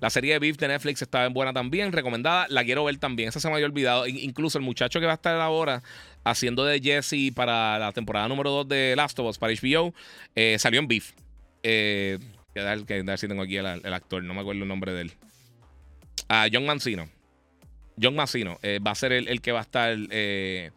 La 0.00 0.08
serie 0.08 0.32
de 0.32 0.38
Beef 0.38 0.56
de 0.56 0.68
Netflix 0.68 1.02
está 1.02 1.26
en 1.26 1.34
buena 1.34 1.52
también, 1.52 1.92
recomendada. 1.92 2.46
La 2.48 2.64
quiero 2.64 2.84
ver 2.84 2.96
también. 2.96 3.28
Esa 3.28 3.40
se 3.40 3.48
me 3.48 3.54
había 3.54 3.66
olvidado. 3.66 4.06
Incluso 4.06 4.56
el 4.56 4.64
muchacho 4.64 5.00
que 5.00 5.06
va 5.06 5.12
a 5.12 5.16
estar 5.16 5.38
ahora 5.38 5.82
haciendo 6.24 6.64
de 6.64 6.80
Jesse 6.80 7.30
para 7.34 7.78
la 7.78 7.92
temporada 7.92 8.26
número 8.26 8.50
2 8.50 8.68
de 8.68 8.94
Last 8.96 9.18
of 9.18 9.28
Us 9.28 9.38
para 9.38 9.52
HBO 9.52 9.92
eh, 10.34 10.56
salió 10.58 10.80
en 10.80 10.88
Beef. 10.88 11.12
Eh, 11.62 12.18
que 12.54 12.84
que 12.86 13.02
dar 13.02 13.18
si 13.18 13.28
tengo 13.28 13.42
aquí 13.42 13.58
el, 13.58 13.66
actor, 13.66 14.24
no 14.24 14.32
me 14.32 14.40
acuerdo 14.40 14.62
el 14.62 14.68
nombre 14.68 14.94
de 14.94 15.02
él. 15.02 15.12
Ah, 16.26 16.48
John 16.50 16.64
Mancino. 16.64 17.06
John 18.00 18.16
Mancino 18.16 18.58
eh, 18.62 18.78
va 18.78 18.92
a 18.92 18.94
ser 18.94 19.12
el, 19.12 19.28
el, 19.28 19.42
que 19.42 19.52
va 19.52 19.58
a 19.58 19.62
estar 19.62 19.90
el, 19.90 20.72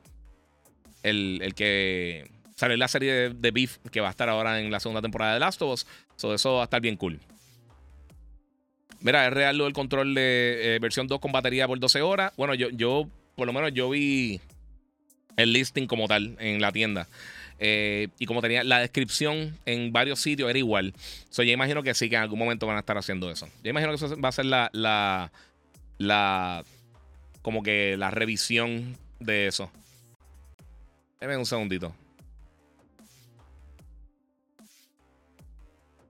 el 1.03 1.53
que 1.55 2.29
sale 2.61 2.77
la 2.77 2.87
serie 2.87 3.11
de, 3.11 3.29
de, 3.31 3.49
Beef 3.49 3.79
que 3.91 4.01
va 4.01 4.09
a 4.09 4.11
estar 4.11 4.29
ahora 4.29 4.59
en 4.59 4.69
la 4.69 4.79
segunda 4.79 5.01
temporada 5.01 5.33
de 5.33 5.39
Last 5.39 5.59
of 5.63 5.73
Us. 5.73 5.87
So, 6.15 6.31
eso 6.31 6.53
va 6.53 6.61
a 6.61 6.63
estar 6.65 6.79
bien 6.79 6.95
cool. 6.95 7.19
Mira, 8.99 9.25
es 9.25 9.33
real 9.33 9.57
lo 9.57 9.63
del 9.63 9.73
control 9.73 10.13
de 10.13 10.75
eh, 10.75 10.79
versión 10.79 11.07
2 11.07 11.19
con 11.19 11.31
batería 11.31 11.67
por 11.67 11.79
12 11.79 12.03
horas. 12.03 12.33
Bueno, 12.37 12.53
yo, 12.53 12.69
yo, 12.69 13.07
por 13.35 13.47
lo 13.47 13.53
menos 13.53 13.73
yo 13.73 13.89
vi 13.89 14.39
el 15.37 15.53
listing 15.53 15.87
como 15.87 16.07
tal 16.07 16.35
en 16.39 16.61
la 16.61 16.71
tienda. 16.71 17.07
Eh, 17.57 18.09
y 18.19 18.27
como 18.27 18.43
tenía 18.43 18.63
la 18.63 18.77
descripción 18.77 19.57
en 19.65 19.91
varios 19.91 20.19
sitios, 20.19 20.47
era 20.47 20.59
igual. 20.59 20.93
So, 21.31 21.41
yo 21.41 21.51
imagino 21.51 21.81
que 21.81 21.95
sí, 21.95 22.09
que 22.09 22.15
en 22.15 22.21
algún 22.21 22.37
momento 22.37 22.67
van 22.67 22.75
a 22.77 22.81
estar 22.81 22.99
haciendo 22.99 23.31
eso. 23.31 23.49
Yo 23.63 23.71
imagino 23.71 23.91
que 23.91 24.05
eso 24.05 24.21
va 24.21 24.29
a 24.29 24.33
ser 24.33 24.45
la, 24.45 24.69
la, 24.71 25.31
la 25.97 26.63
como 27.41 27.63
que 27.63 27.97
la 27.97 28.11
revisión 28.11 28.97
de 29.19 29.47
eso. 29.47 29.71
Deme 31.19 31.37
un 31.37 31.47
segundito. 31.47 31.95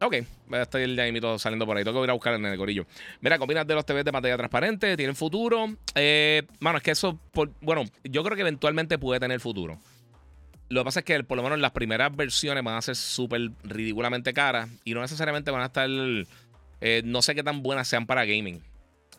Ok, 0.03 0.15
estoy 0.53 0.81
el 0.81 0.95
ya 0.95 1.37
saliendo 1.37 1.67
por 1.67 1.77
ahí. 1.77 1.83
Tengo 1.83 1.99
que 1.99 2.05
ir 2.05 2.09
a 2.09 2.13
buscar 2.13 2.33
en 2.33 2.43
el 2.43 2.57
corillo. 2.57 2.87
Mira, 3.19 3.37
combinas 3.37 3.67
de 3.67 3.75
los 3.75 3.85
TVs 3.85 4.03
de 4.03 4.11
pantalla 4.11 4.35
transparente, 4.35 4.97
tienen 4.97 5.15
futuro. 5.15 5.75
Eh, 5.93 6.41
mano, 6.59 6.77
es 6.77 6.83
que 6.83 6.89
eso, 6.91 7.19
bueno, 7.61 7.83
yo 8.03 8.23
creo 8.23 8.35
que 8.35 8.41
eventualmente 8.41 8.97
puede 8.97 9.19
tener 9.19 9.39
futuro. 9.39 9.77
Lo 10.69 10.81
que 10.81 10.85
pasa 10.85 10.99
es 11.01 11.05
que 11.05 11.23
por 11.23 11.37
lo 11.37 11.43
menos 11.43 11.59
las 11.59 11.71
primeras 11.71 12.15
versiones 12.15 12.63
van 12.63 12.77
a 12.77 12.81
ser 12.81 12.95
súper 12.95 13.51
ridículamente 13.63 14.33
caras 14.33 14.69
y 14.85 14.95
no 14.95 15.01
necesariamente 15.01 15.51
van 15.51 15.61
a 15.61 15.65
estar, 15.65 15.87
eh, 16.81 17.01
no 17.05 17.21
sé 17.21 17.35
qué 17.35 17.43
tan 17.43 17.61
buenas 17.61 17.87
sean 17.87 18.07
para 18.07 18.25
gaming. 18.25 18.59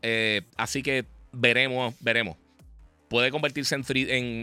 Eh, 0.01 0.43
así 0.57 0.83
que 0.83 1.05
veremos, 1.31 1.95
veremos. 2.01 2.42
Puede 3.13 3.31
convertirse 3.31 3.75
en, 3.75 3.85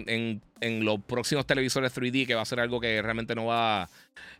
en, 0.05 0.41
en, 0.61 0.85
los 0.85 1.01
próximos 1.01 1.47
televisores 1.47 1.91
3D, 1.91 2.27
que 2.27 2.35
va 2.35 2.43
a 2.43 2.45
ser 2.45 2.59
algo 2.59 2.79
que 2.79 3.01
realmente 3.01 3.33
no 3.33 3.47
va, 3.47 3.89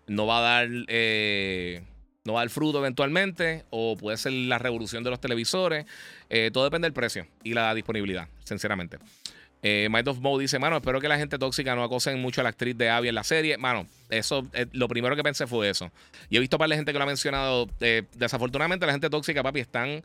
no 0.06 0.28
va 0.28 0.38
a 0.38 0.42
dar 0.42 0.70
eh, 0.88 1.82
no 2.26 2.34
va 2.34 2.42
a 2.42 2.44
dar 2.44 2.52
fruto 2.52 2.78
eventualmente, 2.78 3.66
o 3.72 3.98
puede 3.98 4.16
ser 4.18 4.34
la 4.34 4.60
revolución 4.60 5.04
de 5.04 5.10
los 5.10 5.20
televisores. 5.20 5.88
Eh, 6.30 6.52
todo 6.54 6.64
depende 6.64 6.86
del 6.86 6.94
precio 6.94 7.26
y 7.44 7.56
la 7.56 7.74
disponibilidad, 7.74 8.28
sinceramente. 8.44 9.00
Eh, 9.64 9.90
of 10.06 10.20
Mo 10.20 10.38
dice, 10.38 10.60
mano, 10.60 10.78
espero 10.78 11.02
que 11.02 11.08
la 11.08 11.18
gente 11.18 11.40
tóxica 11.40 11.74
no 11.74 11.84
acosen 11.84 12.22
mucho 12.22 12.42
a 12.42 12.44
la 12.44 12.50
actriz 12.52 12.78
de 12.78 12.88
Abby 12.88 13.08
en 13.08 13.16
la 13.16 13.24
serie. 13.24 13.58
Mano, 13.58 13.88
eso, 14.12 14.48
eh, 14.54 14.68
lo 14.74 14.88
primero 14.88 15.16
que 15.16 15.24
pensé 15.24 15.48
fue 15.48 15.72
eso. 15.72 15.92
Y 16.30 16.38
he 16.38 16.40
visto 16.40 16.60
para 16.60 16.68
la 16.68 16.76
gente 16.76 16.92
que 16.92 17.00
lo 17.00 17.04
ha 17.04 17.08
mencionado. 17.08 17.68
desafortunadamente, 18.14 18.86
la 18.86 18.92
gente 18.92 19.10
tóxica, 19.10 19.42
papi, 19.42 19.62
están 19.62 20.04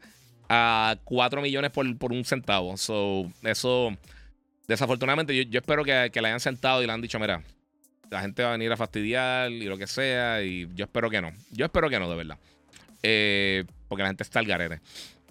a 0.49 0.97
4 1.05 1.42
millones 1.42 1.70
por, 1.70 2.12
un 2.12 2.24
centavo. 2.24 2.76
So, 2.76 3.30
eso, 3.42 3.97
desafortunadamente, 4.68 5.47
yo, 5.47 5.59
espero 5.59 5.84
que, 5.84 6.11
que 6.12 6.20
le 6.20 6.28
hayan 6.28 6.40
sentado 6.40 6.82
y 6.82 6.86
le 6.86 6.92
han 6.92 7.01
dicho, 7.01 7.18
mira, 7.18 7.42
la 8.11 8.20
gente 8.20 8.42
va 8.42 8.51
a 8.51 8.53
venir 8.53 8.70
a 8.72 8.76
fastidiar 8.76 9.51
y 9.51 9.64
lo 9.64 9.76
que 9.76 9.86
sea. 9.86 10.42
Y 10.42 10.68
yo 10.74 10.84
espero 10.84 11.11
que 11.11 11.20
no. 11.20 11.32
Yo 11.51 11.66
espero 11.66 11.90
que 11.90 11.99
no, 11.99 12.09
de 12.09 12.16
verdad. 12.16 12.38
Eh, 13.03 13.64
porque 13.88 14.03
la 14.03 14.09
gente 14.09 14.22
está 14.22 14.38
al 14.38 14.47
garete. 14.47 14.80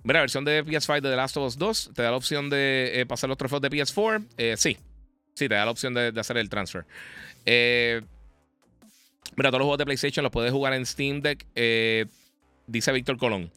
Mira, 0.04 0.20
la 0.20 0.24
versión 0.24 0.44
de 0.44 0.66
PS5 0.66 0.96
de 0.96 1.10
The 1.10 1.16
Last 1.16 1.38
of 1.38 1.48
Us 1.48 1.58
2 1.58 1.92
te 1.96 2.02
da 2.02 2.12
la 2.12 2.18
opción 2.18 2.50
de 2.50 2.92
eh, 2.94 3.06
pasar 3.06 3.30
los 3.30 3.38
trofeos 3.38 3.62
de 3.62 3.70
PS4. 3.70 4.26
Eh, 4.38 4.56
sí. 4.58 4.78
Sí, 5.34 5.48
te 5.48 5.56
da 5.56 5.66
la 5.66 5.72
opción 5.72 5.94
de, 5.94 6.14
hacer 6.16 6.38
el 6.38 6.50
transfer. 6.50 6.86
mira, 7.46 9.50
todos 9.50 9.60
los 9.60 9.62
juegos 9.62 9.78
de 9.80 9.86
PlayStation 9.86 10.24
los 10.24 10.32
puedes 10.32 10.52
jugar 10.52 10.74
en 10.74 10.86
Steam 10.86 11.22
Deck. 11.22 11.46
dice 12.68 12.92
Víctor 12.92 13.18
Colón. 13.18 13.50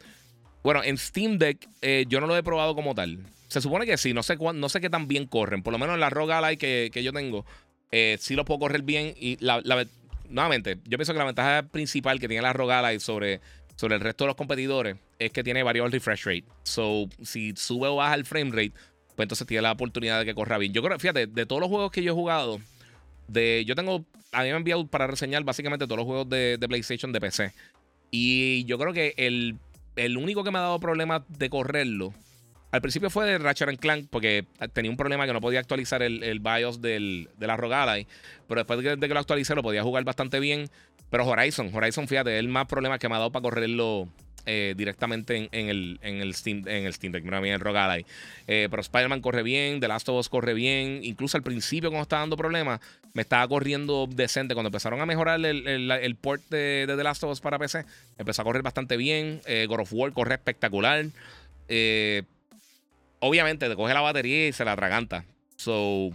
Bueno, 0.67 0.83
en 0.83 0.99
Steam 0.99 1.39
Deck 1.39 1.69
yo 2.09 2.21
no 2.21 2.27
lo 2.27 2.37
he 2.37 2.43
probado 2.43 2.75
como 2.75 2.93
tal. 2.93 3.21
Se 3.47 3.61
supone 3.61 3.87
que 3.87 3.97
sí, 3.97 4.13
no 4.13 4.25
sé, 4.25 4.37
no 4.37 4.69
sé 4.69 4.81
qué 4.81 4.91
tan 4.91 5.07
bien 5.07 5.27
corren. 5.27 5.63
Por 5.63 5.73
lo 5.73 5.79
menos 5.79 5.95
en 5.95 6.01
la 6.01 6.11
Rogue 6.11 6.33
Ally 6.33 6.57
que, 6.57 6.91
que 6.93 7.05
yo 7.05 7.13
tengo, 7.13 7.47
eh, 7.93 8.17
sí 8.19 8.35
lo 8.35 8.45
puedo 8.45 8.59
correr 8.59 8.83
bien. 8.83 9.15
Y 9.17 9.37
la, 9.39 9.63
nuevamente, 10.29 10.79
yo 10.85 10.99
pienso 10.99 11.13
que 11.13 11.21
la 11.21 11.25
ventaja 11.25 11.63
principal 11.69 12.19
que 12.19 12.27
tiene 12.27 12.43
la 12.43 12.53
Rogala 12.53 12.99
sobre, 12.99 13.41
sobre 13.77 13.95
el 13.95 14.01
resto 14.01 14.25
de 14.25 14.27
los 14.31 14.35
competidores 14.35 14.97
es 15.21 15.31
que 15.31 15.45
tiene 15.45 15.63
variable 15.63 15.93
refresh 15.93 16.25
rate. 16.25 16.47
So, 16.65 17.09
si 17.23 17.55
sube 17.55 17.87
o 17.87 17.95
baja 17.95 18.17
el 18.17 18.25
frame 18.25 18.51
rate, 18.51 18.73
pues 19.15 19.25
entonces 19.25 19.47
tiene 19.47 19.63
la 19.63 19.71
oportunidad 19.71 20.19
de 20.19 20.25
que 20.25 20.35
corra 20.35 20.59
bien. 20.59 20.73
Yo 20.73 20.83
creo, 20.83 20.99
fíjate, 20.99 21.29
de 21.29 21.47
todos 21.47 21.61
los 21.61 21.69
juegos 21.69 21.93
que 21.93 22.03
yo 22.03 22.11
he 22.11 22.15
jugado, 22.17 22.61
de, 23.29 23.65
yo 23.69 23.77
tengo, 23.77 24.05
a 24.33 24.39
mí 24.39 24.47
me 24.47 24.51
han 24.51 24.57
enviado 24.57 24.85
para 24.89 25.07
reseñar 25.07 25.45
básicamente 25.45 25.87
todos 25.87 25.99
los 25.99 26.07
juegos 26.07 26.29
de, 26.29 26.59
PlayStation 26.59 27.13
de 27.13 27.21
PC. 27.21 27.53
Y 28.11 28.65
yo 28.65 28.79
creo 28.79 28.93
que 28.93 29.15
el, 29.17 29.59
el 29.97 30.17
único 30.17 30.45
que 30.45 30.51
me 30.51 30.59
ha 30.59 30.63
dado 30.63 30.79
problemas 30.79 31.23
de 31.29 31.51
correrlo 31.51 32.13
al 32.77 32.83
principio 32.83 33.11
fue 33.11 33.27
de 33.27 33.39
Ratchet 33.39 33.79
Clank 33.79 34.09
porque 34.11 34.45
tenía 34.73 34.91
un 34.91 34.97
problema 34.97 35.27
que 35.27 35.33
no 35.33 35.41
podía 35.41 35.61
actualizar 35.61 36.03
el, 36.03 36.41
BIOS 36.41 36.83
del, 36.83 37.31
de 37.39 37.47
la 37.47 37.57
Rogada. 37.57 37.97
Pero 38.47 38.61
después 38.61 38.83
de 38.83 38.99
que, 38.99 39.15
lo 39.15 39.21
actualicé 39.21 39.55
lo 39.55 39.63
podía 39.63 39.83
jugar 39.83 40.05
bastante 40.05 40.41
bien. 40.41 40.69
Pero 41.09 41.27
Horizon, 41.27 41.71
Horizon, 41.73 42.09
fíjate, 42.09 42.35
es 42.35 42.41
el 42.41 42.49
más 42.49 42.67
problema 42.67 42.99
que 42.99 43.09
me 43.09 43.15
ha 43.15 43.19
dado 43.19 43.33
para 43.33 43.43
correrlo 43.43 44.09
eh, 44.47 44.75
directamente 44.77 45.49
en, 45.51 45.69
el, 45.69 45.99
en, 46.03 46.17
el, 46.17 46.35
Steam, 46.35 46.67
en 46.69 46.87
el 46.87 46.95
Steam 46.95 47.13
Deck, 47.13 47.25
mira 47.25 47.41
bien 47.41 47.55
el 47.55 47.61
Rogada. 47.61 47.99
Eh, 47.99 48.69
pero 48.71 48.81
Spider-Man 48.81 49.21
corre 49.21 49.43
bien, 49.43 49.81
The 49.81 49.89
Last 49.89 50.09
of 50.09 50.19
Us 50.19 50.29
corre 50.29 50.55
bien. 50.55 51.01
Incluso 51.03 51.37
al 51.37 51.43
principio, 51.43 51.91
cuando 51.91 52.05
estaba 52.05 52.21
dando 52.21 52.37
problemas, 52.37 52.81
me 53.13 53.23
estaba 53.23 53.47
corriendo 53.49 54.09
decente. 54.09 54.55
Cuando 54.55 54.69
empezaron 54.69 55.01
a 55.01 55.07
mejorar 55.07 55.45
el, 55.45 56.17
port 56.21 56.43
de, 56.49 56.85
The 56.87 57.03
Last 57.03 57.25
of 57.25 57.33
Us 57.33 57.41
para 57.41 57.59
PC, 57.59 57.85
empezó 58.19 58.43
a 58.43 58.45
correr 58.45 58.63
bastante 58.63 58.97
bien. 58.97 59.41
Eh, 59.47 59.67
God 59.69 59.81
of 59.81 59.93
War 59.93 60.13
corre 60.13 60.35
espectacular. 60.35 61.07
Obviamente 63.19 63.69
te 63.69 63.77
coge 63.77 63.95
la 63.95 64.01
batería 64.01 64.49
y 64.49 64.53
se 64.53 64.65
la 64.65 64.73
atraganta. 64.73 65.25
So, 65.57 66.11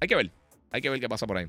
hay 0.00 0.08
que 0.08 0.16
ver. 0.16 0.30
Hay 0.72 0.80
que 0.80 0.90
ver 0.90 1.00
qué 1.00 1.08
pasa 1.08 1.26
por 1.26 1.36
ahí. 1.36 1.46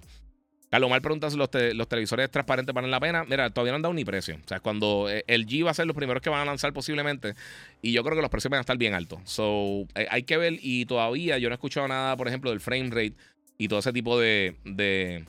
Carlos 0.70 0.90
Mal 0.90 1.02
pregunta 1.02 1.30
si 1.30 1.38
los, 1.38 1.50
televisores 1.50 2.30
transparentes 2.30 2.76
valen 2.76 2.92
la 2.92 3.00
pena. 3.00 3.24
Mira, 3.24 3.50
todavía 3.50 3.72
no 3.72 3.78
han 3.78 3.82
dado 3.84 3.94
ni 3.94 4.04
precio. 4.04 4.36
O 4.36 4.48
sea, 4.48 4.60
cuando 4.60 5.10
eh, 5.10 5.24
el 5.28 5.46
G 5.48 5.66
va 5.66 5.72
a 5.72 5.74
ser 5.74 5.88
los 5.88 5.96
primeros 5.96 6.22
que 6.22 6.30
van 6.30 6.42
a 6.42 6.46
lanzar 6.46 6.74
posiblemente. 6.74 7.36
Y 7.82 7.94
yo 7.94 8.04
creo 8.04 8.18
que 8.18 8.22
los 8.22 8.30
precios 8.30 8.52
van 8.52 8.58
a 8.58 8.62
estar 8.62 8.78
bien 8.78 8.94
altos. 8.94 9.20
So, 9.24 9.88
eh, 9.96 10.08
hay 10.10 10.24
que 10.24 10.36
ver. 10.36 10.58
Y 10.62 10.86
todavía 10.86 11.38
yo 11.38 11.48
no 11.48 11.54
he 11.54 11.56
escuchado 11.56 11.88
nada, 11.88 12.18
por 12.18 12.28
ejemplo, 12.28 12.50
del 12.50 12.60
frame 12.60 12.90
rate 12.90 13.14
y 13.58 13.70
todo 13.70 13.80
ese 13.80 13.94
tipo 13.94 14.20
de, 14.20 14.56
de, 14.66 15.24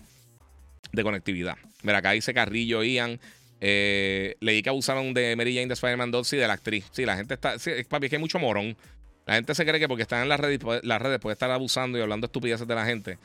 conectividad. 1.03 1.57
Mira, 1.83 1.99
acá 1.99 2.11
dice 2.13 2.35
Carrillo, 2.35 2.83
Ian. 2.83 3.21
Eh, 3.61 4.37
leí 4.41 4.63
que 4.63 4.71
abusaron 4.71 5.15
de 5.15 5.35
Mary 5.37 5.55
Jane 5.55 5.69
de 5.69 5.75
Spider-Man 5.75 6.11
2 6.11 6.33
y 6.33 6.37
de 6.37 6.49
la 6.49 6.55
actriz. 6.55 6.85
Sí, 6.91 7.05
la 7.05 7.17
gente 7.17 7.35
está. 7.35 7.61
Sí, 7.61 7.71
papi, 7.89 8.07
es 8.07 8.11
que 8.11 8.17
hay 8.17 8.21
mucho 8.21 8.41
morón. 8.41 8.77
La 9.25 9.35
gente 9.35 9.55
se 9.55 9.65
cree 9.65 9.79
que 9.79 9.87
porque 9.87 10.03
están 10.03 10.23
en 10.23 10.29
las 10.29 10.41
redes, 10.41 10.59
las 10.83 11.01
redes 11.01 11.21
puede 11.21 11.35
estar 11.35 11.51
abusando 11.51 11.97
y 11.97 12.01
hablando 12.01 12.27
estupideces 12.27 12.67
de 12.67 12.75
la 12.75 12.87
gente. 12.87 13.19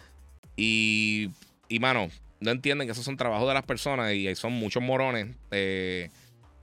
Y, 0.55 1.29
y 1.73 1.79
mano, 1.79 2.07
no 2.39 2.51
entienden 2.51 2.87
que 2.87 2.91
esos 2.91 3.03
son 3.03 3.17
trabajos 3.17 3.47
de 3.47 3.53
las 3.55 3.63
personas 3.63 4.13
y 4.13 4.35
son 4.35 4.53
muchos 4.53 4.83
morones 4.83 5.35
eh, 5.49 6.11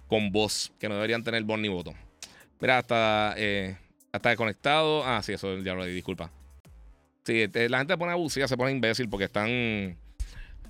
con 0.06 0.30
voz 0.30 0.72
que 0.78 0.88
no 0.88 0.94
deberían 0.94 1.24
tener 1.24 1.42
voz 1.42 1.58
ni 1.58 1.66
voto. 1.66 1.94
Mira, 2.60 2.78
hasta, 2.78 3.34
eh, 3.36 3.76
hasta 4.12 4.28
desconectado. 4.28 5.04
Ah, 5.04 5.20
sí, 5.20 5.32
eso 5.32 5.58
ya 5.58 5.74
lo 5.74 5.84
di, 5.84 5.92
disculpa. 5.92 6.30
Sí, 7.24 7.40
este, 7.40 7.68
la 7.68 7.78
gente 7.78 7.94
se 7.94 7.98
pone 7.98 8.12
abusiva, 8.12 8.46
se 8.46 8.56
pone 8.56 8.70
imbécil 8.70 9.08
porque 9.08 9.24
están. 9.24 9.96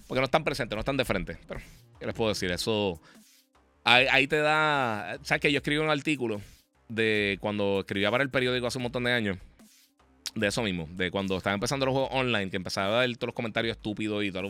Porque 0.09 0.21
no 0.21 0.25
están 0.25 0.43
presentes, 0.43 0.75
no 0.75 0.81
están 0.81 0.97
de 0.97 1.05
frente. 1.05 1.37
Pero, 1.47 1.61
¿qué 1.99 2.07
les 2.07 2.15
puedo 2.15 2.31
decir? 2.31 2.51
Eso. 2.51 2.99
Ahí, 3.85 4.27
te 4.27 4.39
da. 4.39 5.19
¿Sabes 5.23 5.43
que 5.43 5.53
yo 5.53 5.59
escribí 5.59 5.79
un 5.79 5.91
artículo? 5.91 6.41
de 6.89 7.39
cuando 7.41 7.81
escribía 7.81 8.11
para 8.11 8.25
el 8.25 8.31
periódico 8.31 8.67
hace 8.67 8.79
un 8.79 8.85
montón 8.85 9.05
de 9.05 9.13
años. 9.13 9.39
De 10.35 10.47
eso 10.47 10.63
mismo, 10.63 10.89
de 10.93 11.11
cuando 11.11 11.37
estaba 11.37 11.55
empezando 11.55 11.87
los 11.87 11.93
juegos 11.93 12.11
online, 12.13 12.51
que 12.51 12.57
empezaba 12.57 12.99
a 12.99 13.01
ver 13.01 13.17
todos 13.17 13.29
los 13.29 13.35
comentarios 13.35 13.77
estúpidos 13.77 14.25
y 14.25 14.31
toda 14.31 14.49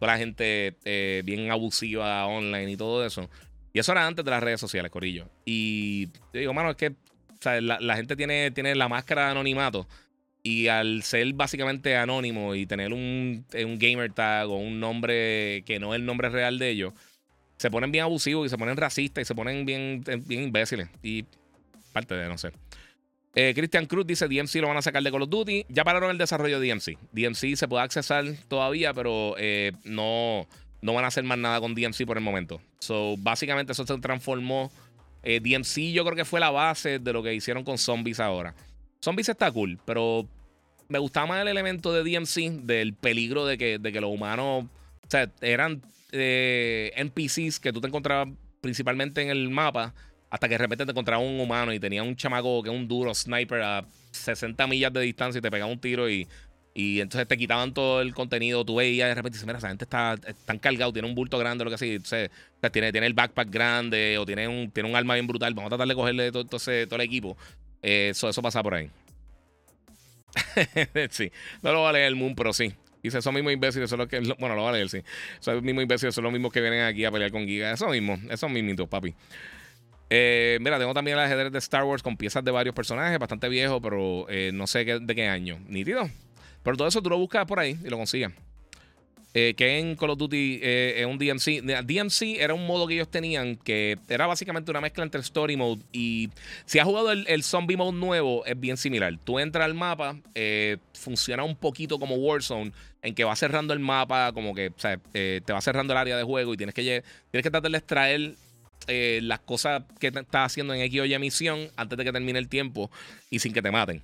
la 0.00 0.18
gente 0.18 0.76
eh, 0.84 1.22
bien 1.24 1.50
abusiva 1.50 2.26
online 2.26 2.72
y 2.72 2.76
todo 2.76 3.04
eso. 3.04 3.30
Y 3.72 3.78
eso 3.78 3.92
era 3.92 4.06
antes 4.06 4.24
de 4.24 4.30
las 4.30 4.42
redes 4.42 4.60
sociales, 4.60 4.90
Corillo. 4.90 5.28
Y 5.46 6.08
yo 6.34 6.40
digo, 6.40 6.52
mano, 6.52 6.70
es 6.70 6.76
que 6.76 6.94
la, 7.60 7.96
gente 7.96 8.16
tiene, 8.16 8.50
tiene 8.50 8.74
la 8.74 8.88
máscara 8.88 9.26
de 9.26 9.30
anonimato. 9.32 9.88
Y 10.42 10.68
al 10.68 11.02
ser 11.02 11.32
básicamente 11.34 11.96
anónimo 11.96 12.54
y 12.54 12.66
tener 12.66 12.92
un, 12.92 13.46
un 13.54 13.78
gamer 13.78 14.12
tag 14.12 14.50
o 14.50 14.56
un 14.56 14.80
nombre 14.80 15.62
que 15.64 15.78
no 15.78 15.94
es 15.94 16.00
el 16.00 16.06
nombre 16.06 16.28
real 16.28 16.58
de 16.58 16.68
ellos, 16.70 16.92
se 17.58 17.70
ponen 17.70 17.92
bien 17.92 18.04
abusivos 18.04 18.46
y 18.46 18.50
se 18.50 18.58
ponen 18.58 18.76
racistas 18.76 19.22
y 19.22 19.24
se 19.24 19.34
ponen 19.34 19.64
bien, 19.64 20.02
bien 20.26 20.42
imbéciles. 20.42 20.88
Y 21.02 21.24
parte 21.92 22.14
de, 22.16 22.28
no 22.28 22.36
sé. 22.36 22.50
Eh, 23.34 23.52
Christian 23.54 23.86
Cruz 23.86 24.06
dice 24.06 24.28
DMC 24.28 24.56
lo 24.56 24.68
van 24.68 24.76
a 24.76 24.82
sacar 24.82 25.02
de 25.02 25.10
Call 25.10 25.22
of 25.22 25.30
Duty. 25.30 25.66
Ya 25.68 25.84
pararon 25.84 26.10
el 26.10 26.18
desarrollo 26.18 26.60
de 26.60 26.68
DMC. 26.68 26.98
DMC 27.12 27.56
se 27.56 27.68
puede 27.68 27.82
accesar 27.82 28.24
todavía, 28.48 28.92
pero 28.92 29.34
eh, 29.38 29.72
no, 29.84 30.46
no 30.82 30.92
van 30.92 31.04
a 31.04 31.08
hacer 31.08 31.24
más 31.24 31.38
nada 31.38 31.60
con 31.60 31.74
DMC 31.74 32.04
por 32.06 32.18
el 32.18 32.22
momento. 32.22 32.60
So, 32.78 33.16
básicamente 33.18 33.72
eso 33.72 33.86
se 33.86 33.98
transformó. 33.98 34.70
Eh, 35.22 35.40
DMC 35.40 35.92
yo 35.92 36.04
creo 36.04 36.16
que 36.16 36.24
fue 36.24 36.40
la 36.40 36.50
base 36.50 36.98
de 36.98 37.12
lo 37.12 37.22
que 37.22 37.34
hicieron 37.34 37.64
con 37.64 37.78
Zombies 37.78 38.20
ahora. 38.20 38.54
Zombies 39.02 39.28
está 39.28 39.50
cool, 39.50 39.78
pero 39.84 40.28
me 40.88 40.98
gustaba 40.98 41.26
más 41.26 41.42
el 41.42 41.48
elemento 41.48 41.92
de 41.92 42.02
DMC, 42.02 42.64
del 42.64 42.94
peligro 42.94 43.46
de 43.46 43.56
que, 43.56 43.78
de 43.78 43.92
que 43.92 44.00
los 44.00 44.10
humanos, 44.10 44.64
o 44.64 45.08
sea, 45.08 45.30
eran 45.40 45.82
NPCs 46.12 47.58
que 47.58 47.72
tú 47.72 47.80
te 47.80 47.88
encontrabas 47.88 48.28
principalmente 48.60 49.22
en 49.22 49.30
el 49.30 49.48
mapa 49.48 49.94
hasta 50.32 50.48
que 50.48 50.54
de 50.54 50.58
repente 50.58 50.86
te 50.86 50.90
encontraba 50.92 51.22
un 51.22 51.38
humano 51.38 51.74
y 51.74 51.78
tenía 51.78 52.02
un 52.02 52.16
chamaco 52.16 52.62
que 52.62 52.70
es 52.70 52.74
un 52.74 52.88
duro 52.88 53.14
sniper 53.14 53.60
a 53.60 53.84
60 54.12 54.66
millas 54.66 54.90
de 54.90 55.02
distancia 55.02 55.38
y 55.38 55.42
te 55.42 55.50
pegaba 55.50 55.70
un 55.70 55.78
tiro 55.78 56.08
y 56.08 56.26
Y 56.74 57.00
entonces 57.00 57.28
te 57.28 57.36
quitaban 57.36 57.74
todo 57.74 58.00
el 58.00 58.14
contenido, 58.14 58.64
tú 58.64 58.76
veías 58.76 59.10
de 59.10 59.14
repente, 59.14 59.38
mira, 59.44 59.58
esa 59.58 59.68
gente 59.68 59.84
está 59.84 60.16
tan 60.46 60.58
cargado, 60.58 60.90
tiene 60.90 61.06
un 61.06 61.14
bulto 61.14 61.36
grande, 61.36 61.64
lo 61.64 61.70
que 61.70 61.74
así, 61.74 61.98
tiene, 62.72 62.92
tiene 62.92 63.06
el 63.06 63.12
backpack 63.12 63.50
grande 63.50 64.16
o 64.16 64.24
tiene 64.24 64.48
un, 64.48 64.70
tiene 64.70 64.88
un 64.88 64.96
arma 64.96 65.14
bien 65.14 65.26
brutal, 65.26 65.52
vamos 65.52 65.66
a 65.66 65.76
tratar 65.76 65.86
de 65.86 65.94
cogerle 65.94 66.32
todo, 66.32 66.46
todo, 66.46 66.58
todo 66.58 66.96
el 66.96 67.02
equipo. 67.02 67.36
eso, 67.82 68.30
eso 68.30 68.40
pasa 68.40 68.62
por 68.62 68.72
ahí. 68.72 68.88
sí, 71.10 71.30
no 71.60 71.74
lo 71.74 71.82
vale 71.82 72.06
el 72.06 72.16
Moon, 72.16 72.34
pero 72.34 72.54
sí. 72.54 72.72
Dice, 73.02 73.18
esos 73.18 73.34
mismos 73.34 73.52
imbéciles 73.52 73.90
son 73.90 73.98
los 73.98 74.08
que. 74.08 74.20
Bueno, 74.38 74.54
lo 74.54 74.64
vale 74.64 74.80
él, 74.80 74.88
sí. 74.88 75.02
Esos 75.38 75.62
mismos 75.62 75.82
imbéciles 75.82 76.14
son 76.14 76.24
los 76.24 76.32
mismos 76.32 76.52
que 76.54 76.62
vienen 76.62 76.84
aquí 76.84 77.04
a 77.04 77.10
pelear 77.10 77.32
con 77.32 77.44
Giga. 77.44 77.72
Eso 77.72 77.88
mismo, 77.88 78.18
esos 78.30 78.50
mismitos, 78.50 78.88
papi. 78.88 79.14
Eh, 80.14 80.58
mira, 80.60 80.78
tengo 80.78 80.92
también 80.92 81.16
el 81.16 81.24
ajedrez 81.24 81.50
de 81.50 81.58
Star 81.58 81.84
Wars 81.84 82.02
con 82.02 82.18
piezas 82.18 82.44
de 82.44 82.50
varios 82.50 82.74
personajes, 82.74 83.18
bastante 83.18 83.48
viejo, 83.48 83.80
pero 83.80 84.26
eh, 84.28 84.50
no 84.52 84.66
sé 84.66 84.84
de 84.84 85.14
qué 85.14 85.26
año. 85.26 85.58
Nítido. 85.68 86.06
Pero 86.62 86.76
todo 86.76 86.86
eso 86.86 87.00
tú 87.00 87.08
lo 87.08 87.16
buscas 87.16 87.46
por 87.46 87.58
ahí 87.58 87.78
y 87.82 87.88
lo 87.88 87.96
consigues. 87.96 88.30
Eh, 89.34 89.54
que 89.56 89.78
en 89.78 89.96
Call 89.96 90.10
of 90.10 90.18
Duty 90.18 90.60
eh, 90.62 90.94
es 90.98 91.06
un 91.06 91.16
DMC. 91.16 91.62
DMC 91.86 92.38
era 92.38 92.52
un 92.52 92.66
modo 92.66 92.86
que 92.86 92.94
ellos 92.94 93.08
tenían 93.08 93.56
que 93.56 93.96
era 94.06 94.26
básicamente 94.26 94.70
una 94.70 94.82
mezcla 94.82 95.02
entre 95.04 95.22
Story 95.22 95.56
Mode 95.56 95.80
y 95.90 96.28
si 96.66 96.78
has 96.78 96.84
jugado 96.84 97.12
el, 97.12 97.42
Zombie 97.42 97.78
Mode 97.78 97.96
nuevo 97.96 98.44
es 98.44 98.60
bien 98.60 98.76
similar. 98.76 99.18
Tú 99.24 99.38
entras 99.38 99.64
al 99.64 99.72
mapa, 99.72 100.18
eh, 100.34 100.76
funciona 100.92 101.44
un 101.44 101.56
poquito 101.56 101.98
como 101.98 102.16
Warzone 102.16 102.72
en 103.00 103.14
que 103.14 103.24
va 103.24 103.34
cerrando 103.34 103.72
el 103.72 103.80
mapa, 103.80 104.32
como 104.34 104.54
que 104.54 104.70
te 105.10 105.52
va 105.52 105.60
cerrando 105.62 105.94
el 105.94 105.98
área 105.98 106.16
de 106.18 106.24
juego 106.24 106.52
y 106.52 106.58
tienes 106.58 106.74
que, 106.74 106.82
tienes 106.82 107.42
que 107.42 107.50
tratar 107.50 107.70
de 107.70 107.78
extraer 107.78 108.34
las 108.86 109.40
cosas 109.40 109.84
que 109.98 110.08
estás 110.08 110.46
haciendo 110.46 110.74
en 110.74 110.80
X 110.82 111.00
o 111.00 111.04
Y 111.04 111.18
misión 111.18 111.68
antes 111.76 111.96
de 111.98 112.04
que 112.04 112.12
termine 112.12 112.38
el 112.38 112.48
tiempo 112.48 112.90
y 113.30 113.38
sin 113.38 113.52
que 113.52 113.62
te 113.62 113.70
maten. 113.70 114.02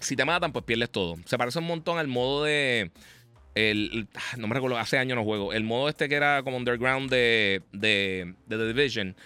Si 0.00 0.14
te 0.14 0.24
matan, 0.24 0.52
pues 0.52 0.64
pierdes 0.64 0.90
todo. 0.90 1.16
Se 1.24 1.36
parece 1.36 1.58
un 1.58 1.66
montón 1.66 1.98
al 1.98 2.06
modo 2.06 2.44
de 2.44 2.90
el, 3.54 4.08
ah, 4.14 4.36
no 4.36 4.46
me 4.46 4.54
recuerdo, 4.54 4.78
hace 4.78 4.98
años 4.98 5.16
no 5.16 5.24
juego. 5.24 5.52
El 5.52 5.64
modo 5.64 5.88
este 5.88 6.08
que 6.08 6.14
era 6.14 6.42
como 6.42 6.56
underground 6.56 7.10
de, 7.10 7.62
de, 7.72 8.34
The 8.48 8.72
Division, 8.72 9.16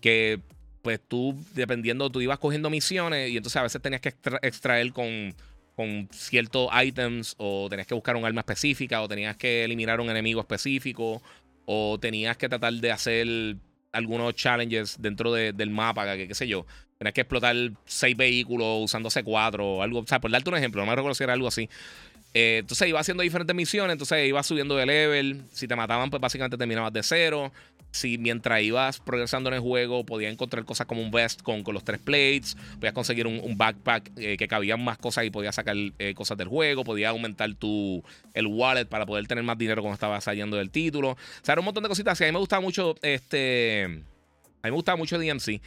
que 0.00 0.40
pues 0.82 1.00
tú, 1.06 1.34
dependiendo, 1.54 2.10
tú 2.10 2.20
ibas 2.20 2.38
cogiendo 2.38 2.70
misiones 2.70 3.30
y 3.30 3.36
entonces 3.36 3.56
a 3.56 3.62
veces 3.62 3.80
tenías 3.80 4.00
que 4.00 4.14
extraer 4.42 4.92
con, 4.92 5.34
con 5.74 6.08
ciertos 6.12 6.70
items 6.82 7.34
o 7.38 7.68
tenías 7.68 7.86
que 7.86 7.94
buscar 7.94 8.16
un 8.16 8.24
arma 8.24 8.40
específica 8.40 9.02
o 9.02 9.08
tenías 9.08 9.36
que 9.36 9.64
eliminar 9.64 10.00
un 10.00 10.10
enemigo 10.10 10.40
específico 10.40 11.22
o 11.64 11.98
tenías 12.00 12.36
que 12.36 12.48
tratar 12.48 12.74
de 12.74 12.92
hacer 12.92 13.56
algunos 13.98 14.34
challenges 14.34 14.96
dentro 15.00 15.32
del 15.32 15.70
mapa, 15.70 16.16
que 16.16 16.28
qué 16.28 16.34
sé 16.34 16.48
yo. 16.48 16.66
Tenías 16.98 17.14
que 17.14 17.20
explotar 17.20 17.54
seis 17.84 18.16
vehículos 18.16 18.84
usando 18.84 19.08
C4 19.08 19.60
o 19.60 19.82
algo. 19.82 20.00
O 20.00 20.06
sea, 20.06 20.20
por 20.20 20.30
darte 20.30 20.50
un 20.50 20.56
ejemplo, 20.56 20.82
no 20.82 20.86
me 20.86 20.96
recuerdo 20.96 21.14
si 21.14 21.24
era 21.24 21.32
algo 21.32 21.46
así. 21.46 21.68
Eh, 22.34 22.58
entonces 22.60 22.88
iba 22.88 23.00
haciendo 23.00 23.22
diferentes 23.22 23.54
misiones, 23.54 23.92
entonces 23.92 24.26
iba 24.28 24.42
subiendo 24.42 24.76
de 24.76 24.86
level. 24.86 25.42
Si 25.52 25.66
te 25.66 25.76
mataban, 25.76 26.10
pues 26.10 26.20
básicamente 26.20 26.56
terminabas 26.56 26.92
de 26.92 27.02
cero. 27.02 27.52
Si 27.90 28.18
mientras 28.18 28.62
ibas 28.62 29.00
progresando 29.00 29.48
en 29.48 29.54
el 29.54 29.60
juego, 29.60 30.04
podías 30.04 30.30
encontrar 30.30 30.64
cosas 30.66 30.86
como 30.86 31.00
un 31.00 31.10
vest 31.10 31.40
con, 31.40 31.62
con 31.62 31.72
los 31.72 31.84
tres 31.84 31.98
plates. 31.98 32.56
Podías 32.74 32.92
conseguir 32.92 33.26
un, 33.26 33.56
backpack 33.56 34.10
eh, 34.16 34.36
que 34.36 34.46
cabían 34.46 34.84
más 34.84 34.98
cosas 34.98 35.24
y 35.24 35.30
podías 35.30 35.54
sacar 35.54 35.74
eh, 35.98 36.14
cosas 36.14 36.36
del 36.36 36.48
juego. 36.48 36.84
Podías 36.84 37.10
aumentar 37.10 37.54
tu 37.54 38.02
el 38.34 38.46
wallet 38.46 38.84
para 38.84 39.06
poder 39.06 39.26
tener 39.26 39.42
más 39.42 39.56
dinero 39.56 39.80
cuando 39.80 39.94
estabas 39.94 40.22
saliendo 40.22 40.58
del 40.58 40.70
título. 40.70 41.12
O 41.12 41.16
sea, 41.42 41.54
era 41.54 41.60
un 41.60 41.64
montón 41.64 41.82
de 41.82 41.88
cositas. 41.88 42.20
a 42.20 42.24
mí 42.24 42.32
me 42.32 42.38
gustaba 42.38 42.60
mucho 42.60 42.94
este. 43.00 44.02
A 44.62 44.66
mí 44.66 44.70
me 44.70 44.76
gustaba 44.76 44.96
mucho 44.96 45.18
DMC. 45.18 45.60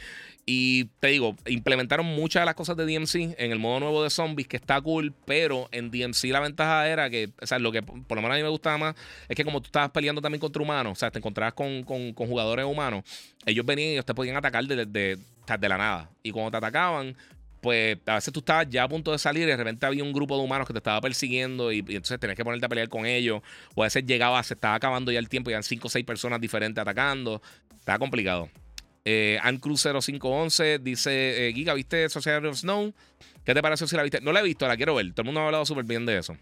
Y 0.44 0.86
te 1.00 1.08
digo, 1.08 1.36
implementaron 1.46 2.04
muchas 2.04 2.42
de 2.42 2.46
las 2.46 2.54
cosas 2.54 2.76
de 2.76 2.84
DMC 2.84 3.36
en 3.38 3.52
el 3.52 3.58
modo 3.58 3.80
nuevo 3.80 4.02
de 4.02 4.10
zombies, 4.10 4.48
que 4.48 4.56
está 4.56 4.80
cool, 4.80 5.14
pero 5.24 5.68
en 5.72 5.90
DMC 5.90 6.24
la 6.24 6.40
ventaja 6.40 6.88
era 6.88 7.08
que, 7.08 7.30
o 7.40 7.46
sea, 7.46 7.58
lo 7.58 7.70
que 7.70 7.82
por 7.82 8.16
lo 8.16 8.22
menos 8.22 8.34
a 8.34 8.36
mí 8.38 8.42
me 8.42 8.48
gustaba 8.48 8.76
más 8.76 8.94
es 9.28 9.36
que 9.36 9.44
como 9.44 9.60
tú 9.60 9.66
estabas 9.66 9.90
peleando 9.90 10.20
también 10.20 10.40
contra 10.40 10.62
humanos, 10.62 10.92
o 10.92 10.96
sea, 10.96 11.10
te 11.10 11.18
encontrabas 11.18 11.54
con, 11.54 11.84
jugadores 11.84 12.64
humanos, 12.64 13.04
ellos 13.46 13.64
venían 13.64 13.90
y 13.90 13.92
ellos 13.92 14.04
te 14.04 14.14
podían 14.14 14.36
atacar 14.36 14.64
de, 14.64 14.86
de, 14.86 15.18
de, 15.58 15.68
la 15.68 15.78
nada. 15.78 16.10
Y 16.22 16.32
cuando 16.32 16.50
te 16.50 16.56
atacaban, 16.56 17.16
pues 17.62 17.96
a 18.06 18.16
veces 18.16 18.32
tú 18.32 18.40
estabas 18.40 18.68
ya 18.68 18.82
a 18.82 18.88
punto 18.88 19.12
de 19.12 19.18
salir 19.18 19.44
y 19.44 19.46
de 19.52 19.56
repente 19.56 19.86
había 19.86 20.02
un 20.02 20.12
grupo 20.12 20.36
de 20.36 20.42
humanos 20.42 20.66
que 20.66 20.72
te 20.72 20.80
estaba 20.80 21.00
persiguiendo 21.00 21.70
y, 21.70 21.78
entonces 21.78 22.18
tenías 22.18 22.36
que 22.36 22.44
ponerte 22.44 22.66
a 22.66 22.68
pelear 22.68 22.88
con 22.88 23.06
ellos. 23.06 23.40
O 23.76 23.82
a 23.82 23.86
veces 23.86 24.04
llegaba, 24.04 24.42
se 24.42 24.54
estaba 24.54 24.74
acabando 24.74 25.12
ya 25.12 25.20
el 25.20 25.28
tiempo 25.28 25.48
y 25.48 25.52
eran 25.52 25.62
cinco 25.62 25.86
o 25.86 25.90
seis 25.90 26.04
personas 26.04 26.40
diferentes 26.40 26.82
atacando. 26.82 27.40
Estaba 27.78 28.00
complicado. 28.00 28.50
Eh, 29.04 29.40
Cruz 29.60 29.82
0511 29.82 30.78
dice: 30.78 31.48
eh, 31.48 31.52
Giga, 31.52 31.74
¿viste 31.74 32.08
Society 32.08 32.46
of 32.46 32.56
Snow? 32.56 32.94
¿Qué 33.44 33.54
te 33.54 33.62
pareció 33.62 33.86
si 33.86 33.96
la 33.96 34.02
viste? 34.02 34.20
No 34.20 34.32
la 34.32 34.40
he 34.40 34.42
visto, 34.42 34.66
la 34.68 34.76
quiero 34.76 34.94
ver. 34.94 35.12
Todo 35.12 35.22
el 35.22 35.26
mundo 35.26 35.40
ha 35.40 35.46
hablado 35.46 35.66
súper 35.66 35.84
bien 35.84 36.06
de 36.06 36.18
eso. 36.18 36.36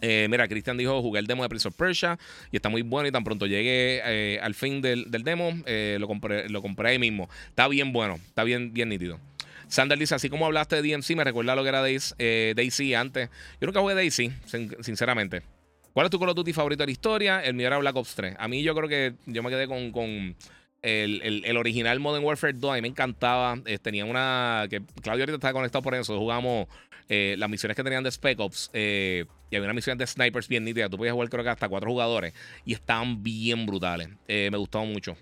Eh, 0.00 0.28
mira, 0.30 0.46
Cristian 0.46 0.76
dijo: 0.76 1.02
Jugué 1.02 1.18
el 1.18 1.26
demo 1.26 1.42
de 1.42 1.48
Prince 1.48 1.66
of 1.68 1.74
Persia 1.74 2.18
y 2.52 2.56
está 2.56 2.68
muy 2.68 2.82
bueno. 2.82 3.08
Y 3.08 3.12
tan 3.12 3.24
pronto 3.24 3.46
llegué 3.46 4.00
eh, 4.04 4.38
al 4.40 4.54
fin 4.54 4.80
del, 4.80 5.10
demo, 5.10 5.52
lo, 5.98 6.06
compré, 6.06 6.48
lo 6.48 6.62
compré 6.62 6.90
ahí 6.90 6.98
mismo. 6.98 7.28
Está 7.48 7.66
bien 7.66 7.92
bueno, 7.92 8.14
está 8.14 8.44
bien, 8.44 8.72
bien 8.72 8.88
nítido. 8.88 9.18
Sander 9.66 9.98
dice: 9.98 10.14
Así 10.14 10.28
como 10.30 10.46
hablaste 10.46 10.80
de 10.80 10.88
DMC, 10.88 11.16
me 11.16 11.24
recuerda 11.24 11.56
lo 11.56 11.64
que 11.64 11.70
era 11.70 11.82
Daisy, 11.82 12.94
antes. 12.94 13.28
Yo 13.60 13.66
nunca 13.66 13.80
jugué 13.80 13.94
Daisy, 13.94 14.32
sinceramente. 14.82 15.42
¿Cuál 15.92 16.06
es 16.06 16.10
tu 16.10 16.20
Call 16.20 16.28
of 16.28 16.36
Duty 16.36 16.52
favorito 16.52 16.82
de 16.82 16.88
la 16.88 16.92
historia? 16.92 17.40
El 17.42 17.54
mío 17.54 17.66
era 17.66 17.78
Black 17.78 17.96
Ops 17.96 18.14
3. 18.14 18.36
A 18.38 18.48
mí 18.48 18.62
yo 18.62 18.74
creo 18.74 18.86
que 18.86 19.14
yo 19.24 19.42
me 19.42 19.48
quedé 19.48 19.66
con 19.66 20.36
el, 20.86 21.56
original 21.56 21.98
Modern 22.00 22.24
Warfare 22.24 22.52
2 22.52 22.70
a 22.70 22.74
mí 22.74 22.82
me 22.82 22.88
encantaba. 22.88 23.58
Eh, 23.66 23.78
tenía 23.78 24.04
una. 24.04 24.66
que 24.70 24.82
Claudio 25.02 25.22
ahorita 25.22 25.34
estaba 25.34 25.52
conectado 25.52 25.82
por 25.82 25.94
eso. 25.94 26.16
Jugamos 26.18 26.68
eh, 27.08 27.34
las 27.38 27.50
misiones 27.50 27.76
que 27.76 27.82
tenían 27.82 28.04
de 28.04 28.10
Spec 28.10 28.38
Ops. 28.38 28.70
Eh, 28.72 29.24
y 29.50 29.56
había 29.56 29.66
una 29.66 29.74
misión 29.74 29.98
de 29.98 30.06
snipers 30.06 30.48
bien 30.48 30.64
nítida. 30.64 30.88
Tú 30.88 30.96
podías 30.96 31.14
jugar, 31.14 31.28
creo 31.28 31.44
que 31.44 31.50
hasta 31.50 31.68
cuatro 31.68 31.90
jugadores. 31.90 32.34
Y 32.64 32.74
estaban 32.74 33.22
bien 33.22 33.66
brutales. 33.66 34.08
me 34.28 34.56
gustaban 34.56 34.92
mucho. 34.92 35.16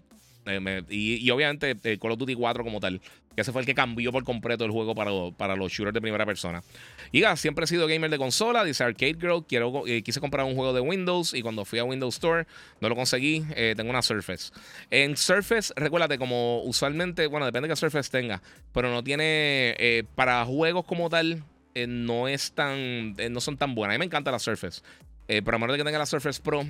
Y, 0.89 1.31
obviamente 1.31 1.99
Call 1.99 2.13
of 2.13 2.19
Duty 2.19 2.35
4 2.35 2.65
como 2.65 2.81
tal. 2.81 3.01
Que 3.35 3.41
ese 3.41 3.51
fue 3.51 3.63
el 3.63 3.67
que 3.67 3.75
cambió 3.75 4.13
por 4.13 4.23
completo 4.23 4.65
el 4.65 4.71
juego 4.71 4.95
para, 4.95 5.11
para 5.37 5.57
los 5.57 5.73
shooters 5.73 5.93
de 5.93 6.01
primera 6.01 6.25
persona. 6.25 6.63
Y 7.11 7.25
siempre 7.37 7.65
he 7.65 7.67
sido 7.69 7.87
gamer 7.89 8.11
de 8.11 8.19
consola, 8.19 8.63
dice 8.65 8.85
Arcade 8.85 9.17
Girl. 9.21 9.45
Quiero, 9.47 9.87
eh, 9.87 10.03
quise 10.03 10.21
comprar 10.21 10.47
un 10.47 10.55
juego 10.55 10.73
de 10.73 10.81
Windows 10.81 11.35
y 11.35 11.43
cuando 11.43 11.65
fui 11.65 11.81
a 11.81 11.85
Windows 11.85 12.15
Store 12.15 12.47
no 12.81 12.89
lo 12.89 12.95
conseguí. 12.95 13.45
Eh, 13.57 13.75
tengo 13.77 13.91
una 13.91 14.03
Surface. 14.03 14.53
En 14.91 15.17
Surface, 15.17 15.73
recuérdate, 15.77 16.17
como 16.17 16.63
usualmente, 16.63 17.27
bueno, 17.27 17.47
depende 17.47 17.69
de 17.69 17.73
qué 17.73 17.77
Surface 17.77 18.11
tenga, 18.11 18.41
pero 18.73 18.91
no 18.91 19.03
tiene, 19.03 19.75
eh, 19.79 20.05
para 20.15 20.45
juegos 20.45 20.85
como 20.85 21.11
tal, 21.11 21.43
no 21.89 22.29
es 22.29 22.53
tan, 22.53 23.15
no 23.15 23.41
son 23.41 23.57
tan 23.57 23.75
buenas. 23.75 23.95
A 23.95 23.99
mí 23.99 23.99
me 23.99 24.05
encanta 24.05 24.31
la 24.31 24.39
Surface. 24.39 24.81
Pero 25.27 25.57
a 25.57 25.59
menos 25.59 25.75
de 25.75 25.79
que 25.79 25.85
tenga 25.85 25.99
la 25.99 26.07
Surface 26.07 26.41
Pro, 26.43 26.65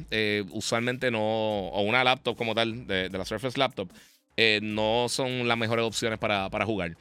usualmente 0.50 1.10
no, 1.10 1.20
o 1.20 1.82
una 1.82 2.04
laptop 2.04 2.36
como 2.36 2.54
tal, 2.54 2.86
de, 2.86 3.10
la 3.10 3.24
Surface 3.24 3.58
Laptop, 3.58 3.90
eh, 4.36 4.60
no 4.62 5.06
son 5.08 5.46
las 5.46 5.56
mejores 5.56 5.84
opciones 5.84 6.18
para, 6.18 6.64
jugar. 6.64 6.96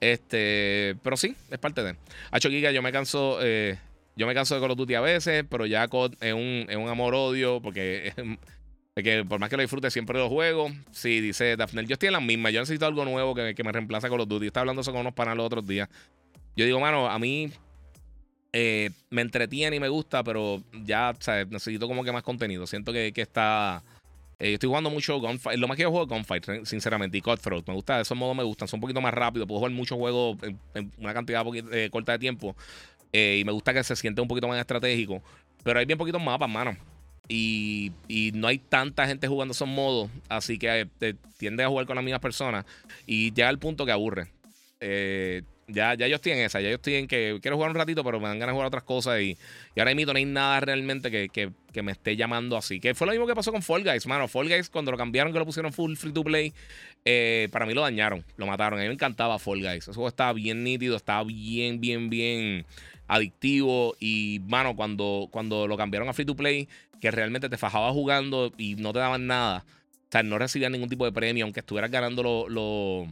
Este, 0.00 0.96
pero 1.02 1.16
sí, 1.16 1.34
es 1.50 1.58
parte 1.58 1.82
de. 1.82 1.96
Hacho 2.30 2.48
Giga, 2.48 2.70
yo 2.70 2.82
me 2.82 2.92
canso. 2.92 3.38
Eh, 3.42 3.78
yo 4.14 4.26
me 4.26 4.34
canso 4.34 4.54
de 4.54 4.60
Call 4.60 4.70
of 4.70 4.78
Duty 4.78 4.94
a 4.94 5.00
veces, 5.00 5.44
pero 5.48 5.66
ya 5.66 5.84
es 5.84 6.32
un, 6.32 6.66
es 6.68 6.76
un 6.76 6.88
amor-odio 6.88 7.60
porque, 7.60 8.12
que 8.94 9.24
por 9.24 9.38
más 9.38 9.50
que 9.50 9.56
lo 9.56 9.62
disfrute, 9.62 9.90
siempre 9.90 10.18
lo 10.18 10.28
juego. 10.28 10.70
Sí, 10.90 11.20
dice 11.20 11.56
Daphne, 11.56 11.84
yo 11.86 11.94
estoy 11.94 12.08
en 12.08 12.14
la 12.14 12.20
misma. 12.20 12.50
Yo 12.50 12.60
necesito 12.60 12.86
algo 12.86 13.04
nuevo 13.04 13.34
que, 13.34 13.54
que 13.54 13.64
me 13.64 13.72
reemplace 13.72 14.08
Call 14.08 14.20
of 14.20 14.28
Duty. 14.28 14.46
Estaba 14.46 14.62
hablando 14.62 14.82
eso 14.82 14.92
con 14.92 15.00
unos 15.00 15.14
panas 15.14 15.36
los 15.36 15.46
otros 15.46 15.66
días. 15.66 15.88
Yo 16.56 16.64
digo, 16.64 16.80
mano, 16.80 17.10
a 17.10 17.18
mí 17.18 17.50
eh, 18.58 18.90
me 19.10 19.20
entretiene 19.20 19.76
y 19.76 19.80
me 19.80 19.88
gusta, 19.90 20.24
pero 20.24 20.62
ya 20.82 21.14
necesito 21.50 21.86
como 21.86 22.02
que 22.02 22.10
más 22.10 22.22
contenido. 22.22 22.66
Siento 22.66 22.90
que, 22.90 23.12
que 23.12 23.20
está 23.20 23.82
eh, 24.38 24.54
estoy 24.54 24.68
jugando 24.68 24.88
mucho 24.88 25.20
Gunfight. 25.20 25.58
Lo 25.58 25.68
más 25.68 25.76
que 25.76 25.82
yo 25.82 25.90
juego 25.90 26.06
Gunfight, 26.06 26.64
sinceramente. 26.64 27.18
Y 27.18 27.20
Cutthroat. 27.20 27.66
Me 27.68 27.74
gusta, 27.74 28.00
esos 28.00 28.16
modos 28.16 28.34
me 28.34 28.44
gustan. 28.44 28.66
Son 28.66 28.78
un 28.78 28.80
poquito 28.80 29.02
más 29.02 29.12
rápidos. 29.12 29.46
Puedo 29.46 29.58
jugar 29.58 29.72
muchos 29.72 29.98
juegos 29.98 30.38
en, 30.72 30.90
una 30.96 31.12
cantidad 31.12 31.44
eh, 31.70 31.90
corta 31.90 32.12
de 32.12 32.18
tiempo. 32.18 32.56
Eh, 33.12 33.38
y 33.40 33.44
me 33.44 33.52
gusta 33.52 33.74
que 33.74 33.84
se 33.84 33.94
siente 33.94 34.22
un 34.22 34.28
poquito 34.28 34.48
más 34.48 34.58
estratégico. 34.58 35.22
Pero 35.62 35.78
hay 35.78 35.84
bien 35.84 35.98
poquitos 35.98 36.22
mapas, 36.22 36.48
mano. 36.48 36.78
Y, 37.28 37.92
y, 38.08 38.30
no 38.32 38.46
hay 38.46 38.58
tanta 38.58 39.06
gente 39.06 39.28
jugando 39.28 39.52
esos 39.52 39.68
modos. 39.68 40.10
Así 40.30 40.58
que 40.58 40.88
tiende 41.36 41.62
a 41.62 41.68
jugar 41.68 41.84
con 41.84 41.96
las 41.96 42.04
mismas 42.04 42.22
personas. 42.22 42.64
Y 43.06 43.34
llega 43.34 43.50
al 43.50 43.58
punto 43.58 43.84
que 43.84 43.92
aburre. 43.92 44.28
Eh, 44.80 45.42
ya, 45.68 45.94
ya 45.94 46.06
yo 46.06 46.16
estoy 46.16 46.32
en 46.32 46.38
esa, 46.38 46.60
ya 46.60 46.68
yo 46.68 46.76
estoy 46.76 46.94
en 46.94 47.08
que 47.08 47.38
quiero 47.42 47.56
jugar 47.56 47.70
un 47.70 47.76
ratito, 47.76 48.04
pero 48.04 48.20
me 48.20 48.28
dan 48.28 48.38
ganas 48.38 48.52
de 48.52 48.54
jugar 48.54 48.68
otras 48.68 48.84
cosas 48.84 49.20
y, 49.20 49.36
y 49.74 49.80
ahora 49.80 49.94
mismo 49.94 50.12
no 50.12 50.18
hay 50.18 50.24
nada 50.24 50.60
realmente 50.60 51.10
que, 51.10 51.28
que, 51.28 51.82
me 51.82 51.92
esté 51.92 52.16
llamando 52.16 52.56
así. 52.56 52.80
Que 52.80 52.94
fue 52.94 53.06
lo 53.06 53.12
mismo 53.12 53.26
que 53.26 53.34
pasó 53.34 53.52
con 53.52 53.62
Fall 53.62 53.84
Guys, 53.84 54.06
mano. 54.06 54.28
Fall 54.28 54.48
Guys, 54.48 54.70
cuando 54.70 54.90
lo 54.90 54.96
cambiaron, 54.96 55.32
que 55.32 55.38
lo 55.38 55.44
pusieron 55.44 55.72
full 55.72 55.94
free 55.96 56.12
to 56.12 56.24
play, 56.24 56.54
eh, 57.04 57.48
para 57.52 57.66
mí 57.66 57.74
lo 57.74 57.82
dañaron, 57.82 58.24
lo 58.36 58.46
mataron. 58.46 58.78
A 58.78 58.82
mí 58.82 58.88
me 58.88 58.94
encantaba 58.94 59.38
Fall 59.38 59.60
Guys. 59.60 59.82
Ese 59.82 59.92
juego 59.92 60.08
estaba 60.08 60.32
bien 60.32 60.64
nítido, 60.64 60.96
estaba 60.96 61.22
bien, 61.24 61.80
bien, 61.80 62.08
bien 62.08 62.64
adictivo. 63.08 63.94
Y, 64.00 64.40
mano, 64.46 64.74
cuando, 64.74 65.28
cuando 65.30 65.66
lo 65.66 65.76
cambiaron 65.76 66.08
a 66.08 66.14
free 66.14 66.24
to 66.24 66.34
play, 66.34 66.66
que 67.00 67.10
realmente 67.10 67.50
te 67.50 67.58
fajaba 67.58 67.92
jugando 67.92 68.52
y 68.56 68.76
no 68.76 68.94
te 68.94 69.00
daban 69.00 69.26
nada. 69.26 69.66
O 70.08 70.12
sea, 70.12 70.22
no 70.22 70.38
recibías 70.38 70.70
ningún 70.70 70.88
tipo 70.88 71.04
de 71.04 71.12
premio, 71.12 71.44
aunque 71.44 71.60
estuvieras 71.60 71.90
ganando 71.90 72.48
los 72.48 73.08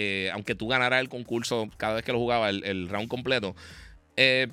eh, 0.00 0.30
aunque 0.32 0.54
tú 0.54 0.68
ganaras 0.68 1.00
el 1.00 1.08
concurso 1.08 1.68
cada 1.76 1.94
vez 1.94 2.04
que 2.04 2.12
lo 2.12 2.18
jugaba, 2.18 2.50
el, 2.50 2.88
round 2.88 3.08
completo, 3.08 3.56
eh, 4.16 4.46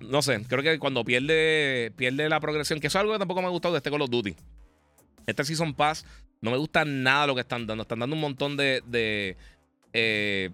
no 0.00 0.20
sé, 0.20 0.42
creo 0.48 0.64
que 0.64 0.80
cuando 0.80 1.04
pierde, 1.04 1.92
pierde 1.96 2.28
la 2.28 2.40
progresión, 2.40 2.80
que 2.80 2.88
eso 2.88 2.98
es 2.98 3.00
algo 3.00 3.12
que 3.12 3.20
tampoco 3.20 3.40
me 3.40 3.46
ha 3.46 3.50
gustado 3.50 3.74
de 3.74 3.78
este 3.78 3.90
Call 3.90 4.02
of 4.02 4.10
Duty. 4.10 4.34
Este 5.26 5.44
Season 5.44 5.74
Pass 5.74 6.04
no 6.40 6.50
me 6.50 6.56
gusta 6.56 6.84
nada 6.84 7.28
lo 7.28 7.34
que 7.34 7.40
están 7.42 7.68
dando. 7.68 7.82
Están 7.82 8.00
dando 8.00 8.14
un 8.14 8.20
montón 8.20 8.56
de, 8.56 9.36
eh, 9.92 10.50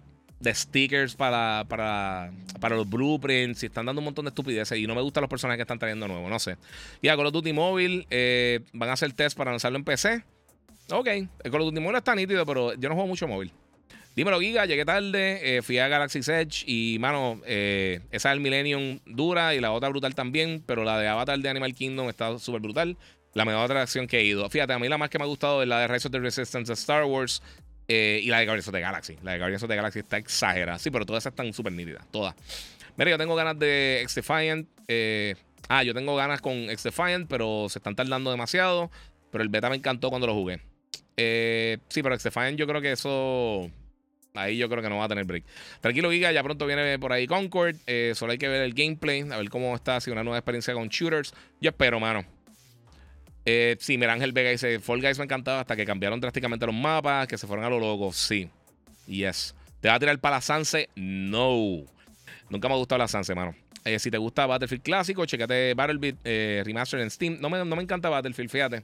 stickers 0.46 1.14
para, 1.14 1.64
para, 1.66 2.30
los 2.76 2.88
blueprints 2.88 3.62
y 3.62 3.66
están 3.66 3.86
dando 3.86 4.00
un 4.00 4.04
montón 4.04 4.26
de 4.26 4.30
estupideces. 4.30 4.78
Y 4.78 4.86
no 4.86 4.94
me 4.94 5.02
gustan 5.02 5.22
los 5.22 5.30
personajes 5.30 5.58
que 5.58 5.62
están 5.62 5.78
trayendo 5.78 6.06
nuevos, 6.06 6.30
no 6.30 6.38
sé. 6.38 6.56
Y 7.00 7.08
a 7.08 7.16
Call 7.16 7.26
of 7.26 7.32
Duty 7.32 7.54
eh, 8.10 8.60
van 8.72 8.90
a 8.90 8.92
hacer 8.92 9.12
test 9.12 9.36
para 9.36 9.50
lanzarlo 9.50 9.78
en 9.78 9.84
PC. 9.84 10.24
Ok, 10.90 11.06
el 11.06 11.50
Call 11.50 11.62
of 11.62 11.68
Duty 11.68 11.80
Mobile 11.80 11.98
está 11.98 12.14
nítido, 12.14 12.44
pero 12.44 12.74
yo 12.74 12.88
no 12.88 12.94
juego 12.94 13.08
mucho 13.08 13.26
móvil. 13.26 13.52
Dímelo, 14.14 14.40
Giga, 14.40 14.66
llegué 14.66 14.84
tarde, 14.84 15.56
eh, 15.56 15.62
fui 15.62 15.78
a 15.78 15.88
Galaxy's 15.88 16.28
Edge 16.28 16.64
y, 16.66 16.98
mano, 16.98 17.40
eh, 17.46 18.00
esa 18.10 18.28
del 18.28 18.40
Millennium 18.40 19.00
dura 19.06 19.54
y 19.54 19.60
la 19.60 19.72
otra 19.72 19.88
brutal 19.88 20.14
también, 20.14 20.62
pero 20.66 20.84
la 20.84 20.98
de 20.98 21.08
Avatar 21.08 21.38
de 21.38 21.48
Animal 21.48 21.74
Kingdom 21.74 22.10
está 22.10 22.38
súper 22.38 22.60
brutal. 22.60 22.98
La 23.32 23.46
mejor 23.46 23.64
atracción 23.64 24.06
que 24.06 24.18
he 24.18 24.24
ido. 24.24 24.48
Fíjate, 24.50 24.74
a 24.74 24.78
mí 24.78 24.86
la 24.88 24.98
más 24.98 25.08
que 25.08 25.18
me 25.18 25.24
ha 25.24 25.26
gustado 25.26 25.62
es 25.62 25.68
la 25.68 25.80
de 25.80 25.88
Rise 25.88 26.08
of 26.08 26.12
the 26.12 26.18
Resistance 26.18 26.68
de 26.68 26.74
Star 26.74 27.04
Wars 27.04 27.42
eh, 27.88 28.20
y 28.22 28.26
la 28.26 28.40
de 28.40 28.44
Guardians 28.44 28.68
of 28.68 28.74
the 28.74 28.80
Galaxy. 28.80 29.16
La 29.22 29.32
de 29.32 29.38
Guardians 29.38 29.62
of 29.62 29.70
the 29.70 29.76
Galaxy 29.76 30.00
está 30.00 30.18
exagerada. 30.18 30.78
Sí, 30.78 30.90
pero 30.90 31.06
todas 31.06 31.24
están 31.24 31.50
súper 31.54 31.72
nítidas, 31.72 32.06
todas. 32.10 32.34
Mira, 32.98 33.12
yo 33.12 33.16
tengo 33.16 33.34
ganas 33.34 33.58
de 33.58 34.02
X-Defiant. 34.02 34.68
ah, 35.70 35.82
yo 35.82 35.94
tengo 35.94 36.14
ganas 36.16 36.42
con 36.42 36.52
X-Defiant, 36.52 37.26
pero 37.30 37.68
se 37.70 37.78
están 37.78 37.96
tardando 37.96 38.30
demasiado. 38.30 38.90
Pero 39.30 39.42
el 39.42 39.48
beta 39.48 39.70
me 39.70 39.76
encantó 39.76 40.10
cuando 40.10 40.26
lo 40.26 40.34
jugué. 40.34 40.56
sí, 41.16 42.02
pero 42.02 42.14
X-Defiant 42.14 42.58
yo 42.58 42.66
creo 42.66 42.82
que 42.82 42.92
eso 42.92 43.70
Ahí 44.34 44.56
yo 44.56 44.68
creo 44.68 44.82
que 44.82 44.88
no 44.88 44.96
va 44.96 45.04
a 45.04 45.08
tener 45.08 45.24
break. 45.24 45.44
Tranquilo, 45.80 46.10
Giga, 46.10 46.32
ya 46.32 46.42
pronto 46.42 46.66
viene 46.66 46.98
por 46.98 47.12
ahí 47.12 47.26
Concord. 47.26 47.76
Eh, 47.86 48.12
solo 48.14 48.32
hay 48.32 48.38
que 48.38 48.48
ver 48.48 48.62
el 48.62 48.72
gameplay, 48.72 49.20
a 49.30 49.36
ver 49.36 49.50
cómo 49.50 49.74
está, 49.74 50.00
si 50.00 50.10
una 50.10 50.24
nueva 50.24 50.38
experiencia 50.38 50.72
con 50.72 50.88
shooters. 50.88 51.34
Yo 51.60 51.68
espero, 51.68 52.00
mano. 52.00 52.24
Eh, 53.44 53.76
sí, 53.78 53.98
mira, 53.98 54.14
Ángel 54.14 54.32
Vega 54.32 54.50
dice: 54.50 54.80
Fall 54.80 55.02
Guys 55.02 55.18
me 55.18 55.24
encantaba 55.24 55.60
hasta 55.60 55.76
que 55.76 55.84
cambiaron 55.84 56.18
drásticamente 56.18 56.64
los 56.64 56.74
mapas, 56.74 57.26
que 57.26 57.36
se 57.36 57.46
fueron 57.46 57.66
a 57.66 57.68
lo 57.68 57.78
loco. 57.78 58.10
Sí, 58.12 58.48
yes. 59.06 59.54
¿Te 59.80 59.88
va 59.88 59.96
a 59.96 60.00
tirar 60.00 60.18
para 60.18 60.36
la 60.36 60.40
Sanse? 60.40 60.88
No. 60.94 61.82
Nunca 62.48 62.68
me 62.68 62.74
ha 62.74 62.78
gustado 62.78 63.00
la 63.00 63.08
Sanse, 63.08 63.34
mano. 63.34 63.54
Eh, 63.84 63.98
si 63.98 64.10
te 64.10 64.16
gusta 64.16 64.46
Battlefield 64.46 64.82
clásico, 64.82 65.26
checate 65.26 65.74
Battlefield 65.74 66.18
eh, 66.24 66.62
Remastered 66.64 67.02
en 67.02 67.10
Steam. 67.10 67.38
No 67.38 67.50
me, 67.50 67.58
no 67.64 67.76
me 67.76 67.82
encanta 67.82 68.08
Battlefield, 68.08 68.48
fíjate. 68.48 68.82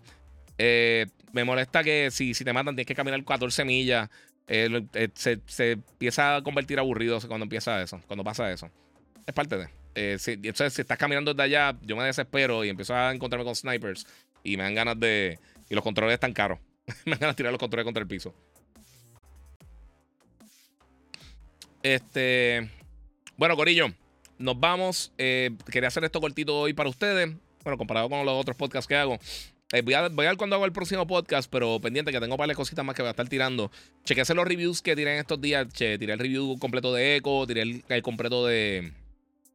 me 1.33 1.45
molesta 1.45 1.83
que 1.83 2.11
si, 2.11 2.35
si 2.35 2.45
te 2.45 2.53
matan 2.53 2.75
tienes 2.75 2.87
que 2.87 2.95
caminar 2.95 3.25
14 3.25 3.65
millas. 3.65 4.11
Eh, 4.49 4.83
eh, 4.95 5.11
se, 5.15 5.73
empieza 5.73 6.37
a 6.37 6.43
convertir 6.43 6.79
aburrido 6.79 7.21
cuando 7.29 7.45
empieza 7.45 7.83
eso, 7.83 8.01
cuando 8.07 8.25
pasa 8.25 8.51
eso. 8.51 8.71
Es 9.27 9.35
parte 9.35 9.59
de. 9.59 9.69
Eh, 9.95 10.17
si, 10.19 10.33
entonces, 10.33 10.73
si 10.73 10.81
estás 10.81 10.97
caminando 10.97 11.35
desde 11.35 11.45
allá, 11.45 11.79
yo 11.83 11.97
me 11.97 12.05
desespero 12.05 12.65
y 12.65 12.71
empiezo 12.71 12.95
a 12.95 13.13
encontrarme 13.13 13.45
con 13.45 13.55
snipers 13.55 14.07
y 14.43 14.57
me 14.57 14.63
dan 14.63 14.75
ganas 14.75 14.99
de. 14.99 15.39
Y 15.69 15.75
los 15.75 15.85
controles 15.85 16.15
están 16.15 16.33
caros. 16.33 16.59
me 17.05 17.13
dan 17.13 17.21
ganas 17.21 17.37
de 17.37 17.37
tirar 17.37 17.53
los 17.53 17.61
controles 17.61 17.85
contra 17.85 18.03
el 18.03 18.09
piso. 18.09 18.35
Este. 21.83 22.71
Bueno, 23.37 23.55
Corillo, 23.55 23.89
nos 24.39 24.59
vamos. 24.59 25.13
quería 25.17 25.89
hacer 25.89 26.05
esto 26.05 26.21
cortito 26.23 26.59
hoy 26.59 26.73
para 26.73 26.89
ustedes. 26.89 27.37
Bueno, 27.63 27.77
comparado 27.77 28.09
con 28.09 28.25
los 28.25 28.35
otros 28.35 28.57
podcasts 28.57 28.89
que 28.89 28.97
hago. 28.97 29.19
Eh, 29.73 29.83
voy, 29.83 29.95
a, 29.95 30.09
ver 30.09 30.37
cuando 30.39 30.57
hago 30.57 30.65
el 30.65 30.73
próximo 30.73 31.07
podcast, 31.07 31.51
pero 31.51 31.79
pendiente 31.79 32.11
que 32.11 32.21
tengo 32.21 32.39
varias 32.39 32.57
cositas 32.57 32.85
más 32.85 32.97
que 32.97 33.03
voy 33.03 33.09
a 33.09 33.11
estar 33.11 33.29
tirando. 33.29 33.71
Chequese 34.05 34.35
los 34.35 34.47
reviews 34.47 34.81
que 34.81 34.97
tiré 34.97 35.19
estos 35.19 35.41
días. 35.41 35.69
Che, 35.73 35.99
tiré 35.99 36.15
el 36.15 36.19
review 36.19 36.59
completo 36.59 36.95
de 36.95 37.17
Echo, 37.17 37.47
tiré 37.47 37.83
el 37.87 38.03
completo 38.03 38.47
de, 38.47 38.93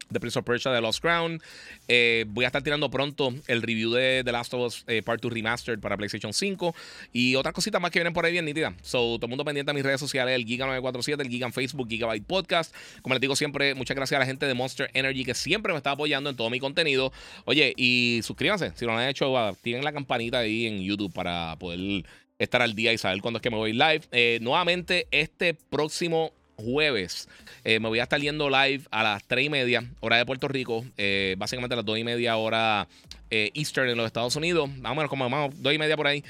de 0.09 0.19
Prince 0.19 0.39
of 0.39 0.45
Persia 0.45 0.71
de 0.71 0.81
Lost 0.81 1.01
Crown. 1.01 1.41
Eh, 1.87 2.25
voy 2.27 2.45
a 2.45 2.47
estar 2.47 2.61
tirando 2.61 2.89
pronto 2.89 3.33
el 3.47 3.61
review 3.61 3.91
de 3.91 4.23
The 4.23 4.31
Last 4.31 4.53
of 4.53 4.61
Us 4.61 4.83
eh, 4.87 5.01
Part 5.01 5.21
2 5.21 5.33
Remastered 5.33 5.79
para 5.79 5.97
PlayStation 5.97 6.33
5 6.33 6.75
y 7.11 7.35
otras 7.35 7.53
cositas 7.53 7.81
más 7.81 7.91
que 7.91 7.99
vienen 7.99 8.13
por 8.13 8.25
ahí 8.25 8.31
bien 8.31 8.45
nítidas. 8.45 8.73
So, 8.81 9.17
todo 9.17 9.25
el 9.25 9.29
mundo 9.29 9.45
pendiente 9.45 9.71
a 9.71 9.73
mis 9.73 9.83
redes 9.83 9.99
sociales, 9.99 10.35
el 10.35 10.45
Giga947, 10.45 11.21
el 11.21 11.29
Giga 11.29 11.47
en 11.47 11.53
Facebook, 11.53 11.87
Gigabyte 11.89 12.25
Podcast. 12.25 12.73
Como 13.01 13.15
les 13.15 13.21
digo 13.21 13.35
siempre, 13.35 13.75
muchas 13.75 13.95
gracias 13.95 14.17
a 14.17 14.19
la 14.19 14.25
gente 14.25 14.45
de 14.45 14.53
Monster 14.53 14.89
Energy 14.93 15.25
que 15.25 15.33
siempre 15.33 15.73
me 15.73 15.77
está 15.77 15.91
apoyando 15.91 16.29
en 16.29 16.35
todo 16.35 16.49
mi 16.49 16.59
contenido. 16.59 17.11
Oye, 17.45 17.73
y 17.75 18.21
suscríbanse, 18.23 18.71
si 18.75 18.85
no 18.85 18.93
lo 18.93 18.99
han 18.99 19.09
hecho, 19.09 19.33
tienen 19.61 19.83
la 19.83 19.93
campanita 19.93 20.39
ahí 20.39 20.67
en 20.67 20.81
YouTube 20.81 21.13
para 21.13 21.55
poder 21.57 22.03
estar 22.37 22.61
al 22.61 22.75
día 22.75 22.93
y 22.93 22.97
saber 22.97 23.21
cuándo 23.21 23.37
es 23.37 23.41
que 23.41 23.49
me 23.49 23.57
voy 23.57 23.73
live. 23.73 24.01
Eh, 24.11 24.39
nuevamente, 24.41 25.07
este 25.11 25.53
próximo 25.53 26.33
jueves. 26.55 27.27
Eh, 27.63 27.79
me 27.79 27.87
voy 27.87 27.99
a 27.99 28.03
estar 28.03 28.19
yendo 28.19 28.49
live 28.49 28.83
a 28.91 29.03
las 29.03 29.23
3 29.25 29.45
y 29.45 29.49
media, 29.49 29.83
hora 29.99 30.17
de 30.17 30.25
Puerto 30.25 30.47
Rico. 30.47 30.85
Eh, 30.97 31.35
básicamente 31.37 31.73
a 31.73 31.77
las 31.77 31.85
2 31.85 31.99
y 31.99 32.03
media, 32.03 32.37
hora 32.37 32.87
eh, 33.29 33.51
Eastern 33.53 33.89
en 33.89 33.97
los 33.97 34.05
Estados 34.05 34.35
Unidos. 34.35 34.69
Más 34.77 34.91
o 34.91 34.95
menos 34.95 35.09
como 35.09 35.29
más 35.29 35.49
2 35.61 35.73
y 35.73 35.77
media 35.77 35.95
por 35.95 36.07
ahí. 36.07 36.23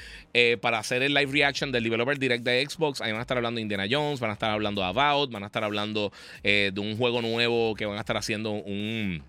para 0.60 0.78
hacer 0.78 1.02
el 1.02 1.14
live 1.14 1.30
reaction 1.32 1.72
del 1.72 1.84
Developer 1.84 2.18
Direct 2.18 2.44
de 2.44 2.64
Xbox. 2.68 3.00
Ahí 3.00 3.12
van 3.12 3.20
a 3.20 3.22
estar 3.22 3.36
hablando 3.36 3.56
de 3.56 3.62
Indiana 3.62 3.86
Jones, 3.90 4.20
van 4.20 4.30
a 4.30 4.34
estar 4.34 4.50
hablando 4.50 4.80
de 4.80 4.88
About, 4.88 5.30
van 5.30 5.42
a 5.42 5.46
estar 5.46 5.64
hablando 5.64 6.12
de 6.42 6.72
un 6.76 6.96
juego 6.96 7.22
nuevo 7.22 7.74
que 7.74 7.86
van 7.86 7.96
a 7.96 8.00
estar 8.00 8.16
haciendo 8.16 8.52
un 8.52 9.22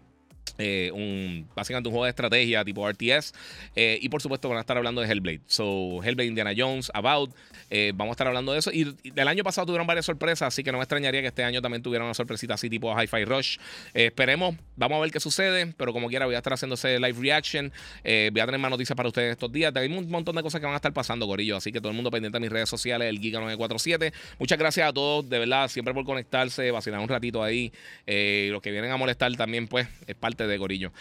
eh, 0.57 0.89
un, 0.93 1.47
básicamente 1.53 1.89
un 1.89 1.93
juego 1.93 2.05
de 2.05 2.11
estrategia 2.11 2.63
tipo 2.63 2.89
RTS. 2.89 3.33
Eh, 3.75 3.99
y 4.01 4.09
por 4.09 4.21
supuesto 4.21 4.47
van 4.47 4.57
a 4.57 4.61
estar 4.61 4.77
hablando 4.77 5.01
de 5.01 5.07
Hellblade. 5.07 5.41
So, 5.47 6.01
Hellblade, 6.03 6.27
Indiana 6.27 6.53
Jones, 6.55 6.91
About. 6.93 7.31
Eh, 7.69 7.91
vamos 7.95 8.11
a 8.11 8.13
estar 8.13 8.27
hablando 8.27 8.53
de 8.53 8.59
eso. 8.59 8.71
Y, 8.71 8.95
del 9.11 9.27
año 9.27 9.43
pasado 9.43 9.65
tuvieron 9.67 9.87
varias 9.87 10.05
sorpresas, 10.05 10.47
así 10.47 10.63
que 10.63 10.71
no 10.71 10.77
me 10.77 10.83
extrañaría 10.83 11.21
que 11.21 11.27
este 11.27 11.43
año 11.43 11.61
también 11.61 11.81
tuvieran 11.81 12.05
una 12.05 12.13
sorpresita 12.13 12.53
así 12.53 12.69
tipo 12.69 12.93
Hi-Fi 12.95 13.25
Rush. 13.25 13.57
esperemos, 13.93 14.55
vamos 14.75 14.97
a 14.97 15.01
ver 15.01 15.11
qué 15.11 15.19
sucede. 15.19 15.73
Pero 15.77 15.91
como 15.91 16.07
quiera, 16.07 16.25
voy 16.25 16.35
a 16.35 16.37
estar 16.37 16.53
haciendo 16.53 16.75
ese 16.75 16.99
live 16.99 17.19
reaction. 17.19 17.71
voy 18.03 18.39
a 18.39 18.45
tener 18.45 18.59
más 18.59 18.71
noticias 18.71 18.95
para 18.95 19.09
ustedes 19.09 19.31
estos 19.31 19.51
días. 19.51 19.75
Hay 19.75 19.87
un 19.87 20.09
montón 20.09 20.35
de 20.35 20.43
cosas 20.43 20.61
que 20.61 20.65
van 20.65 20.73
a 20.73 20.77
estar 20.77 20.93
pasando, 20.93 21.25
Gorillo. 21.25 21.57
Así 21.57 21.71
que 21.71 21.79
todo 21.79 21.89
el 21.89 21.95
mundo 21.95 22.11
pendiente 22.11 22.37
de 22.37 22.41
mis 22.41 22.51
redes 22.51 22.69
sociales, 22.69 23.09
el 23.09 23.19
Giga947. 23.19 24.13
Muchas 24.39 24.57
gracias 24.57 24.87
a 24.87 24.93
todos, 24.93 25.29
de 25.29 25.39
verdad, 25.39 25.67
siempre 25.67 25.93
por 25.93 26.05
conectarse, 26.05 26.71
vacilar 26.71 27.01
un 27.01 27.09
ratito 27.09 27.43
ahí. 27.43 27.73
los 28.05 28.61
que 28.61 28.71
vienen 28.71 28.91
a 28.91 28.97
molestar 28.97 29.35
también, 29.35 29.67
pues, 29.67 29.87
es 30.07 30.15
parte 30.15 30.34
de 30.43 30.57
Gorillo. 30.57 30.91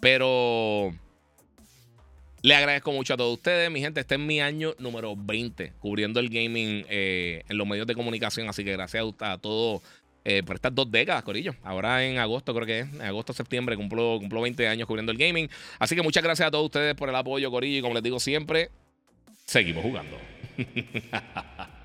Pero 0.00 0.92
le 2.42 2.54
agradezco 2.54 2.92
mucho 2.92 3.14
a 3.14 3.16
todos 3.16 3.34
ustedes. 3.34 3.70
Mi 3.70 3.80
gente, 3.80 4.00
este 4.00 4.14
es 4.14 4.20
mi 4.20 4.40
año 4.40 4.74
número 4.78 5.14
20 5.16 5.74
cubriendo 5.78 6.20
el 6.20 6.30
gaming 6.30 6.86
eh, 6.88 7.42
en 7.48 7.58
los 7.58 7.66
medios 7.66 7.86
de 7.86 7.94
comunicación. 7.94 8.48
Así 8.48 8.64
que 8.64 8.72
gracias 8.72 9.04
a, 9.20 9.38
todos 9.38 9.82
eh, 10.24 10.42
por 10.42 10.56
estas 10.56 10.74
dos 10.74 10.90
décadas, 10.90 11.22
Corillo. 11.22 11.54
Ahora 11.62 12.04
en 12.04 12.18
agosto, 12.18 12.54
creo 12.54 12.66
que 12.66 12.80
es, 12.80 12.92
en 12.92 13.02
agosto, 13.02 13.32
septiembre, 13.32 13.76
cumplo, 13.76 14.18
cumplo 14.18 14.40
20 14.40 14.68
años 14.68 14.86
cubriendo 14.86 15.12
el 15.12 15.18
gaming. 15.18 15.50
Así 15.78 15.94
que 15.94 16.02
muchas 16.02 16.22
gracias 16.22 16.48
a 16.48 16.50
todos 16.50 16.64
ustedes 16.64 16.94
por 16.94 17.08
el 17.08 17.16
apoyo, 17.16 17.50
Corillo. 17.50 17.78
Y 17.78 17.82
como 17.82 17.94
les 17.94 18.02
digo 18.02 18.18
siempre, 18.18 18.70
seguimos 19.46 19.82
jugando. 19.82 20.16